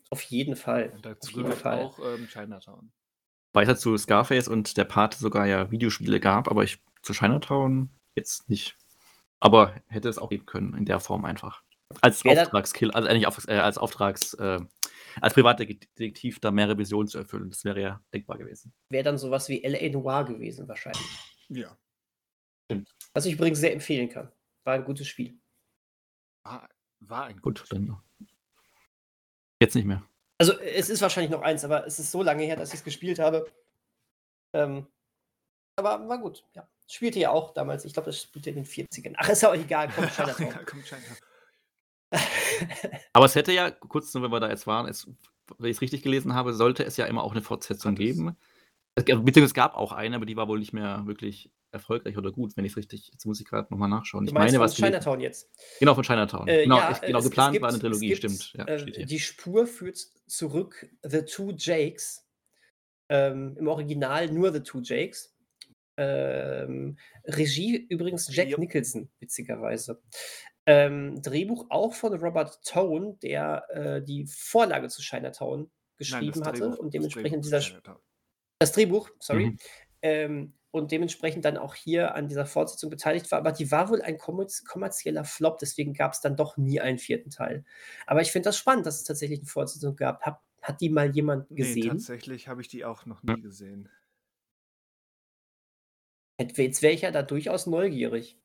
Auf 0.09 0.21
jeden 0.23 0.55
Fall. 0.55 0.91
Und 0.93 1.05
dazu 1.05 1.29
Auf 1.29 1.35
gehört 1.35 1.59
Fall. 1.59 1.79
auch 1.79 1.99
ähm, 1.99 2.27
Chinatown. 2.27 2.91
Weiter 3.53 3.77
zu 3.77 3.95
Scarface 3.97 4.47
und 4.47 4.77
der 4.77 4.83
Part 4.83 5.13
sogar 5.13 5.47
ja 5.47 5.71
Videospiele 5.71 6.19
gab, 6.19 6.49
aber 6.49 6.63
ich 6.63 6.83
zu 7.01 7.13
Chinatown 7.13 7.89
jetzt 8.15 8.49
nicht. 8.49 8.77
Aber 9.39 9.75
hätte 9.87 10.09
es 10.09 10.17
auch 10.17 10.29
geben 10.29 10.45
können 10.45 10.73
in 10.75 10.85
der 10.85 10.99
Form 10.99 11.23
einfach. 11.23 11.63
Als 12.01 12.25
Auftragskill, 12.25 12.91
also 12.91 13.07
eigentlich 13.07 13.27
auf, 13.27 13.47
äh, 13.47 13.53
als 13.53 13.77
Auftrags, 13.77 14.33
äh, 14.35 14.59
als 15.21 15.33
Privatdetektiv 15.33 16.39
da 16.39 16.51
mehrere 16.51 16.77
Visionen 16.77 17.07
zu 17.07 17.17
erfüllen. 17.19 17.49
Das 17.49 17.63
wäre 17.65 17.81
ja 17.81 18.01
denkbar 18.13 18.37
gewesen. 18.37 18.73
Wäre 18.89 19.03
dann 19.03 19.17
sowas 19.17 19.49
wie 19.49 19.63
L.A. 19.63 19.89
Noir 19.89 20.25
gewesen, 20.25 20.67
wahrscheinlich. 20.67 21.03
Ja. 21.49 21.77
Stimmt. 22.65 22.89
Was 23.13 23.25
ich 23.25 23.33
übrigens 23.33 23.59
sehr 23.59 23.73
empfehlen 23.73 24.09
kann. 24.09 24.31
War 24.63 24.75
ein 24.75 24.85
gutes 24.85 25.07
Spiel. 25.07 25.37
War, 26.43 26.69
war 26.99 27.25
ein 27.25 27.41
gutes 27.41 27.69
Gut, 27.69 27.73
dann 27.73 27.97
jetzt 29.61 29.75
nicht 29.75 29.85
mehr. 29.85 30.03
Also 30.37 30.59
es 30.59 30.89
ist 30.89 31.01
wahrscheinlich 31.01 31.31
noch 31.31 31.41
eins, 31.41 31.63
aber 31.63 31.85
es 31.85 31.99
ist 31.99 32.11
so 32.11 32.21
lange 32.21 32.43
her, 32.43 32.55
dass 32.55 32.69
ich 32.69 32.79
es 32.79 32.83
gespielt 32.83 33.19
habe. 33.19 33.49
Ähm, 34.53 34.87
aber 35.75 36.07
war 36.07 36.19
gut, 36.19 36.43
ja. 36.53 36.67
Spielte 36.87 37.19
ja 37.19 37.29
auch 37.29 37.53
damals, 37.53 37.85
ich 37.85 37.93
glaube, 37.93 38.07
das 38.07 38.21
spielte 38.21 38.49
in 38.49 38.57
den 38.57 38.65
40ern. 38.65 39.13
Ach, 39.17 39.29
ist 39.29 39.41
ja 39.41 39.49
auch 39.49 39.55
egal, 39.55 39.89
komm, 39.93 40.03
Ach, 40.17 40.39
ja, 40.39 40.59
komm, 40.65 40.83
Chinatown. 40.83 41.17
Aber 43.13 43.25
es 43.25 43.35
hätte 43.35 43.51
ja, 43.51 43.71
kurz 43.71 44.13
nur, 44.13 44.23
wenn 44.23 44.31
wir 44.31 44.39
da 44.39 44.49
jetzt 44.49 44.67
waren, 44.67 44.87
es, 44.87 45.07
wenn 45.57 45.69
ich 45.69 45.77
es 45.77 45.81
richtig 45.81 46.03
gelesen 46.03 46.33
habe, 46.33 46.53
sollte 46.53 46.83
es 46.83 46.97
ja 46.97 47.05
immer 47.05 47.23
auch 47.23 47.31
eine 47.31 47.41
Fortsetzung 47.41 47.95
geben. 47.95 48.37
Beziehungsweise 48.95 49.45
es 49.45 49.53
gab 49.53 49.75
auch 49.75 49.91
eine, 49.91 50.15
aber 50.15 50.25
die 50.25 50.35
war 50.35 50.47
wohl 50.47 50.59
nicht 50.59 50.73
mehr 50.73 51.03
wirklich 51.05 51.51
erfolgreich 51.71 52.17
oder 52.17 52.31
gut, 52.31 52.55
wenn 52.55 52.65
ich 52.65 52.73
es 52.73 52.77
richtig. 52.77 53.09
Jetzt 53.11 53.25
muss 53.25 53.41
ich 53.41 53.47
gerade 53.47 53.67
nochmal 53.71 53.89
nachschauen. 53.89 54.25
Du 54.25 54.29
ich 54.29 54.33
meine, 54.33 54.59
was. 54.59 54.75
Von 54.75 54.85
Chinatown 54.85 55.19
jetzt. 55.19 55.49
Genau, 55.79 55.95
von 55.95 56.03
Chinatown. 56.03 56.47
Äh, 56.47 56.63
genau, 56.63 56.77
ja, 56.77 56.91
ich, 56.91 57.01
genau 57.01 57.19
es, 57.19 57.25
geplant 57.25 57.49
es 57.49 57.53
gibt, 57.53 57.63
war 57.63 57.69
eine 57.69 57.79
Trilogie, 57.79 58.07
gibt, 58.09 58.17
stimmt. 58.19 58.53
Ja, 58.53 58.65
äh, 58.65 59.05
die 59.05 59.19
Spur 59.19 59.65
führt 59.65 59.97
zurück 60.27 60.87
The 61.01 61.23
Two 61.23 61.53
Jakes. 61.57 62.25
Ähm, 63.09 63.57
Im 63.59 63.67
Original 63.67 64.31
nur 64.31 64.53
The 64.53 64.61
Two 64.61 64.81
Jakes. 64.81 65.35
Ähm, 65.97 66.97
Regie 67.25 67.85
übrigens 67.89 68.33
Jack 68.33 68.49
ja. 68.49 68.57
Nicholson, 68.57 69.09
witzigerweise. 69.19 70.01
Ähm, 70.65 71.21
Drehbuch 71.21 71.65
auch 71.69 71.93
von 71.93 72.13
Robert 72.13 72.63
Tone, 72.63 73.17
der 73.21 73.65
äh, 73.69 74.01
die 74.01 74.25
Vorlage 74.27 74.87
zu 74.87 75.01
Chinatown 75.01 75.69
geschrieben 75.97 76.39
Nein, 76.39 76.47
hatte 76.47 76.59
Drehbuch, 76.61 76.79
und 76.79 76.93
dementsprechend 76.93 77.45
dieser 77.45 77.61
das 78.59 78.71
Drehbuch, 78.71 79.09
sorry, 79.19 79.47
mhm. 79.47 79.57
ähm, 80.01 80.53
und 80.71 80.91
dementsprechend 80.91 81.45
dann 81.45 81.57
auch 81.57 81.75
hier 81.75 82.15
an 82.15 82.27
dieser 82.27 82.45
Fortsetzung 82.45 82.89
beteiligt 82.89 83.29
war, 83.31 83.39
aber 83.39 83.51
die 83.51 83.69
war 83.71 83.89
wohl 83.89 84.01
ein 84.01 84.17
kommerzieller 84.17 85.23
Flop, 85.23 85.59
deswegen 85.59 85.93
gab 85.93 86.13
es 86.13 86.21
dann 86.21 86.35
doch 86.35 86.57
nie 86.57 86.79
einen 86.79 86.97
vierten 86.97 87.29
Teil. 87.29 87.63
Aber 88.07 88.21
ich 88.21 88.31
finde 88.31 88.49
das 88.49 88.57
spannend, 88.57 88.85
dass 88.85 88.95
es 88.95 89.03
tatsächlich 89.03 89.39
eine 89.39 89.47
Fortsetzung 89.47 89.95
gab. 89.95 90.21
Hab, 90.21 90.41
hat 90.61 90.81
die 90.81 90.89
mal 90.89 91.13
jemand 91.13 91.47
gesehen? 91.49 91.83
Nee, 91.83 91.89
tatsächlich 91.89 92.47
habe 92.47 92.61
ich 92.61 92.69
die 92.69 92.85
auch 92.85 93.05
noch 93.05 93.21
nie 93.21 93.39
gesehen. 93.39 93.89
Jetzt 96.39 96.81
wäre 96.81 96.93
ich 96.93 97.01
ja 97.01 97.11
da 97.11 97.21
durchaus 97.21 97.67
neugierig. 97.67 98.39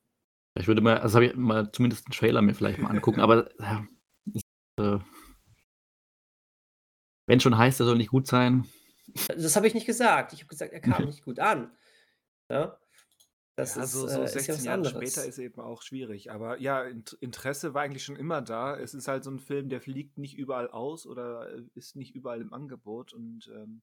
Ich 0.55 0.67
würde 0.67 0.81
mal, 0.81 0.97
also 0.99 1.15
habe 1.15 1.27
ich 1.27 1.35
mal 1.35 1.71
zumindest 1.71 2.05
einen 2.07 2.13
Trailer 2.13 2.41
mir 2.41 2.53
vielleicht 2.53 2.79
mal 2.79 2.89
angucken, 2.89 3.21
aber 3.21 3.49
ja, 3.59 3.87
ist, 4.33 4.43
äh, 4.79 4.99
wenn 7.27 7.39
schon 7.39 7.57
heißt, 7.57 7.79
er 7.79 7.85
soll 7.85 7.97
nicht 7.97 8.09
gut 8.09 8.27
sein. 8.27 8.67
Das 9.27 9.55
habe 9.55 9.67
ich 9.67 9.73
nicht 9.73 9.85
gesagt. 9.85 10.33
Ich 10.33 10.39
habe 10.39 10.49
gesagt, 10.49 10.73
er 10.73 10.81
kam 10.81 11.05
nicht 11.05 11.23
gut 11.23 11.39
an. 11.39 11.71
Ja? 12.49 12.79
Das 13.55 13.75
ja, 13.75 13.83
ist, 13.83 13.91
so, 13.91 14.07
so 14.07 14.25
16 14.25 14.55
äh, 14.55 14.63
Jahre 14.63 14.85
später 14.85 15.25
ist 15.25 15.37
eben 15.37 15.59
auch 15.59 15.81
schwierig. 15.81 16.31
Aber 16.31 16.59
ja, 16.59 16.83
Interesse 17.19 17.73
war 17.73 17.81
eigentlich 17.81 18.03
schon 18.03 18.15
immer 18.15 18.41
da. 18.41 18.77
Es 18.77 18.93
ist 18.93 19.07
halt 19.07 19.23
so 19.23 19.31
ein 19.31 19.39
Film, 19.39 19.69
der 19.69 19.81
fliegt 19.81 20.17
nicht 20.17 20.37
überall 20.37 20.69
aus 20.69 21.05
oder 21.05 21.53
äh, 21.53 21.63
ist 21.75 21.95
nicht 21.95 22.15
überall 22.15 22.41
im 22.41 22.53
Angebot. 22.53 23.13
Und 23.13 23.51
ähm, 23.53 23.81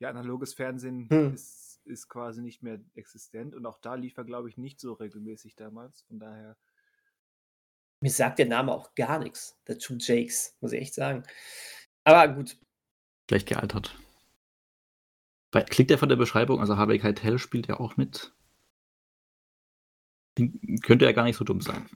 ja, 0.00 0.10
analoges 0.10 0.54
Fernsehen 0.54 1.08
hm. 1.08 1.34
ist 1.34 1.70
ist 1.84 2.08
quasi 2.08 2.42
nicht 2.42 2.62
mehr 2.62 2.80
existent 2.94 3.54
und 3.54 3.66
auch 3.66 3.78
da 3.78 3.94
lief 3.94 4.16
er, 4.16 4.24
glaube 4.24 4.48
ich, 4.48 4.56
nicht 4.56 4.80
so 4.80 4.92
regelmäßig 4.92 5.56
damals. 5.56 6.02
Von 6.02 6.18
daher. 6.18 6.56
Mir 8.00 8.10
sagt 8.10 8.38
der 8.38 8.46
Name 8.46 8.72
auch 8.72 8.94
gar 8.94 9.18
nichts. 9.18 9.58
The 9.66 9.76
Two 9.76 9.96
Jakes, 9.98 10.56
muss 10.60 10.72
ich 10.72 10.80
echt 10.80 10.94
sagen. 10.94 11.22
Aber 12.04 12.32
gut. 12.32 12.56
Schlecht 13.28 13.48
gealtert. 13.48 13.96
Klingt 15.68 15.90
der 15.90 15.98
von 15.98 16.08
der 16.08 16.16
Beschreibung, 16.16 16.60
also 16.60 16.76
Harvey 16.76 16.98
Keitel 16.98 17.38
spielt 17.38 17.66
ja 17.66 17.78
auch 17.80 17.96
mit. 17.96 18.32
Könnte 20.82 21.04
ja 21.04 21.12
gar 21.12 21.24
nicht 21.24 21.36
so 21.36 21.44
dumm 21.44 21.60
sein. 21.60 21.88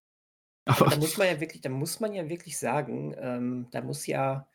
Aber 0.66 0.90
da 0.90 0.96
muss 0.96 1.16
man 1.16 1.28
ja 1.28 1.40
wirklich, 1.40 1.62
da 1.62 1.68
muss 1.68 2.00
man 2.00 2.12
ja 2.12 2.28
wirklich 2.28 2.58
sagen, 2.58 3.14
ähm, 3.18 3.68
da 3.70 3.80
muss 3.82 4.06
ja 4.06 4.48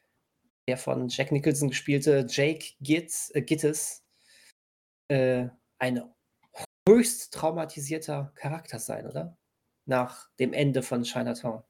der 0.67 0.77
von 0.77 1.07
Jack 1.09 1.31
Nicholson 1.31 1.69
gespielte 1.69 2.25
Jake 2.29 2.73
Gittes, 2.81 3.31
äh, 3.33 3.41
Gittes 3.41 4.03
äh, 5.07 5.47
ein 5.79 6.01
höchst 6.87 7.33
traumatisierter 7.33 8.31
Charakter 8.35 8.79
sein, 8.79 9.07
oder? 9.07 9.37
Nach 9.85 10.29
dem 10.39 10.53
Ende 10.53 10.83
von 10.83 11.03
Chinatown. 11.03 11.63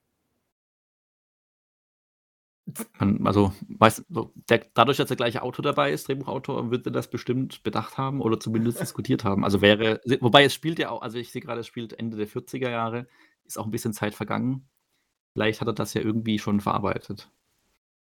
Also, 3.25 3.53
weiß, 3.67 4.05
der, 4.49 4.65
dadurch, 4.73 4.97
dass 4.97 5.07
der 5.07 5.17
gleiche 5.17 5.41
Autor 5.41 5.63
dabei 5.63 5.91
ist, 5.91 6.07
Drehbuchautor, 6.07 6.71
wird 6.71 6.85
er 6.85 6.91
das 6.91 7.09
bestimmt 7.09 7.63
bedacht 7.63 7.97
haben 7.97 8.21
oder 8.21 8.39
zumindest 8.39 8.79
diskutiert 8.81 9.23
haben. 9.23 9.43
Also 9.43 9.61
wäre, 9.61 9.99
wobei 10.21 10.43
es 10.43 10.53
spielt 10.53 10.79
ja 10.79 10.89
auch, 10.89 11.01
also 11.01 11.17
ich 11.17 11.31
sehe 11.31 11.41
gerade, 11.41 11.61
es 11.61 11.67
spielt 11.67 11.93
Ende 11.93 12.17
der 12.17 12.27
40er 12.27 12.69
Jahre, 12.69 13.07
ist 13.45 13.57
auch 13.57 13.65
ein 13.65 13.71
bisschen 13.71 13.93
Zeit 13.93 14.15
vergangen. 14.15 14.69
Vielleicht 15.33 15.61
hat 15.61 15.67
er 15.67 15.73
das 15.73 15.93
ja 15.93 16.01
irgendwie 16.01 16.39
schon 16.39 16.61
verarbeitet. 16.61 17.29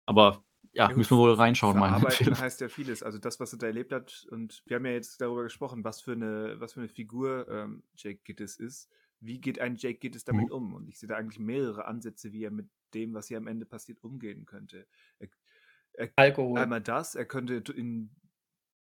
Aber 0.06 0.44
ja, 0.74 0.90
ja 0.90 0.96
müssen 0.96 1.18
wir 1.18 1.22
wohl 1.22 1.34
reinschauen. 1.34 1.78
Verarbeiten 1.78 2.38
heißt 2.38 2.62
ja 2.62 2.70
vieles. 2.70 3.04
Also 3.04 3.18
das, 3.18 3.40
was 3.40 3.54
er 3.54 3.60
da 3.60 3.68
erlebt 3.68 3.92
hat, 3.92 4.26
und 4.32 4.64
wir 4.66 4.78
haben 4.78 4.86
ja 4.86 4.94
jetzt 4.94 5.20
darüber 5.22 5.44
gesprochen, 5.44 5.84
was 5.84 6.02
für 6.02 6.14
eine, 6.14 6.60
was 6.60 6.74
für 6.74 6.80
eine 6.80 6.90
Figur 6.90 7.48
ähm, 7.50 7.84
Jake 7.96 8.22
Gittes 8.24 8.58
ist. 8.58 8.90
Wie 9.20 9.40
geht 9.40 9.60
ein 9.60 9.76
Jake 9.76 10.00
Gittes 10.00 10.24
damit 10.24 10.48
mhm. 10.48 10.56
um? 10.56 10.74
Und 10.74 10.88
ich 10.88 10.98
sehe 10.98 11.08
da 11.08 11.16
eigentlich 11.16 11.40
mehrere 11.40 11.86
Ansätze, 11.86 12.32
wie 12.32 12.44
er 12.44 12.52
mit 12.52 12.70
dem, 12.94 13.14
was 13.14 13.28
hier 13.28 13.38
am 13.38 13.48
Ende 13.48 13.66
passiert, 13.66 14.04
umgehen 14.04 14.46
könnte. 14.46 14.88
Er, 15.20 15.28
er, 15.94 16.10
Alkohol. 16.16 16.58
Einmal 16.58 16.82
das, 16.82 17.16
er 17.16 17.26
könnte 17.26 17.56
in 17.74 18.16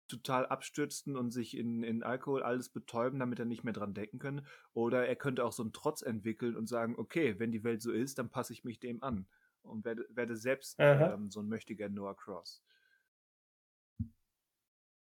total 0.08 0.46
abstürzen 0.46 1.16
und 1.16 1.32
sich 1.32 1.58
in, 1.58 1.82
in 1.82 2.04
Alkohol 2.04 2.44
alles 2.44 2.70
betäuben, 2.70 3.20
damit 3.20 3.40
er 3.40 3.46
nicht 3.46 3.64
mehr 3.64 3.74
dran 3.74 3.94
denken 3.94 4.20
kann. 4.20 4.46
Oder 4.74 5.08
er 5.08 5.16
könnte 5.16 5.44
auch 5.44 5.52
so 5.52 5.64
einen 5.64 5.74
Trotz 5.74 6.02
entwickeln 6.02 6.56
und 6.56 6.68
sagen, 6.68 6.96
okay, 6.98 7.40
wenn 7.40 7.52
die 7.52 7.64
Welt 7.64 7.82
so 7.82 7.92
ist, 7.92 8.20
dann 8.20 8.30
passe 8.30 8.54
ich 8.54 8.64
mich 8.64 8.80
dem 8.80 9.02
an 9.02 9.26
und 9.66 9.86
werde, 9.86 10.06
werde 10.10 10.36
selbst 10.36 10.76
ähm, 10.80 11.30
so 11.30 11.42
ein 11.42 11.48
mächtiger 11.48 11.90
Noah 11.90 12.16
Cross. 12.16 12.64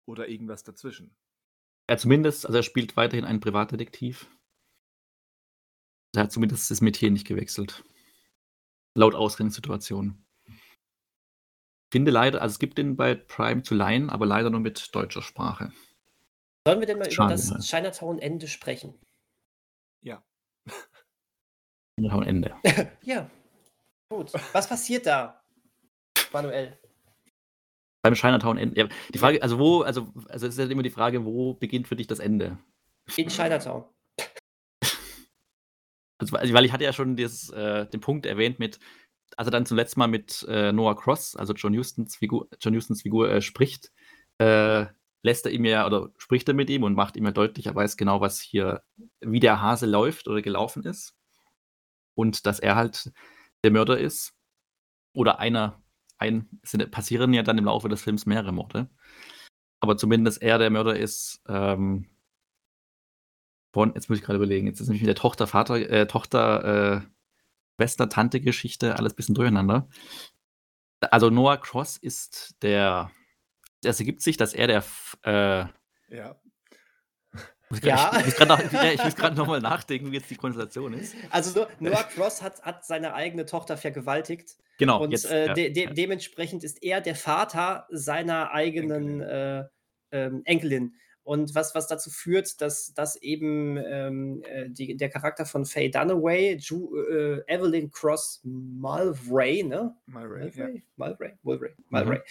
Oder 0.06 0.28
irgendwas 0.28 0.64
dazwischen. 0.64 1.16
Ja, 1.90 1.98
zumindest, 1.98 2.46
also 2.46 2.58
er 2.58 2.64
spielt 2.64 2.98
weiterhin 2.98 3.26
einen 3.26 3.40
Privatdetektiv. 3.40 4.30
Er 6.16 6.24
hat 6.24 6.32
zumindest 6.32 6.70
das 6.72 6.82
Metier 6.82 7.12
nicht 7.12 7.28
gewechselt. 7.28 7.84
Laut 8.96 9.16
Ausgangssituation. 9.16 10.26
Finde 11.92 12.12
leider, 12.12 12.42
also 12.42 12.54
es 12.54 12.60
gibt 12.60 12.78
den 12.78 12.96
bei 12.96 13.16
Prime 13.16 13.64
zu 13.64 13.76
leihen, 13.76 14.10
aber 14.10 14.26
leider 14.26 14.50
nur 14.50 14.62
mit 14.62 14.94
deutscher 14.96 15.22
Sprache. 15.22 15.72
Sollen 16.66 16.80
wir 16.80 16.88
denn 16.88 17.00
mal 17.00 17.12
Schade, 17.12 17.34
über 17.34 17.56
das 17.56 17.68
Chinatown-Ende 17.68 18.48
sprechen? 18.48 18.98
Ja. 20.02 20.24
Chinatown-Ende. 21.98 22.56
ja, 23.02 23.30
Gut. 24.12 24.34
Was 24.52 24.68
passiert 24.68 25.06
da, 25.06 25.42
Manuel? 26.34 26.78
Beim 28.04 28.14
Chinatown-Ende. 28.14 28.78
Ja, 28.78 28.90
die 29.14 29.18
Frage, 29.18 29.42
also 29.42 29.58
wo, 29.58 29.84
also, 29.84 30.12
also 30.28 30.48
es 30.48 30.56
ist 30.56 30.60
halt 30.60 30.70
immer 30.70 30.84
die 30.84 30.90
Frage, 30.90 31.24
wo 31.24 31.54
beginnt 31.54 31.88
für 31.88 31.96
dich 31.96 32.08
das 32.08 32.20
Ende? 32.20 32.58
In 33.16 33.30
Chinatown. 33.30 33.86
Also, 36.18 36.34
weil 36.34 36.66
ich 36.66 36.74
hatte 36.74 36.84
ja 36.84 36.92
schon 36.92 37.16
dieses, 37.16 37.52
äh, 37.52 37.88
den 37.88 38.02
Punkt 38.02 38.26
erwähnt 38.26 38.60
mit, 38.60 38.80
als 39.38 39.48
er 39.48 39.52
dann 39.52 39.66
zum 39.66 39.78
letzten 39.78 40.02
Mal 40.02 40.08
mit 40.08 40.46
äh, 40.50 40.74
Noah 40.74 40.98
Cross, 40.98 41.38
also 41.38 41.54
John 41.54 41.78
Hustons 41.78 42.18
Figur, 42.18 42.50
John 42.60 42.76
Hustons 42.76 43.04
Figur 43.04 43.32
äh, 43.32 43.42
spricht, 43.42 43.94
äh, 44.40 44.88
lässt 45.24 45.46
er 45.46 45.54
ihm 45.54 45.64
ja 45.64 45.86
oder 45.86 46.10
spricht 46.18 46.50
er 46.50 46.54
mit 46.54 46.70
ihm 46.70 46.84
und 46.84 46.96
macht 46.96 47.16
ihm 47.16 47.24
ja 47.24 47.32
deutlich, 47.32 47.68
er 47.68 47.76
weiß 47.76 47.96
genau, 47.96 48.20
was 48.20 48.42
hier, 48.42 48.84
wie 49.22 49.40
der 49.40 49.62
Hase 49.62 49.86
läuft 49.86 50.28
oder 50.28 50.42
gelaufen 50.42 50.84
ist. 50.84 51.16
Und 52.14 52.46
dass 52.46 52.60
er 52.60 52.76
halt 52.76 53.10
der 53.64 53.72
Mörder 53.72 54.00
ist. 54.00 54.34
Oder 55.14 55.40
einer, 55.40 55.82
ein, 56.18 56.50
es 56.62 56.78
passieren 56.90 57.34
ja 57.34 57.44
dann 57.44 57.58
im 57.58 57.66
Laufe 57.66 57.90
des 57.90 58.02
Films 58.02 58.26
mehrere 58.26 58.52
Morde. 58.52 58.90
Aber 59.82 59.98
zumindest 59.98 60.42
er 60.42 60.58
der 60.58 60.70
Mörder 60.70 60.98
ist, 60.98 61.42
ähm, 61.48 62.08
von, 63.74 63.94
jetzt 63.96 64.10
muss 64.10 64.20
ich 64.20 64.24
gerade 64.24 64.38
überlegen, 64.38 64.68
jetzt 64.68 64.80
ist 64.80 64.88
nämlich 64.88 65.02
mit 65.02 65.08
der 65.08 65.16
Tochter, 65.16 65.48
Vater, 65.48 65.76
äh, 65.76 66.08
Tochter, 66.08 66.64
äh, 66.98 67.02
Schwester, 67.78 68.10
Tante-Geschichte, 68.10 68.98
alles 68.98 69.14
ein 69.14 69.16
bisschen 69.16 69.36
durcheinander. 69.36 69.90
Also 71.00 71.30
Noah 71.30 71.58
Cross 71.58 71.98
ist 71.98 72.56
der, 72.62 73.12
es 73.84 74.00
ergibt 74.00 74.22
sich, 74.22 74.38
dass 74.38 74.54
er 74.54 74.68
der, 74.68 74.84
äh, 75.24 76.16
ja. 76.16 76.40
Ja. 77.84 78.12
Ich, 78.20 78.28
ich 78.28 79.04
muss 79.04 79.16
gerade 79.16 79.36
noch, 79.36 79.48
mal 79.48 79.62
nachdenken, 79.62 80.12
wie 80.12 80.18
jetzt 80.18 80.30
die 80.30 80.36
Konstellation 80.36 80.94
ist. 80.94 81.16
Also 81.30 81.68
Noah 81.80 82.04
Cross 82.04 82.42
hat, 82.42 82.62
hat 82.64 82.86
seine 82.86 83.14
eigene 83.14 83.46
Tochter 83.46 83.78
vergewaltigt. 83.78 84.58
Genau. 84.78 85.04
Und 85.04 85.12
jetzt, 85.12 85.30
äh, 85.30 85.54
de 85.54 85.70
de 85.72 85.94
dementsprechend 85.94 86.64
ist 86.64 86.82
er 86.84 87.02
der 87.02 87.16
Vater 87.16 87.88
seiner 87.90 88.52
eigenen 88.52 89.22
äh, 89.22 89.66
ähm, 90.12 90.42
Enkelin. 90.46 90.96
Und 91.24 91.54
was, 91.54 91.76
was 91.76 91.88
dazu 91.88 92.10
führt, 92.10 92.62
dass, 92.62 92.94
dass 92.96 93.16
eben 93.16 93.78
ähm, 93.78 94.42
äh, 94.44 94.70
die, 94.70 94.98
der 94.98 95.10
Charakter 95.10 95.46
von 95.46 95.66
Faye 95.66 95.90
Dunaway, 95.90 96.56
Ju, 96.56 96.98
äh, 96.98 97.44
Evelyn 97.46 97.92
Cross 97.92 98.42
Mulvray, 98.44 99.62
ne? 99.62 99.96
Mulray, 100.08 100.46
Mulvray? 100.46 100.76
Ja. 100.76 100.82
Mulvray, 100.96 101.34
Mulvray, 101.44 101.74
Mulvray. 101.90 102.18
Mhm. 102.18 102.24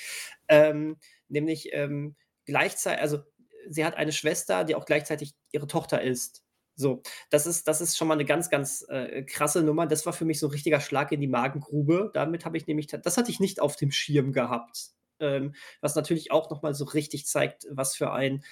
Ähm, 0.49 0.97
nämlich 1.28 1.68
ähm, 1.72 2.16
gleichzeitig, 2.47 3.01
also 3.01 3.20
sie 3.69 3.85
hat 3.85 3.97
eine 3.97 4.13
Schwester, 4.13 4.65
die 4.65 4.75
auch 4.75 4.87
gleichzeitig 4.87 5.35
ihre 5.53 5.67
Tochter 5.67 6.03
ist. 6.03 6.43
So, 6.77 7.03
das 7.29 7.47
ist, 7.47 7.69
das 7.69 7.81
ist 7.81 7.99
schon 7.99 8.09
mal 8.09 8.15
eine 8.15 8.25
ganz, 8.25 8.49
ganz 8.49 8.87
äh, 8.89 9.23
krasse 9.23 9.63
Nummer. 9.63 9.87
Das 9.87 10.07
war 10.07 10.15
für 10.15 10.25
mich 10.25 10.39
so 10.39 10.47
ein 10.47 10.53
richtiger 10.53 10.81
Schlag 10.81 11.13
in 11.13 11.21
die 11.21 11.29
Magengrube. 11.29 12.11
Damit 12.15 12.45
habe 12.45 12.57
ich 12.57 12.67
nämlich, 12.67 12.87
das 12.87 13.17
hatte 13.17 13.31
ich 13.31 13.39
nicht 13.39 13.61
auf 13.61 13.77
dem 13.77 13.93
Schirm 13.93 14.33
gehabt. 14.33 14.93
Ähm, 15.19 15.55
was 15.83 15.95
natürlich 15.95 16.33
auch 16.33 16.49
nochmal 16.49 16.75
so 16.75 16.85
richtig 16.87 17.27
zeigt, 17.27 17.67
was 17.71 17.95
für 17.95 18.13
ein, 18.13 18.43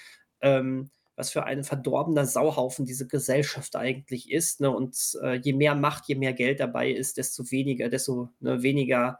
ähm, 0.41 0.91
was 1.15 1.31
für 1.31 1.43
ein 1.45 1.63
verdorbener 1.63 2.25
Sauhaufen 2.25 2.85
diese 2.85 3.07
Gesellschaft 3.07 3.75
eigentlich 3.75 4.31
ist. 4.31 4.61
Ne? 4.61 4.69
Und 4.69 4.95
äh, 5.23 5.35
je 5.35 5.53
mehr 5.53 5.73
Macht, 5.73 6.07
je 6.07 6.15
mehr 6.15 6.33
Geld 6.33 6.59
dabei 6.59 6.91
ist, 6.91 7.17
desto 7.17 7.49
weniger, 7.49 7.89
desto 7.89 8.29
ne, 8.39 8.61
weniger 8.61 9.19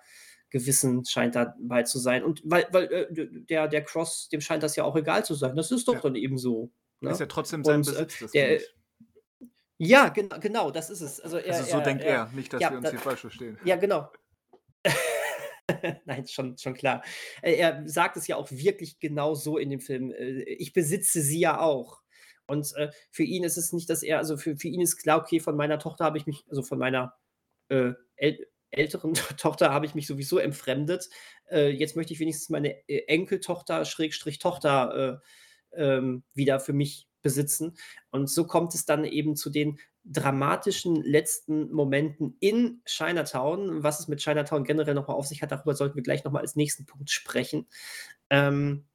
Gewissen 0.50 1.06
scheint 1.06 1.36
dabei 1.36 1.84
zu 1.84 2.00
sein. 2.00 2.24
Und 2.24 2.41
weil, 2.43 2.68
weil 2.72 2.86
äh, 2.91 3.08
der, 3.45 3.68
der 3.68 3.84
Cross, 3.84 4.30
dem 4.30 4.41
scheint 4.41 4.64
das 4.64 4.76
ja 4.76 4.84
auch 4.84 4.95
egal 4.95 5.24
zu 5.26 5.36
sein. 5.36 5.56
Das 5.56 5.72
ist 5.72 5.88
doch 5.88 5.95
ja. 5.95 6.02
dann 6.02 6.16
eben 6.16 6.38
so. 6.38 6.72
Ne? 7.02 7.12
Ist 7.12 7.20
ja 7.20 7.28
trotzdem 7.28 7.64
sein 7.64 7.78
Und, 7.78 7.88
äh, 7.88 7.91
Besitz. 7.91 8.20
Das 8.20 8.32
der, 8.32 8.60
ja, 9.78 10.10
gen 10.10 10.28
genau, 10.41 10.72
das 10.72 10.89
ist 10.89 11.00
es. 11.00 11.22
Also, 11.22 11.38
er, 11.38 11.56
also 11.56 11.72
so 11.72 11.78
er, 11.78 11.84
denkt 11.84 12.04
er, 12.04 12.14
er, 12.14 12.32
nicht, 12.34 12.52
dass 12.52 12.62
ja, 12.62 12.70
wir 12.72 12.78
uns 12.78 12.86
da, 12.86 12.91
hier 12.91 13.00
falsch 13.00 13.22
verstehen. 13.22 13.58
Ja, 13.64 13.78
genau. 13.78 14.12
Nein, 16.06 16.28
schon, 16.28 16.58
schon 16.58 16.74
klar. 16.74 17.02
Äh, 17.41 17.54
er 17.54 17.88
sagt 17.88 18.18
es 18.18 18.28
ja 18.28 18.36
auch 18.36 18.52
wirklich 18.52 19.00
genau 19.00 19.36
so 19.36 19.58
in 19.58 19.70
dem 19.70 19.80
Film. 19.80 20.12
Äh, 20.12 20.41
ich 20.43 20.74
besitze 20.74 21.22
sie 21.22 21.39
ja 21.39 21.62
auch. 21.62 22.01
Und 22.46 22.76
äh, 22.76 22.89
für 23.12 23.24
ihn 23.24 23.43
ist 23.43 23.58
es 23.58 23.71
nicht, 23.71 23.89
dass 23.89 24.04
er, 24.04 24.17
also 24.17 24.36
für, 24.36 24.58
für 24.58 24.67
ihn 24.67 24.82
ist 24.82 24.97
klar, 24.97 25.20
okay, 25.20 25.39
von 25.39 25.55
meiner 25.55 25.80
Tochter 25.80 26.04
habe 26.04 26.17
ich 26.17 26.26
mich, 26.26 26.46
also 26.50 26.63
von 26.63 26.80
meiner 26.80 27.13
äh, 27.70 27.93
älteren 28.71 29.13
Tochter 29.37 29.74
habe 29.74 29.86
ich 29.86 29.96
mich 29.96 30.08
sowieso 30.08 30.37
entfremdet. 30.37 31.09
Äh, 31.50 31.70
jetzt 31.70 31.96
möchte 31.96 32.13
ich 32.13 32.20
wenigstens 32.20 32.50
meine 32.50 32.87
äh, 32.87 33.05
Enkeltochter, 33.08 33.86
Schrägstrich 33.86 34.39
Tochter, 34.39 35.21
äh, 35.74 35.83
ähm, 35.83 36.24
wieder 36.33 36.59
für 36.59 36.74
mich 36.74 37.08
besitzen. 37.21 37.78
Und 38.12 38.29
so 38.29 38.46
kommt 38.47 38.74
es 38.75 38.86
dann 38.86 39.04
eben 39.05 39.36
zu 39.36 39.50
den 39.50 39.79
dramatischen 40.05 40.96
letzten 41.04 41.71
Momenten 41.71 42.36
in 42.39 42.82
Chinatown. 42.86 43.83
Was 43.83 44.00
es 44.00 44.08
mit 44.08 44.21
Chinatown 44.21 44.63
generell 44.63 44.96
nochmal 44.96 45.17
auf 45.17 45.28
sich 45.28 45.41
hat, 45.41 45.51
darüber 45.51 45.75
sollten 45.75 45.96
wir 45.96 46.04
gleich 46.04 46.24
nochmal 46.24 46.41
als 46.41 46.55
nächsten 46.55 46.86
Punkt 46.86 47.12
sprechen. 47.12 47.67
Ähm, 48.29 48.86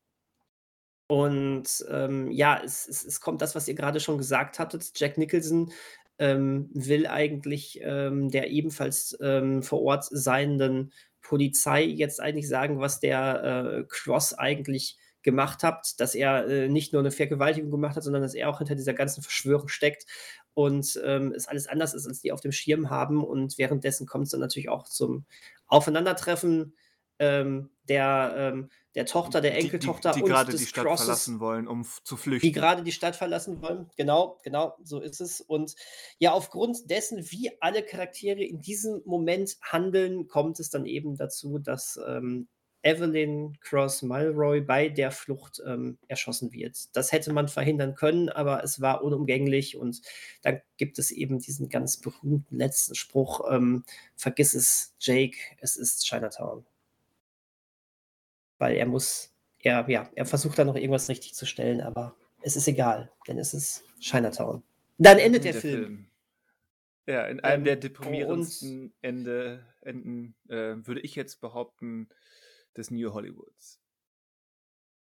und 1.06 1.84
ähm, 1.90 2.30
ja, 2.30 2.60
es, 2.64 2.88
es, 2.88 3.05
es, 3.05 3.20
kommt 3.20 3.42
das, 3.42 3.55
was 3.55 3.68
ihr 3.68 3.74
gerade 3.74 4.01
schon 4.01 4.16
gesagt 4.16 4.59
hattet. 4.59 4.90
Jack 4.96 5.18
Nicholson 5.18 5.70
ähm, 6.19 6.70
will 6.73 7.07
eigentlich 7.07 7.81
ähm, 7.82 8.31
der 8.31 8.51
ebenfalls 8.51 9.16
ähm, 9.20 9.62
vor 9.62 9.82
Ort 9.82 10.05
seienden 10.05 10.93
Polizei 11.23 11.85
jetzt 11.85 12.20
eigentlich 12.20 12.49
sagen, 12.49 12.81
was 12.81 13.01
der 13.01 13.43
äh, 13.43 13.85
Cross 13.89 14.35
eigentlich 14.35 14.99
gemacht 15.23 15.62
hat, 15.62 15.99
dass 15.99 16.15
er 16.15 16.47
äh, 16.47 16.69
nicht 16.69 16.93
nur 16.93 17.01
eine 17.01 17.11
Vergewaltigung 17.11 17.70
gemacht 17.70 17.97
hat, 17.97 18.05
sondern 18.05 18.23
dass 18.23 18.35
er 18.35 18.51
auch 18.51 18.59
hinter 18.59 18.74
dieser 18.74 18.93
ganzen 18.93 19.23
Verschwörung 19.23 19.69
steckt 19.69 20.07
und 20.53 21.01
ähm, 21.05 21.32
es 21.35 21.49
alles 21.49 21.66
anders 21.66 21.95
ist, 21.95 22.07
als 22.07 22.20
die 22.20 22.31
auf 22.31 22.41
dem 22.41 22.53
Schirm 22.53 22.91
haben. 22.91 23.24
Und 23.24 23.59
währenddessen 23.59 24.07
kommt 24.07 24.27
es 24.27 24.31
dann 24.31 24.41
natürlich 24.41 24.69
auch 24.69 24.85
zum 24.85 25.24
Aufeinandertreffen 25.66 26.74
ähm, 27.19 27.70
der, 27.89 28.35
ähm, 28.36 28.70
der 28.95 29.07
Tochter, 29.07 29.41
der 29.41 29.57
Enkeltochter 29.57 30.12
die, 30.12 30.20
die, 30.20 30.20
die 30.20 30.23
und 30.24 30.31
gerade 30.31 30.53
des 30.53 30.61
die 30.61 30.66
Stadt 30.66 30.85
Crosses, 30.85 31.05
verlassen 31.05 31.41
wollen, 31.41 31.69
um 31.69 31.85
zu 32.05 32.16
flüchten. 32.16 32.47
Die 32.47 32.53
gerade 32.53 32.82
die 32.82 32.93
Stadt 32.93 33.16
verlassen 33.16 33.61
wollen. 33.62 33.91
Genau, 33.97 34.39
genau, 34.43 34.77
so 34.82 35.01
ist 35.01 35.20
es. 35.20 35.41
Und 35.41 35.74
ja, 36.19 36.32
aufgrund 36.32 36.91
dessen, 36.91 37.31
wie 37.31 37.51
alle 37.61 37.82
Charaktere 37.82 38.43
in 38.43 38.61
diesem 38.61 39.03
Moment 39.05 39.57
handeln, 39.62 40.28
kommt 40.28 40.61
es 40.61 40.70
dann 40.70 40.86
eben 40.86 41.16
dazu, 41.16 41.59
dass 41.59 41.99
ähm, 42.07 42.49
Evelyn 42.85 43.59
Cross 43.61 44.03
Mulroy 44.03 44.61
bei 44.61 44.89
der 44.91 45.11
Flucht 45.11 45.61
ähm, 45.66 45.99
erschossen 46.07 46.53
wird. 46.53 46.95
Das 46.95 47.12
hätte 47.12 47.32
man 47.32 47.49
verhindern 47.49 47.95
können, 47.95 48.28
aber 48.28 48.62
es 48.62 48.81
war 48.81 49.03
unumgänglich 49.03 49.77
und 49.77 50.03
dann 50.43 50.61
gibt 50.77 50.99
es 50.99 51.11
eben 51.11 51.39
diesen 51.39 51.70
ganz 51.70 51.97
berühmten 51.97 52.57
letzten 52.57 52.95
Spruch, 52.95 53.51
ähm, 53.51 53.85
vergiss 54.16 54.55
es, 54.55 54.95
Jake, 55.01 55.39
es 55.59 55.77
ist 55.77 56.07
Chinatown. 56.07 56.66
Weil 58.65 58.77
er 58.77 58.86
muss, 58.86 59.31
er, 59.59 59.86
ja, 59.91 60.09
er 60.15 60.24
versucht 60.24 60.59
da 60.59 60.65
noch 60.65 60.74
irgendwas 60.74 61.11
richtig 61.11 61.35
zu 61.35 61.45
stellen, 61.45 61.82
aber 61.82 62.16
es 62.41 62.57
ist 62.57 62.66
egal, 62.66 63.12
denn 63.28 63.36
es 63.36 63.53
ist 63.53 63.85
Chinatown. 64.01 64.62
Dann 64.97 65.19
endet 65.19 65.45
der, 65.45 65.53
der 65.53 65.61
Film. 65.61 65.85
Film. 65.85 66.07
Ja, 67.07 67.27
in 67.27 67.41
einem 67.41 67.61
ähm, 67.61 67.65
der 67.66 67.77
deprimierendsten 67.77 68.95
Ende, 69.03 69.66
Enden 69.82 70.35
äh, 70.49 70.77
würde 70.78 71.03
ich 71.03 71.15
jetzt 71.15 71.43
behaupten, 71.43 72.09
des 72.74 72.91
New 72.91 73.12
Hollywoods. 73.12 73.82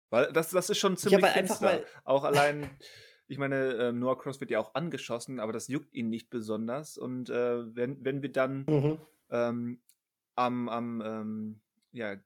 Weil 0.09 0.33
das, 0.33 0.49
das 0.49 0.69
ist 0.69 0.79
schon 0.79 0.97
ziemlich 0.97 1.23
einfach 1.23 1.61
mal 1.61 1.85
Auch 2.03 2.25
allein, 2.25 2.69
ich 3.29 3.37
meine, 3.37 3.75
äh, 3.75 3.91
Noah 3.93 4.19
Cross 4.19 4.41
wird 4.41 4.51
ja 4.51 4.59
auch 4.59 4.75
angeschossen, 4.75 5.39
aber 5.39 5.53
das 5.53 5.69
juckt 5.69 5.93
ihn 5.93 6.09
nicht 6.09 6.29
besonders. 6.29 6.97
Und 6.97 7.29
äh, 7.29 7.73
wenn, 7.73 8.03
wenn 8.03 8.21
wir 8.21 8.31
dann 8.33 8.65
mhm. 8.67 8.99
ähm, 9.31 9.81
am, 10.35 10.67
am 10.67 11.01
ähm, 11.01 11.61
ja, 11.93 12.17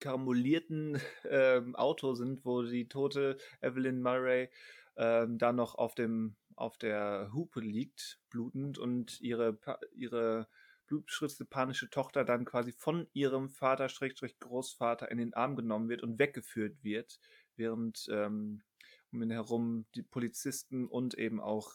karamolierten 0.00 1.00
ähm, 1.30 1.76
Auto 1.76 2.14
sind, 2.14 2.44
wo 2.44 2.62
die 2.62 2.88
tote 2.88 3.36
Evelyn 3.60 4.02
Murray 4.02 4.50
ähm, 4.96 5.38
da 5.38 5.52
noch 5.52 5.74
auf 5.74 5.94
dem 5.94 6.36
auf 6.56 6.76
der 6.76 7.30
Hupe 7.32 7.60
liegt, 7.60 8.20
blutend, 8.28 8.78
und 8.78 9.18
ihre, 9.22 9.58
ihre 9.94 10.46
blutbeschritzte 10.86 11.46
panische 11.46 11.88
Tochter 11.88 12.22
dann 12.22 12.44
quasi 12.44 12.72
von 12.72 13.08
ihrem 13.14 13.48
Vater, 13.48 13.88
Schrägstrich 13.88 14.38
Großvater, 14.40 15.10
in 15.10 15.16
den 15.16 15.32
Arm 15.32 15.56
genommen 15.56 15.88
wird 15.88 16.02
und 16.02 16.18
weggeführt 16.18 16.84
wird, 16.84 17.18
während 17.56 18.08
ähm, 18.10 18.62
um 19.10 19.22
ihn 19.22 19.30
herum 19.30 19.86
die 19.94 20.02
Polizisten 20.02 20.86
und 20.86 21.14
eben 21.14 21.40
auch 21.40 21.72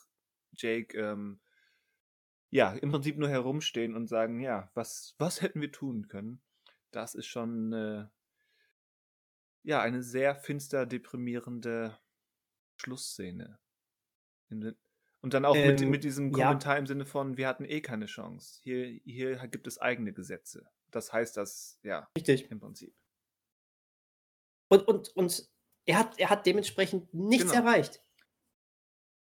Jake 0.52 0.96
ähm, 0.98 1.40
ja, 2.52 2.72
im 2.74 2.92
Prinzip 2.92 3.18
nur 3.18 3.30
herumstehen 3.30 3.96
und 3.96 4.08
sagen, 4.08 4.40
ja, 4.40 4.70
was, 4.76 5.16
was 5.18 5.42
hätten 5.42 5.62
wir 5.62 5.72
tun 5.72 6.08
können? 6.08 6.42
Das 6.92 7.16
ist 7.16 7.26
schon 7.26 7.74
äh, 7.74 8.06
ja, 9.66 9.82
eine 9.82 10.04
sehr 10.04 10.36
finster 10.36 10.86
deprimierende 10.86 11.98
Schlussszene. 12.78 13.60
Und 15.22 15.34
dann 15.34 15.44
auch 15.44 15.56
ähm, 15.56 15.68
mit, 15.68 15.82
mit 15.82 16.04
diesem 16.04 16.32
Kommentar 16.32 16.76
ja. 16.76 16.80
im 16.80 16.86
Sinne 16.86 17.06
von, 17.06 17.36
wir 17.36 17.48
hatten 17.48 17.66
eh 17.66 17.82
keine 17.82 18.06
Chance. 18.06 18.60
Hier, 18.62 19.00
hier 19.04 19.36
gibt 19.48 19.66
es 19.66 19.80
eigene 19.80 20.14
Gesetze. 20.14 20.70
Das 20.92 21.12
heißt 21.12 21.36
das, 21.36 21.80
ja, 21.82 22.08
Richtig. 22.16 22.50
im 22.52 22.60
Prinzip. 22.60 22.96
Und, 24.70 24.88
und, 24.88 25.10
und 25.16 25.50
er, 25.86 26.00
hat, 26.00 26.20
er 26.20 26.30
hat 26.30 26.46
dementsprechend 26.46 27.12
nichts 27.14 27.52
genau. 27.52 27.66
erreicht. 27.66 28.04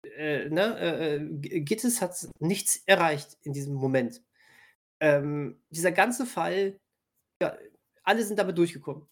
Äh, 0.03 0.49
ne? 0.49 0.79
äh, 0.79 1.15
äh 1.15 1.61
Gittes 1.61 2.01
hat 2.01 2.15
nichts 2.39 2.77
erreicht 2.87 3.37
in 3.43 3.53
diesem 3.53 3.75
Moment. 3.75 4.23
Ähm, 4.99 5.63
dieser 5.69 5.91
ganze 5.91 6.25
Fall, 6.25 6.79
ja, 7.41 7.57
alle 8.03 8.23
sind 8.23 8.39
damit 8.39 8.57
durchgekommen. 8.57 9.07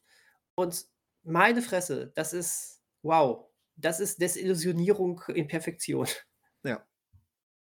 Und 0.55 0.87
meine 1.23 1.61
Fresse, 1.61 2.11
das 2.15 2.33
ist, 2.33 2.81
wow, 3.01 3.45
das 3.75 3.99
ist 3.99 4.21
Desillusionierung 4.21 5.21
in 5.27 5.47
Perfektion. 5.47 6.07
Ja. 6.63 6.85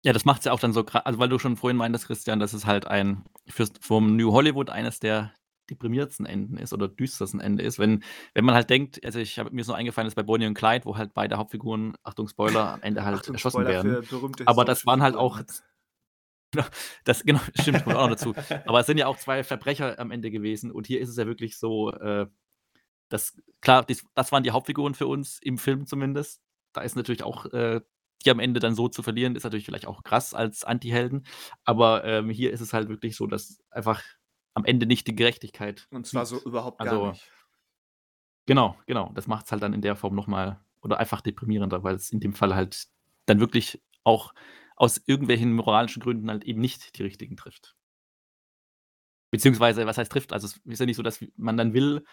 Ja, 0.04 0.12
das 0.12 0.24
macht 0.24 0.42
es 0.42 0.44
ja 0.44 0.52
auch 0.52 0.60
dann 0.60 0.72
so 0.72 0.84
krass, 0.84 1.04
also 1.04 1.18
weil 1.18 1.28
du 1.28 1.40
schon 1.40 1.56
vorhin 1.56 1.76
meintest, 1.76 2.06
Christian, 2.06 2.38
dass 2.38 2.52
es 2.52 2.66
halt 2.66 2.86
ein 2.86 3.24
fürs, 3.48 3.72
vom 3.80 4.14
New 4.14 4.30
Hollywood 4.30 4.70
eines 4.70 5.00
der 5.00 5.34
deprimiertsten 5.68 6.24
Enden 6.24 6.56
ist 6.58 6.72
oder 6.72 6.86
düstersten 6.86 7.40
Ende 7.40 7.64
ist, 7.64 7.80
wenn, 7.80 8.04
wenn 8.34 8.44
man 8.44 8.54
halt 8.54 8.70
denkt, 8.70 9.04
also 9.04 9.18
ich 9.18 9.40
habe 9.40 9.50
mir 9.50 9.64
so 9.64 9.72
eingefallen, 9.72 10.06
dass 10.06 10.14
bei 10.14 10.22
Bonnie 10.22 10.46
und 10.46 10.54
Clyde, 10.54 10.84
wo 10.84 10.96
halt 10.96 11.14
beide 11.14 11.36
Hauptfiguren, 11.36 11.96
Achtung 12.04 12.28
Spoiler, 12.28 12.74
am 12.74 12.82
Ende 12.82 13.04
halt 13.04 13.18
Achtung, 13.18 13.34
erschossen 13.34 13.62
Spoiler 13.62 13.84
werden. 13.84 14.46
Aber 14.46 14.64
das 14.64 14.86
waren 14.86 15.02
halt 15.02 15.16
auch, 15.16 15.40
das, 17.04 17.24
genau, 17.24 17.40
stimmt, 17.58 17.82
kommt 17.82 17.96
auch 17.96 18.08
noch 18.08 18.16
dazu. 18.16 18.34
Aber 18.66 18.78
es 18.78 18.86
sind 18.86 18.98
ja 18.98 19.08
auch 19.08 19.18
zwei 19.18 19.42
Verbrecher 19.42 19.98
am 19.98 20.12
Ende 20.12 20.30
gewesen 20.30 20.70
und 20.70 20.86
hier 20.86 21.00
ist 21.00 21.08
es 21.08 21.16
ja 21.16 21.26
wirklich 21.26 21.58
so, 21.58 21.90
äh, 21.92 22.26
das, 23.08 23.40
klar, 23.60 23.84
dies, 23.84 24.04
das 24.14 24.32
waren 24.32 24.42
die 24.42 24.50
Hauptfiguren 24.50 24.94
für 24.94 25.06
uns, 25.06 25.38
im 25.40 25.58
Film 25.58 25.86
zumindest. 25.86 26.42
Da 26.72 26.82
ist 26.82 26.96
natürlich 26.96 27.22
auch, 27.22 27.46
äh, 27.46 27.80
die 28.24 28.30
am 28.30 28.40
Ende 28.40 28.60
dann 28.60 28.74
so 28.74 28.88
zu 28.88 29.02
verlieren, 29.02 29.36
ist 29.36 29.44
natürlich 29.44 29.66
vielleicht 29.66 29.86
auch 29.86 30.02
krass 30.02 30.34
als 30.34 30.64
Anti-Helden. 30.64 31.26
Aber 31.64 32.04
ähm, 32.04 32.30
hier 32.30 32.52
ist 32.52 32.60
es 32.60 32.72
halt 32.72 32.88
wirklich 32.88 33.16
so, 33.16 33.26
dass 33.26 33.58
einfach 33.70 34.02
am 34.54 34.64
Ende 34.64 34.86
nicht 34.86 35.06
die 35.06 35.14
Gerechtigkeit. 35.14 35.86
Und 35.90 36.06
zwar 36.06 36.26
so 36.26 36.40
überhaupt 36.42 36.78
gar 36.78 36.88
also, 36.88 37.10
nicht. 37.10 37.30
Genau, 38.46 38.76
genau. 38.86 39.12
Das 39.14 39.26
macht 39.26 39.46
es 39.46 39.52
halt 39.52 39.62
dann 39.62 39.74
in 39.74 39.82
der 39.82 39.96
Form 39.96 40.14
nochmal 40.14 40.60
oder 40.80 40.98
einfach 40.98 41.20
deprimierender, 41.20 41.82
weil 41.82 41.96
es 41.96 42.10
in 42.10 42.20
dem 42.20 42.32
Fall 42.32 42.54
halt 42.54 42.86
dann 43.26 43.40
wirklich 43.40 43.82
auch 44.04 44.32
aus 44.76 45.00
irgendwelchen 45.06 45.52
moralischen 45.52 46.02
Gründen 46.02 46.30
halt 46.30 46.44
eben 46.44 46.60
nicht 46.60 46.96
die 46.98 47.02
richtigen 47.02 47.36
trifft. 47.36 47.76
Beziehungsweise, 49.30 49.86
was 49.86 49.98
heißt 49.98 50.12
trifft? 50.12 50.32
Also 50.32 50.46
es 50.46 50.60
ist 50.64 50.78
ja 50.78 50.86
nicht 50.86 50.96
so, 50.96 51.02
dass 51.02 51.24
man 51.36 51.56
dann 51.56 51.74
will, 51.74 52.04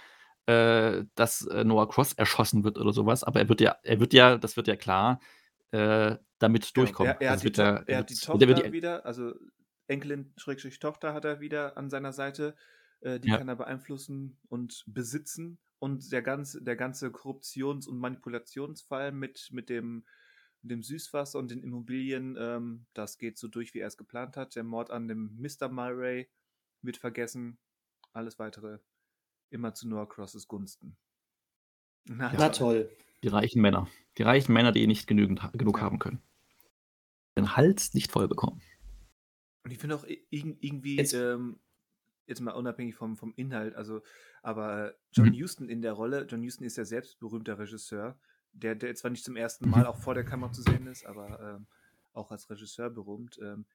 äh, 0.46 1.06
dass 1.16 1.46
äh, 1.48 1.64
Noah 1.64 1.88
Cross 1.90 2.14
erschossen 2.14 2.64
wird 2.64 2.78
oder 2.78 2.94
sowas, 2.94 3.24
aber 3.24 3.40
er 3.40 3.50
wird 3.50 3.62
ja, 3.62 3.78
er 3.84 4.00
wird 4.00 4.14
ja, 4.14 4.38
das 4.38 4.58
wird 4.58 4.68
ja 4.68 4.76
klar, 4.76 5.20
äh, 5.72 6.18
damit 6.40 6.64
genau, 6.74 6.86
durchkommen. 6.86 7.14
Er, 7.14 7.22
er, 7.22 7.32
also 7.32 7.46
hat, 7.46 7.58
die, 7.58 7.62
er, 7.62 7.84
er 7.88 7.98
hat 8.00 8.10
die 8.10 8.16
Tochter 8.16 8.46
die, 8.46 8.72
wieder, 8.74 9.06
also 9.06 9.34
Enkelin 9.88 10.34
Schrägstrich 10.38 10.80
Tochter 10.80 11.14
hat 11.14 11.26
er 11.26 11.40
wieder 11.40 11.78
an 11.78 11.90
seiner 11.90 12.14
Seite, 12.14 12.56
äh, 13.02 13.20
die 13.20 13.30
ja. 13.30 13.38
kann 13.38 13.48
er 13.48 13.56
beeinflussen 13.56 14.38
und 14.50 14.84
besitzen 14.88 15.60
und 15.80 16.12
der 16.12 16.22
ganze, 16.22 16.62
der 16.62 16.76
ganze 16.76 17.10
Korruptions- 17.10 17.88
und 17.88 17.98
Manipulationsfall 17.98 19.12
mit, 19.12 19.50
mit 19.52 19.70
dem 19.70 20.06
dem 20.64 20.82
Süßwasser 20.82 21.40
und 21.40 21.52
den 21.52 21.62
Immobilien, 21.62 22.38
ähm, 22.40 22.86
das 22.94 23.18
geht 23.18 23.38
so 23.38 23.48
durch, 23.48 23.74
wie 23.74 23.80
er 23.80 23.88
es 23.88 23.98
geplant 23.98 24.38
hat. 24.38 24.56
Der 24.56 24.64
Mord 24.64 24.92
an 24.92 25.08
dem 25.08 25.38
Mr. 25.38 25.70
Murray 25.70 26.30
wird 26.82 26.98
vergessen. 26.98 27.58
Alles 28.14 28.40
weitere 28.40 28.80
immer 29.54 29.74
zu 29.74 29.88
Noah 29.88 30.08
Crosses 30.08 30.48
Gunsten. 30.48 30.98
Na, 32.06 32.32
Na 32.36 32.50
toll. 32.50 32.90
Die 33.24 33.30
reichen 33.30 33.62
Männer. 33.62 33.88
Die 34.18 34.24
reichen 34.24 34.54
Männer, 34.54 34.72
die 34.72 34.86
nicht 34.88 35.08
genügend, 35.08 35.42
genug 35.54 35.82
haben 35.82 36.00
können. 36.00 36.22
Den 37.38 37.56
Hals 37.56 37.94
nicht 37.94 38.12
voll 38.12 38.28
bekommen. 38.28 38.62
Und 39.64 39.72
ich 39.72 39.80
finde 39.80 39.96
auch 39.96 40.06
irgendwie, 40.30 40.98
jetzt, 40.98 41.14
ähm, 41.14 41.60
jetzt 42.28 42.42
mal 42.42 42.52
unabhängig 42.52 42.96
vom, 42.96 43.16
vom 43.16 43.34
Inhalt, 43.36 43.76
also, 43.76 44.02
aber 44.42 44.94
John 45.14 45.30
mhm. 45.30 45.42
Huston 45.42 45.70
in 45.70 45.82
der 45.82 45.94
Rolle, 45.94 46.28
John 46.30 46.44
Huston 46.44 46.66
ist 46.66 46.76
ja 46.76 46.84
selbst 46.84 47.20
berühmter 47.20 47.58
Regisseur, 47.58 48.20
der, 48.52 48.76
der 48.76 48.94
zwar 48.96 49.12
nicht 49.12 49.24
zum 49.24 49.38
ersten 49.38 49.70
Mal 49.70 49.86
auch 49.88 49.98
vor 49.98 50.14
der 50.14 50.26
Kamera 50.26 50.52
zu 50.52 50.62
sehen 50.62 50.86
ist, 50.88 51.06
aber 51.06 51.40
ähm, 51.40 51.68
auch 52.12 52.30
als 52.30 52.50
Regisseur 52.50 52.90
berühmt. 52.90 53.40
Ähm, 53.42 53.66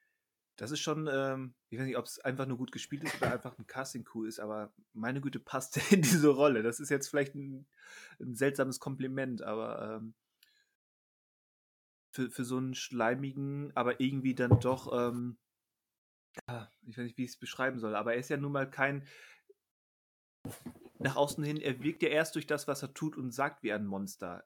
das 0.59 0.72
ist 0.72 0.80
schon, 0.80 1.09
ähm, 1.10 1.55
ich 1.70 1.78
weiß 1.78 1.86
nicht, 1.86 1.97
ob 1.97 2.05
es 2.05 2.18
einfach 2.18 2.44
nur 2.44 2.59
gut 2.59 2.72
gespielt 2.72 3.05
ist 3.05 3.16
oder 3.16 3.32
einfach 3.32 3.56
ein 3.56 3.68
Casting-Coup 3.68 4.26
ist, 4.26 4.40
aber 4.40 4.72
meine 4.93 5.20
Güte 5.20 5.39
passt 5.39 5.76
in 5.93 6.02
diese 6.02 6.28
Rolle. 6.28 6.62
Das 6.64 6.80
ist 6.80 6.90
jetzt 6.90 7.09
vielleicht 7.09 7.36
ein, 7.36 7.66
ein 8.20 8.35
seltsames 8.35 8.80
Kompliment, 8.80 9.40
aber 9.40 10.01
ähm, 10.01 10.14
für, 12.10 12.28
für 12.28 12.44
so 12.44 12.56
einen 12.56 12.74
schleimigen, 12.74 13.70
aber 13.76 14.01
irgendwie 14.01 14.35
dann 14.35 14.59
doch, 14.59 14.93
ähm, 14.93 15.39
ich 16.86 16.98
weiß 16.98 17.05
nicht, 17.05 17.18
wie 17.18 17.24
ich 17.24 17.30
es 17.30 17.36
beschreiben 17.36 17.78
soll, 17.78 17.94
aber 17.94 18.14
er 18.14 18.20
ist 18.20 18.28
ja 18.28 18.36
nun 18.36 18.52
mal 18.52 18.68
kein, 18.68 19.06
nach 20.98 21.14
außen 21.14 21.44
hin, 21.44 21.59
er 21.59 21.80
wirkt 21.85 22.02
ja 22.02 22.09
erst 22.09 22.35
durch 22.35 22.48
das, 22.48 22.66
was 22.66 22.82
er 22.82 22.94
tut 22.94 23.16
und 23.16 23.30
sagt 23.30 23.62
wie 23.62 23.72
ein 23.72 23.86
Monster. 23.86 24.44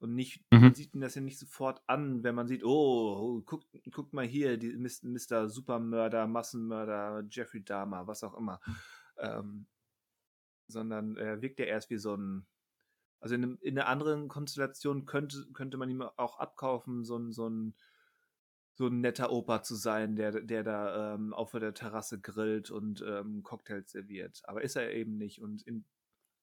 Und 0.00 0.14
nicht, 0.14 0.44
mhm. 0.52 0.60
man 0.60 0.74
sieht 0.74 0.94
ihn 0.94 1.00
das 1.00 1.16
ja 1.16 1.20
nicht 1.20 1.38
sofort 1.38 1.82
an, 1.86 2.22
wenn 2.22 2.34
man 2.34 2.46
sieht, 2.46 2.64
oh, 2.64 3.42
guckt, 3.42 3.66
guckt 3.92 4.12
mal 4.12 4.24
hier, 4.24 4.56
die 4.56 4.76
Mr. 4.76 5.48
Supermörder, 5.48 6.26
Massenmörder, 6.28 7.24
Jeffrey 7.30 7.64
Dahmer, 7.64 8.06
was 8.06 8.22
auch 8.22 8.34
immer. 8.34 8.60
Ähm, 9.18 9.66
sondern 10.68 11.16
er 11.16 11.42
wirkt 11.42 11.58
ja 11.58 11.64
erst 11.64 11.90
wie 11.90 11.96
so 11.96 12.14
ein, 12.14 12.46
also 13.20 13.34
in, 13.34 13.42
einem, 13.42 13.58
in 13.60 13.76
einer 13.76 13.88
anderen 13.88 14.28
Konstellation 14.28 15.06
könnte, 15.06 15.46
könnte 15.52 15.76
man 15.78 15.90
ihm 15.90 16.02
auch 16.02 16.38
abkaufen, 16.38 17.04
so 17.04 17.16
ein, 17.16 17.32
so 17.32 17.48
ein, 17.48 17.74
so 18.74 18.86
ein 18.86 19.00
netter 19.00 19.32
Opa 19.32 19.64
zu 19.64 19.74
sein, 19.74 20.14
der, 20.14 20.40
der 20.40 20.62
da 20.62 21.14
ähm, 21.14 21.34
auf 21.34 21.50
der 21.50 21.74
Terrasse 21.74 22.20
grillt 22.20 22.70
und 22.70 23.02
ähm, 23.04 23.42
Cocktails 23.42 23.90
serviert. 23.90 24.42
Aber 24.44 24.62
ist 24.62 24.76
er 24.76 24.92
eben 24.92 25.16
nicht. 25.16 25.42
Und, 25.42 25.62
in, 25.62 25.84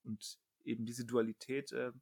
und 0.04 0.38
eben 0.66 0.86
diese 0.86 1.06
Dualität 1.06 1.72
äh, 1.72 1.94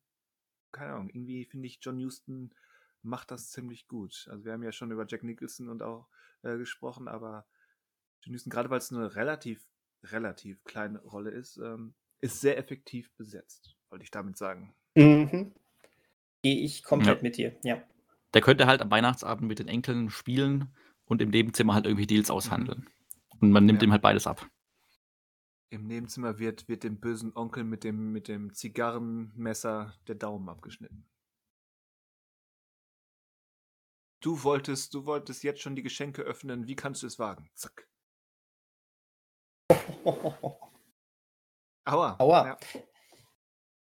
keine 0.73 0.93
Ahnung, 0.93 1.09
irgendwie 1.09 1.45
finde 1.45 1.67
ich, 1.67 1.79
John 1.81 2.03
Huston 2.03 2.53
macht 3.01 3.31
das 3.31 3.49
ziemlich 3.49 3.87
gut. 3.87 4.27
Also 4.29 4.45
wir 4.45 4.53
haben 4.53 4.63
ja 4.63 4.71
schon 4.71 4.91
über 4.91 5.05
Jack 5.07 5.23
Nicholson 5.23 5.69
und 5.69 5.81
auch 5.81 6.07
äh, 6.41 6.57
gesprochen, 6.57 7.07
aber 7.07 7.45
John 8.21 8.35
Huston, 8.35 8.49
gerade 8.49 8.69
weil 8.69 8.79
es 8.79 8.91
eine 8.91 9.15
relativ, 9.15 9.65
relativ 10.03 10.63
kleine 10.63 10.99
Rolle 10.99 11.31
ist, 11.31 11.57
ähm, 11.57 11.93
ist 12.21 12.41
sehr 12.41 12.57
effektiv 12.57 13.11
besetzt, 13.17 13.75
wollte 13.89 14.03
ich 14.03 14.11
damit 14.11 14.37
sagen. 14.37 14.73
Mhm. 14.95 15.53
Gehe 16.41 16.57
ich 16.57 16.83
komplett 16.83 17.17
ja. 17.17 17.23
mit 17.23 17.37
dir, 17.37 17.55
ja. 17.63 17.81
Der 18.33 18.41
könnte 18.41 18.65
halt 18.65 18.81
am 18.81 18.89
Weihnachtsabend 18.89 19.47
mit 19.47 19.59
den 19.59 19.67
Enkeln 19.67 20.09
spielen 20.09 20.73
und 21.05 21.21
im 21.21 21.29
Nebenzimmer 21.29 21.73
halt 21.73 21.85
irgendwie 21.85 22.07
Deals 22.07 22.31
aushandeln. 22.31 22.79
Mhm. 22.79 23.37
Und 23.39 23.51
man 23.51 23.65
nimmt 23.65 23.81
ja. 23.81 23.87
ihm 23.87 23.91
halt 23.91 24.01
beides 24.01 24.25
ab. 24.27 24.49
Im 25.73 25.87
Nebenzimmer 25.87 26.37
wird, 26.37 26.69
wird 26.69 26.83
dem 26.83 26.99
bösen 26.99 27.35
Onkel 27.35 27.63
mit 27.63 27.83
dem, 27.83 28.11
mit 28.11 28.27
dem 28.27 28.53
Zigarrenmesser 28.53 29.97
der 30.07 30.13
Daumen 30.13 30.47
abgeschnitten. 30.47 31.03
Du 34.21 34.43
wolltest, 34.43 34.93
du 34.93 35.07
wolltest 35.07 35.43
jetzt 35.43 35.61
schon 35.61 35.75
die 35.75 35.81
Geschenke 35.81 36.21
öffnen. 36.21 36.67
Wie 36.67 36.75
kannst 36.75 37.01
du 37.01 37.07
es 37.07 37.17
wagen? 37.17 37.49
Zack. 37.55 37.89
Aua. 41.85 42.17
Aua. 42.19 42.45
Ja. 42.45 42.57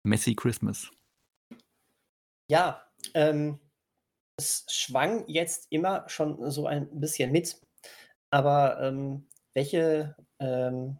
Messy 0.02 0.34
Christmas. 0.34 0.90
Ja, 2.48 2.90
ähm, 3.12 3.60
es 4.38 4.64
schwang 4.70 5.28
jetzt 5.28 5.66
immer 5.70 6.08
schon 6.08 6.50
so 6.50 6.66
ein 6.66 6.88
bisschen 6.98 7.32
mit. 7.32 7.60
Aber 8.30 8.80
ähm, 8.80 9.28
welche, 9.52 10.16
ähm, 10.38 10.98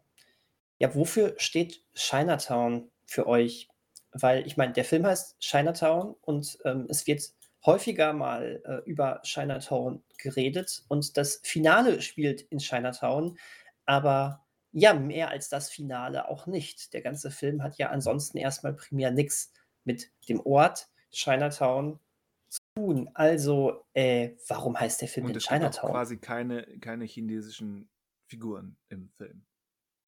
ja, 0.83 0.93
wofür 0.97 1.35
steht 1.37 1.85
Chinatown 1.95 2.91
für 3.07 3.29
euch? 3.29 3.69
Weil 4.11 4.45
ich 4.49 4.57
meine, 4.57 4.73
der 4.73 4.85
Film 4.85 5.07
heißt 5.07 5.39
Chinatown 5.39 6.17
und 6.23 6.59
ähm, 6.65 6.87
es 6.91 7.07
wird 7.07 7.23
häufiger 7.65 8.13
mal 8.13 8.61
äh, 8.65 8.91
über 8.91 9.21
Chinatown 9.23 10.03
geredet 10.19 10.83
und 10.89 11.17
das 11.17 11.37
Finale 11.45 12.03
spielt 12.03 12.41
in 12.43 12.59
Chinatown, 12.59 13.39
aber 13.87 14.45
ja, 14.73 14.93
mehr 14.93 15.29
als 15.31 15.49
das 15.49 15.71
Finale 15.71 16.29
auch 16.29 16.49
nicht. 16.49 16.93
Der 16.95 17.03
ganze 17.03 17.31
Film 17.31 17.63
hat 17.63 17.79
ja 17.79 17.91
ansonsten 17.91 18.39
erstmal 18.39 18.75
primär 18.75 19.13
nichts 19.13 19.53
mit 19.85 20.11
dem 20.29 20.41
Ort 20.41 20.89
Chinatown 21.13 22.01
zu 22.49 22.59
tun. 22.75 23.09
Also, 23.15 23.85
äh, 23.95 24.31
warum 24.49 24.81
heißt 24.81 25.01
der 25.01 25.09
Film 25.09 25.27
Und 25.27 25.33
denn 25.33 25.37
es 25.37 25.45
gibt 25.45 25.53
auch 25.53 25.59
Chinatown? 25.59 25.91
quasi 25.93 26.17
keine, 26.19 26.67
keine 26.81 27.05
chinesischen 27.05 27.89
Figuren 28.27 28.77
im 28.89 29.11
Film. 29.11 29.45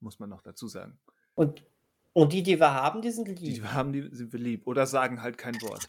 Muss 0.04 0.18
man 0.18 0.28
noch 0.28 0.42
dazu 0.42 0.68
sagen. 0.68 0.98
Und, 1.34 1.64
und 2.12 2.34
die, 2.34 2.42
die 2.42 2.60
wir 2.60 2.74
haben, 2.74 3.00
die 3.00 3.10
sind 3.10 3.26
Die, 3.26 3.32
lieb. 3.32 3.54
die 3.54 3.62
wir 3.62 3.72
haben, 3.72 3.92
die 3.94 4.14
sind 4.14 4.34
wir 4.34 4.38
lieb. 4.38 4.66
Oder 4.66 4.86
sagen 4.86 5.22
halt 5.22 5.38
kein 5.38 5.54
Wort. 5.62 5.88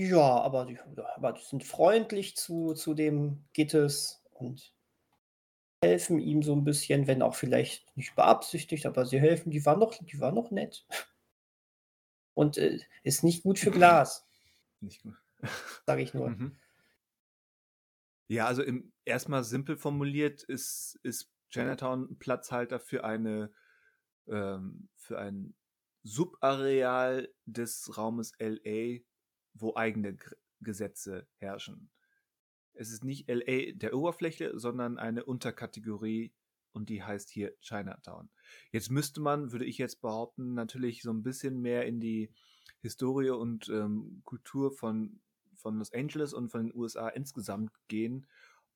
Ja, 0.00 0.40
aber 0.40 0.64
die, 0.64 0.78
aber 1.16 1.32
die 1.32 1.42
sind 1.44 1.64
freundlich 1.64 2.34
zu, 2.34 2.72
zu 2.72 2.94
dem 2.94 3.44
Gittes 3.52 4.24
und 4.32 4.72
helfen 5.84 6.18
ihm 6.18 6.42
so 6.42 6.54
ein 6.54 6.64
bisschen, 6.64 7.06
wenn 7.06 7.20
auch 7.20 7.34
vielleicht 7.34 7.94
nicht 7.94 8.14
beabsichtigt, 8.14 8.86
aber 8.86 9.04
sie 9.04 9.20
helfen. 9.20 9.50
Die 9.50 9.66
waren 9.66 9.78
noch, 9.78 9.94
die 9.94 10.18
waren 10.18 10.34
noch 10.34 10.50
nett. 10.50 10.86
Und 12.34 12.56
äh, 12.56 12.78
ist 13.02 13.22
nicht 13.22 13.42
gut 13.42 13.58
für 13.58 13.70
Glas, 13.70 14.26
Nicht 14.80 15.02
gut. 15.02 15.14
sage 15.86 16.02
ich 16.02 16.14
nur. 16.14 16.30
Mhm. 16.30 16.56
Ja, 18.28 18.46
also 18.46 18.62
im, 18.62 18.92
erstmal 19.04 19.44
simpel 19.44 19.76
formuliert 19.76 20.42
ist, 20.42 20.98
ist 21.02 21.30
Chinatown 21.50 22.18
Platzhalter 22.18 22.78
für 22.80 23.04
eine 23.04 23.52
ähm, 24.26 24.88
für 24.96 25.18
ein 25.18 25.54
Subareal 26.02 27.32
des 27.44 27.96
Raumes 27.96 28.32
LA, 28.38 29.00
wo 29.54 29.74
eigene 29.76 30.14
Gr- 30.14 30.36
Gesetze 30.60 31.26
herrschen. 31.36 31.90
Es 32.72 32.90
ist 32.90 33.04
nicht 33.04 33.28
LA 33.28 33.72
der 33.74 33.94
Oberfläche, 33.94 34.58
sondern 34.58 34.98
eine 34.98 35.24
Unterkategorie 35.24 36.32
und 36.72 36.88
die 36.88 37.02
heißt 37.02 37.30
hier 37.30 37.56
Chinatown. 37.60 38.30
Jetzt 38.70 38.90
müsste 38.90 39.20
man, 39.20 39.52
würde 39.52 39.64
ich 39.64 39.78
jetzt 39.78 40.00
behaupten, 40.00 40.54
natürlich 40.54 41.02
so 41.02 41.10
ein 41.10 41.22
bisschen 41.22 41.60
mehr 41.60 41.86
in 41.86 42.00
die 42.00 42.32
Historie 42.80 43.30
und 43.30 43.68
ähm, 43.68 44.22
Kultur 44.24 44.70
von, 44.70 45.20
von 45.54 45.78
Los 45.78 45.92
Angeles 45.92 46.32
und 46.32 46.50
von 46.50 46.66
den 46.66 46.74
USA 46.74 47.08
insgesamt 47.08 47.72
gehen, 47.88 48.28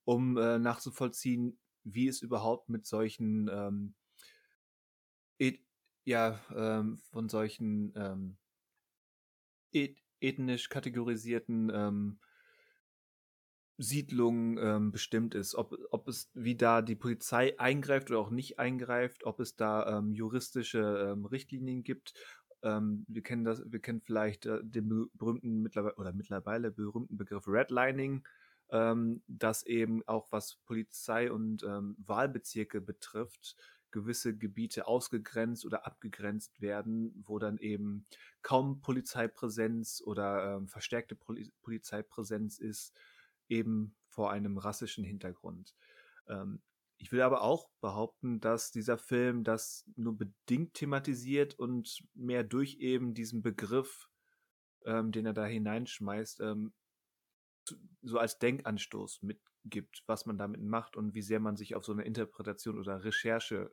um 0.04 0.36
äh, 0.36 0.58
nachzuvollziehen, 0.58 1.58
wie 1.84 2.08
es 2.08 2.22
überhaupt 2.22 2.68
mit 2.68 2.86
solchen 2.86 3.48
ähm, 3.52 3.94
et, 5.38 5.60
ja, 6.04 6.40
ähm, 6.54 6.98
von 6.98 7.28
solchen 7.28 7.92
ähm, 7.96 8.36
et, 9.72 9.98
ethnisch 10.20 10.68
kategorisierten 10.68 11.70
ähm, 11.74 12.18
Siedlungen 13.78 14.58
ähm, 14.58 14.92
bestimmt 14.92 15.34
ist, 15.34 15.54
ob, 15.54 15.76
ob 15.90 16.06
es 16.06 16.30
wie 16.34 16.56
da 16.56 16.82
die 16.82 16.94
Polizei 16.94 17.58
eingreift 17.58 18.10
oder 18.10 18.20
auch 18.20 18.30
nicht 18.30 18.58
eingreift, 18.58 19.24
ob 19.24 19.40
es 19.40 19.56
da 19.56 19.98
ähm, 19.98 20.12
juristische 20.12 21.10
ähm, 21.12 21.24
Richtlinien 21.24 21.82
gibt. 21.82 22.14
Ähm, 22.62 23.04
wir 23.08 23.22
kennen 23.22 23.44
das, 23.44 23.62
wir 23.66 23.80
kennen 23.80 24.00
vielleicht 24.00 24.46
äh, 24.46 24.60
den 24.62 24.88
be- 24.88 25.08
berühmten 25.14 25.62
mittlerweile 25.62 25.96
oder 25.96 26.12
mittlerweile 26.12 26.70
berühmten 26.70 27.16
Begriff 27.16 27.48
Redlining, 27.48 28.22
ähm, 28.72 29.22
das 29.28 29.64
eben 29.64 30.02
auch 30.08 30.32
was 30.32 30.56
Polizei 30.64 31.30
und 31.30 31.62
ähm, 31.62 31.94
Wahlbezirke 31.98 32.80
betrifft, 32.80 33.56
gewisse 33.90 34.36
Gebiete 34.36 34.86
ausgegrenzt 34.86 35.64
oder 35.66 35.86
abgegrenzt 35.86 36.60
werden, 36.62 37.22
wo 37.26 37.38
dann 37.38 37.58
eben 37.58 38.06
kaum 38.40 38.80
Polizeipräsenz 38.80 40.02
oder 40.04 40.56
ähm, 40.56 40.68
verstärkte 40.68 41.14
Poli 41.14 41.52
Polizeipräsenz 41.60 42.58
ist, 42.58 42.96
eben 43.48 43.94
vor 44.08 44.32
einem 44.32 44.56
rassischen 44.56 45.04
Hintergrund. 45.04 45.74
Ähm, 46.26 46.62
ich 46.96 47.12
will 47.12 47.20
aber 47.20 47.42
auch 47.42 47.68
behaupten, 47.80 48.40
dass 48.40 48.70
dieser 48.70 48.96
Film 48.96 49.44
das 49.44 49.84
nur 49.96 50.16
bedingt 50.16 50.74
thematisiert 50.74 51.58
und 51.58 52.02
mehr 52.14 52.44
durch 52.44 52.76
eben 52.76 53.12
diesen 53.12 53.42
Begriff, 53.42 54.08
ähm, 54.86 55.12
den 55.12 55.26
er 55.26 55.34
da 55.34 55.44
hineinschmeißt, 55.44 56.40
ähm, 56.40 56.72
so 58.02 58.18
als 58.18 58.38
Denkanstoß 58.38 59.22
mitgibt, 59.22 60.02
was 60.06 60.26
man 60.26 60.38
damit 60.38 60.62
macht 60.62 60.96
und 60.96 61.14
wie 61.14 61.22
sehr 61.22 61.40
man 61.40 61.56
sich 61.56 61.74
auf 61.74 61.84
so 61.84 61.92
eine 61.92 62.02
Interpretation 62.02 62.78
oder 62.78 63.04
Recherche 63.04 63.70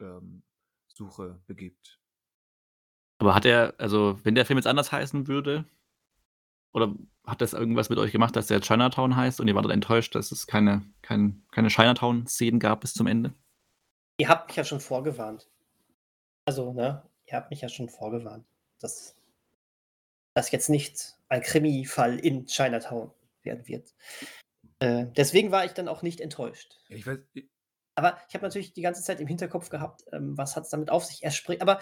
ähm, 0.00 0.42
Suche 0.88 1.40
begibt. 1.46 2.00
Aber 3.18 3.34
hat 3.34 3.44
er, 3.44 3.74
also 3.78 4.18
wenn 4.24 4.34
der 4.34 4.44
Film 4.44 4.58
jetzt 4.58 4.66
anders 4.66 4.92
heißen 4.92 5.28
würde, 5.28 5.64
oder 6.72 6.94
hat 7.26 7.40
das 7.40 7.52
irgendwas 7.52 7.88
mit 7.90 7.98
euch 7.98 8.12
gemacht, 8.12 8.34
dass 8.34 8.46
der 8.46 8.60
Chinatown 8.60 9.14
heißt 9.14 9.40
und 9.40 9.48
ihr 9.48 9.54
wartet 9.54 9.72
enttäuscht, 9.72 10.14
dass 10.14 10.32
es 10.32 10.46
keine, 10.46 10.82
kein, 11.02 11.42
keine 11.52 11.68
Chinatown-Szenen 11.68 12.58
gab 12.58 12.80
bis 12.80 12.94
zum 12.94 13.06
Ende? 13.06 13.32
Ihr 14.16 14.28
habt 14.28 14.48
mich 14.48 14.56
ja 14.56 14.64
schon 14.64 14.80
vorgewarnt. 14.80 15.48
Also, 16.44 16.72
ne, 16.72 17.02
ihr 17.26 17.34
habt 17.34 17.50
mich 17.50 17.60
ja 17.60 17.68
schon 17.68 17.88
vorgewarnt, 17.88 18.44
dass 18.80 19.14
das 20.34 20.50
jetzt 20.50 20.70
nicht 20.70 21.16
ein 21.28 21.42
Krimi-Fall 21.42 22.18
in 22.18 22.46
Chinatown 22.46 23.10
werden 23.44 23.66
wird. 23.68 23.94
Äh, 24.78 25.06
deswegen 25.16 25.50
war 25.52 25.64
ich 25.64 25.72
dann 25.72 25.88
auch 25.88 26.02
nicht 26.02 26.20
enttäuscht. 26.20 26.78
Ja, 26.88 26.96
ich 26.96 27.06
weiß, 27.06 27.18
Aber 27.94 28.18
ich 28.28 28.34
habe 28.34 28.44
natürlich 28.44 28.72
die 28.72 28.82
ganze 28.82 29.02
Zeit 29.02 29.20
im 29.20 29.26
Hinterkopf 29.26 29.68
gehabt, 29.68 30.04
ähm, 30.12 30.36
was 30.36 30.56
hat 30.56 30.64
es 30.64 30.70
damit 30.70 30.90
auf 30.90 31.04
sich? 31.04 31.22
Er 31.22 31.30
spricht, 31.30 31.62
aber 31.62 31.80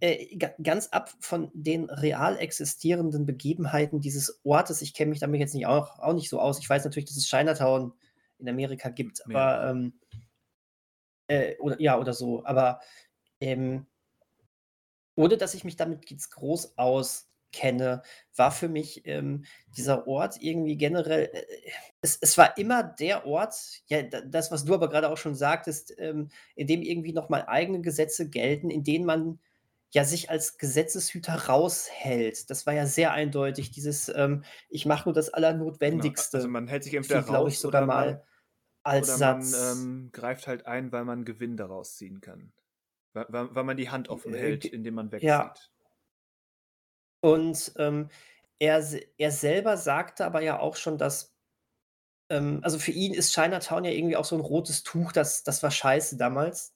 äh, 0.00 0.36
ga- 0.36 0.54
ganz 0.62 0.88
ab 0.88 1.12
von 1.20 1.50
den 1.54 1.88
real 1.88 2.38
existierenden 2.38 3.24
Begebenheiten 3.26 4.00
dieses 4.00 4.40
Ortes. 4.44 4.82
Ich 4.82 4.92
kenne 4.94 5.10
mich 5.10 5.20
damit 5.20 5.40
jetzt 5.40 5.54
nicht 5.54 5.66
auch, 5.66 5.98
auch 5.98 6.12
nicht 6.12 6.28
so 6.28 6.40
aus. 6.40 6.58
Ich 6.58 6.68
weiß 6.68 6.84
natürlich, 6.84 7.08
dass 7.08 7.16
es 7.16 7.28
Chinatown 7.28 7.92
in 8.38 8.48
Amerika 8.48 8.90
gibt, 8.90 9.24
aber 9.24 9.32
Mehrere. 9.32 9.70
ähm, 9.70 10.00
äh, 11.28 11.56
oder 11.58 11.80
ja 11.80 11.98
oder 11.98 12.12
so. 12.12 12.44
Aber 12.44 12.80
ähm, 13.40 13.86
ohne 15.14 15.36
dass 15.38 15.54
ich 15.54 15.64
mich 15.64 15.76
damit 15.76 16.10
jetzt 16.10 16.30
groß 16.30 16.76
auskenne, 17.52 18.02
war 18.36 18.50
für 18.52 18.68
mich 18.68 19.02
ähm, 19.06 19.44
dieser 19.76 20.06
Ort 20.06 20.36
irgendwie 20.40 20.76
generell, 20.76 21.30
äh, 21.32 21.44
es, 22.00 22.18
es 22.20 22.36
war 22.38 22.56
immer 22.58 22.82
der 22.82 23.26
Ort, 23.26 23.54
ja, 23.86 24.02
da- 24.02 24.20
das, 24.22 24.50
was 24.50 24.64
du 24.64 24.74
aber 24.74 24.88
gerade 24.88 25.08
auch 25.10 25.16
schon 25.16 25.34
sagtest, 25.34 25.94
ähm, 25.98 26.28
in 26.54 26.66
dem 26.66 26.82
irgendwie 26.82 27.12
nochmal 27.12 27.44
eigene 27.46 27.80
Gesetze 27.80 28.28
gelten, 28.28 28.70
in 28.70 28.84
denen 28.84 29.04
man 29.06 29.40
ja 29.92 30.04
sich 30.04 30.30
als 30.30 30.58
Gesetzeshüter 30.58 31.34
raushält. 31.48 32.50
Das 32.50 32.66
war 32.66 32.74
ja 32.74 32.86
sehr 32.86 33.12
eindeutig, 33.12 33.70
dieses, 33.70 34.08
ähm, 34.10 34.44
ich 34.68 34.86
mache 34.86 35.08
nur 35.08 35.14
das 35.14 35.30
genau, 35.88 36.10
Allernotwendigste. 36.10 36.36
also 36.36 36.48
man 36.48 36.66
hält 36.68 36.84
sich 36.84 36.94
entweder 36.94 37.20
fiel, 37.20 37.24
glaube 37.24 37.50
ich, 37.50 37.58
raus 37.58 37.60
sogar 37.60 37.82
oder 37.82 37.88
man, 37.88 38.14
mal 38.14 38.24
als 38.84 39.16
oder 39.16 39.18
man 39.18 39.54
Satz. 39.54 39.54
ähm, 39.54 40.10
greift 40.12 40.46
halt 40.48 40.66
ein, 40.66 40.92
weil 40.92 41.04
man 41.04 41.24
Gewinn 41.24 41.56
daraus 41.56 41.96
ziehen 41.96 42.20
kann. 42.20 42.52
Weil, 43.14 43.26
weil, 43.30 43.54
weil 43.56 43.64
man 43.64 43.76
die 43.78 43.90
Hand 43.90 44.08
offen 44.10 44.34
Äh, 44.34 44.34
hält, 44.34 44.66
indem 44.66 44.94
man 44.96 45.12
wegzieht. 45.12 45.20
ja. 45.20 45.54
Und 47.20 47.72
ähm, 47.78 48.10
er, 48.58 48.84
er 49.18 49.30
selber 49.30 49.76
sagte 49.76 50.24
aber 50.24 50.42
ja 50.42 50.58
auch 50.58 50.76
schon, 50.76 50.98
dass, 50.98 51.34
ähm, 52.30 52.60
also 52.62 52.78
für 52.78 52.92
ihn 52.92 53.14
ist 53.14 53.34
Chinatown 53.34 53.84
ja 53.84 53.90
irgendwie 53.90 54.16
auch 54.16 54.24
so 54.24 54.36
ein 54.36 54.40
rotes 54.40 54.82
Tuch, 54.82 55.12
das, 55.12 55.42
das 55.42 55.62
war 55.62 55.70
scheiße 55.70 56.16
damals. 56.16 56.74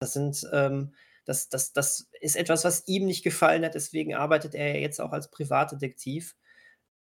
Das 0.00 0.12
sind, 0.12 0.46
ähm, 0.52 0.94
das, 1.24 1.48
das, 1.48 1.72
das 1.72 2.08
ist 2.20 2.36
etwas, 2.36 2.64
was 2.64 2.86
ihm 2.88 3.06
nicht 3.06 3.24
gefallen 3.24 3.64
hat, 3.64 3.74
deswegen 3.74 4.14
arbeitet 4.14 4.54
er 4.54 4.68
ja 4.74 4.80
jetzt 4.80 5.00
auch 5.00 5.12
als 5.12 5.30
Privatdetektiv. 5.30 6.36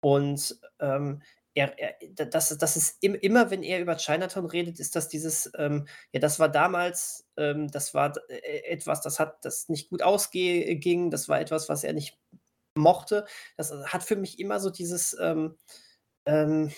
Und 0.02 0.60
ähm, 0.80 1.22
er, 1.56 1.78
er, 1.80 1.96
da- 2.16 2.26
das, 2.26 2.58
das 2.58 2.78
ist 2.78 2.98
im, 3.02 3.16
immer, 3.16 3.52
wenn 3.52 3.64
er 3.64 3.80
über 3.82 3.96
Chinatown 3.98 4.46
redet, 4.46 4.80
ist 4.80 4.96
das 4.96 5.08
dieses, 5.10 5.52
ähm, 5.58 5.88
ja, 6.12 6.20
das 6.20 6.40
war 6.40 6.50
damals, 6.50 7.28
ähm, 7.38 7.70
das 7.70 7.94
war 7.94 8.14
äh, 8.30 8.64
etwas, 8.72 9.02
das 9.02 9.20
hat 9.20 9.44
das 9.46 9.70
nicht 9.70 9.90
gut 9.90 10.02
ausging, 10.04 11.12
das 11.12 11.30
war 11.30 11.40
etwas, 11.40 11.70
was 11.70 11.84
er 11.84 11.94
nicht 11.94 12.18
mochte. 12.76 13.26
Das 13.58 13.72
hat 13.72 14.04
für 14.04 14.16
mich 14.16 14.40
immer 14.40 14.60
so 14.60 14.70
dieses, 14.70 15.18
ähm, 15.20 15.58
ähm, 16.26 16.72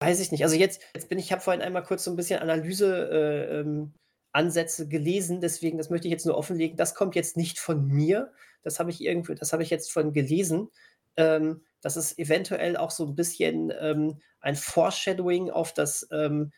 weiß 0.00 0.20
ich 0.20 0.32
nicht. 0.32 0.42
Also 0.44 0.56
jetzt, 0.56 0.82
jetzt 0.94 1.08
bin 1.08 1.18
ich, 1.18 1.26
ich 1.26 1.32
habe 1.32 1.42
vorhin 1.42 1.62
einmal 1.62 1.82
kurz 1.84 2.04
so 2.04 2.10
ein 2.10 2.16
bisschen 2.16 2.40
Analyse 2.40 3.08
äh, 3.10 3.60
ähm, 3.60 3.92
Ansätze 4.32 4.88
gelesen, 4.88 5.40
deswegen, 5.40 5.78
das 5.78 5.90
möchte 5.90 6.08
ich 6.08 6.12
jetzt 6.12 6.26
nur 6.26 6.36
offenlegen. 6.36 6.76
Das 6.76 6.94
kommt 6.94 7.14
jetzt 7.14 7.36
nicht 7.36 7.58
von 7.58 7.86
mir. 7.86 8.32
Das 8.62 8.80
habe 8.80 8.90
ich 8.90 9.00
irgendwie, 9.02 9.34
das 9.34 9.52
habe 9.52 9.62
ich 9.62 9.70
jetzt 9.70 9.92
von 9.92 10.12
gelesen. 10.12 10.70
Ähm, 11.16 11.62
dass 11.82 11.96
es 11.96 12.16
eventuell 12.16 12.76
auch 12.76 12.90
so 12.90 13.04
ein 13.06 13.14
bisschen 13.14 13.72
ähm, 13.78 14.20
ein 14.40 14.56
Foreshadowing 14.56 15.50
auf 15.50 15.74
das 15.74 16.08
ähm, 16.10 16.52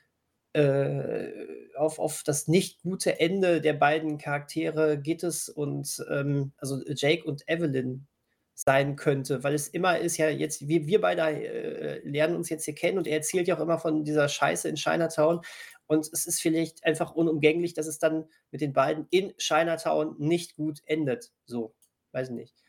äh, 0.52 1.32
auf, 1.76 1.98
auf 1.98 2.22
das 2.24 2.46
nicht 2.46 2.82
gute 2.82 3.18
Ende 3.18 3.60
der 3.60 3.72
beiden 3.72 4.18
Charaktere 4.18 5.00
Gittes 5.00 5.48
und 5.48 6.04
ähm, 6.08 6.52
also 6.58 6.80
Jake 6.86 7.24
und 7.24 7.42
Evelyn 7.48 8.06
sein 8.54 8.94
könnte, 8.94 9.42
weil 9.42 9.54
es 9.54 9.66
immer 9.66 9.98
ist 9.98 10.16
ja 10.16 10.28
jetzt, 10.28 10.68
wir, 10.68 10.86
wir 10.86 11.00
beide 11.00 11.22
äh, 11.22 12.08
lernen 12.08 12.36
uns 12.36 12.48
jetzt 12.50 12.64
hier 12.64 12.74
kennen 12.74 12.98
und 12.98 13.08
er 13.08 13.16
erzählt 13.16 13.48
ja 13.48 13.56
auch 13.56 13.60
immer 13.60 13.78
von 13.78 14.04
dieser 14.04 14.28
Scheiße 14.28 14.68
in 14.68 14.76
Chinatown 14.76 15.40
und 15.86 16.08
es 16.12 16.24
ist 16.24 16.40
vielleicht 16.40 16.84
einfach 16.84 17.14
unumgänglich, 17.14 17.74
dass 17.74 17.88
es 17.88 17.98
dann 17.98 18.26
mit 18.52 18.60
den 18.60 18.72
beiden 18.72 19.06
in 19.10 19.34
Chinatown 19.38 20.14
nicht 20.18 20.54
gut 20.54 20.82
endet. 20.86 21.32
So, 21.46 21.74
weiß 22.12 22.28
ich 22.28 22.34
nicht. 22.34 22.63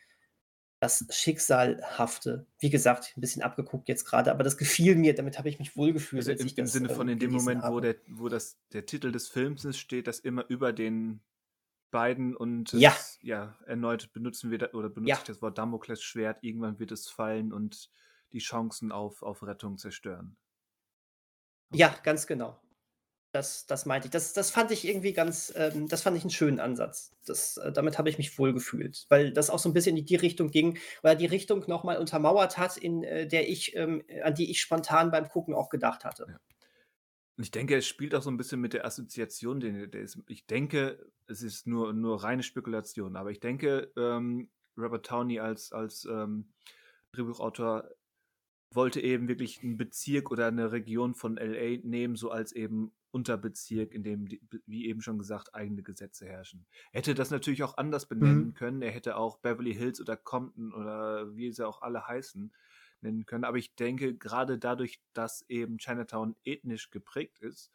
Das 0.80 1.06
Schicksalhafte. 1.10 2.46
Wie 2.60 2.70
gesagt, 2.70 3.14
ein 3.16 3.22
bisschen 3.22 3.42
abgeguckt 3.42 3.88
jetzt 3.88 4.06
gerade, 4.06 4.32
aber 4.32 4.44
das 4.44 4.58
gefiel 4.58 4.96
mir, 4.96 5.16
damit 5.16 5.38
habe 5.38 5.50
ich 5.50 5.58
mich 5.58 5.76
wohlgefühlt. 5.78 6.28
Also 6.28 6.44
im, 6.44 6.52
im 6.56 6.66
Sinne 6.68 6.90
von 6.90 7.08
ähm, 7.08 7.14
in 7.14 7.20
dem 7.20 7.32
Moment, 7.32 7.62
wo, 7.62 7.66
habe. 7.66 7.82
der, 7.82 7.96
wo 8.08 8.30
das, 8.30 8.58
der 8.74 8.86
Titel 8.86 9.12
des 9.12 9.28
Films 9.30 9.64
ist, 9.66 9.78
steht 9.80 10.08
das 10.08 10.20
immer 10.20 10.46
über 10.50 10.74
den 10.74 11.22
beiden 11.92 12.36
und 12.36 12.74
Ja. 12.74 12.92
es, 12.92 13.18
ja, 13.22 13.58
erneut 13.66 14.12
benutzen 14.12 14.52
wir 14.52 14.58
da, 14.58 14.72
oder 14.74 14.90
benutze 14.90 15.10
Ja. 15.12 15.18
ich 15.18 15.24
das 15.24 15.42
Wort 15.42 15.58
Damoklesschwert, 15.58 16.40
irgendwann 16.44 16.78
wird 16.78 16.92
es 16.92 17.08
fallen 17.08 17.54
und 17.54 17.90
die 18.34 18.40
Chancen 18.40 18.92
auf, 18.92 19.24
auf 19.24 19.44
Rettung 19.44 19.78
zerstören. 19.78 20.36
Ja, 21.72 21.96
ganz 22.04 22.28
genau. 22.28 22.60
Das, 23.36 23.66
das 23.66 23.86
meinte 23.86 24.07
ich. 24.07 24.12
Das, 24.12 24.32
das 24.32 24.49
fand 24.49 24.72
ich 24.72 24.88
irgendwie 24.88 25.12
ganz, 25.12 25.52
ähm, 25.57 25.90
das 25.90 26.03
fand 26.03 26.16
ich 26.16 26.24
einen 26.24 26.30
schönen 26.30 26.62
Ansatz. 26.62 27.14
Das, 27.26 27.57
äh, 27.57 27.70
damit 27.74 27.98
habe 27.98 28.10
ich 28.10 28.18
mich 28.18 28.40
wohl 28.40 28.53
gefühlt, 28.53 29.06
weil 29.10 29.34
das 29.34 29.49
auch 29.49 29.60
so 29.60 29.68
ein 29.68 29.74
bisschen 29.74 29.98
in 29.98 30.06
die 30.06 30.16
Richtung 30.16 30.52
ging, 30.52 30.78
oder 31.03 31.16
die 31.16 31.26
Richtung 31.26 31.66
nochmal 31.68 31.98
untermauert 31.98 32.57
hat, 32.57 32.78
in 32.78 33.03
äh, 33.03 33.28
der 33.28 33.49
ich, 33.49 33.76
ähm, 33.76 34.03
an 34.24 34.36
die 34.36 34.49
ich 34.49 34.62
spontan 34.62 35.12
beim 35.12 35.28
Gucken 35.28 35.53
auch 35.53 35.68
gedacht 35.68 36.06
hatte. 36.06 36.28
Ja. 36.30 36.40
Und 37.38 37.44
ich 37.44 37.52
denke, 37.52 37.76
es 37.76 37.86
spielt 37.86 38.16
auch 38.16 38.22
so 38.22 38.32
ein 38.32 38.38
bisschen 38.38 38.62
mit 38.62 38.72
der 38.72 38.86
Assoziation, 38.86 39.60
den 39.60 39.91
der 39.91 39.99
ist. 39.99 40.18
Ich 40.30 40.48
denke, 40.48 41.12
es 41.28 41.41
ist 41.41 41.68
nur, 41.68 41.91
nur 41.91 42.24
reine 42.24 42.41
Spekulation, 42.41 43.18
aber 43.18 43.32
ich 43.32 43.41
denke, 43.41 43.91
ähm, 43.98 44.49
Robert 44.78 45.12
Downey 45.12 45.41
als, 45.41 45.74
als 45.74 46.06
ähm, 46.06 46.53
Drehbuchautor 47.12 47.90
wollte 48.72 49.02
eben 49.02 49.28
wirklich 49.28 49.62
einen 49.62 49.76
Bezirk 49.76 50.32
oder 50.32 50.48
eine 50.48 50.72
Region 50.72 51.16
von 51.16 51.36
LA 51.36 51.82
nehmen, 51.84 52.16
so 52.16 52.32
als 52.32 52.53
eben 52.53 52.94
Unterbezirk, 53.16 53.94
in 53.94 54.04
dem, 54.04 54.28
wie 54.66 54.88
eben 54.88 55.02
schon 55.02 55.18
gesagt, 55.18 55.56
eigene 55.56 55.84
Gesetze 55.84 56.26
herrschen. 56.28 56.68
Er 56.92 57.00
hätte 57.00 57.16
das 57.16 57.32
natürlich 57.32 57.64
auch 57.64 57.78
anders 57.78 58.08
benennen 58.08 58.54
Mhm. 58.54 58.54
können. 58.54 58.82
Er 58.82 58.92
hätte 58.92 59.18
auch 59.18 59.38
Beverly 59.40 59.74
Hills 59.74 60.02
oder 60.02 60.18
Compton 60.18 60.74
oder 60.74 61.36
wie 61.36 61.52
sie 61.52 61.66
auch 61.68 61.82
alle 61.82 62.08
heißen 62.08 62.54
nennen 63.02 63.26
können. 63.26 63.46
Aber 63.46 63.58
ich 63.58 63.76
denke, 63.76 64.16
gerade 64.16 64.60
dadurch, 64.60 65.02
dass 65.14 65.46
eben 65.50 65.78
Chinatown 65.78 66.36
ethnisch 66.44 66.92
geprägt 66.92 67.40
ist, 67.40 67.72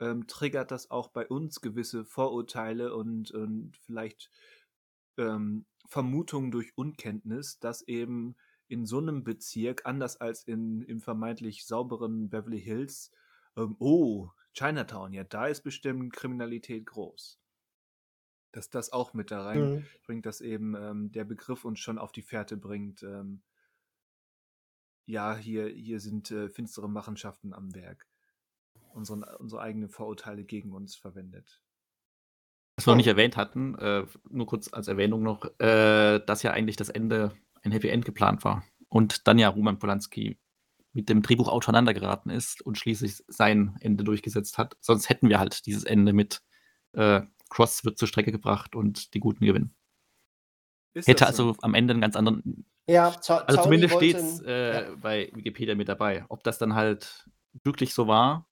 ähm, 0.00 0.26
triggert 0.26 0.70
das 0.70 0.90
auch 0.90 1.08
bei 1.08 1.26
uns 1.26 1.60
gewisse 1.60 2.04
Vorurteile 2.04 2.94
und, 2.94 3.30
und 3.30 3.76
vielleicht 3.78 4.30
ähm, 5.18 5.66
Vermutungen 5.86 6.50
durch 6.50 6.72
Unkenntnis, 6.76 7.58
dass 7.58 7.82
eben 7.82 8.36
in 8.68 8.86
so 8.86 8.98
einem 8.98 9.24
Bezirk, 9.24 9.82
anders 9.84 10.20
als 10.20 10.44
in, 10.44 10.82
im 10.82 11.00
vermeintlich 11.00 11.66
sauberen 11.66 12.30
Beverly 12.30 12.60
Hills, 12.60 13.10
ähm, 13.56 13.76
oh, 13.78 14.30
Chinatown, 14.54 15.12
ja, 15.12 15.24
da 15.24 15.46
ist 15.46 15.62
bestimmt 15.62 16.12
Kriminalität 16.12 16.86
groß. 16.86 17.40
Dass 18.52 18.70
das 18.70 18.92
auch 18.92 19.14
mit 19.14 19.30
da 19.30 19.42
rein 19.44 19.60
Mhm. 19.60 19.86
bringt, 20.06 20.26
dass 20.26 20.40
eben 20.40 20.74
ähm, 20.76 21.12
der 21.12 21.24
Begriff 21.24 21.64
uns 21.64 21.80
schon 21.80 21.98
auf 21.98 22.12
die 22.12 22.22
Fährte 22.22 22.56
bringt. 22.56 23.02
Ähm, 23.02 23.42
ja, 25.06 25.36
hier, 25.36 25.68
hier 25.68 26.00
sind 26.00 26.30
äh, 26.30 26.48
finstere 26.48 26.88
Machenschaften 26.88 27.52
am 27.52 27.74
Werk. 27.74 28.06
Unseren, 28.92 29.24
unsere 29.24 29.60
eigenen 29.60 29.88
Vorurteile 29.88 30.44
gegen 30.44 30.72
uns 30.72 30.94
verwendet. 30.94 31.60
Was 32.76 32.86
wir 32.86 32.92
noch 32.92 32.96
nicht 32.96 33.08
erwähnt 33.08 33.36
hatten, 33.36 33.74
äh, 33.76 34.06
nur 34.30 34.46
kurz 34.46 34.72
als 34.72 34.88
Erwähnung 34.88 35.22
noch, 35.22 35.44
äh, 35.58 36.20
dass 36.20 36.42
ja 36.42 36.52
eigentlich 36.52 36.76
das 36.76 36.88
Ende 36.88 37.36
ein 37.62 37.72
Happy 37.72 37.88
End 37.88 38.04
geplant 38.04 38.44
war. 38.44 38.64
Und 38.88 39.26
dann 39.26 39.38
ja 39.38 39.48
Roman 39.48 39.78
Polanski 39.78 40.38
mit 40.94 41.08
dem 41.08 41.22
Drehbuch 41.22 41.48
auseinandergeraten 41.48 42.30
ist 42.30 42.62
und 42.62 42.78
schließlich 42.78 43.24
sein 43.28 43.76
Ende 43.80 44.04
durchgesetzt 44.04 44.58
hat. 44.58 44.76
Sonst 44.80 45.08
hätten 45.08 45.28
wir 45.28 45.38
halt 45.38 45.66
dieses 45.66 45.84
Ende 45.84 46.12
mit 46.12 46.40
äh, 46.92 47.22
Cross 47.50 47.84
wird 47.84 47.98
zur 47.98 48.08
Strecke 48.08 48.32
gebracht 48.32 48.74
und 48.74 49.14
die 49.14 49.20
Guten 49.20 49.44
gewinnen. 49.44 49.74
Ist 50.94 51.08
Hätte 51.08 51.24
das 51.24 51.36
so? 51.36 51.48
also 51.48 51.58
am 51.62 51.74
Ende 51.74 51.92
einen 51.92 52.00
ganz 52.00 52.16
anderen. 52.16 52.64
Ja, 52.86 53.10
Ta 53.10 53.38
Also 53.38 53.62
Townie 53.62 53.64
zumindest 53.64 53.94
steht 53.96 54.16
es 54.16 54.40
äh, 54.42 54.74
ja. 54.74 54.94
bei 54.96 55.30
Wikipedia 55.34 55.74
mit 55.74 55.88
dabei. 55.88 56.24
Ob 56.28 56.44
das 56.44 56.58
dann 56.58 56.74
halt 56.74 57.28
wirklich 57.64 57.94
so 57.94 58.06
war, 58.06 58.48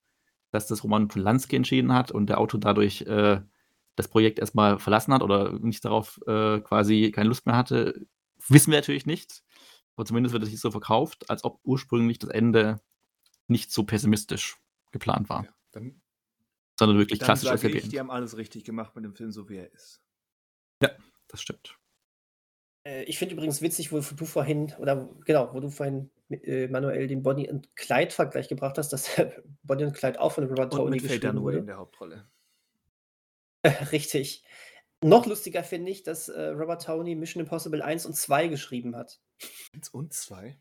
dass 0.51 0.67
das 0.67 0.83
Roman 0.85 1.09
Polanski 1.09 1.57
entschieden 1.57 1.93
hat 1.93 2.11
und 2.11 2.27
der 2.27 2.39
Autor 2.39 2.61
dadurch 2.61 3.03
äh, 3.03 3.41
das 3.97 4.09
Projekt 4.09 4.39
erstmal 4.39 4.79
verlassen 4.79 5.13
hat 5.15 5.23
oder 5.23 5.53
nicht 5.59 5.85
darauf 5.85 6.21
äh, 6.27 6.61
quasi 6.61 7.13
keine 7.15 7.29
Lust 7.29 7.47
mehr 7.47 7.57
hatte, 7.57 8.07
wissen 8.49 8.71
wir 8.71 8.79
natürlich 8.79 9.07
nicht. 9.07 9.43
Aber 9.97 10.07
zumindest 10.07 10.33
wird 10.33 10.43
es 10.43 10.51
nicht 10.51 10.61
so 10.61 10.71
verkauft, 10.71 11.29
als 11.31 11.45
ob 11.45 11.61
ursprünglich 11.65 12.19
das 12.19 12.31
Ende 12.31 12.81
nicht 13.49 13.71
so 13.73 13.85
pessimistisch 13.85 14.57
geplant 14.91 15.29
war, 15.29 15.45
Ja, 15.45 15.55
dann 15.73 16.01
sondern 16.79 16.99
wirklich 16.99 17.19
dann 17.19 17.27
klassisch 17.27 17.49
sage 17.49 17.69
ich, 17.69 17.89
die 17.89 18.01
haben 18.01 18.11
alles 18.11 18.37
richtig 18.37 18.65
gemacht 18.65 18.95
mit 18.95 19.05
dem 19.05 19.15
Film, 19.15 19.31
so 19.33 19.49
wie 19.49 19.57
er 19.57 19.73
ist. 19.73 20.01
Das 21.29 21.41
stimmt. 21.41 21.79
Äh, 22.85 23.05
ich 23.05 23.19
finde 23.19 23.35
übrigens 23.35 23.63
witzig, 23.63 23.91
wo 23.91 24.01
du 24.01 24.25
vorhin, 24.27 24.75
oder 24.79 25.09
genau, 25.25 25.55
wo 25.55 25.61
du 25.61 25.71
vorhin 25.71 26.11
äh, 26.29 26.69
Manuel 26.69 27.07
den 27.07 27.23
Bonnie 27.23 27.51
und 27.51 27.75
Clyde-Vergleich 27.75 28.49
gebracht 28.49 28.77
hast, 28.77 28.93
dass 28.93 29.11
Bonnie 29.63 29.85
und 29.85 29.95
Clyde 29.95 30.21
auch 30.21 30.33
von 30.33 30.45
Robert 30.45 30.75
Und 30.75 30.79
Downey 30.79 30.99
geschrieben 30.99 31.21
Dunaway 31.23 31.53
in 31.53 31.57
wurde. 31.61 31.67
der 31.67 31.77
Hauptrolle. 31.79 32.27
Richtig. 33.93 34.45
Noch 35.03 35.27
lustiger 35.27 35.65
finde 35.65 35.91
ich, 35.91 36.03
dass 36.03 36.29
äh, 36.29 36.49
Robert 36.49 36.87
Downey 36.87 37.15
Mission 37.15 37.41
Impossible 37.41 37.83
1 37.83 38.07
und 38.07 38.15
2 38.15 38.49
geschrieben 38.49 38.95
hat. 38.95 39.21
Eins 39.75 39.89
und 39.89 40.13
zwei. 40.13 40.59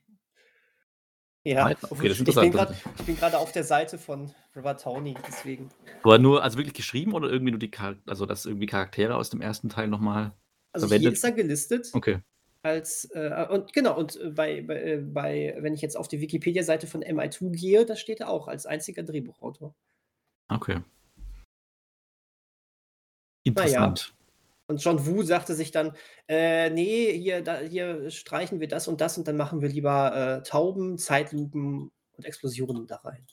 Ja, 1.43 1.71
okay, 1.89 2.07
das 2.07 2.19
ist 2.19 2.27
ich 2.27 2.35
bin 2.35 2.43
interessant. 2.45 2.77
ich 2.99 3.05
bin 3.05 3.15
gerade 3.15 3.39
auf 3.39 3.51
der 3.51 3.63
Seite 3.63 3.97
von 3.97 4.31
Robert 4.55 4.85
Downey, 4.85 5.15
deswegen. 5.27 5.69
Aber 6.03 6.19
nur, 6.19 6.43
also 6.43 6.57
wirklich 6.57 6.75
geschrieben 6.75 7.13
oder 7.13 7.29
irgendwie 7.29 7.51
nur 7.51 7.59
die 7.59 7.71
Charaktere, 7.71 8.11
also 8.11 8.27
dass 8.27 8.45
irgendwie 8.45 8.67
Charaktere 8.67 9.15
aus 9.15 9.31
dem 9.31 9.41
ersten 9.41 9.67
Teil 9.69 9.87
nochmal. 9.87 10.33
Also 10.71 10.87
Verwendet. 10.87 11.09
hier 11.09 11.13
ist 11.13 11.23
er 11.23 11.31
gelistet 11.31 11.89
Okay. 11.93 12.19
als 12.61 13.05
äh, 13.13 13.47
und 13.49 13.73
genau 13.73 13.97
und 13.97 14.17
äh, 14.17 14.29
bei, 14.29 14.61
bei, 14.61 14.81
äh, 14.83 14.97
bei 14.97 15.57
wenn 15.59 15.73
ich 15.73 15.81
jetzt 15.81 15.97
auf 15.97 16.07
die 16.07 16.21
Wikipedia-Seite 16.21 16.85
von 16.85 17.03
MI2 17.03 17.51
gehe, 17.51 17.85
da 17.85 17.95
steht 17.95 18.19
er 18.19 18.29
auch 18.29 18.47
als 18.47 18.67
einziger 18.67 19.01
Drehbuchautor. 19.01 19.75
Okay. 20.47 20.79
Interessant. 23.43 24.13
Und 24.71 24.83
John 24.83 25.05
Woo 25.05 25.21
sagte 25.21 25.53
sich 25.53 25.71
dann, 25.71 25.91
äh, 26.27 26.69
nee, 26.69 27.11
hier, 27.17 27.41
da, 27.41 27.59
hier 27.59 28.09
streichen 28.09 28.59
wir 28.59 28.67
das 28.67 28.87
und 28.87 29.01
das 29.01 29.17
und 29.17 29.27
dann 29.27 29.37
machen 29.37 29.61
wir 29.61 29.69
lieber 29.69 30.15
äh, 30.15 30.43
Tauben, 30.43 30.97
Zeitlupen 30.97 31.91
und 32.13 32.25
Explosionen 32.25 32.87
da 32.87 32.95
rein. 32.97 33.27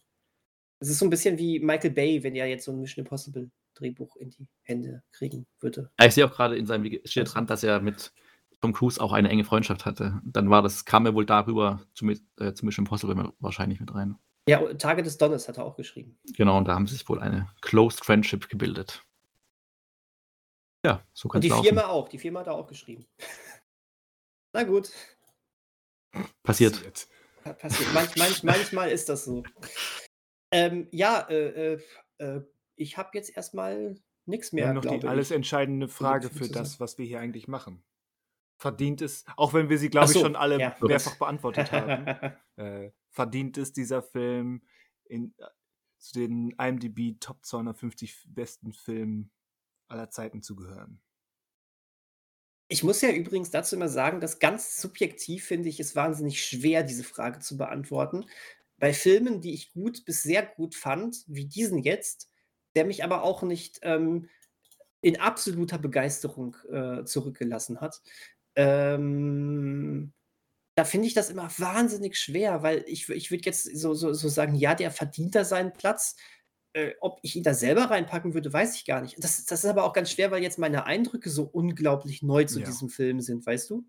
Es 0.81 0.89
ist 0.90 0.98
so 0.98 1.06
ein 1.06 1.10
bisschen 1.10 1.39
wie 1.39 1.60
Michael 1.60 1.90
Bay, 1.90 2.23
wenn 2.23 2.35
er 2.35 2.47
jetzt 2.47 2.65
so 2.65 2.73
ein 2.73 2.81
Mission 2.81 3.05
Impossible 3.05 3.51
Drehbuch 3.74 4.16
in 4.16 4.31
die 4.31 4.48
Hände 4.62 5.02
kriegen 5.12 5.47
würde. 5.60 5.90
Ich 6.02 6.15
sehe 6.15 6.27
auch 6.27 6.32
gerade 6.32 6.56
in 6.56 6.66
seinem 6.66 6.85
Also. 6.85 7.23
dran, 7.24 7.47
dass 7.47 7.62
er 7.62 7.81
mit 7.81 8.12
Tom 8.60 8.73
Cruise 8.73 9.01
auch 9.01 9.12
eine 9.12 9.28
enge 9.28 9.44
Freundschaft 9.44 9.86
hatte. 9.86 10.20
Dann 10.24 10.51
war 10.51 10.62
das, 10.62 10.85
kam 10.85 11.06
er 11.06 11.15
wohl 11.15 11.27
darüber 11.27 11.81
zu, 11.94 12.06
äh, 12.39 12.52
zu 12.52 12.66
Mission 12.66 12.85
Impossible 12.85 13.32
wahrscheinlich 13.39 13.81
mit 13.81 13.94
rein. 13.94 14.16
Ja, 14.48 14.60
Tage 14.74 15.02
des 15.02 15.19
Donners 15.19 15.47
hat 15.47 15.59
er 15.59 15.65
auch 15.65 15.77
geschrieben. 15.77 16.19
Genau, 16.36 16.56
und 16.59 16.66
da 16.66 16.74
haben 16.74 16.86
sie 16.86 16.94
sich 16.94 17.09
wohl 17.09 17.20
eine 17.20 17.48
Closed 17.60 18.05
Friendship 18.05 18.48
gebildet. 18.48 19.02
Ja, 20.84 21.05
so 21.12 21.28
kann 21.28 21.38
Und 21.38 21.44
es 21.44 21.48
die 21.48 21.48
laufen. 21.50 21.64
Firma 21.64 21.86
auch, 21.88 22.09
die 22.09 22.18
Firma 22.18 22.40
hat 22.40 22.46
er 22.46 22.55
auch 22.55 22.66
geschrieben. 22.66 23.06
Na 24.55 24.62
gut, 24.64 24.90
Passiert. 26.42 27.09
pa- 27.42 27.52
passiert. 27.52 27.92
Manch, 27.92 28.16
manch, 28.16 28.42
manchmal 28.42 28.90
ist 28.90 29.09
das 29.09 29.24
so. 29.24 29.42
Ähm, 30.50 30.88
ja, 30.90 31.20
äh, 31.28 31.74
äh, 31.74 31.82
äh, 32.18 32.40
ich 32.76 32.96
habe 32.96 33.10
jetzt 33.14 33.36
erstmal 33.36 34.00
nichts 34.24 34.52
Wir 34.52 34.60
mehr, 34.60 34.68
haben 34.68 34.76
noch 34.76 34.98
die 34.98 35.06
alles 35.06 35.30
entscheidende 35.30 35.88
Frage 35.88 36.30
für 36.30 36.48
das, 36.48 36.80
was 36.80 36.96
wir 36.98 37.05
hier 37.06 37.20
eigentlich 37.20 37.48
machen. 37.48 37.84
Verdient 38.56 39.02
es, 39.02 39.24
auch 39.36 39.52
wenn 39.52 39.68
wir 39.68 39.78
sie, 39.78 39.90
glaube 39.90 40.06
Ach 40.06 40.10
ich, 40.10 40.14
so, 40.14 40.20
schon 40.20 40.36
alle 40.36 40.59
ja. 40.59 40.76
mehrfach 40.80 41.16
beantwortet 41.16 41.70
haben, 41.70 42.06
äh, 42.56 42.90
verdient 43.10 43.59
es 43.59 43.72
dieser 43.72 44.02
Film 44.02 44.62
in, 45.05 45.34
äh, 45.38 45.44
zu 45.98 46.14
den 46.14 46.50
IMDb 46.59 47.20
Top 47.20 47.44
250 47.44 48.24
besten 48.28 48.72
Filmen 48.72 49.30
aller 49.89 50.10
Zeiten 50.10 50.43
zu 50.43 50.56
gehören. 50.56 51.01
Ich 52.69 52.85
muss 52.85 53.01
ja 53.01 53.10
übrigens 53.10 53.51
dazu 53.51 53.77
immer 53.77 53.89
sagen, 53.89 54.20
dass 54.20 54.39
ganz 54.39 54.81
subjektiv 54.81 55.44
finde 55.44 55.70
ich 55.70 55.81
es 55.81 55.97
wahnsinnig 55.97 56.44
schwer, 56.44 56.82
diese 56.82 57.05
Frage 57.05 57.39
zu 57.39 57.56
beantworten. 57.56 58.27
Bei 58.77 58.93
Filmen, 58.93 59.40
die 59.40 59.55
ich 59.55 59.73
gut 59.73 60.05
bis 60.05 60.23
sehr 60.23 60.44
gut 60.44 60.74
fand, 60.74 61.24
wie 61.27 61.47
diesen 61.47 61.78
jetzt, 61.78 62.31
der 62.74 62.85
mich 62.85 63.02
aber 63.02 63.23
auch 63.23 63.43
nicht 63.43 63.81
ähm, 63.82 64.28
in 65.01 65.19
absoluter 65.19 65.78
Begeisterung 65.78 66.56
äh, 66.70 67.05
zurückgelassen 67.05 67.81
hat. 67.81 68.02
Ähm, 68.55 70.12
da 70.74 70.85
finde 70.85 71.09
ich 71.09 71.15
das 71.15 71.31
immer 71.31 71.51
wahnsinnig 71.59 72.16
schwer, 72.16 72.62
weil 72.62 72.85
ich, 72.86 73.09
ich 73.09 73.31
würde 73.31 73.44
jetzt 73.47 73.65
so, 73.77 73.94
so, 73.94 74.12
so 74.12 74.28
sagen, 74.28 74.55
ja, 74.55 74.74
der 74.74 74.90
verdient 74.90 75.35
da 75.35 75.44
seinen 75.44 75.73
Platz. 75.73 76.16
Äh, 76.74 76.93
ob 77.01 77.19
ich 77.23 77.35
ihn 77.35 77.43
da 77.43 77.55
selber 77.55 77.85
reinpacken 77.85 78.35
würde, 78.35 78.53
weiß 78.53 78.74
ich 78.77 78.85
gar 78.85 79.01
nicht. 79.01 79.16
Das, 79.23 79.45
das 79.45 79.65
ist 79.65 79.70
aber 79.70 79.85
auch 79.85 79.93
ganz 79.93 80.11
schwer, 80.11 80.31
weil 80.31 80.43
jetzt 80.43 80.59
meine 80.59 80.85
Eindrücke 80.85 81.31
so 81.31 81.45
unglaublich 81.45 82.23
neu 82.23 82.45
zu 82.45 82.61
Ja. 82.61 82.66
diesem 82.66 82.90
Film 82.90 83.20
sind, 83.20 83.47
weißt 83.47 83.70
du? 83.70 83.86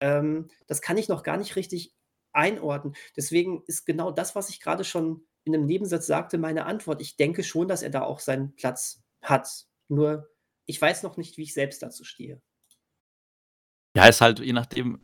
Ähm, 0.00 0.48
das 0.66 0.80
kann 0.80 0.96
ich 0.96 1.08
noch 1.08 1.22
gar 1.22 1.36
nicht 1.36 1.56
richtig 1.56 1.94
einordnen. 2.32 2.94
Deswegen 3.16 3.62
ist 3.66 3.84
genau 3.84 4.10
das, 4.10 4.34
was 4.34 4.48
ich 4.48 4.60
gerade 4.60 4.84
schon 4.84 5.26
in 5.44 5.54
einem 5.54 5.66
Nebensatz 5.66 6.06
sagte, 6.06 6.38
meine 6.38 6.66
Antwort. 6.66 7.00
Ich 7.00 7.16
denke 7.16 7.44
schon, 7.44 7.68
dass 7.68 7.82
er 7.82 7.90
da 7.90 8.02
auch 8.02 8.20
seinen 8.20 8.54
Platz 8.56 9.02
hat. 9.22 9.66
Nur, 9.88 10.30
ich 10.66 10.80
weiß 10.80 11.02
noch 11.02 11.16
nicht, 11.16 11.36
wie 11.36 11.42
ich 11.42 11.54
selbst 11.54 11.82
dazu 11.82 12.04
stehe. 12.04 12.40
Ja, 13.96 14.06
ist 14.06 14.20
halt 14.20 14.40
je 14.40 14.52
nachdem, 14.52 15.02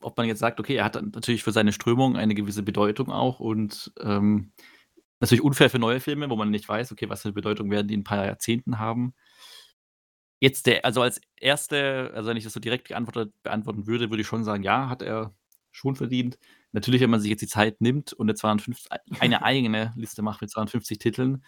ob 0.00 0.16
man 0.16 0.26
jetzt 0.26 0.38
sagt, 0.38 0.60
okay, 0.60 0.76
er 0.76 0.84
hat 0.84 0.94
natürlich 0.94 1.42
für 1.42 1.52
seine 1.52 1.72
Strömung 1.72 2.16
eine 2.16 2.34
gewisse 2.34 2.62
Bedeutung 2.62 3.10
auch 3.10 3.40
und 3.40 3.92
ähm, 4.00 4.52
natürlich 5.20 5.42
unfair 5.42 5.70
für 5.70 5.78
neue 5.78 6.00
Filme, 6.00 6.30
wo 6.30 6.36
man 6.36 6.50
nicht 6.50 6.68
weiß, 6.68 6.92
okay, 6.92 7.08
was 7.08 7.22
für 7.22 7.28
eine 7.28 7.34
Bedeutung 7.34 7.70
werden 7.70 7.88
die 7.88 7.94
in 7.94 8.00
ein 8.00 8.04
paar 8.04 8.26
Jahrzehnten 8.26 8.78
haben. 8.78 9.14
Jetzt 10.40 10.66
der, 10.66 10.84
also 10.84 11.02
als 11.02 11.20
erste, 11.40 12.12
also 12.14 12.30
wenn 12.30 12.36
ich 12.36 12.44
das 12.44 12.52
so 12.52 12.60
direkt 12.60 12.88
beantworten 12.88 13.86
würde, 13.86 14.10
würde 14.10 14.20
ich 14.20 14.26
schon 14.26 14.44
sagen, 14.44 14.62
ja, 14.62 14.88
hat 14.88 15.02
er 15.02 15.34
schon 15.72 15.96
verdient. 15.96 16.38
Natürlich, 16.72 17.00
wenn 17.00 17.10
man 17.10 17.20
sich 17.20 17.30
jetzt 17.30 17.40
die 17.40 17.48
Zeit 17.48 17.80
nimmt 17.80 18.12
und 18.12 18.26
eine, 18.26 18.34
250, 18.34 18.90
eine 19.20 19.42
eigene 19.44 19.92
Liste 19.96 20.22
macht 20.22 20.40
mit 20.40 20.50
250 20.50 20.98
Titeln, 20.98 21.44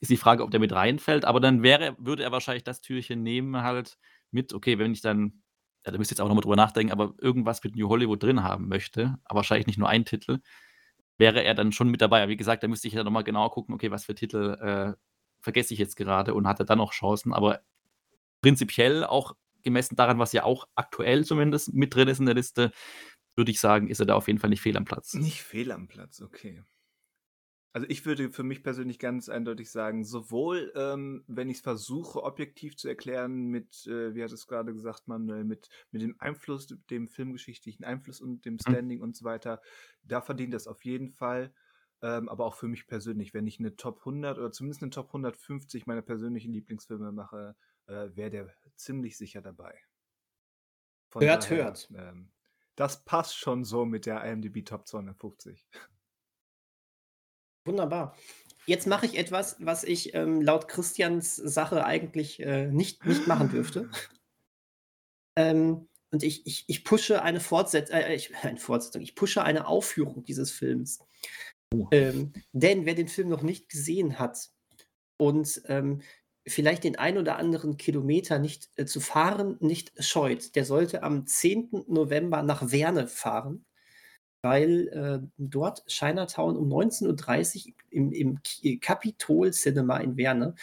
ist 0.00 0.10
die 0.10 0.16
Frage, 0.16 0.42
ob 0.42 0.50
der 0.50 0.60
mit 0.60 0.72
reinfällt. 0.72 1.24
Aber 1.24 1.40
dann 1.40 1.62
wäre, 1.62 1.96
würde 1.98 2.22
er 2.22 2.32
wahrscheinlich 2.32 2.64
das 2.64 2.80
Türchen 2.80 3.22
nehmen 3.22 3.62
halt 3.62 3.98
mit, 4.30 4.52
okay, 4.54 4.78
wenn 4.78 4.92
ich 4.92 5.00
dann, 5.00 5.42
ja, 5.84 5.92
da 5.92 5.98
müsst 5.98 6.10
ihr 6.10 6.14
jetzt 6.14 6.20
auch 6.20 6.28
nochmal 6.28 6.42
drüber 6.42 6.56
nachdenken, 6.56 6.92
aber 6.92 7.14
irgendwas 7.20 7.62
mit 7.62 7.76
New 7.76 7.88
Hollywood 7.88 8.22
drin 8.22 8.42
haben 8.42 8.68
möchte, 8.68 9.18
aber 9.24 9.38
wahrscheinlich 9.38 9.66
nicht 9.66 9.78
nur 9.78 9.88
ein 9.88 10.04
Titel, 10.04 10.40
wäre 11.18 11.42
er 11.42 11.54
dann 11.54 11.72
schon 11.72 11.90
mit 11.90 12.00
dabei. 12.00 12.22
Aber 12.22 12.30
wie 12.30 12.36
gesagt, 12.36 12.62
da 12.62 12.68
müsste 12.68 12.88
ich 12.88 12.94
ja 12.94 13.04
nochmal 13.04 13.24
genauer 13.24 13.50
gucken, 13.50 13.74
okay, 13.74 13.90
was 13.90 14.04
für 14.04 14.14
Titel 14.14 14.54
äh, 14.60 14.94
vergesse 15.40 15.74
ich 15.74 15.80
jetzt 15.80 15.96
gerade 15.96 16.34
und 16.34 16.48
hat 16.48 16.60
er 16.60 16.66
dann 16.66 16.78
noch 16.78 16.92
Chancen. 16.92 17.32
Aber 17.32 17.60
prinzipiell 18.40 19.04
auch 19.04 19.36
gemessen 19.62 19.96
daran, 19.96 20.18
was 20.18 20.32
ja 20.32 20.44
auch 20.44 20.66
aktuell 20.74 21.24
zumindest 21.24 21.72
mit 21.72 21.94
drin 21.94 22.08
ist 22.08 22.20
in 22.20 22.26
der 22.26 22.34
Liste, 22.34 22.72
würde 23.36 23.50
ich 23.50 23.60
sagen, 23.60 23.88
ist 23.88 24.00
er 24.00 24.06
da 24.06 24.14
auf 24.14 24.26
jeden 24.28 24.38
Fall 24.38 24.50
nicht 24.50 24.60
fehl 24.60 24.76
am 24.76 24.84
Platz. 24.84 25.14
Nicht 25.14 25.42
fehl 25.42 25.72
am 25.72 25.88
Platz, 25.88 26.20
okay. 26.20 26.62
Also 27.74 27.88
ich 27.90 28.06
würde 28.06 28.30
für 28.30 28.44
mich 28.44 28.62
persönlich 28.62 29.00
ganz 29.00 29.28
eindeutig 29.28 29.68
sagen, 29.68 30.04
sowohl 30.04 30.72
ähm, 30.76 31.24
wenn 31.26 31.50
ich 31.50 31.56
es 31.56 31.62
versuche, 31.62 32.22
objektiv 32.22 32.76
zu 32.76 32.86
erklären, 32.86 33.48
mit, 33.48 33.84
äh, 33.88 34.14
wie 34.14 34.22
hat 34.22 34.30
es 34.30 34.46
gerade 34.46 34.72
gesagt, 34.72 35.08
Manuel, 35.08 35.42
mit, 35.42 35.68
mit 35.90 36.00
dem 36.00 36.14
Einfluss, 36.20 36.68
dem 36.88 37.08
filmgeschichtlichen 37.08 37.84
Einfluss 37.84 38.20
und 38.20 38.44
dem 38.44 38.60
Standing 38.60 39.00
und 39.00 39.16
so 39.16 39.24
weiter, 39.24 39.60
da 40.04 40.20
verdient 40.20 40.54
das 40.54 40.68
auf 40.68 40.84
jeden 40.84 41.10
Fall. 41.10 41.52
Ähm, 42.00 42.28
aber 42.28 42.44
auch 42.44 42.54
für 42.54 42.68
mich 42.68 42.86
persönlich, 42.86 43.34
wenn 43.34 43.48
ich 43.48 43.58
eine 43.58 43.74
Top 43.74 43.98
100 44.00 44.38
oder 44.38 44.52
zumindest 44.52 44.82
eine 44.82 44.90
Top 44.90 45.08
150 45.08 45.86
meiner 45.86 46.02
persönlichen 46.02 46.52
Lieblingsfilme 46.52 47.10
mache, 47.10 47.56
äh, 47.86 48.10
wäre 48.14 48.30
der 48.30 48.54
ziemlich 48.76 49.18
sicher 49.18 49.42
dabei. 49.42 49.76
Von 51.10 51.24
Hört, 51.24 51.50
hört. 51.50 51.90
Ähm, 51.96 52.30
das 52.76 53.04
passt 53.04 53.36
schon 53.36 53.64
so 53.64 53.84
mit 53.84 54.06
der 54.06 54.22
IMDb 54.22 54.64
Top 54.64 54.86
250. 54.86 55.66
Wunderbar. 57.64 58.16
Jetzt 58.66 58.86
mache 58.86 59.06
ich 59.06 59.18
etwas, 59.18 59.56
was 59.58 59.84
ich 59.84 60.14
ähm, 60.14 60.40
laut 60.40 60.68
Christians 60.68 61.36
Sache 61.36 61.84
eigentlich 61.84 62.40
äh, 62.40 62.66
nicht, 62.66 63.04
nicht 63.04 63.26
machen 63.26 63.50
dürfte. 63.50 63.90
ähm, 65.36 65.88
und 66.10 66.22
ich, 66.22 66.46
ich, 66.46 66.64
ich 66.68 66.84
pushe 66.84 67.22
eine 67.22 67.40
Fortsetzung, 67.40 67.96
äh, 67.96 68.14
ich, 68.14 68.34
eine 68.42 68.58
Fortsetzung, 68.58 69.02
ich 69.02 69.14
pushe 69.14 69.42
eine 69.42 69.66
Aufführung 69.66 70.24
dieses 70.24 70.50
Films. 70.50 71.00
Oh. 71.74 71.88
Ähm, 71.90 72.32
denn 72.52 72.86
wer 72.86 72.94
den 72.94 73.08
Film 73.08 73.28
noch 73.28 73.42
nicht 73.42 73.68
gesehen 73.68 74.18
hat 74.18 74.50
und 75.18 75.62
ähm, 75.66 76.02
vielleicht 76.46 76.84
den 76.84 76.96
ein 76.96 77.18
oder 77.18 77.36
anderen 77.36 77.76
Kilometer 77.76 78.38
nicht 78.38 78.70
äh, 78.76 78.86
zu 78.86 79.00
fahren 79.00 79.56
nicht 79.60 79.92
scheut, 80.02 80.54
der 80.56 80.64
sollte 80.64 81.02
am 81.02 81.26
10. 81.26 81.84
November 81.88 82.42
nach 82.42 82.70
Werne 82.70 83.08
fahren 83.08 83.64
weil 84.44 84.88
äh, 84.88 85.26
dort 85.38 85.84
Chinatown 85.88 86.56
um 86.56 86.68
19.30 86.72 87.66
Uhr 87.66 87.74
im, 87.90 88.12
im 88.12 88.80
Capitol 88.80 89.50
Cinema 89.52 89.96
in 89.96 90.16
Werne 90.16 90.54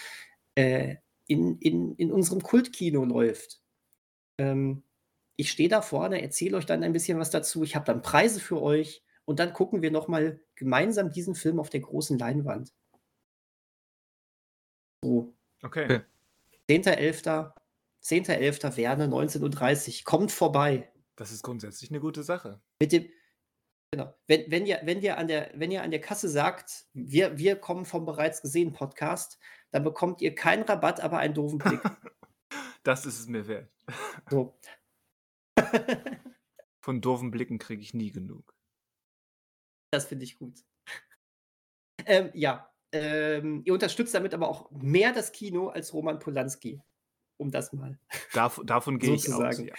äh, 0.56 0.96
in, 1.28 1.58
in, 1.58 1.96
in 1.96 2.12
unserem 2.12 2.42
Kultkino 2.42 3.04
läuft. 3.04 3.60
Ähm, 4.38 4.84
ich 5.36 5.52
stehe 5.52 5.70
da 5.70 5.82
vorne, 5.82 6.22
erzähle 6.22 6.58
euch 6.58 6.66
dann 6.66 6.84
ein 6.84 6.94
bisschen 6.94 7.20
was 7.20 7.32
dazu. 7.32 7.64
Ich 7.64 7.76
habe 7.76 7.86
dann 7.86 8.02
Preise 8.02 8.40
für 8.40 8.62
euch 8.62 9.04
und 9.26 9.40
dann 9.40 9.52
gucken 9.54 9.82
wir 9.82 9.92
nochmal 9.92 10.40
gemeinsam 10.56 11.12
diesen 11.12 11.36
Film 11.36 11.60
auf 11.60 11.70
der 11.70 11.82
großen 11.82 12.18
Leinwand. 12.18 12.72
So, 15.04 15.34
Okay. 15.64 15.86
Okay. 15.86 16.02
10.11. 16.70 17.52
10.11. 18.04 18.78
Werne, 18.78 19.08
19.30 19.08 20.00
Uhr. 20.00 20.04
Kommt 20.06 20.32
vorbei. 20.32 20.92
Das 21.16 21.32
ist 21.32 21.44
grundsätzlich 21.44 21.92
eine 21.92 22.00
gute 22.00 22.24
Sache. 22.24 22.62
Mit 22.80 22.92
dem, 22.92 23.08
genau. 23.92 24.14
Wenn, 24.28 24.50
wenn, 24.50 24.66
ihr, 24.66 24.80
wenn, 24.84 25.02
ihr 25.02 25.18
an 25.18 25.28
der, 25.28 25.52
wenn 25.54 25.72
ihr 25.72 25.84
an 25.84 25.92
der 25.92 26.02
Kasse 26.02 26.30
sagt, 26.30 26.86
wir, 26.94 27.38
wir 27.38 27.56
kommen 27.58 27.86
vom 27.86 28.06
bereits 28.06 28.42
gesehen 28.42 28.74
Podcast, 28.74 29.38
dann 29.72 29.84
bekommt 29.84 30.22
ihr 30.22 30.34
keinen 30.36 30.64
Rabatt, 30.64 31.02
aber 31.02 31.20
einen 31.20 31.34
doofen 31.34 31.60
Blick. 31.60 31.82
Das 32.84 33.06
ist 33.06 33.20
es 33.20 33.28
mir 33.28 33.48
wert. 33.48 33.72
So. 34.32 34.58
Von 36.82 37.00
doofen 37.00 37.30
Blicken 37.30 37.60
kriege 37.60 37.84
ich 37.84 37.94
nie 37.94 38.12
genug. 38.12 38.56
Das 39.92 40.06
finde 40.06 40.26
ich 40.26 40.40
gut. 40.40 40.66
Ähm, 42.08 42.32
ja, 42.34 42.74
ähm, 42.92 43.62
ihr 43.66 43.74
unterstützt 43.74 44.16
damit 44.16 44.34
aber 44.34 44.50
auch 44.50 44.72
mehr 44.72 45.14
das 45.14 45.32
Kino 45.32 45.68
als 45.68 45.94
Roman 45.94 46.18
Polanski. 46.18 46.82
Um 47.38 47.52
das 47.52 47.72
mal. 47.72 48.00
Dav 48.34 48.60
davon 48.66 49.00
gehe 49.00 49.14
ich 49.14 49.32
aus. 49.32 49.60
Ja. 49.60 49.76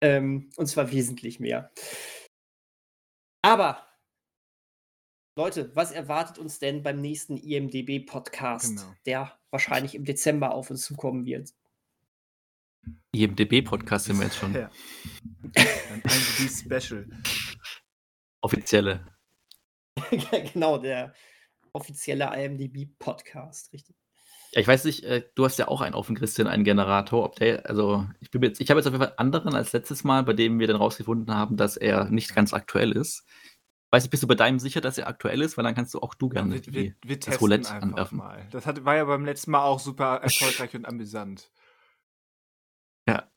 Ähm, 0.00 0.50
und 0.56 0.66
zwar 0.66 0.90
wesentlich 0.90 1.40
mehr. 1.40 1.72
Aber, 3.42 3.86
Leute, 5.36 5.74
was 5.74 5.90
erwartet 5.90 6.38
uns 6.38 6.58
denn 6.58 6.82
beim 6.82 7.00
nächsten 7.00 7.36
IMDB-Podcast, 7.36 8.76
Genau. 8.76 8.94
der 9.06 9.38
wahrscheinlich 9.50 9.94
im 9.94 10.04
Dezember 10.04 10.52
auf 10.54 10.70
uns 10.70 10.82
zukommen 10.82 11.24
wird? 11.26 11.52
IMDB-Podcast 13.14 14.06
sind 14.06 14.18
wir 14.18 14.24
jetzt 14.26 14.36
schon. 14.36 14.54
Ja. 14.54 14.70
Ein 15.56 16.02
IMDb 16.02 16.50
Special. 16.50 17.08
Offizielle. 18.40 19.06
genau, 20.52 20.78
der 20.78 21.14
offizielle 21.72 22.24
IMDB-Podcast, 22.44 23.72
richtig. 23.72 23.96
Ja, 24.54 24.60
ich 24.60 24.66
weiß 24.68 24.84
nicht, 24.84 25.04
äh, 25.04 25.22
du 25.34 25.44
hast 25.44 25.58
ja 25.58 25.68
auch 25.68 25.80
einen 25.80 25.94
offen, 25.94 26.14
Christian, 26.14 26.46
einen 26.46 26.64
Generator. 26.64 27.24
Ob 27.24 27.36
der, 27.36 27.66
also 27.68 28.06
ich 28.20 28.30
bin 28.30 28.40
mir 28.42 28.48
jetzt, 28.48 28.60
ich 28.60 28.68
habe 28.70 28.80
jetzt 28.80 28.86
auf 28.86 28.92
jeden 28.92 29.02
Fall 29.02 29.14
einen 29.16 29.32
anderen 29.34 29.54
als 29.54 29.72
letztes 29.72 30.04
Mal, 30.04 30.22
bei 30.24 30.34
dem 30.34 30.58
wir 30.58 30.66
dann 30.66 30.76
rausgefunden 30.76 31.34
haben, 31.34 31.56
dass 31.56 31.76
er 31.78 32.04
nicht 32.10 32.34
ganz 32.34 32.52
aktuell 32.52 32.92
ist. 32.92 33.24
Weiß 33.90 34.02
nicht, 34.02 34.10
bist 34.10 34.22
du 34.22 34.26
bei 34.26 34.34
deinem 34.34 34.58
sicher, 34.58 34.80
dass 34.80 34.98
er 34.98 35.06
aktuell 35.06 35.40
ist? 35.42 35.56
Weil 35.56 35.64
dann 35.64 35.74
kannst 35.74 35.94
du 35.94 36.00
auch 36.00 36.14
du 36.14 36.28
gerne 36.28 36.54
wir, 36.54 36.60
die, 36.60 36.72
wir, 36.72 36.94
wir 37.02 37.18
das 37.18 37.40
Roulette 37.40 37.70
anwerfen. 37.70 38.18
mal. 38.18 38.46
Das 38.50 38.66
hat, 38.66 38.84
war 38.84 38.96
ja 38.96 39.04
beim 39.04 39.24
letzten 39.24 39.50
Mal 39.50 39.64
auch 39.64 39.80
super 39.80 40.16
erfolgreich 40.22 40.74
und 40.74 40.86
amüsant. 40.86 41.50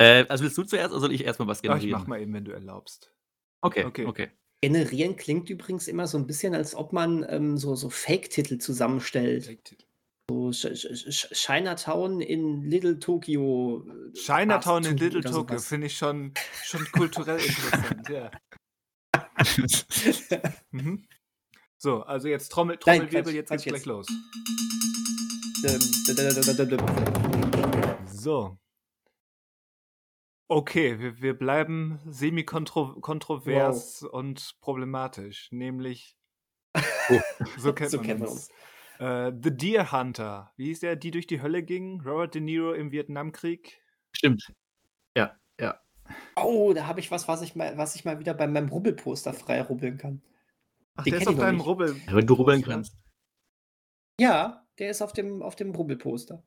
Äh, 0.00 0.26
also 0.28 0.44
willst 0.44 0.56
du 0.56 0.62
zuerst 0.62 0.92
oder 0.92 1.00
soll 1.00 1.12
ich 1.12 1.24
erstmal 1.24 1.48
was 1.48 1.58
Aber 1.58 1.74
ich 1.74 1.82
generieren? 1.82 2.00
mach 2.00 2.06
mal 2.06 2.20
eben, 2.20 2.32
wenn 2.32 2.44
du 2.44 2.52
erlaubst. 2.52 3.12
Okay, 3.60 3.84
Okay. 3.84 4.06
okay. 4.06 4.30
Generieren 4.60 5.16
klingt 5.16 5.50
übrigens 5.50 5.88
immer 5.88 6.06
so 6.06 6.18
ein 6.18 6.26
bisschen, 6.26 6.54
als 6.54 6.76
ob 6.76 6.92
man 6.92 7.26
ähm, 7.28 7.56
so, 7.56 7.74
so 7.74 7.90
Fake-Titel 7.90 8.58
zusammenstellt. 8.58 9.46
So 10.30 10.52
Ch 10.52 10.74
Ch 10.74 11.30
Chinatown 11.32 12.20
in 12.20 12.62
Little 12.62 12.98
Tokyo. 12.98 13.82
äh, 13.88 14.12
Chinatown 14.12 14.84
in 14.84 14.98
Little 14.98 15.22
Tokyo 15.22 15.58
finde 15.58 15.86
ich 15.86 15.96
schon, 15.96 16.34
schon 16.64 16.84
kulturell 16.92 17.40
interessant, 17.40 18.08
ja. 18.10 18.30
Mhm. 20.70 21.06
So, 21.78 22.02
also 22.02 22.28
jetzt 22.28 22.50
Trommel, 22.50 22.76
Trommelwirbel, 22.76 23.32
jetzt 23.34 23.50
geht's 23.50 23.64
gleich 23.64 23.86
los. 23.86 24.06
So. 28.06 28.58
Okay, 30.48 30.98
wir, 30.98 31.22
wir 31.22 31.34
bleiben 31.38 32.00
semi-kontrovers 32.06 34.02
und 34.02 34.56
problematisch, 34.60 35.48
nämlich 35.52 36.18
Oh. 37.10 37.20
so 37.58 37.72
kennt 37.72 37.90
So 37.90 37.98
man 37.98 38.06
kennt 38.06 38.20
man 38.20 38.28
uns. 38.28 38.50
Äh, 38.98 39.32
The 39.42 39.56
Deer 39.56 39.92
Hunter. 39.92 40.52
Wie 40.56 40.66
hieß 40.66 40.80
der, 40.80 40.96
die 40.96 41.10
durch 41.10 41.26
die 41.26 41.40
Hölle 41.40 41.62
ging? 41.62 42.00
Robert 42.00 42.34
De 42.34 42.40
Niro 42.40 42.72
im 42.72 42.90
Vietnamkrieg? 42.90 43.80
Stimmt. 44.12 44.52
Ja, 45.16 45.36
ja. 45.60 45.80
Oh, 46.36 46.72
da 46.72 46.86
habe 46.86 47.00
ich 47.00 47.10
was, 47.10 47.28
was 47.28 47.42
ich 47.42 47.54
mal, 47.54 47.76
was 47.76 47.94
ich 47.94 48.04
mal 48.04 48.18
wieder 48.18 48.34
bei 48.34 48.46
meinem 48.46 48.68
Rubbelposter 48.68 49.34
frei 49.34 49.62
rubbeln 49.62 49.98
kann. 49.98 50.22
Ach, 50.96 51.04
Den 51.04 51.12
der 51.12 51.20
ist 51.20 51.28
auf 51.28 51.36
deinem. 51.36 51.60
Rubbel. 51.60 51.96
Ja, 52.06 52.14
wenn 52.14 52.26
du 52.26 52.34
rubbeln 52.34 52.62
kannst. 52.62 52.96
Ja, 54.20 54.66
der 54.78 54.90
ist 54.90 55.02
auf 55.02 55.12
dem, 55.12 55.42
auf 55.42 55.54
dem 55.54 55.74
Rubbelposter. 55.74 56.42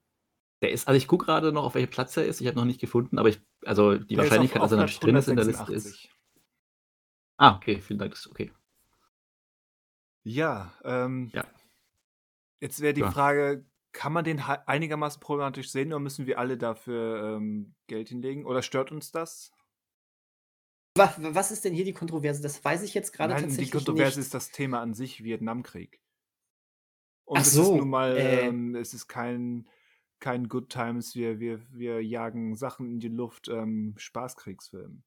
Der 0.61 0.71
ist, 0.71 0.87
also 0.87 0.97
ich 0.97 1.07
gucke 1.07 1.25
gerade 1.25 1.51
noch, 1.51 1.63
auf 1.63 1.75
welchem 1.75 1.89
Platz 1.89 2.17
er 2.17 2.25
ist. 2.25 2.41
Ich 2.41 2.47
habe 2.47 2.57
noch 2.57 2.65
nicht 2.65 2.81
gefunden, 2.81 3.17
aber 3.17 3.29
ich, 3.29 3.39
also 3.65 3.97
die 3.97 4.15
Der 4.15 4.25
ist 4.25 4.31
Wahrscheinlichkeit, 4.31 4.61
dass 4.61 4.71
er 4.71 4.77
natürlich 4.77 4.99
drin 4.99 5.15
ist 5.15 5.27
in 5.27 5.35
der 5.37 5.45
Liste 5.45 5.73
ist. 5.73 5.85
186. 5.85 6.11
Ah, 7.37 7.55
okay, 7.55 7.81
vielen 7.81 7.97
Dank, 7.97 8.11
das 8.11 8.21
ist 8.21 8.27
okay. 8.27 8.51
Ja, 10.23 10.73
ähm, 10.83 11.31
Ja. 11.33 11.45
Jetzt 12.61 12.79
wäre 12.79 12.93
die 12.93 13.01
Ja. 13.01 13.11
Frage, 13.11 13.65
kann 13.91 14.13
man 14.13 14.23
den 14.23 14.39
einigermaßen 14.39 15.19
problematisch 15.19 15.69
sehen 15.69 15.89
oder 15.89 15.99
müssen 15.99 16.25
wir 16.25 16.39
alle 16.39 16.57
dafür 16.57 17.35
ähm, 17.37 17.75
Geld 17.87 18.07
hinlegen? 18.09 18.45
Oder 18.45 18.61
stört 18.61 18.91
uns 18.91 19.11
das? 19.11 19.51
Wa- 20.97 21.13
Was 21.19 21.51
ist 21.51 21.65
denn 21.65 21.73
hier 21.73 21.85
die 21.85 21.93
Kontroverse? 21.93 22.41
Das 22.41 22.63
weiß 22.63 22.83
ich 22.83 22.93
jetzt 22.93 23.11
gerade 23.11 23.33
tatsächlich 23.33 23.69
die 23.69 23.77
Kontroverse 23.77 24.19
nicht. 24.19 24.27
ist 24.27 24.33
das 24.33 24.51
Thema 24.51 24.81
an 24.81 24.93
sich, 24.93 25.23
Vietnamkrieg. 25.23 26.01
Und 27.25 27.37
Ach 27.37 27.41
es 27.41 27.47
ist 27.49 27.53
so, 27.53 27.77
nun 27.77 27.89
mal, 27.89 28.15
äh. 28.17 28.47
ähm, 28.47 28.75
es 28.75 28.93
ist 28.93 29.07
kein, 29.07 29.67
kein 30.19 30.47
Good 30.49 30.69
Times, 30.69 31.15
wir, 31.15 31.39
wir, 31.39 31.65
wir 31.71 32.03
jagen 32.03 32.55
Sachen 32.55 32.89
in 32.91 32.99
die 32.99 33.07
Luft, 33.07 33.47
ähm, 33.47 33.93
Spaßkriegsfilm. 33.97 35.03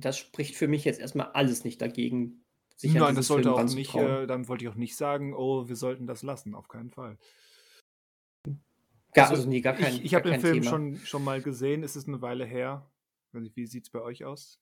Das 0.00 0.18
spricht 0.18 0.56
für 0.56 0.68
mich 0.68 0.84
jetzt 0.84 1.00
erstmal 1.00 1.32
alles 1.32 1.64
nicht 1.64 1.80
dagegen. 1.80 2.43
Sich 2.76 2.92
an 2.92 2.98
Nein, 2.98 3.14
das 3.14 3.28
sollte 3.28 3.50
Film 3.50 3.68
auch 3.68 3.74
nicht, 3.74 3.94
äh, 3.94 4.26
dann 4.26 4.48
wollte 4.48 4.64
ich 4.64 4.70
auch 4.70 4.74
nicht 4.74 4.96
sagen, 4.96 5.34
oh, 5.34 5.68
wir 5.68 5.76
sollten 5.76 6.06
das 6.06 6.22
lassen, 6.22 6.54
auf 6.54 6.68
keinen 6.68 6.90
Fall. 6.90 7.18
Gar, 9.14 9.30
also, 9.30 9.34
also 9.42 9.48
nee, 9.48 9.60
gar 9.60 9.74
kein, 9.74 9.94
ich 9.94 10.04
ich 10.04 10.14
habe 10.14 10.28
den 10.28 10.40
Film 10.40 10.54
Thema. 10.62 10.70
schon, 10.70 10.96
schon 10.98 11.24
mal 11.24 11.40
gesehen, 11.40 11.84
es 11.84 11.94
ist 11.94 12.08
eine 12.08 12.20
Weile 12.20 12.44
her. 12.44 12.90
Wie 13.32 13.66
sieht 13.66 13.84
es 13.84 13.90
bei 13.90 14.00
euch 14.00 14.24
aus? 14.24 14.60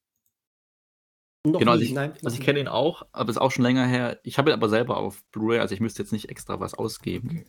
Noch 1.47 1.59
Genau, 1.59 1.73
also 1.73 1.85
ich, 1.85 1.99
also 1.99 2.29
ich 2.29 2.41
kenne 2.41 2.61
ihn 2.61 2.69
auch, 2.69 3.07
aber 3.13 3.31
ist 3.31 3.39
auch 3.39 3.51
schon 3.51 3.65
länger 3.65 3.87
her. 3.87 4.21
Ich 4.23 4.39
habe 4.39 4.51
ihn 4.51 4.55
aber 4.55 4.69
selber 4.69 4.99
auf 4.99 5.25
Blu-ray, 5.33 5.59
also 5.59 5.75
ich 5.75 5.81
müsste 5.81 6.03
jetzt 6.03 6.13
nicht 6.13 6.29
extra 6.29 6.61
was 6.61 6.75
ausgeben. 6.75 7.29
Okay. 7.31 7.47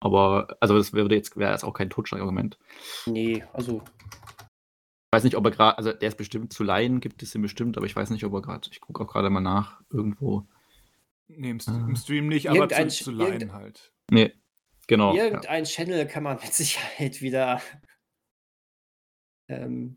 Aber, 0.00 0.56
also 0.58 0.76
das 0.76 0.92
würde 0.92 1.14
jetzt, 1.14 1.36
wäre 1.36 1.52
jetzt 1.52 1.64
auch 1.64 1.72
kein 1.72 1.88
Totschlagargument. 1.88 2.58
Nee, 3.06 3.44
also 3.52 3.82
weiß 5.12 5.24
nicht, 5.24 5.36
ob 5.36 5.44
er 5.44 5.50
gerade, 5.50 5.78
also 5.78 5.92
der 5.92 6.08
ist 6.08 6.16
bestimmt 6.16 6.52
zu 6.52 6.64
leihen, 6.64 7.00
gibt 7.00 7.22
es 7.22 7.34
ihn 7.34 7.42
bestimmt, 7.42 7.76
aber 7.76 7.86
ich 7.86 7.94
weiß 7.94 8.10
nicht, 8.10 8.24
ob 8.24 8.32
er 8.32 8.42
gerade, 8.42 8.68
ich 8.72 8.80
gucke 8.80 9.02
auch 9.02 9.08
gerade 9.08 9.28
mal 9.30 9.40
nach, 9.40 9.80
irgendwo. 9.90 10.46
Nee, 11.28 11.50
im, 11.50 11.58
St- 11.58 11.70
Ah. 11.70 11.86
im 11.88 11.96
Stream 11.96 12.28
nicht, 12.28 12.48
aber 12.48 12.68
zu, 12.68 12.88
zu 13.04 13.10
leihen 13.10 13.52
halt. 13.52 13.92
Nee, 14.10 14.32
genau. 14.86 15.14
Ja. 15.14 15.24
irgendein 15.24 15.64
Channel 15.64 16.06
kann 16.06 16.22
man 16.22 16.36
mit 16.42 16.52
Sicherheit 16.52 17.20
wieder. 17.22 17.60
Ähm, 19.48 19.96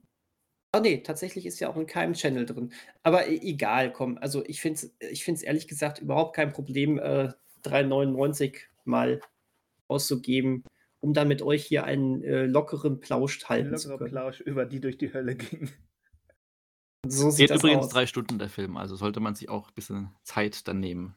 oh 0.76 0.80
nee, 0.80 0.98
tatsächlich 1.02 1.46
ist 1.46 1.60
ja 1.60 1.70
auch 1.70 1.78
in 1.78 1.88
keinem 1.88 2.14
Channel 2.14 2.46
drin. 2.46 2.74
Aber 3.04 3.28
e- 3.28 3.38
egal, 3.42 3.92
komm. 3.92 4.18
Also 4.18 4.44
ich 4.46 4.62
finde 4.62 4.80
es 4.80 4.96
ich 5.12 5.24
find's 5.24 5.44
ehrlich 5.44 5.68
gesagt 5.68 6.00
überhaupt 6.00 6.36
kein 6.36 6.52
Problem, 6.52 6.98
äh, 7.00 7.32
3,99 7.64 8.58
mal 8.84 9.22
auszugeben, 9.88 10.64
um 11.02 11.14
dann 11.14 11.28
mit 11.28 11.42
euch 11.42 11.66
hier 11.66 11.84
einen 11.84 12.24
äh, 12.24 12.46
lockeren 12.46 13.00
Plausch 13.00 13.44
halten 13.46 13.78
zu 13.78 13.96
können. 13.98 14.10
Plausch 14.10 14.42
über 14.42 14.66
die 14.66 14.80
durch 14.80 14.98
die 14.98 15.14
Hölle 15.14 15.36
ging. 15.36 15.70
So 17.08 17.30
sieht 17.30 17.50
Geht 17.52 17.60
übrigens 17.60 17.86
aus. 17.86 17.92
drei 17.92 18.08
Stunden 18.08 18.40
der 18.40 18.50
Film, 18.50 18.78
also 18.78 18.96
sollte 18.96 19.20
man 19.20 19.36
sich 19.36 19.48
auch 19.48 19.68
ein 19.68 19.76
bisschen 19.76 20.16
Zeit 20.24 20.68
dann 20.68 20.80
nehmen. 20.80 21.16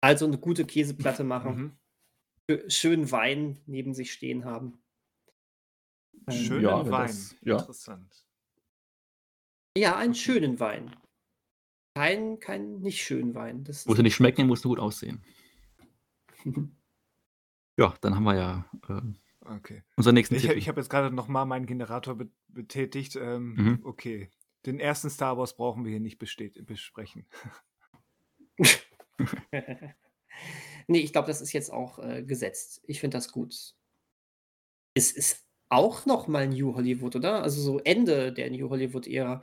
Also 0.00 0.24
eine 0.26 0.38
gute 0.38 0.64
Käseplatte 0.64 1.24
machen, 1.24 1.56
Mhm. 1.56 1.78
schö- 2.50 2.70
schön 2.70 3.10
Wein 3.12 3.60
neben 3.66 3.92
sich 3.92 4.14
stehen 4.14 4.46
haben. 4.46 4.82
Ähm, 6.26 6.34
Schönen 6.34 6.62
ja, 6.62 6.90
Wein. 6.90 7.06
das- 7.08 7.36
ja. 7.42 7.58
Interessant. 7.58 8.24
Ja, 9.76 9.96
einen 9.98 10.14
schönen 10.14 10.58
Wein. 10.58 10.96
Kein, 11.94 12.40
kein 12.40 12.80
nicht 12.80 13.02
schönen 13.04 13.34
Wein. 13.34 13.64
Das 13.64 13.84
Muss 13.84 13.98
ja 13.98 14.02
nicht 14.02 14.14
schmecken, 14.14 14.46
muss 14.46 14.64
nur 14.64 14.74
gut 14.76 14.82
aussehen. 14.82 15.22
Ja, 17.76 17.94
dann 18.00 18.14
haben 18.14 18.24
wir 18.24 18.34
ja 18.36 18.64
äh, 18.88 19.00
Okay. 19.46 19.82
unseren 19.96 20.14
nächsten 20.14 20.36
Ich, 20.36 20.48
ich 20.48 20.68
habe 20.68 20.80
jetzt 20.80 20.88
gerade 20.88 21.14
nochmal 21.14 21.44
meinen 21.44 21.66
Generator 21.66 22.16
be 22.16 22.30
betätigt. 22.48 23.16
Ähm, 23.16 23.54
Mhm. 23.54 23.80
Okay. 23.84 24.30
Den 24.64 24.80
ersten 24.80 25.10
Star 25.10 25.36
Wars 25.36 25.56
brauchen 25.56 25.84
wir 25.84 25.90
hier 25.90 26.00
nicht 26.00 26.18
besprechen. 26.18 27.26
nee, 30.86 31.00
ich 31.00 31.12
glaube, 31.12 31.28
das 31.28 31.40
ist 31.42 31.52
jetzt 31.52 31.70
auch 31.72 31.98
äh, 31.98 32.22
gesetzt. 32.22 32.80
Ich 32.86 33.00
finde 33.00 33.18
das 33.18 33.30
gut. 33.30 33.74
Es 34.94 35.12
ist 35.12 35.44
auch 35.68 36.06
noch 36.06 36.28
mal 36.28 36.48
New 36.48 36.74
Hollywood, 36.74 37.16
oder? 37.16 37.42
Also 37.42 37.60
so 37.60 37.78
Ende 37.80 38.32
der 38.32 38.50
New 38.50 38.70
Hollywood-Ära. 38.70 39.42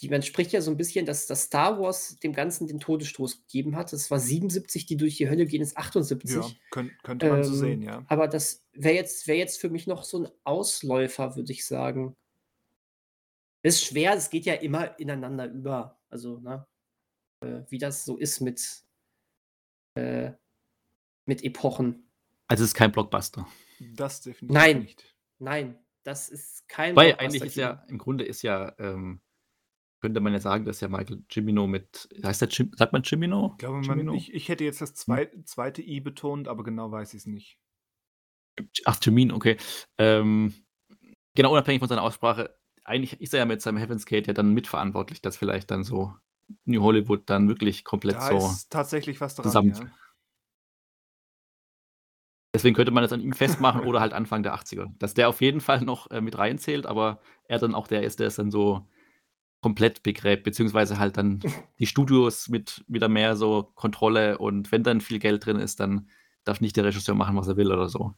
Die, 0.00 0.08
man 0.08 0.22
spricht 0.22 0.52
ja 0.52 0.60
so 0.62 0.70
ein 0.70 0.76
bisschen, 0.78 1.04
dass 1.04 1.26
das 1.26 1.44
Star 1.44 1.78
Wars 1.78 2.16
dem 2.16 2.32
Ganzen 2.32 2.66
den 2.66 2.80
Todesstoß 2.80 3.42
gegeben 3.42 3.76
hat. 3.76 3.92
Es 3.92 4.10
war 4.10 4.18
77, 4.18 4.86
die 4.86 4.96
durch 4.96 5.16
die 5.16 5.28
Hölle 5.28 5.44
gehen, 5.46 5.60
ist 5.62 5.76
78. 5.76 6.30
Ja, 6.36 6.46
könnt, 6.70 6.92
könnte 7.02 7.28
man 7.28 7.44
so 7.44 7.52
Ähm, 7.52 7.58
sehen, 7.58 7.82
ja. 7.82 8.04
Aber 8.08 8.26
das 8.26 8.64
wäre 8.72 8.94
jetzt, 8.94 9.26
wär 9.26 9.36
jetzt 9.36 9.60
für 9.60 9.68
mich 9.68 9.86
noch 9.86 10.04
so 10.04 10.24
ein 10.24 10.28
Ausläufer, 10.44 11.36
würde 11.36 11.52
ich 11.52 11.66
sagen. 11.66 12.16
Ist 13.62 13.84
schwer, 13.84 14.14
es 14.14 14.30
geht 14.30 14.46
ja 14.46 14.54
immer 14.54 14.98
ineinander 14.98 15.46
über. 15.50 16.00
Also, 16.08 16.38
ne? 16.40 16.66
Äh, 17.44 17.62
wie 17.68 17.78
das 17.78 18.04
so 18.06 18.16
ist 18.16 18.40
mit, 18.40 18.82
äh, 19.96 20.32
mit 21.26 21.44
Epochen. 21.44 22.10
also 22.48 22.64
es 22.64 22.70
ist 22.70 22.74
kein 22.74 22.90
Blockbuster. 22.92 23.46
Das 23.78 24.22
definitiv 24.22 24.54
Nein. 24.54 24.78
nicht. 24.80 25.14
Nein, 25.38 25.78
das 26.04 26.28
ist 26.30 26.68
kein 26.68 26.96
Weil 26.96 27.08
Blockbuster-Kino. 27.14 27.20
eigentlich 27.20 27.42
ist 27.50 27.56
ja, 27.56 27.84
im 27.88 27.98
Grunde 27.98 28.24
ist 28.24 28.42
ja, 28.42 28.74
ähm, 28.78 29.20
könnte 30.00 30.20
man 30.20 30.32
ja 30.32 30.40
sagen, 30.40 30.64
dass 30.64 30.80
ja 30.80 30.88
Michael 30.88 31.22
Cimino 31.30 31.66
mit, 31.66 32.08
heißt 32.24 32.40
der 32.42 32.48
Jim, 32.48 32.72
sagt 32.76 32.92
man 32.92 33.04
Cimino? 33.04 33.50
Ich 33.52 33.58
glaube, 33.58 33.86
man, 33.86 34.14
ich, 34.14 34.32
ich 34.32 34.48
hätte 34.48 34.64
jetzt 34.64 34.80
das 34.80 34.94
zwei, 34.94 35.30
zweite 35.44 35.82
I 35.82 36.00
betont, 36.00 36.48
aber 36.48 36.64
genau 36.64 36.90
weiß 36.90 37.14
ich 37.14 37.18
es 37.20 37.26
nicht. 37.26 37.58
Ach, 38.84 38.98
Cimino, 39.02 39.34
okay. 39.34 39.56
Ähm, 39.98 40.54
genau, 41.34 41.52
unabhängig 41.52 41.80
von 41.80 41.88
seiner 41.88 42.02
Aussprache, 42.02 42.56
eigentlich 42.84 43.20
ist 43.20 43.32
er 43.34 43.40
ja 43.40 43.46
mit 43.46 43.62
seinem 43.62 43.78
Heaven's 43.78 44.06
Gate 44.06 44.26
ja 44.26 44.32
dann 44.32 44.52
mitverantwortlich, 44.54 45.20
dass 45.22 45.36
vielleicht 45.36 45.70
dann 45.70 45.84
so 45.84 46.14
New 46.64 46.82
Hollywood 46.82 47.22
dann 47.26 47.48
wirklich 47.48 47.84
komplett 47.84 48.16
Da 48.16 48.28
so. 48.28 48.36
ist 48.38 48.70
tatsächlich 48.70 49.20
was 49.20 49.34
dran. 49.36 49.44
zusammen- 49.44 49.74
Ja. 49.74 49.90
Deswegen 52.52 52.74
könnte 52.74 52.90
man 52.90 53.02
das 53.04 53.12
an 53.12 53.20
ihm 53.20 53.32
festmachen 53.32 53.82
oder 53.82 54.00
halt 54.00 54.12
Anfang 54.12 54.42
der 54.42 54.54
80er. 54.54 54.86
Dass 54.98 55.14
der 55.14 55.28
auf 55.28 55.40
jeden 55.40 55.60
Fall 55.60 55.82
noch 55.82 56.10
äh, 56.10 56.20
mit 56.20 56.36
reinzählt, 56.36 56.84
aber 56.86 57.20
er 57.44 57.58
dann 57.60 57.74
auch 57.76 57.86
der 57.86 58.02
ist, 58.02 58.18
der 58.18 58.26
es 58.26 58.34
dann 58.36 58.50
so 58.50 58.88
komplett 59.60 60.02
begräbt, 60.02 60.44
beziehungsweise 60.44 60.98
halt 60.98 61.16
dann 61.16 61.40
die 61.78 61.86
Studios 61.86 62.48
mit 62.48 62.84
wieder 62.88 63.08
mehr 63.08 63.36
so 63.36 63.70
Kontrolle 63.74 64.38
und 64.38 64.72
wenn 64.72 64.82
dann 64.82 65.00
viel 65.00 65.18
Geld 65.18 65.44
drin 65.46 65.56
ist, 65.56 65.80
dann 65.80 66.08
darf 66.44 66.60
nicht 66.60 66.76
der 66.76 66.84
Regisseur 66.84 67.14
machen, 67.14 67.36
was 67.36 67.48
er 67.48 67.56
will 67.56 67.70
oder 67.70 67.88
so. 67.88 68.14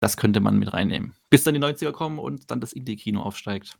Das 0.00 0.16
könnte 0.16 0.40
man 0.40 0.58
mit 0.58 0.72
reinnehmen. 0.72 1.14
Bis 1.30 1.44
dann 1.44 1.54
die 1.54 1.60
90er 1.60 1.92
kommen 1.92 2.18
und 2.18 2.50
dann 2.50 2.60
das 2.60 2.72
Indie-Kino 2.72 3.22
aufsteigt. 3.22 3.78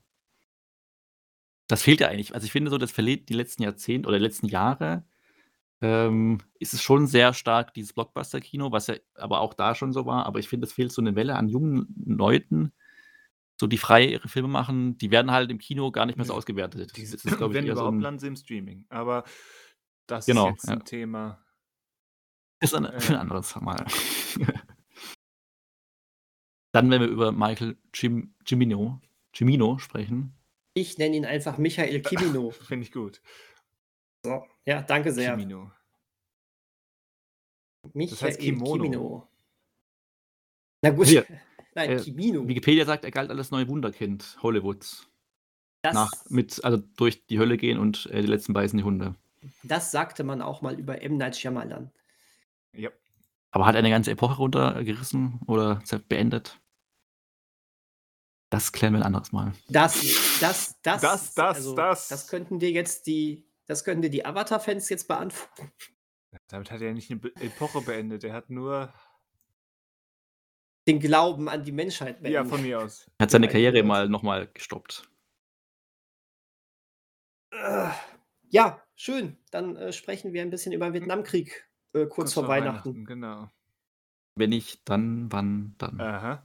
Das 1.67 1.83
fehlt 1.83 2.01
ja 2.01 2.09
eigentlich. 2.09 2.35
Also 2.35 2.47
ich 2.47 2.53
finde 2.53 2.71
so, 2.71 2.79
das 2.79 2.93
verliert 2.93 3.29
die 3.29 3.35
letzten 3.35 3.63
Jahrzehnte 3.63 4.09
oder 4.09 4.19
die 4.19 4.25
letzten 4.25 4.49
Jahre 4.49 5.05
ähm, 5.81 6.39
ist 6.59 6.73
es 6.73 6.83
schon 6.83 7.07
sehr 7.07 7.35
stark 7.35 7.75
dieses 7.75 7.93
Blockbuster-Kino, 7.93 8.73
was 8.73 8.87
ja 8.87 8.95
aber 9.17 9.41
auch 9.41 9.55
da 9.55 9.75
schon 9.75 9.93
so 9.93 10.07
war. 10.07 10.25
Aber 10.25 10.39
ich 10.39 10.49
finde, 10.49 10.67
es 10.67 10.73
fehlt 10.73 10.93
so 10.93 11.03
eine 11.03 11.15
Welle 11.15 11.37
an 11.37 11.49
jungen 11.49 11.95
Leuten, 12.07 12.73
so 13.61 13.67
die 13.67 13.79
frei 13.79 14.05
ihre 14.07 14.29
Filme 14.29 14.49
machen. 14.49 14.99
Die 14.99 15.11
werden 15.11 15.31
halt 15.31 15.51
im 15.51 15.59
Kino 15.59 15.91
gar 15.91 16.07
nicht 16.07 16.17
mehr 16.17 16.27
so 16.27 16.35
ausgewertet. 16.35 16.97
Die 16.97 17.03
Das 17.03 17.15
ist, 17.15 17.37
glaube 17.37 17.53
ich, 17.53 17.59
wenn 17.59 17.67
eher 17.67 17.75
so 17.75 17.81
überhaupt 17.83 17.97
ein, 17.97 18.01
landen 18.01 18.19
sie 18.21 18.27
im 18.29 18.37
Streaming. 18.37 18.85
Aber 18.89 19.25
das 20.07 20.27
Genau, 20.27 20.49
ist 20.49 20.55
jetzt 20.55 20.67
ja. 20.69 20.73
ein 20.75 20.85
Thema. 20.85 21.45
ist 22.61 22.75
ein, 22.75 22.85
äh, 22.85 22.99
ein 23.09 23.17
anderes 23.17 23.55
Mal. 23.57 23.85
Dann, 26.73 26.91
wenn 26.91 27.01
wir 27.01 27.09
über 27.09 27.31
Michael 27.31 27.77
Cim 27.95 28.35
Cimino, 28.45 29.01
Cimino 29.33 29.79
sprechen. 29.79 30.35
Ich 30.75 30.99
nenne 30.99 31.15
ihn 31.17 31.25
einfach 31.25 31.57
Michael 31.57 32.03
Kimino. 32.03 32.51
Finde 32.69 32.85
ich 32.85 32.93
gut. 32.93 33.23
So. 34.25 34.45
Ja, 34.67 34.83
danke 34.83 35.13
sehr. 35.13 35.31
Kimino. 35.31 35.71
Michael 37.93 38.19
heißt 38.29 38.41
Kimono. 38.41 38.83
Kimino. 38.83 39.29
Na 40.83 40.91
gut. 40.91 41.07
Hier, 41.07 41.25
Nein, 41.75 41.91
äh, 41.91 42.01
Kimino. 42.01 42.47
Wikipedia 42.47 42.85
sagt, 42.85 43.05
er 43.05 43.11
galt 43.11 43.31
als 43.31 43.51
neue 43.51 43.69
Wunderkind 43.69 44.37
Hollywoods. 44.43 45.09
Das, 45.83 45.95
Nach, 45.95 46.11
mit, 46.29 46.65
also 46.65 46.79
durch 46.97 47.27
die 47.27 47.39
Hölle 47.39 47.57
gehen 47.57 47.79
und 47.79 48.07
äh, 48.07 48.23
die 48.23 48.29
letzten 48.29 48.53
beißen 48.53 48.77
die 48.79 48.85
Hunde. 48.85 49.15
das 49.63 49.91
sagte 49.91 50.25
man 50.25 50.41
auch 50.41 50.63
mal 50.63 50.79
über 50.79 51.03
M. 51.03 51.19
Night 51.19 51.37
Shyamalan. 51.37 51.91
Ja. 52.73 52.91
Aber 53.51 53.67
hat 53.67 53.75
er 53.75 53.81
eine 53.81 53.91
ganze 53.91 54.11
Epoche 54.11 54.37
runtergerissen 54.37 55.41
oder 55.47 55.83
beendet? 56.09 56.59
Das 58.51 58.73
klären 58.73 58.95
wir 58.95 59.01
ein 59.01 59.07
anderes 59.07 59.33
Mal. 59.33 59.53
Das, 59.69 60.01
das, 60.41 60.81
das, 60.83 61.01
Das, 61.03 61.35
das, 61.35 61.57
also, 61.57 61.75
das. 61.75 62.09
Das 62.09 62.29
könnten 62.29 62.59
dir 62.59 62.71
jetzt 62.71 63.07
die, 63.07 63.47
das 63.67 63.85
könnten 63.85 64.03
dir 64.03 64.11
die 64.11 64.25
Avatar-Fans 64.25 64.89
jetzt 64.89 65.09
beantworten. 65.09 65.73
Damit 66.49 66.71
hat 66.71 66.81
er 66.81 66.93
nicht 66.95 67.11
eine 67.11 67.21
Epoche 67.41 67.81
beendet. 67.81 68.25
Er 68.25 68.33
hat 68.33 68.51
nur. 68.51 68.93
Den 70.87 71.01
Glauben 71.01 71.49
an 71.49 71.65
die 71.65 71.73
Menschheit 71.73 72.17
Ja, 72.17 72.43
beendet. 72.43 72.49
von 72.49 72.63
mir 72.63 72.81
aus. 72.81 73.11
Er 73.19 73.25
hat 73.25 73.31
seine 73.31 73.47
Ja, 73.47 73.53
Karriere 73.53 73.83
mal 73.83 74.09
nochmal 74.09 74.49
gestoppt. 74.49 75.09
Äh, 77.53 77.91
Ja, 78.51 78.83
schön. 78.95 79.37
Dann 79.51 79.77
äh, 79.77 79.93
sprechen 79.93 80.33
wir 80.33 80.43
ein 80.43 80.51
bisschen 80.51 80.73
über 80.73 80.87
den 80.87 80.95
Vietnamkrieg 80.95 81.69
äh, 81.95 82.07
kurz, 82.07 82.35
vor, 82.35 82.49
Weihnachten. 82.49 83.05
Genau. 83.05 83.51
Wenn 84.37 84.51
nicht, 84.51 84.89
dann, 84.89 85.31
wann, 85.33 85.75
dann. 85.79 86.01
Aha. 86.01 86.43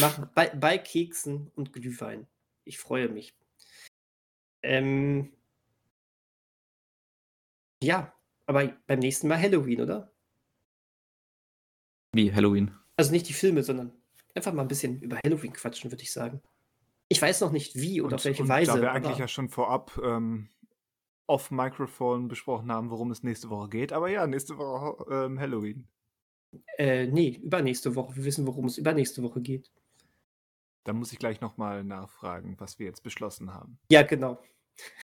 Mach, 0.00 0.26
bei, 0.34 0.48
bei 0.50 0.78
Keksen 0.78 1.50
und 1.56 1.72
Glühwein. 1.72 2.26
Ich 2.64 2.78
freue 2.78 3.08
mich. 3.08 3.34
Ähm, 4.62 5.32
ja, 7.82 8.12
aber 8.46 8.68
beim 8.86 8.98
nächsten 9.00 9.28
Mal 9.28 9.40
Halloween, 9.40 9.80
oder? 9.82 10.12
Wie 12.16 12.32
Halloween? 12.34 12.72
Also 12.96 13.12
nicht 13.12 13.28
die 13.28 13.32
Filme, 13.34 13.62
sondern 13.62 13.92
einfach 14.34 14.52
mal 14.52 14.62
ein 14.62 14.68
bisschen 14.68 15.00
über 15.02 15.18
Halloween 15.24 15.52
quatschen, 15.52 15.90
würde 15.92 16.02
ich 16.02 16.12
sagen. 16.12 16.40
Ich 17.08 17.20
weiß 17.22 17.40
noch 17.42 17.52
nicht 17.52 17.74
wie 17.76 18.00
oder 18.00 18.08
Und, 18.08 18.14
auf 18.14 18.24
welche 18.24 18.42
und 18.42 18.48
Weise. 18.48 18.72
da 18.72 18.80
wir 18.80 18.92
eigentlich 18.92 19.12
aber- 19.12 19.20
ja 19.20 19.28
schon 19.28 19.48
vorab 19.48 19.98
ähm, 20.02 20.48
off 21.26 21.50
Microphone 21.50 22.28
besprochen 22.28 22.72
haben, 22.72 22.90
worum 22.90 23.10
es 23.10 23.22
nächste 23.22 23.50
Woche 23.50 23.68
geht. 23.68 23.92
Aber 23.92 24.08
ja, 24.08 24.26
nächste 24.26 24.56
Woche 24.58 25.04
ähm, 25.12 25.38
Halloween. 25.38 25.86
Äh, 26.78 27.06
nee, 27.06 27.40
übernächste 27.42 27.94
Woche. 27.94 28.16
Wir 28.16 28.24
wissen, 28.24 28.46
worum 28.46 28.64
es 28.66 28.78
übernächste 28.78 29.22
Woche 29.22 29.40
geht. 29.40 29.70
Da 30.84 30.92
muss 30.92 31.12
ich 31.12 31.18
gleich 31.18 31.40
nochmal 31.40 31.84
nachfragen, 31.84 32.54
was 32.58 32.78
wir 32.78 32.86
jetzt 32.86 33.02
beschlossen 33.02 33.52
haben. 33.52 33.78
Ja, 33.90 34.02
genau. 34.02 34.40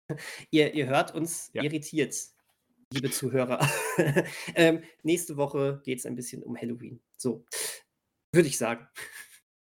ihr, 0.52 0.74
ihr 0.74 0.88
hört 0.88 1.16
uns 1.16 1.50
Ja. 1.54 1.64
irritiert, 1.64 2.16
liebe 2.92 3.10
Zuhörer. 3.10 3.68
ähm, 4.56 4.84
nächste 5.04 5.38
Woche 5.38 5.82
geht 5.84 6.00
es 6.00 6.06
ein 6.06 6.16
bisschen 6.16 6.44
um 6.44 6.58
Halloween. 6.58 7.00
So, 7.18 7.46
würde 8.34 8.48
ich 8.48 8.58
sagen. 8.58 8.88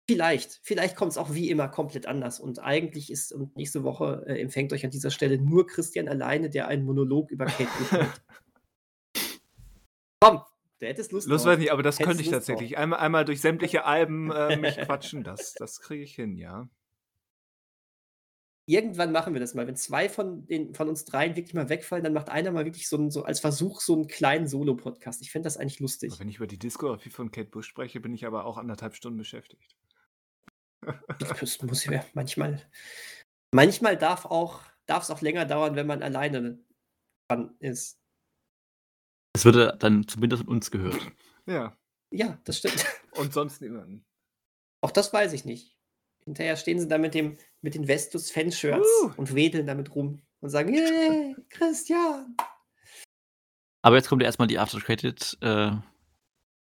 Vielleicht, 0.10 0.62
vielleicht 0.64 0.96
kommt 0.96 1.12
es 1.12 1.18
auch 1.18 1.34
wie 1.34 1.50
immer 1.50 1.68
komplett 1.68 2.06
anders. 2.06 2.40
Und 2.40 2.60
eigentlich 2.60 3.12
ist 3.12 3.34
und 3.34 3.58
nächste 3.58 3.84
Woche 3.84 4.24
äh, 4.28 4.40
empfängt 4.40 4.72
euch 4.72 4.86
an 4.86 4.92
dieser 4.92 5.12
Stelle 5.12 5.38
nur 5.38 5.68
Christian 5.68 6.08
alleine, 6.08 6.50
der 6.50 6.68
einen 6.68 6.86
Monolog 6.86 7.30
über 7.30 7.46
Kate 7.46 7.92
hält. 7.92 8.22
Komm, 10.22 10.42
der 10.80 10.90
hätte 10.90 11.02
es 11.02 11.12
Lust 11.12 11.28
Lust 11.28 11.46
drauf. 11.46 11.54
weiß 11.54 11.60
nicht, 11.60 11.72
aber 11.74 11.84
das 11.84 12.00
Hättest 12.00 12.08
könnte 12.08 12.24
ich 12.24 12.32
Lust 12.32 12.48
tatsächlich. 12.48 12.78
Einmal, 12.78 13.00
einmal 13.00 13.26
durch 13.26 13.42
sämtliche 13.42 13.84
Alben 13.84 14.32
äh, 14.32 14.56
mich 14.56 14.78
quatschen, 14.78 15.24
das, 15.24 15.54
das 15.54 15.82
kriege 15.82 16.04
ich 16.04 16.16
hin, 16.16 16.38
ja. 16.38 16.70
Irgendwann 18.70 19.14
machen 19.14 19.34
wir 19.34 19.40
das 19.40 19.54
mal. 19.54 19.66
Wenn 19.66 19.78
zwei 19.78 20.10
von, 20.10 20.46
den, 20.46 20.74
von 20.76 20.90
uns 20.90 21.06
dreien 21.06 21.36
wirklich 21.36 21.54
mal 21.54 21.70
wegfallen, 21.70 22.04
dann 22.04 22.14
macht 22.14 22.30
einer 22.30 22.52
mal 22.52 22.66
wirklich 22.66 22.90
so, 22.90 22.98
einen, 22.98 23.12
so 23.12 23.24
als 23.24 23.40
Versuch 23.40 23.80
so 23.80 23.94
einen 23.94 24.08
kleinen 24.08 24.48
Solo-Podcast. 24.48 25.22
Ich 25.22 25.32
fände 25.32 25.48
das 25.48 25.58
eigentlich 25.58 25.80
lustig. 25.80 26.12
Aber 26.12 26.20
wenn 26.20 26.30
ich 26.30 26.38
über 26.38 26.48
die 26.48 26.60
Diskografie 26.60 27.10
von 27.10 27.32
Kate 27.32 27.50
Bush 27.50 27.68
spreche, 27.68 28.02
bin 28.02 28.14
ich 28.14 28.26
aber 28.26 28.46
auch 28.46 28.58
anderthalb 28.58 28.96
Stunden 28.96 29.18
beschäftigt. 29.18 29.78
Das 31.20 31.62
muss 31.62 31.84
ich 31.84 31.90
mir 31.90 32.04
manchmal. 32.14 32.62
Manchmal 33.54 33.98
darf 33.98 34.26
auch 34.26 34.62
darf 34.88 35.04
es 35.04 35.12
auch 35.12 35.22
länger 35.22 35.46
dauern, 35.46 35.76
wenn 35.76 35.88
man 35.88 36.02
alleine 36.02 36.60
dran 37.30 37.56
ist. 37.60 38.00
Es 39.36 39.46
würde 39.46 39.78
dann 39.80 40.08
zumindest 40.08 40.44
von 40.44 40.52
uns 40.52 40.72
gehört. 40.72 41.12
Ja. 41.46 41.78
Ja, 42.12 42.40
das 42.46 42.58
stimmt. 42.58 42.86
Und 43.12 43.34
sonst 43.34 43.62
niemanden. 43.62 44.06
Auch 44.82 44.92
das 44.92 45.12
weiß 45.12 45.34
ich 45.34 45.46
nicht. 45.46 45.77
Hinterher 46.28 46.58
stehen 46.58 46.78
sie 46.80 46.88
da 46.90 46.98
mit 46.98 47.14
dem 47.14 47.38
mit 47.62 47.74
den 47.74 47.86
Vestus 47.88 48.30
Fanshirts 48.32 48.86
Uh. 49.04 49.12
und 49.16 49.34
wedeln 49.34 49.66
damit 49.66 49.96
rum 49.96 50.22
und 50.42 50.50
sagen, 50.50 50.74
hey, 50.74 51.36
Christian. 51.50 52.36
Aber 53.82 53.96
jetzt 53.96 54.10
kommt 54.10 54.22
ja 54.22 54.26
erstmal 54.28 54.50
die 54.50 54.60
After 54.60 54.80
Credit, 54.82 55.38
äh, 55.42 55.72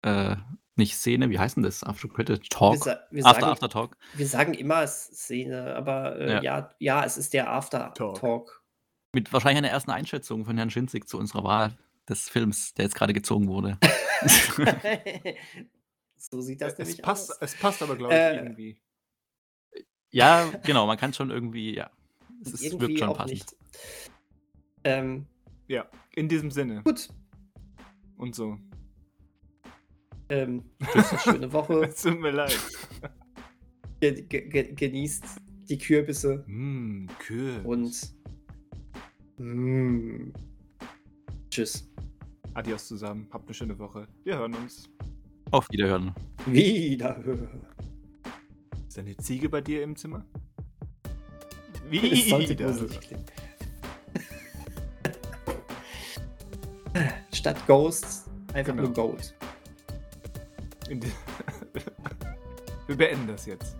äh, 0.04 0.36
nicht 0.78 0.96
Szene, 0.96 1.30
wie 1.30 1.38
heißt 1.38 1.58
denn 1.58 1.64
das? 1.64 1.84
After 1.84 2.08
Credit 2.08 2.42
Wir, 2.42 2.50
Talk? 2.50 2.78
sa 2.84 3.00
wir, 3.12 3.26
After 3.26 3.42
sagen, 3.42 3.52
After 3.52 3.70
Talk. 3.70 3.98
wir 4.14 4.26
sagen 4.28 4.54
immer 4.54 4.88
Szene, 4.88 5.76
aber 5.76 6.18
äh, 6.18 6.32
Ja. 6.36 6.42
ja. 6.42 6.76
ja, 6.80 7.04
es 7.06 7.18
ist 7.18 7.34
der 7.34 7.52
After 7.52 7.94
Talk. 7.94 8.20
Talk. 8.20 8.64
Mit 9.14 9.32
wahrscheinlich 9.34 9.58
einer 9.58 9.70
ersten 9.70 9.92
Einschätzung 9.92 10.46
von 10.46 10.56
Herrn 10.56 10.70
Schinzig 10.70 11.10
zu 11.10 11.18
unserer 11.18 11.44
Wahl 11.44 11.78
des 12.08 12.30
Films, 12.30 12.74
der 12.76 12.86
jetzt 12.86 12.96
gerade 12.96 13.12
gezogen 13.12 13.50
wurde. 13.50 13.78
so 16.18 16.40
sieht 16.42 16.62
das 16.62 16.74
Es 16.74 16.80
nämlich 16.80 17.02
passt, 17.02 17.32
aus. 17.32 17.38
es 17.42 17.56
passt 17.60 17.82
aber, 17.84 17.98
glaube 17.98 18.14
ich, 18.14 18.20
Äh, 18.20 18.36
irgendwie. 18.38 18.82
Ja, 20.12 20.46
genau, 20.64 20.86
man 20.88 20.98
kann 20.98 21.14
schon 21.14 21.32
irgendwie, 21.32 21.76
ja. 21.76 21.90
Es 22.44 22.54
ist, 22.54 22.64
Irgendwie 22.64 22.88
wirkt 22.88 23.00
schon 23.00 23.10
auch 23.10 23.18
passend. 23.18 23.34
nicht. 23.34 23.56
Ähm, 24.84 25.26
Ja, 25.68 25.86
in 26.16 26.28
diesem 26.28 26.50
Sinne. 26.52 26.82
gut, 26.84 27.10
Und 28.18 28.34
so. 28.36 28.58
ähm, 30.30 30.64
eine 30.94 31.20
schöne 31.20 31.54
Woche. 31.54 31.86
Es 31.86 32.02
tut 32.02 32.20
mir 32.20 32.32
leid. 32.32 32.58
Ge 34.00 34.24
ge 34.24 34.48
ge 34.50 34.74
genießt 34.74 35.24
die 35.70 35.78
Kürbisse 35.78 36.44
Hm, 36.48 37.08
Kühe. 37.20 37.62
und 37.64 37.94
mm, 39.38 40.32
tschüss. 41.52 41.88
Adios 42.56 42.88
zusammen. 42.88 43.28
Habt 43.32 43.46
eine 43.48 43.54
schöne 43.54 43.78
Woche. 43.78 44.08
Wir 44.24 44.38
hören 44.40 44.56
uns. 44.56 44.90
Auf 45.52 45.70
Wiederhören. 45.70 46.14
Wiederhören. 46.48 47.62
Ist 48.92 48.98
da 48.98 49.04
eine 49.04 49.16
Ziege 49.16 49.48
bei 49.48 49.62
dir 49.62 49.84
im 49.84 49.96
Zimmer? 49.96 50.26
Es 51.90 52.28
sollte 52.30 52.58
gruselig 52.58 53.00
klingen. 53.00 53.24
Statt 57.34 57.66
Ghosts 57.68 58.26
einfach 58.54 58.74
Genau. 58.74 58.88
nur 58.88 58.94
Gold. 58.94 59.34
Wir 62.88 62.98
beenden 62.98 63.28
das 63.28 63.46
jetzt. 63.46 63.78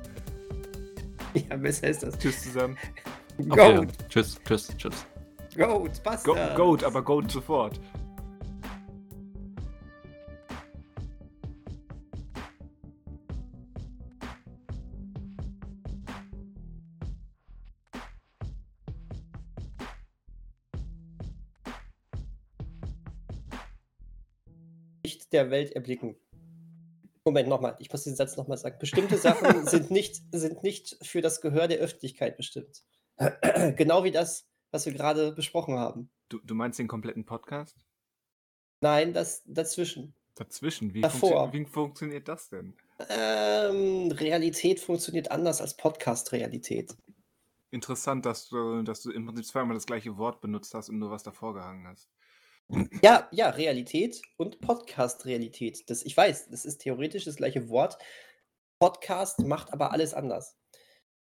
Ja, 1.34 1.58
besser 1.58 1.90
ist 1.90 2.04
das. 2.04 2.18
Tschüss 2.18 2.44
zusammen. 2.44 2.78
Goat, 3.36 3.48
Wiederhören. 3.52 3.92
Tschüss, 4.08 4.40
tschüss, 4.46 4.70
tschüss. 4.78 5.06
Goat, 5.58 5.94
Go 5.96 6.02
basta. 6.06 6.56
Goat, 6.56 6.86
aber 6.86 7.02
Goat 7.04 7.30
sofort. 7.30 7.82
Licht 25.32 25.34
der 25.34 25.50
Welt 25.50 25.72
erblicken. 25.74 26.16
Moment, 27.24 27.48
nochmal. 27.48 27.76
Ich 27.80 27.92
muss 27.92 28.04
den 28.04 28.16
Satz 28.16 28.36
nochmal 28.36 28.58
sagen. 28.58 28.78
Bestimmte 28.80 29.18
Sachen 29.18 29.66
sind 29.68 29.92
nicht, 29.92 30.22
sind 30.32 30.64
nicht 30.64 30.98
für 31.02 31.22
das 31.22 31.42
Gehör 31.42 31.68
der 31.68 31.80
Öffentlichkeit 31.80 32.38
bestimmt. 32.38 32.84
genau 33.78 34.04
wie 34.04 34.12
das, 34.12 34.48
was 34.72 34.86
wir 34.86 34.94
gerade 34.94 35.32
besprochen 35.32 35.78
haben. 35.78 36.10
Du, 36.30 36.40
du 36.40 36.56
meinst 36.56 36.80
den 36.80 36.88
kompletten 36.88 37.26
Podcast? 37.26 37.78
Nein, 38.82 39.14
das 39.14 39.44
dazwischen. 39.46 40.16
Dazwischen. 40.36 40.94
Wie, 40.94 41.02
Davor. 41.02 41.44
funktio 41.44 41.54
wie 41.54 41.66
funktioniert 41.66 42.28
das 42.28 42.50
denn? 42.50 42.74
Ähm, 43.10 44.12
Realität 44.12 44.80
funktioniert 44.80 45.30
anders 45.30 45.62
als 45.62 45.78
Podcast-Realität. 45.78 46.96
Interessant, 47.70 48.26
dass 48.26 48.50
du, 48.50 48.82
dass 48.82 49.02
du 49.02 49.12
im 49.12 49.26
Prinzip 49.26 49.46
zweimal 49.46 49.76
das 49.76 49.86
gleiche 49.86 50.18
Wort 50.18 50.42
benutzt 50.42 50.74
hast 50.74 50.90
und 50.90 51.00
nur 51.00 51.12
was 51.12 51.24
davor 51.24 51.54
gehangen 51.54 51.88
hast. 51.88 52.10
Ja, 53.02 53.28
ja, 53.32 53.50
Realität 53.50 54.22
und 54.38 54.62
Podcast-Realität. 54.62 55.90
Das, 55.90 56.04
ich 56.04 56.16
weiß, 56.16 56.50
das 56.50 56.66
ist 56.66 56.80
theoretisch 56.80 57.26
das 57.26 57.36
gleiche 57.36 57.70
Wort. 57.70 57.98
Podcast 58.80 59.40
macht 59.40 59.74
aber 59.74 59.92
alles 59.92 60.14
anders. 60.14 60.58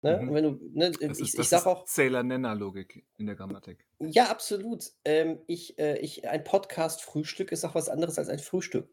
Ne? 0.03 0.21
Mhm. 0.21 0.35
Wenn 0.35 0.45
du, 0.45 0.61
ne, 0.73 0.91
Das 0.91 1.19
ich, 1.19 1.29
ist, 1.29 1.39
ich 1.39 1.49
sag 1.49 1.67
auch, 1.67 1.87
Sailor-Nenner-Logik 1.87 3.05
in 3.17 3.27
der 3.27 3.35
Grammatik. 3.35 3.87
ja, 3.99 4.29
absolut. 4.29 4.85
Ähm, 5.05 5.41
ich, 5.47 5.79
äh, 5.79 5.99
ich, 5.99 6.29
ein 6.29 6.45
Podcast-Frühstück 6.45 7.53
ist 7.53 7.65
auch 7.65 7.75
was 7.75 7.89
anderes 7.89 8.19
als 8.19 8.29
ein 8.29 8.39
Frühstück. 8.39 8.89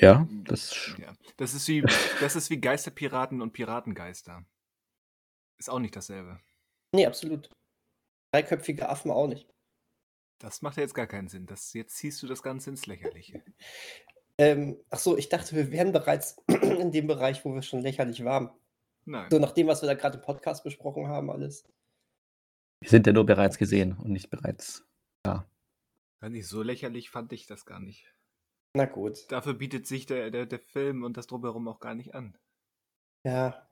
Ja, 0.00 0.26
das. 0.44 0.94
Ja. 0.98 1.14
Das 1.36 1.52
ist 1.52 1.68
wie, 1.68 1.82
das 2.20 2.36
ist 2.36 2.48
wie 2.50 2.60
Geisterpiraten 2.60 3.42
und 3.42 3.52
Piratengeister. 3.52 4.44
Ist 5.58 5.68
auch 5.68 5.78
nicht 5.78 5.94
dasselbe. 5.94 6.40
Nee, 6.92 7.06
absolut. 7.06 7.50
Dreiköpfige 8.32 8.88
Affen 8.88 9.10
auch 9.10 9.26
nicht. 9.26 9.46
Das 10.38 10.62
macht 10.62 10.76
ja 10.76 10.82
jetzt 10.82 10.94
gar 10.94 11.06
keinen 11.06 11.28
Sinn. 11.28 11.46
Das, 11.46 11.72
jetzt 11.72 11.96
ziehst 11.96 12.22
du 12.22 12.26
das 12.26 12.42
Ganze 12.42 12.70
ins 12.70 12.86
Lächerliche. 12.86 13.42
Ähm, 14.40 14.76
ach 14.90 15.00
so, 15.00 15.18
ich 15.18 15.28
dachte, 15.28 15.56
wir 15.56 15.72
wären 15.72 15.90
bereits 15.90 16.36
in 16.46 16.92
dem 16.92 17.08
Bereich, 17.08 17.44
wo 17.44 17.52
wir 17.54 17.62
schon 17.62 17.80
lächerlich 17.80 18.24
waren. 18.24 18.50
Nein. 19.04 19.28
So 19.32 19.40
nach 19.40 19.50
dem, 19.50 19.66
was 19.66 19.82
wir 19.82 19.88
da 19.88 19.94
gerade 19.94 20.18
im 20.18 20.22
Podcast 20.22 20.62
besprochen 20.62 21.08
haben, 21.08 21.28
alles. 21.28 21.64
Wir 22.78 22.88
sind 22.88 23.08
ja 23.08 23.12
nur 23.12 23.26
bereits 23.26 23.58
gesehen 23.58 23.94
und 23.98 24.12
nicht 24.12 24.30
bereits. 24.30 24.88
Weiß 26.20 26.30
nicht, 26.30 26.48
so 26.48 26.62
lächerlich 26.62 27.10
fand 27.10 27.32
ich 27.32 27.46
das 27.46 27.64
gar 27.64 27.80
nicht. 27.80 28.12
Na 28.74 28.86
gut. 28.86 29.30
Dafür 29.30 29.54
bietet 29.54 29.86
sich 29.86 30.06
der, 30.06 30.30
der, 30.30 30.46
der 30.46 30.58
Film 30.58 31.04
und 31.04 31.16
das 31.16 31.26
drumherum 31.26 31.68
auch 31.68 31.80
gar 31.80 31.94
nicht 31.94 32.14
an. 32.14 32.36
Ja. 33.24 33.68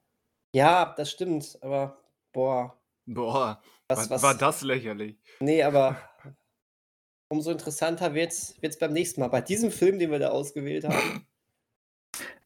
Ja, 0.53 0.95
das 0.97 1.11
stimmt, 1.11 1.59
aber 1.61 2.01
boah. 2.33 2.81
Boah, 3.07 3.63
Was, 3.89 3.99
war, 3.99 4.11
was, 4.11 4.23
war 4.23 4.35
das 4.35 4.63
lächerlich. 4.63 5.21
Nee, 5.41 5.63
aber 5.63 6.01
umso 7.29 7.51
interessanter 7.51 8.15
wird's, 8.15 8.55
wird's 8.61 8.79
beim 8.79 8.93
nächsten 8.93 9.21
Mal. 9.21 9.29
Bei 9.29 9.41
diesem 9.41 9.71
Film, 9.71 9.99
den 9.99 10.11
wir 10.11 10.19
da 10.19 10.29
ausgewählt 10.29 10.85
haben. 10.85 11.27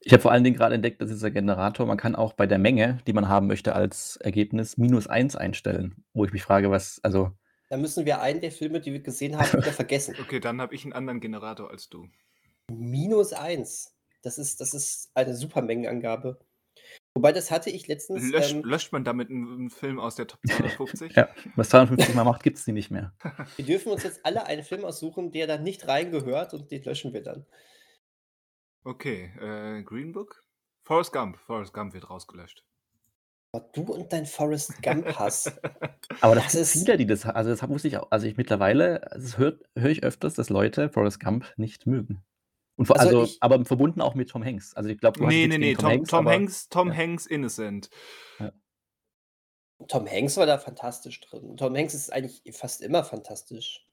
Ich 0.00 0.12
habe 0.12 0.22
vor 0.22 0.32
allen 0.32 0.44
Dingen 0.44 0.56
gerade 0.56 0.74
entdeckt, 0.74 1.00
dass 1.02 1.10
dieser 1.10 1.30
Generator 1.30 1.86
man 1.86 1.98
kann 1.98 2.16
auch 2.16 2.32
bei 2.32 2.46
der 2.46 2.58
Menge, 2.58 2.98
die 3.06 3.12
man 3.12 3.28
haben 3.28 3.46
möchte 3.46 3.74
als 3.74 4.16
Ergebnis, 4.16 4.78
-1 4.78 5.36
einstellen, 5.36 6.04
wo 6.14 6.24
ich 6.24 6.32
mich 6.32 6.42
frage, 6.42 6.70
was 6.70 7.00
also 7.02 7.32
Dann 7.68 7.82
müssen 7.82 8.06
wir 8.06 8.20
einen 8.20 8.40
der 8.40 8.50
Filme, 8.50 8.80
die 8.80 8.92
wir 8.92 9.00
gesehen 9.00 9.38
haben, 9.38 9.52
wieder 9.52 9.72
vergessen. 9.72 10.14
Okay, 10.20 10.40
dann 10.40 10.60
habe 10.60 10.74
ich 10.74 10.84
einen 10.84 10.94
anderen 10.94 11.20
Generator 11.20 11.70
als 11.70 11.88
du. 11.90 12.08
-1. 12.70 13.90
Das 14.22 14.38
ist 14.38 14.60
das 14.60 14.74
ist 14.74 15.10
eine 15.14 15.34
super 15.34 15.62
Mengenangabe. 15.62 16.38
Wobei, 17.20 17.32
das 17.32 17.50
hatte 17.50 17.68
ich 17.68 17.86
letztens, 17.86 18.32
Löscht 18.32 18.52
ähm 18.52 18.62
löscht 18.64 18.92
man 18.92 19.04
damit 19.04 19.28
'n 19.28 19.66
'n 19.66 19.68
Film 19.68 20.00
aus 20.00 20.14
der 20.14 20.26
Top 20.26 20.40
250? 20.46 21.12
Ja, 21.18 21.28
was 21.54 21.68
250 21.68 22.14
mal 22.14 22.24
macht, 22.24 22.42
gibt's 22.42 22.64
die 22.64 22.72
nicht 22.72 22.90
mehr. 22.90 23.12
Wir 23.56 23.66
dürfen 23.66 23.92
uns 23.92 24.04
jetzt 24.04 24.24
alle 24.24 24.46
einen 24.46 24.62
Film 24.62 24.86
aussuchen, 24.86 25.30
der 25.30 25.46
da 25.46 25.58
nicht 25.58 25.86
reingehört 25.86 26.54
und 26.54 26.70
den 26.70 26.82
löschen 26.82 27.12
wir 27.12 27.22
dann. 27.22 27.44
Okay, 28.86 29.30
äh, 29.38 29.82
Green 29.82 30.12
Book? 30.12 30.42
Forrest 30.84 31.12
Gump. 31.12 31.36
Forrest 31.36 31.74
Gump 31.74 31.92
wird 31.92 32.08
rausgelöscht. 32.08 32.64
Du 33.74 33.82
und 33.82 34.12
dein 34.12 34.26
Forrest 34.26 34.80
Gump-Hass. 34.82 35.52
Aber 36.20 36.34
das 36.36 36.44
Das 36.44 36.52
sind 36.52 36.62
ist 36.62 36.72
viele, 36.72 36.96
die 36.96 37.06
das 37.06 37.26
also, 37.26 37.50
das 37.50 37.68
wusste 37.68 37.88
ich 37.88 37.98
auch 37.98 38.06
also, 38.10 38.26
ich 38.26 38.36
mittlerweile 38.36 39.00
das 39.12 39.38
hört 39.38 39.62
höre 39.76 39.90
ich 39.90 40.02
öfters, 40.02 40.34
dass 40.34 40.48
Leute 40.50 40.88
Forrest 40.88 41.20
Gump 41.20 41.46
nicht 41.56 41.86
mögen. 41.86 42.22
Und 42.80 42.86
vor 42.86 42.98
Also, 42.98 43.20
also, 43.20 43.30
ich 43.30 43.42
aber 43.42 43.62
verbunden 43.66 44.00
auch 44.00 44.14
mit 44.14 44.30
Tom 44.30 44.42
Hanks. 44.42 44.72
Also, 44.72 44.88
ich 44.88 44.96
glaube, 44.96 45.18
du 45.18 45.26
hast 45.26 45.32
Ne, 45.34 45.42
jetzt 45.42 45.48
ne, 45.50 45.58
gegen 45.58 45.82
ne, 45.82 45.96
Tom 45.98 46.06
Tom 46.06 46.06
Hanks, 46.06 46.08
Tom 46.08 46.26
Hanks 46.26 46.68
Tom 46.70 46.88
ja. 46.88 46.94
Hanks 46.94 47.26
Innocent. 47.26 47.90
Ja. 48.38 48.52
Tom 49.86 50.06
Hanks 50.08 50.38
war 50.38 50.46
da 50.46 50.56
fantastisch 50.56 51.20
drin. 51.20 51.58
Tom 51.58 51.76
Hanks 51.76 51.92
ist 51.92 52.10
eigentlich 52.10 52.40
fast 52.56 52.80
immer 52.80 53.04
fantastisch. 53.04 53.86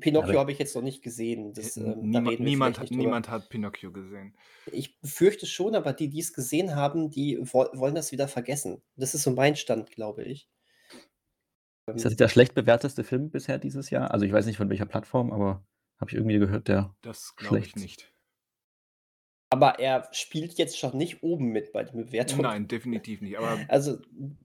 Pinocchio 0.00 0.40
habe 0.40 0.50
ich 0.50 0.58
jetzt 0.58 0.74
noch 0.74 0.82
nicht 0.82 1.02
gesehen. 1.02 1.52
Das, 1.52 1.76
Äh, 1.76 1.82
ähm, 1.82 2.10
niemand 2.10 2.78
vielleicht 2.78 2.78
hat 2.78 2.90
niemand 2.90 3.28
hat 3.28 3.48
Pinocchio 3.48 3.92
gesehen. 3.92 4.36
Ich 4.72 5.00
befürchte 5.00 5.46
schon, 5.46 5.76
aber 5.76 5.92
die, 5.92 6.08
die 6.08 6.18
es 6.18 6.32
gesehen 6.32 6.74
haben, 6.74 7.10
die 7.10 7.38
woll 7.42 7.70
wollen 7.74 7.94
das 7.94 8.10
wieder 8.10 8.26
vergessen. 8.26 8.82
Das 8.96 9.14
ist 9.14 9.22
so 9.22 9.30
mein 9.30 9.54
Stand, 9.54 9.92
glaube 9.92 10.24
ich. 10.24 10.48
Ist 11.94 12.06
das 12.06 12.16
der 12.16 12.28
schlecht 12.28 12.54
bewerteste 12.54 13.04
Film 13.04 13.30
bisher 13.30 13.58
dieses 13.58 13.90
Jahr? 13.90 14.10
Also, 14.10 14.26
ich 14.26 14.32
weiß 14.32 14.46
nicht 14.46 14.56
von 14.56 14.68
welcher 14.68 14.86
Plattform, 14.86 15.32
aber 15.32 15.64
habe 16.04 16.10
ich 16.10 16.16
irgendwie 16.16 16.38
gehört, 16.38 16.68
der 16.68 16.94
Das 17.02 17.34
glaube 17.36 17.60
ich 17.60 17.70
schlecht 17.70 17.76
nicht. 17.76 18.14
Aber 19.50 19.78
er 19.78 20.08
spielt 20.12 20.54
jetzt 20.54 20.78
schon 20.78 20.96
nicht 20.98 21.22
oben 21.22 21.46
mit 21.46 21.72
bei 21.72 21.84
den 21.84 22.06
Bewertungen. 22.06 22.42
Nein, 22.42 22.68
definitiv 22.68 23.20
nicht, 23.20 23.38
aber 23.38 23.58
Also, 23.68 23.98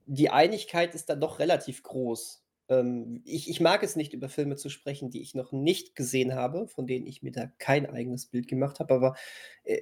die 0.05 0.29
Einigkeit 0.29 0.93
ist 0.95 1.09
dann 1.09 1.19
doch 1.19 1.39
relativ 1.39 1.83
groß. 1.83 2.45
Ähm, 2.69 3.21
ich 3.25 3.49
ich 3.49 3.59
mag 3.59 3.83
es 3.83 3.95
nicht, 3.95 4.13
über 4.13 4.29
Filme 4.29 4.55
zu 4.55 4.69
sprechen, 4.69 5.09
die 5.09 5.21
ich 5.21 5.33
noch 5.35 5.51
nicht 5.51 5.95
gesehen 5.95 6.35
habe, 6.35 6.67
von 6.67 6.85
denen 6.87 7.07
ich 7.07 7.23
mir 7.23 7.31
da 7.31 7.47
kein 7.57 7.87
eigenes 7.87 8.27
Bild 8.27 8.47
gemacht 8.47 8.79
habe, 8.79 8.93
aber, 8.93 9.15
äh, 9.63 9.81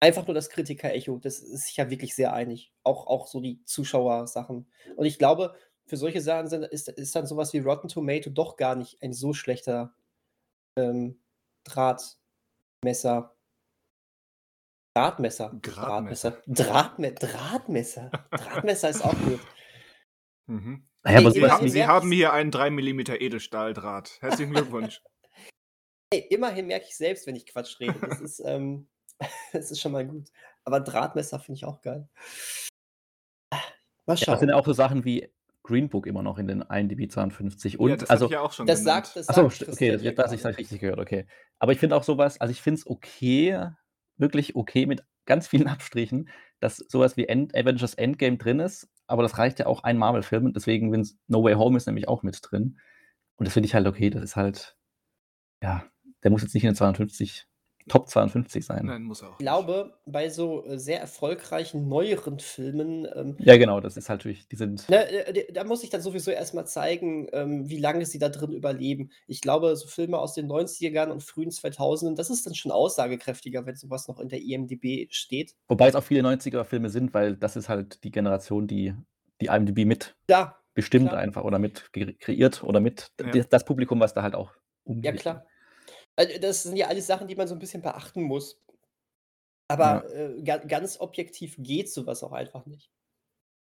einfach 0.00 0.26
nur 0.26 0.34
das 0.34 0.50
Kritiker-Echo, 0.50 1.18
das 1.18 1.38
ist 1.40 1.66
sich 1.66 1.76
ja 1.76 1.90
wirklich 1.90 2.14
sehr 2.14 2.32
einig. 2.32 2.72
Auch 2.82 3.06
auch 3.06 3.28
so 3.28 3.40
die 3.40 3.64
Zuschauersachen. 3.64 4.66
Und 4.96 5.06
ich 5.06 5.18
glaube, 5.18 5.54
für 5.86 5.96
solche 5.96 6.20
Sachen 6.20 6.48
sind 6.48 6.64
ist 6.64 6.88
ist 6.88 7.16
dann 7.16 7.26
so 7.26 7.36
was 7.36 7.52
wie 7.52 7.58
Rotten 7.58 7.88
Tomato 7.88 8.30
doch 8.30 8.56
gar 8.56 8.76
nicht 8.76 9.02
ein 9.02 9.12
so 9.12 9.32
schlechter, 9.32 9.94
ähm, 10.78 11.20
Drahtmesser. 11.64 13.36
Drahtmesser. 14.94 15.58
Drahtmesser. 15.62 16.42
Drahtme 16.46 17.12
Drahtmesser. 17.12 18.10
Drahtmesser 18.30 18.90
ist 18.90 19.04
auch 19.04 19.18
gut. 19.18 19.40
Mhm. 20.50 20.88
Na 21.02 21.10
ja, 21.12 21.18
Ey, 21.18 21.24
aber 21.24 21.30
Sie, 21.32 21.40
sowas 21.40 21.50
ha 21.50 21.56
immerhin 21.56 21.66
wie 21.66 21.70
Sie 21.70 21.86
haben 21.86 22.10
hier 22.10 22.32
einen 22.32 22.50
3 22.50 22.70
Millimeter 22.70 23.20
Edelstahldraht. 23.20 24.16
Herzlichen 24.22 24.54
Glückwunsch. 24.54 25.02
Ey, 26.10 26.20
immerhin 26.30 26.68
merke 26.68 26.86
ich 26.88 26.96
selbst, 26.96 27.26
wenn 27.26 27.36
ich 27.36 27.44
Quatsch 27.44 27.78
rede. 27.80 27.98
Das 28.00 28.22
ist, 28.22 28.40
ähm 28.46 28.88
das 29.52 29.70
ist 29.70 29.78
schon 29.78 29.92
mal 29.92 30.06
gut. 30.06 30.30
Aber 30.64 30.80
Drahtmesser 30.80 31.38
finde 31.38 31.58
ich 31.58 31.64
auch 31.66 31.82
geil. 31.82 32.08
Mal 33.50 33.58
Ja, 33.60 33.60
das 34.06 34.20
sind 34.20 34.24
schauen. 34.24 34.50
auch 34.52 34.64
so 34.64 34.72
Sachen 34.72 35.04
wie 35.04 35.30
Green 35.68 35.88
Book 35.90 36.06
immer 36.06 36.22
noch 36.22 36.38
in 36.38 36.46
den 36.48 36.62
IMDb 36.62 37.10
52 37.10 37.74
Ja, 37.74 37.78
und 37.78 37.90
das 37.90 38.00
hatte 38.02 38.10
also 38.10 38.24
ich 38.26 38.32
ja 38.32 38.40
auch 38.40 38.52
schon 38.52 38.66
Das 38.66 38.80
genannt. 38.80 39.06
sagt 39.06 39.16
das 39.16 39.26
sagt 39.26 39.52
st 39.52 39.68
okay, 39.68 39.90
das 39.92 40.14
dass 40.14 40.32
ich 40.32 40.42
das 40.42 40.56
richtig 40.58 40.80
gehört, 40.80 40.98
okay. 40.98 41.26
Aber 41.58 41.72
ich 41.72 41.78
finde 41.78 41.94
auch 41.94 42.02
sowas 42.02 42.40
also, 42.40 42.50
ich 42.50 42.62
finde 42.62 42.78
es 42.80 42.86
okay 42.86 43.68
wirklich 44.16 44.56
okay 44.56 44.86
mit 44.86 45.04
ganz 45.26 45.46
vielen 45.46 45.68
Abstrichen, 45.68 46.30
dass 46.60 46.78
sowas 46.78 47.16
wie 47.16 47.26
End 47.26 47.54
Avengers 47.54 47.94
Endgame 47.94 48.38
drin 48.38 48.60
ist, 48.60 48.88
aber 49.06 49.22
das 49.22 49.36
reicht 49.36 49.58
ja 49.58 49.66
auch 49.66 49.84
ein 49.84 49.98
Marvel-Film 49.98 50.46
und 50.46 50.56
deswegen 50.56 50.90
wenn's 50.90 51.18
No 51.26 51.44
Way 51.44 51.54
Home 51.54 51.76
ist 51.76 51.86
nämlich 51.86 52.08
auch 52.08 52.22
mit 52.22 52.40
drin. 52.42 52.78
Und 53.36 53.46
das 53.46 53.52
finde 53.54 53.66
ich 53.66 53.74
halt 53.74 53.86
okay. 53.86 54.10
Das 54.10 54.22
ist 54.22 54.36
halt 54.36 54.76
ja, 55.62 55.84
der 56.22 56.30
muss 56.30 56.42
jetzt 56.42 56.54
nicht 56.54 56.64
in 56.64 56.70
den 56.70 56.76
250 56.76 57.46
Top 57.88 58.08
52 58.08 58.64
sein. 58.64 58.86
Nein, 58.86 59.02
muss 59.02 59.22
er 59.22 59.28
auch 59.28 59.32
Ich 59.34 59.38
glaube, 59.38 59.94
bei 60.06 60.28
so, 60.30 60.64
äh, 60.64 60.78
sehr 60.78 61.00
erfolgreichen 61.00 61.88
neueren 61.88 62.38
Filmen, 62.38 63.06
ähm 63.14 63.36
Ja, 63.40 63.56
genau, 63.56 63.80
das 63.80 63.96
ist 63.96 64.08
halt 64.08 64.20
natürlich 64.20 64.48
die 64.48 64.56
sind 64.56 64.88
ne, 64.88 65.08
äh, 65.08 65.32
d 65.32 65.46
da 65.52 65.64
muss 65.64 65.82
ich 65.84 65.90
dann 65.90 66.00
sowieso 66.02 66.30
erst 66.30 66.54
mal 66.54 66.64
zeigen, 66.66 67.28
ähm, 67.32 67.68
wie 67.68 67.78
lange 67.78 68.04
sie 68.06 68.18
da 68.18 68.28
drin 68.28 68.52
überleben. 68.52 69.10
Ich 69.26 69.40
glaube, 69.40 69.74
so 69.76 69.86
Filme 69.86 70.18
aus 70.18 70.34
den 70.34 70.46
90ern 70.46 71.10
und 71.10 71.22
frühen 71.22 71.50
2000ern, 71.50 72.16
das 72.16 72.30
ist 72.30 72.46
dann 72.46 72.54
schon 72.54 72.72
aussagekräftiger, 72.72 73.66
wenn 73.66 73.76
so 73.76 73.90
was 73.90 74.08
noch 74.08 74.18
in 74.18 74.28
der 74.28 74.40
IMDb 74.40 75.08
steht. 75.10 75.54
Wobei 75.68 75.88
es 75.88 75.94
auch 75.94 76.04
viele 76.04 76.22
90er-Filme 76.22 76.88
sind, 76.90 77.14
weil 77.14 77.36
das 77.36 77.56
ist 77.56 77.68
halt 77.68 78.02
die 78.04 78.10
Generation, 78.10 78.66
die 78.66 78.94
die 79.40 79.46
IMDb 79.46 79.84
mit 79.84 80.16
Ja, 80.28 80.56
bestimmt 80.74 81.10
klar. 81.10 81.22
einfach 81.22 81.44
oder 81.44 81.58
mit 81.58 81.92
kre 81.92 82.14
kreiert 82.14 82.62
oder 82.64 82.80
mit 82.80 83.12
Ja. 83.20 83.44
das 83.50 83.64
Publikum, 83.64 84.00
was 84.00 84.14
da 84.14 84.22
halt 84.22 84.34
auch 84.34 84.52
Ja, 85.02 85.12
umgeht. 85.12 85.22
klar. 85.22 85.44
Also, 86.18 86.36
das 86.40 86.64
sind 86.64 86.76
ja 86.76 86.88
alles 86.88 87.06
Sachen, 87.06 87.28
die 87.28 87.36
man 87.36 87.46
so 87.46 87.54
'n 87.54 87.60
bisschen 87.60 87.80
beachten 87.80 88.22
muss. 88.22 88.56
Aber, 89.70 90.02
Ja. 90.02 90.08
äh, 90.14 90.42
ga 90.42 90.56
ganz 90.58 90.98
objektiv 90.98 91.56
geht 91.58 91.90
so 91.92 92.06
was 92.06 92.22
auch 92.24 92.32
einfach 92.32 92.64
nicht. 92.66 92.90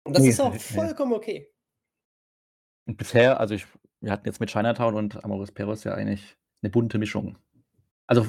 Und 0.04 0.14
das 0.16 0.26
Ne, 0.26 0.28
ist 0.28 0.40
auch 0.40 0.56
vollkommen 0.56 1.12
okay. 1.14 1.50
Und 2.88 2.96
bisher 2.96 3.40
also, 3.40 3.54
ich 3.54 3.66
wir 4.02 4.10
hatten 4.12 4.26
jetzt 4.26 4.40
mit 4.40 4.50
Chinatown 4.50 4.94
und 4.94 5.22
Amores 5.24 5.52
Perros 5.52 5.84
ja 5.84 5.92
eigentlich 5.94 6.36
'ne 6.62 6.70
bunte 6.70 6.98
Mischung. 6.98 7.36
Also, 8.06 8.26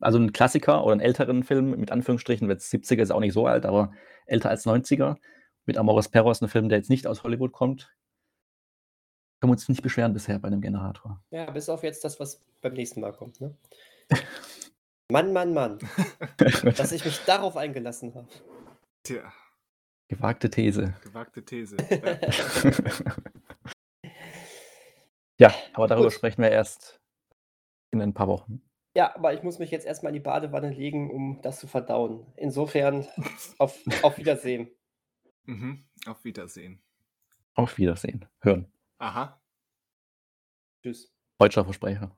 also 0.00 0.18
'n 0.18 0.32
Klassiker 0.32 0.84
oder 0.84 0.94
'n 0.96 1.00
älteren 1.00 1.44
Film 1.44 1.72
mit 1.80 1.92
Anführungsstrichen, 1.92 2.48
jetzt 2.50 2.70
70er 2.70 3.02
ist 3.02 3.12
auch 3.12 3.20
nicht 3.20 3.34
so 3.34 3.46
alt, 3.46 3.66
aber 3.66 3.92
älter 4.26 4.50
als 4.50 4.66
90er. 4.66 5.18
Mit 5.66 5.78
Amores 5.78 6.08
Perros 6.10 6.42
'n 6.42 6.48
Film, 6.48 6.68
der 6.70 6.78
jetzt 6.78 6.90
nicht 6.90 7.06
aus 7.08 7.24
Hollywood 7.24 7.52
kommt. 7.52 7.92
Können 9.44 9.50
wir 9.50 9.56
uns 9.56 9.68
nicht 9.68 9.82
beschweren 9.82 10.14
bisher 10.14 10.38
bei 10.38 10.48
'nem 10.48 10.62
Generator. 10.62 11.22
Ja, 11.28 11.50
bis 11.50 11.68
auf 11.68 11.82
jetzt 11.82 12.02
das, 12.02 12.18
was 12.18 12.40
beim 12.62 12.72
nächsten 12.72 13.02
Mal 13.02 13.12
kommt, 13.12 13.42
ne? 13.42 13.54
Mann, 15.12 15.34
Mann, 15.34 15.52
Mann, 15.52 15.78
dass 16.78 16.92
ich 16.92 17.04
mich 17.04 17.18
darauf 17.26 17.54
eingelassen 17.58 18.14
habe. 18.14 18.26
Tja, 19.02 19.30
Gewagte 20.08 20.48
These. 20.48 20.94
gewagte 21.02 21.44
These. 21.44 21.76
Ja. 21.90 22.18
Ja, 25.38 25.52
aber 25.74 25.88
darüber 25.88 26.06
Gut. 26.06 26.14
sprechen 26.14 26.40
wir 26.42 26.50
erst 26.50 27.00
in 27.90 28.00
ein 28.00 28.14
paar 28.14 28.28
Wochen. 28.28 28.62
Ja, 28.96 29.14
aber 29.14 29.34
ich 29.34 29.42
muss 29.42 29.58
mich 29.58 29.70
jetzt 29.72 29.84
erst 29.84 30.02
mal 30.04 30.08
in 30.10 30.14
die 30.14 30.20
Badewanne 30.20 30.70
legen, 30.70 31.10
um 31.10 31.42
das 31.42 31.58
zu 31.58 31.66
verdauen. 31.66 32.24
Insofern 32.36 33.06
auf 33.58 33.78
auf 34.02 34.16
Wiedersehen. 34.16 34.70
Mhm. 35.44 35.84
Auf 36.06 36.24
Wiedersehen. 36.24 36.80
Auf 37.54 37.76
Wiedersehen. 37.76 38.24
Hören. 38.40 38.72
Aha. 39.04 39.38
Tschüss. 40.82 41.12
Deutscher 41.38 41.62
Versprecher. 41.64 42.16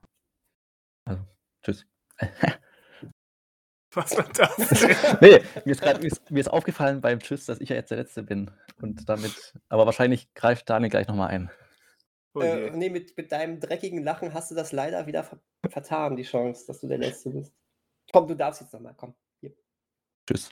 Also, 1.04 1.24
tschüss. 1.64 1.84
Was 3.92 4.16
war 4.16 4.28
das 4.32 4.56
denn? 4.56 5.18
Ne, 5.20 5.42
mir 5.64 5.72
ist 5.72 5.80
grad 5.80 6.00
mir 6.00 6.06
ist 6.06 6.30
mir 6.30 6.40
ist 6.40 6.48
aufgefallen 6.48 7.00
beim 7.00 7.18
Tschüss, 7.18 7.46
dass 7.46 7.60
ich 7.60 7.70
ja 7.70 7.76
jetzt 7.76 7.90
der 7.90 7.98
Letzte 7.98 8.22
bin 8.22 8.52
und 8.80 9.08
damit 9.08 9.54
aber 9.68 9.86
wahrscheinlich 9.86 10.32
greift 10.34 10.70
Daniel 10.70 10.90
gleich 10.90 11.08
noch 11.08 11.16
mal 11.16 11.26
ein. 11.26 11.50
Oh 12.34 12.40
Äh, 12.40 12.66
je. 12.66 12.70
ne, 12.76 12.90
mit 12.90 13.16
mit 13.16 13.32
deinem 13.32 13.58
dreckigen 13.58 14.04
Lachen 14.04 14.32
hast 14.32 14.52
du 14.52 14.54
das 14.54 14.70
leider 14.70 15.06
wieder 15.06 15.24
ver 15.24 15.40
vertan, 15.68 16.14
die 16.14 16.22
Chance, 16.22 16.66
dass 16.68 16.80
du 16.82 16.86
der 16.86 16.98
Letzte 16.98 17.30
bist. 17.30 17.52
Komm, 18.12 18.28
du 18.28 18.36
darfst 18.36 18.60
jetzt 18.60 18.72
noch 18.72 18.80
mal, 18.80 18.94
komm, 18.94 19.16
hier. 19.40 19.56
Tschüss. 20.28 20.50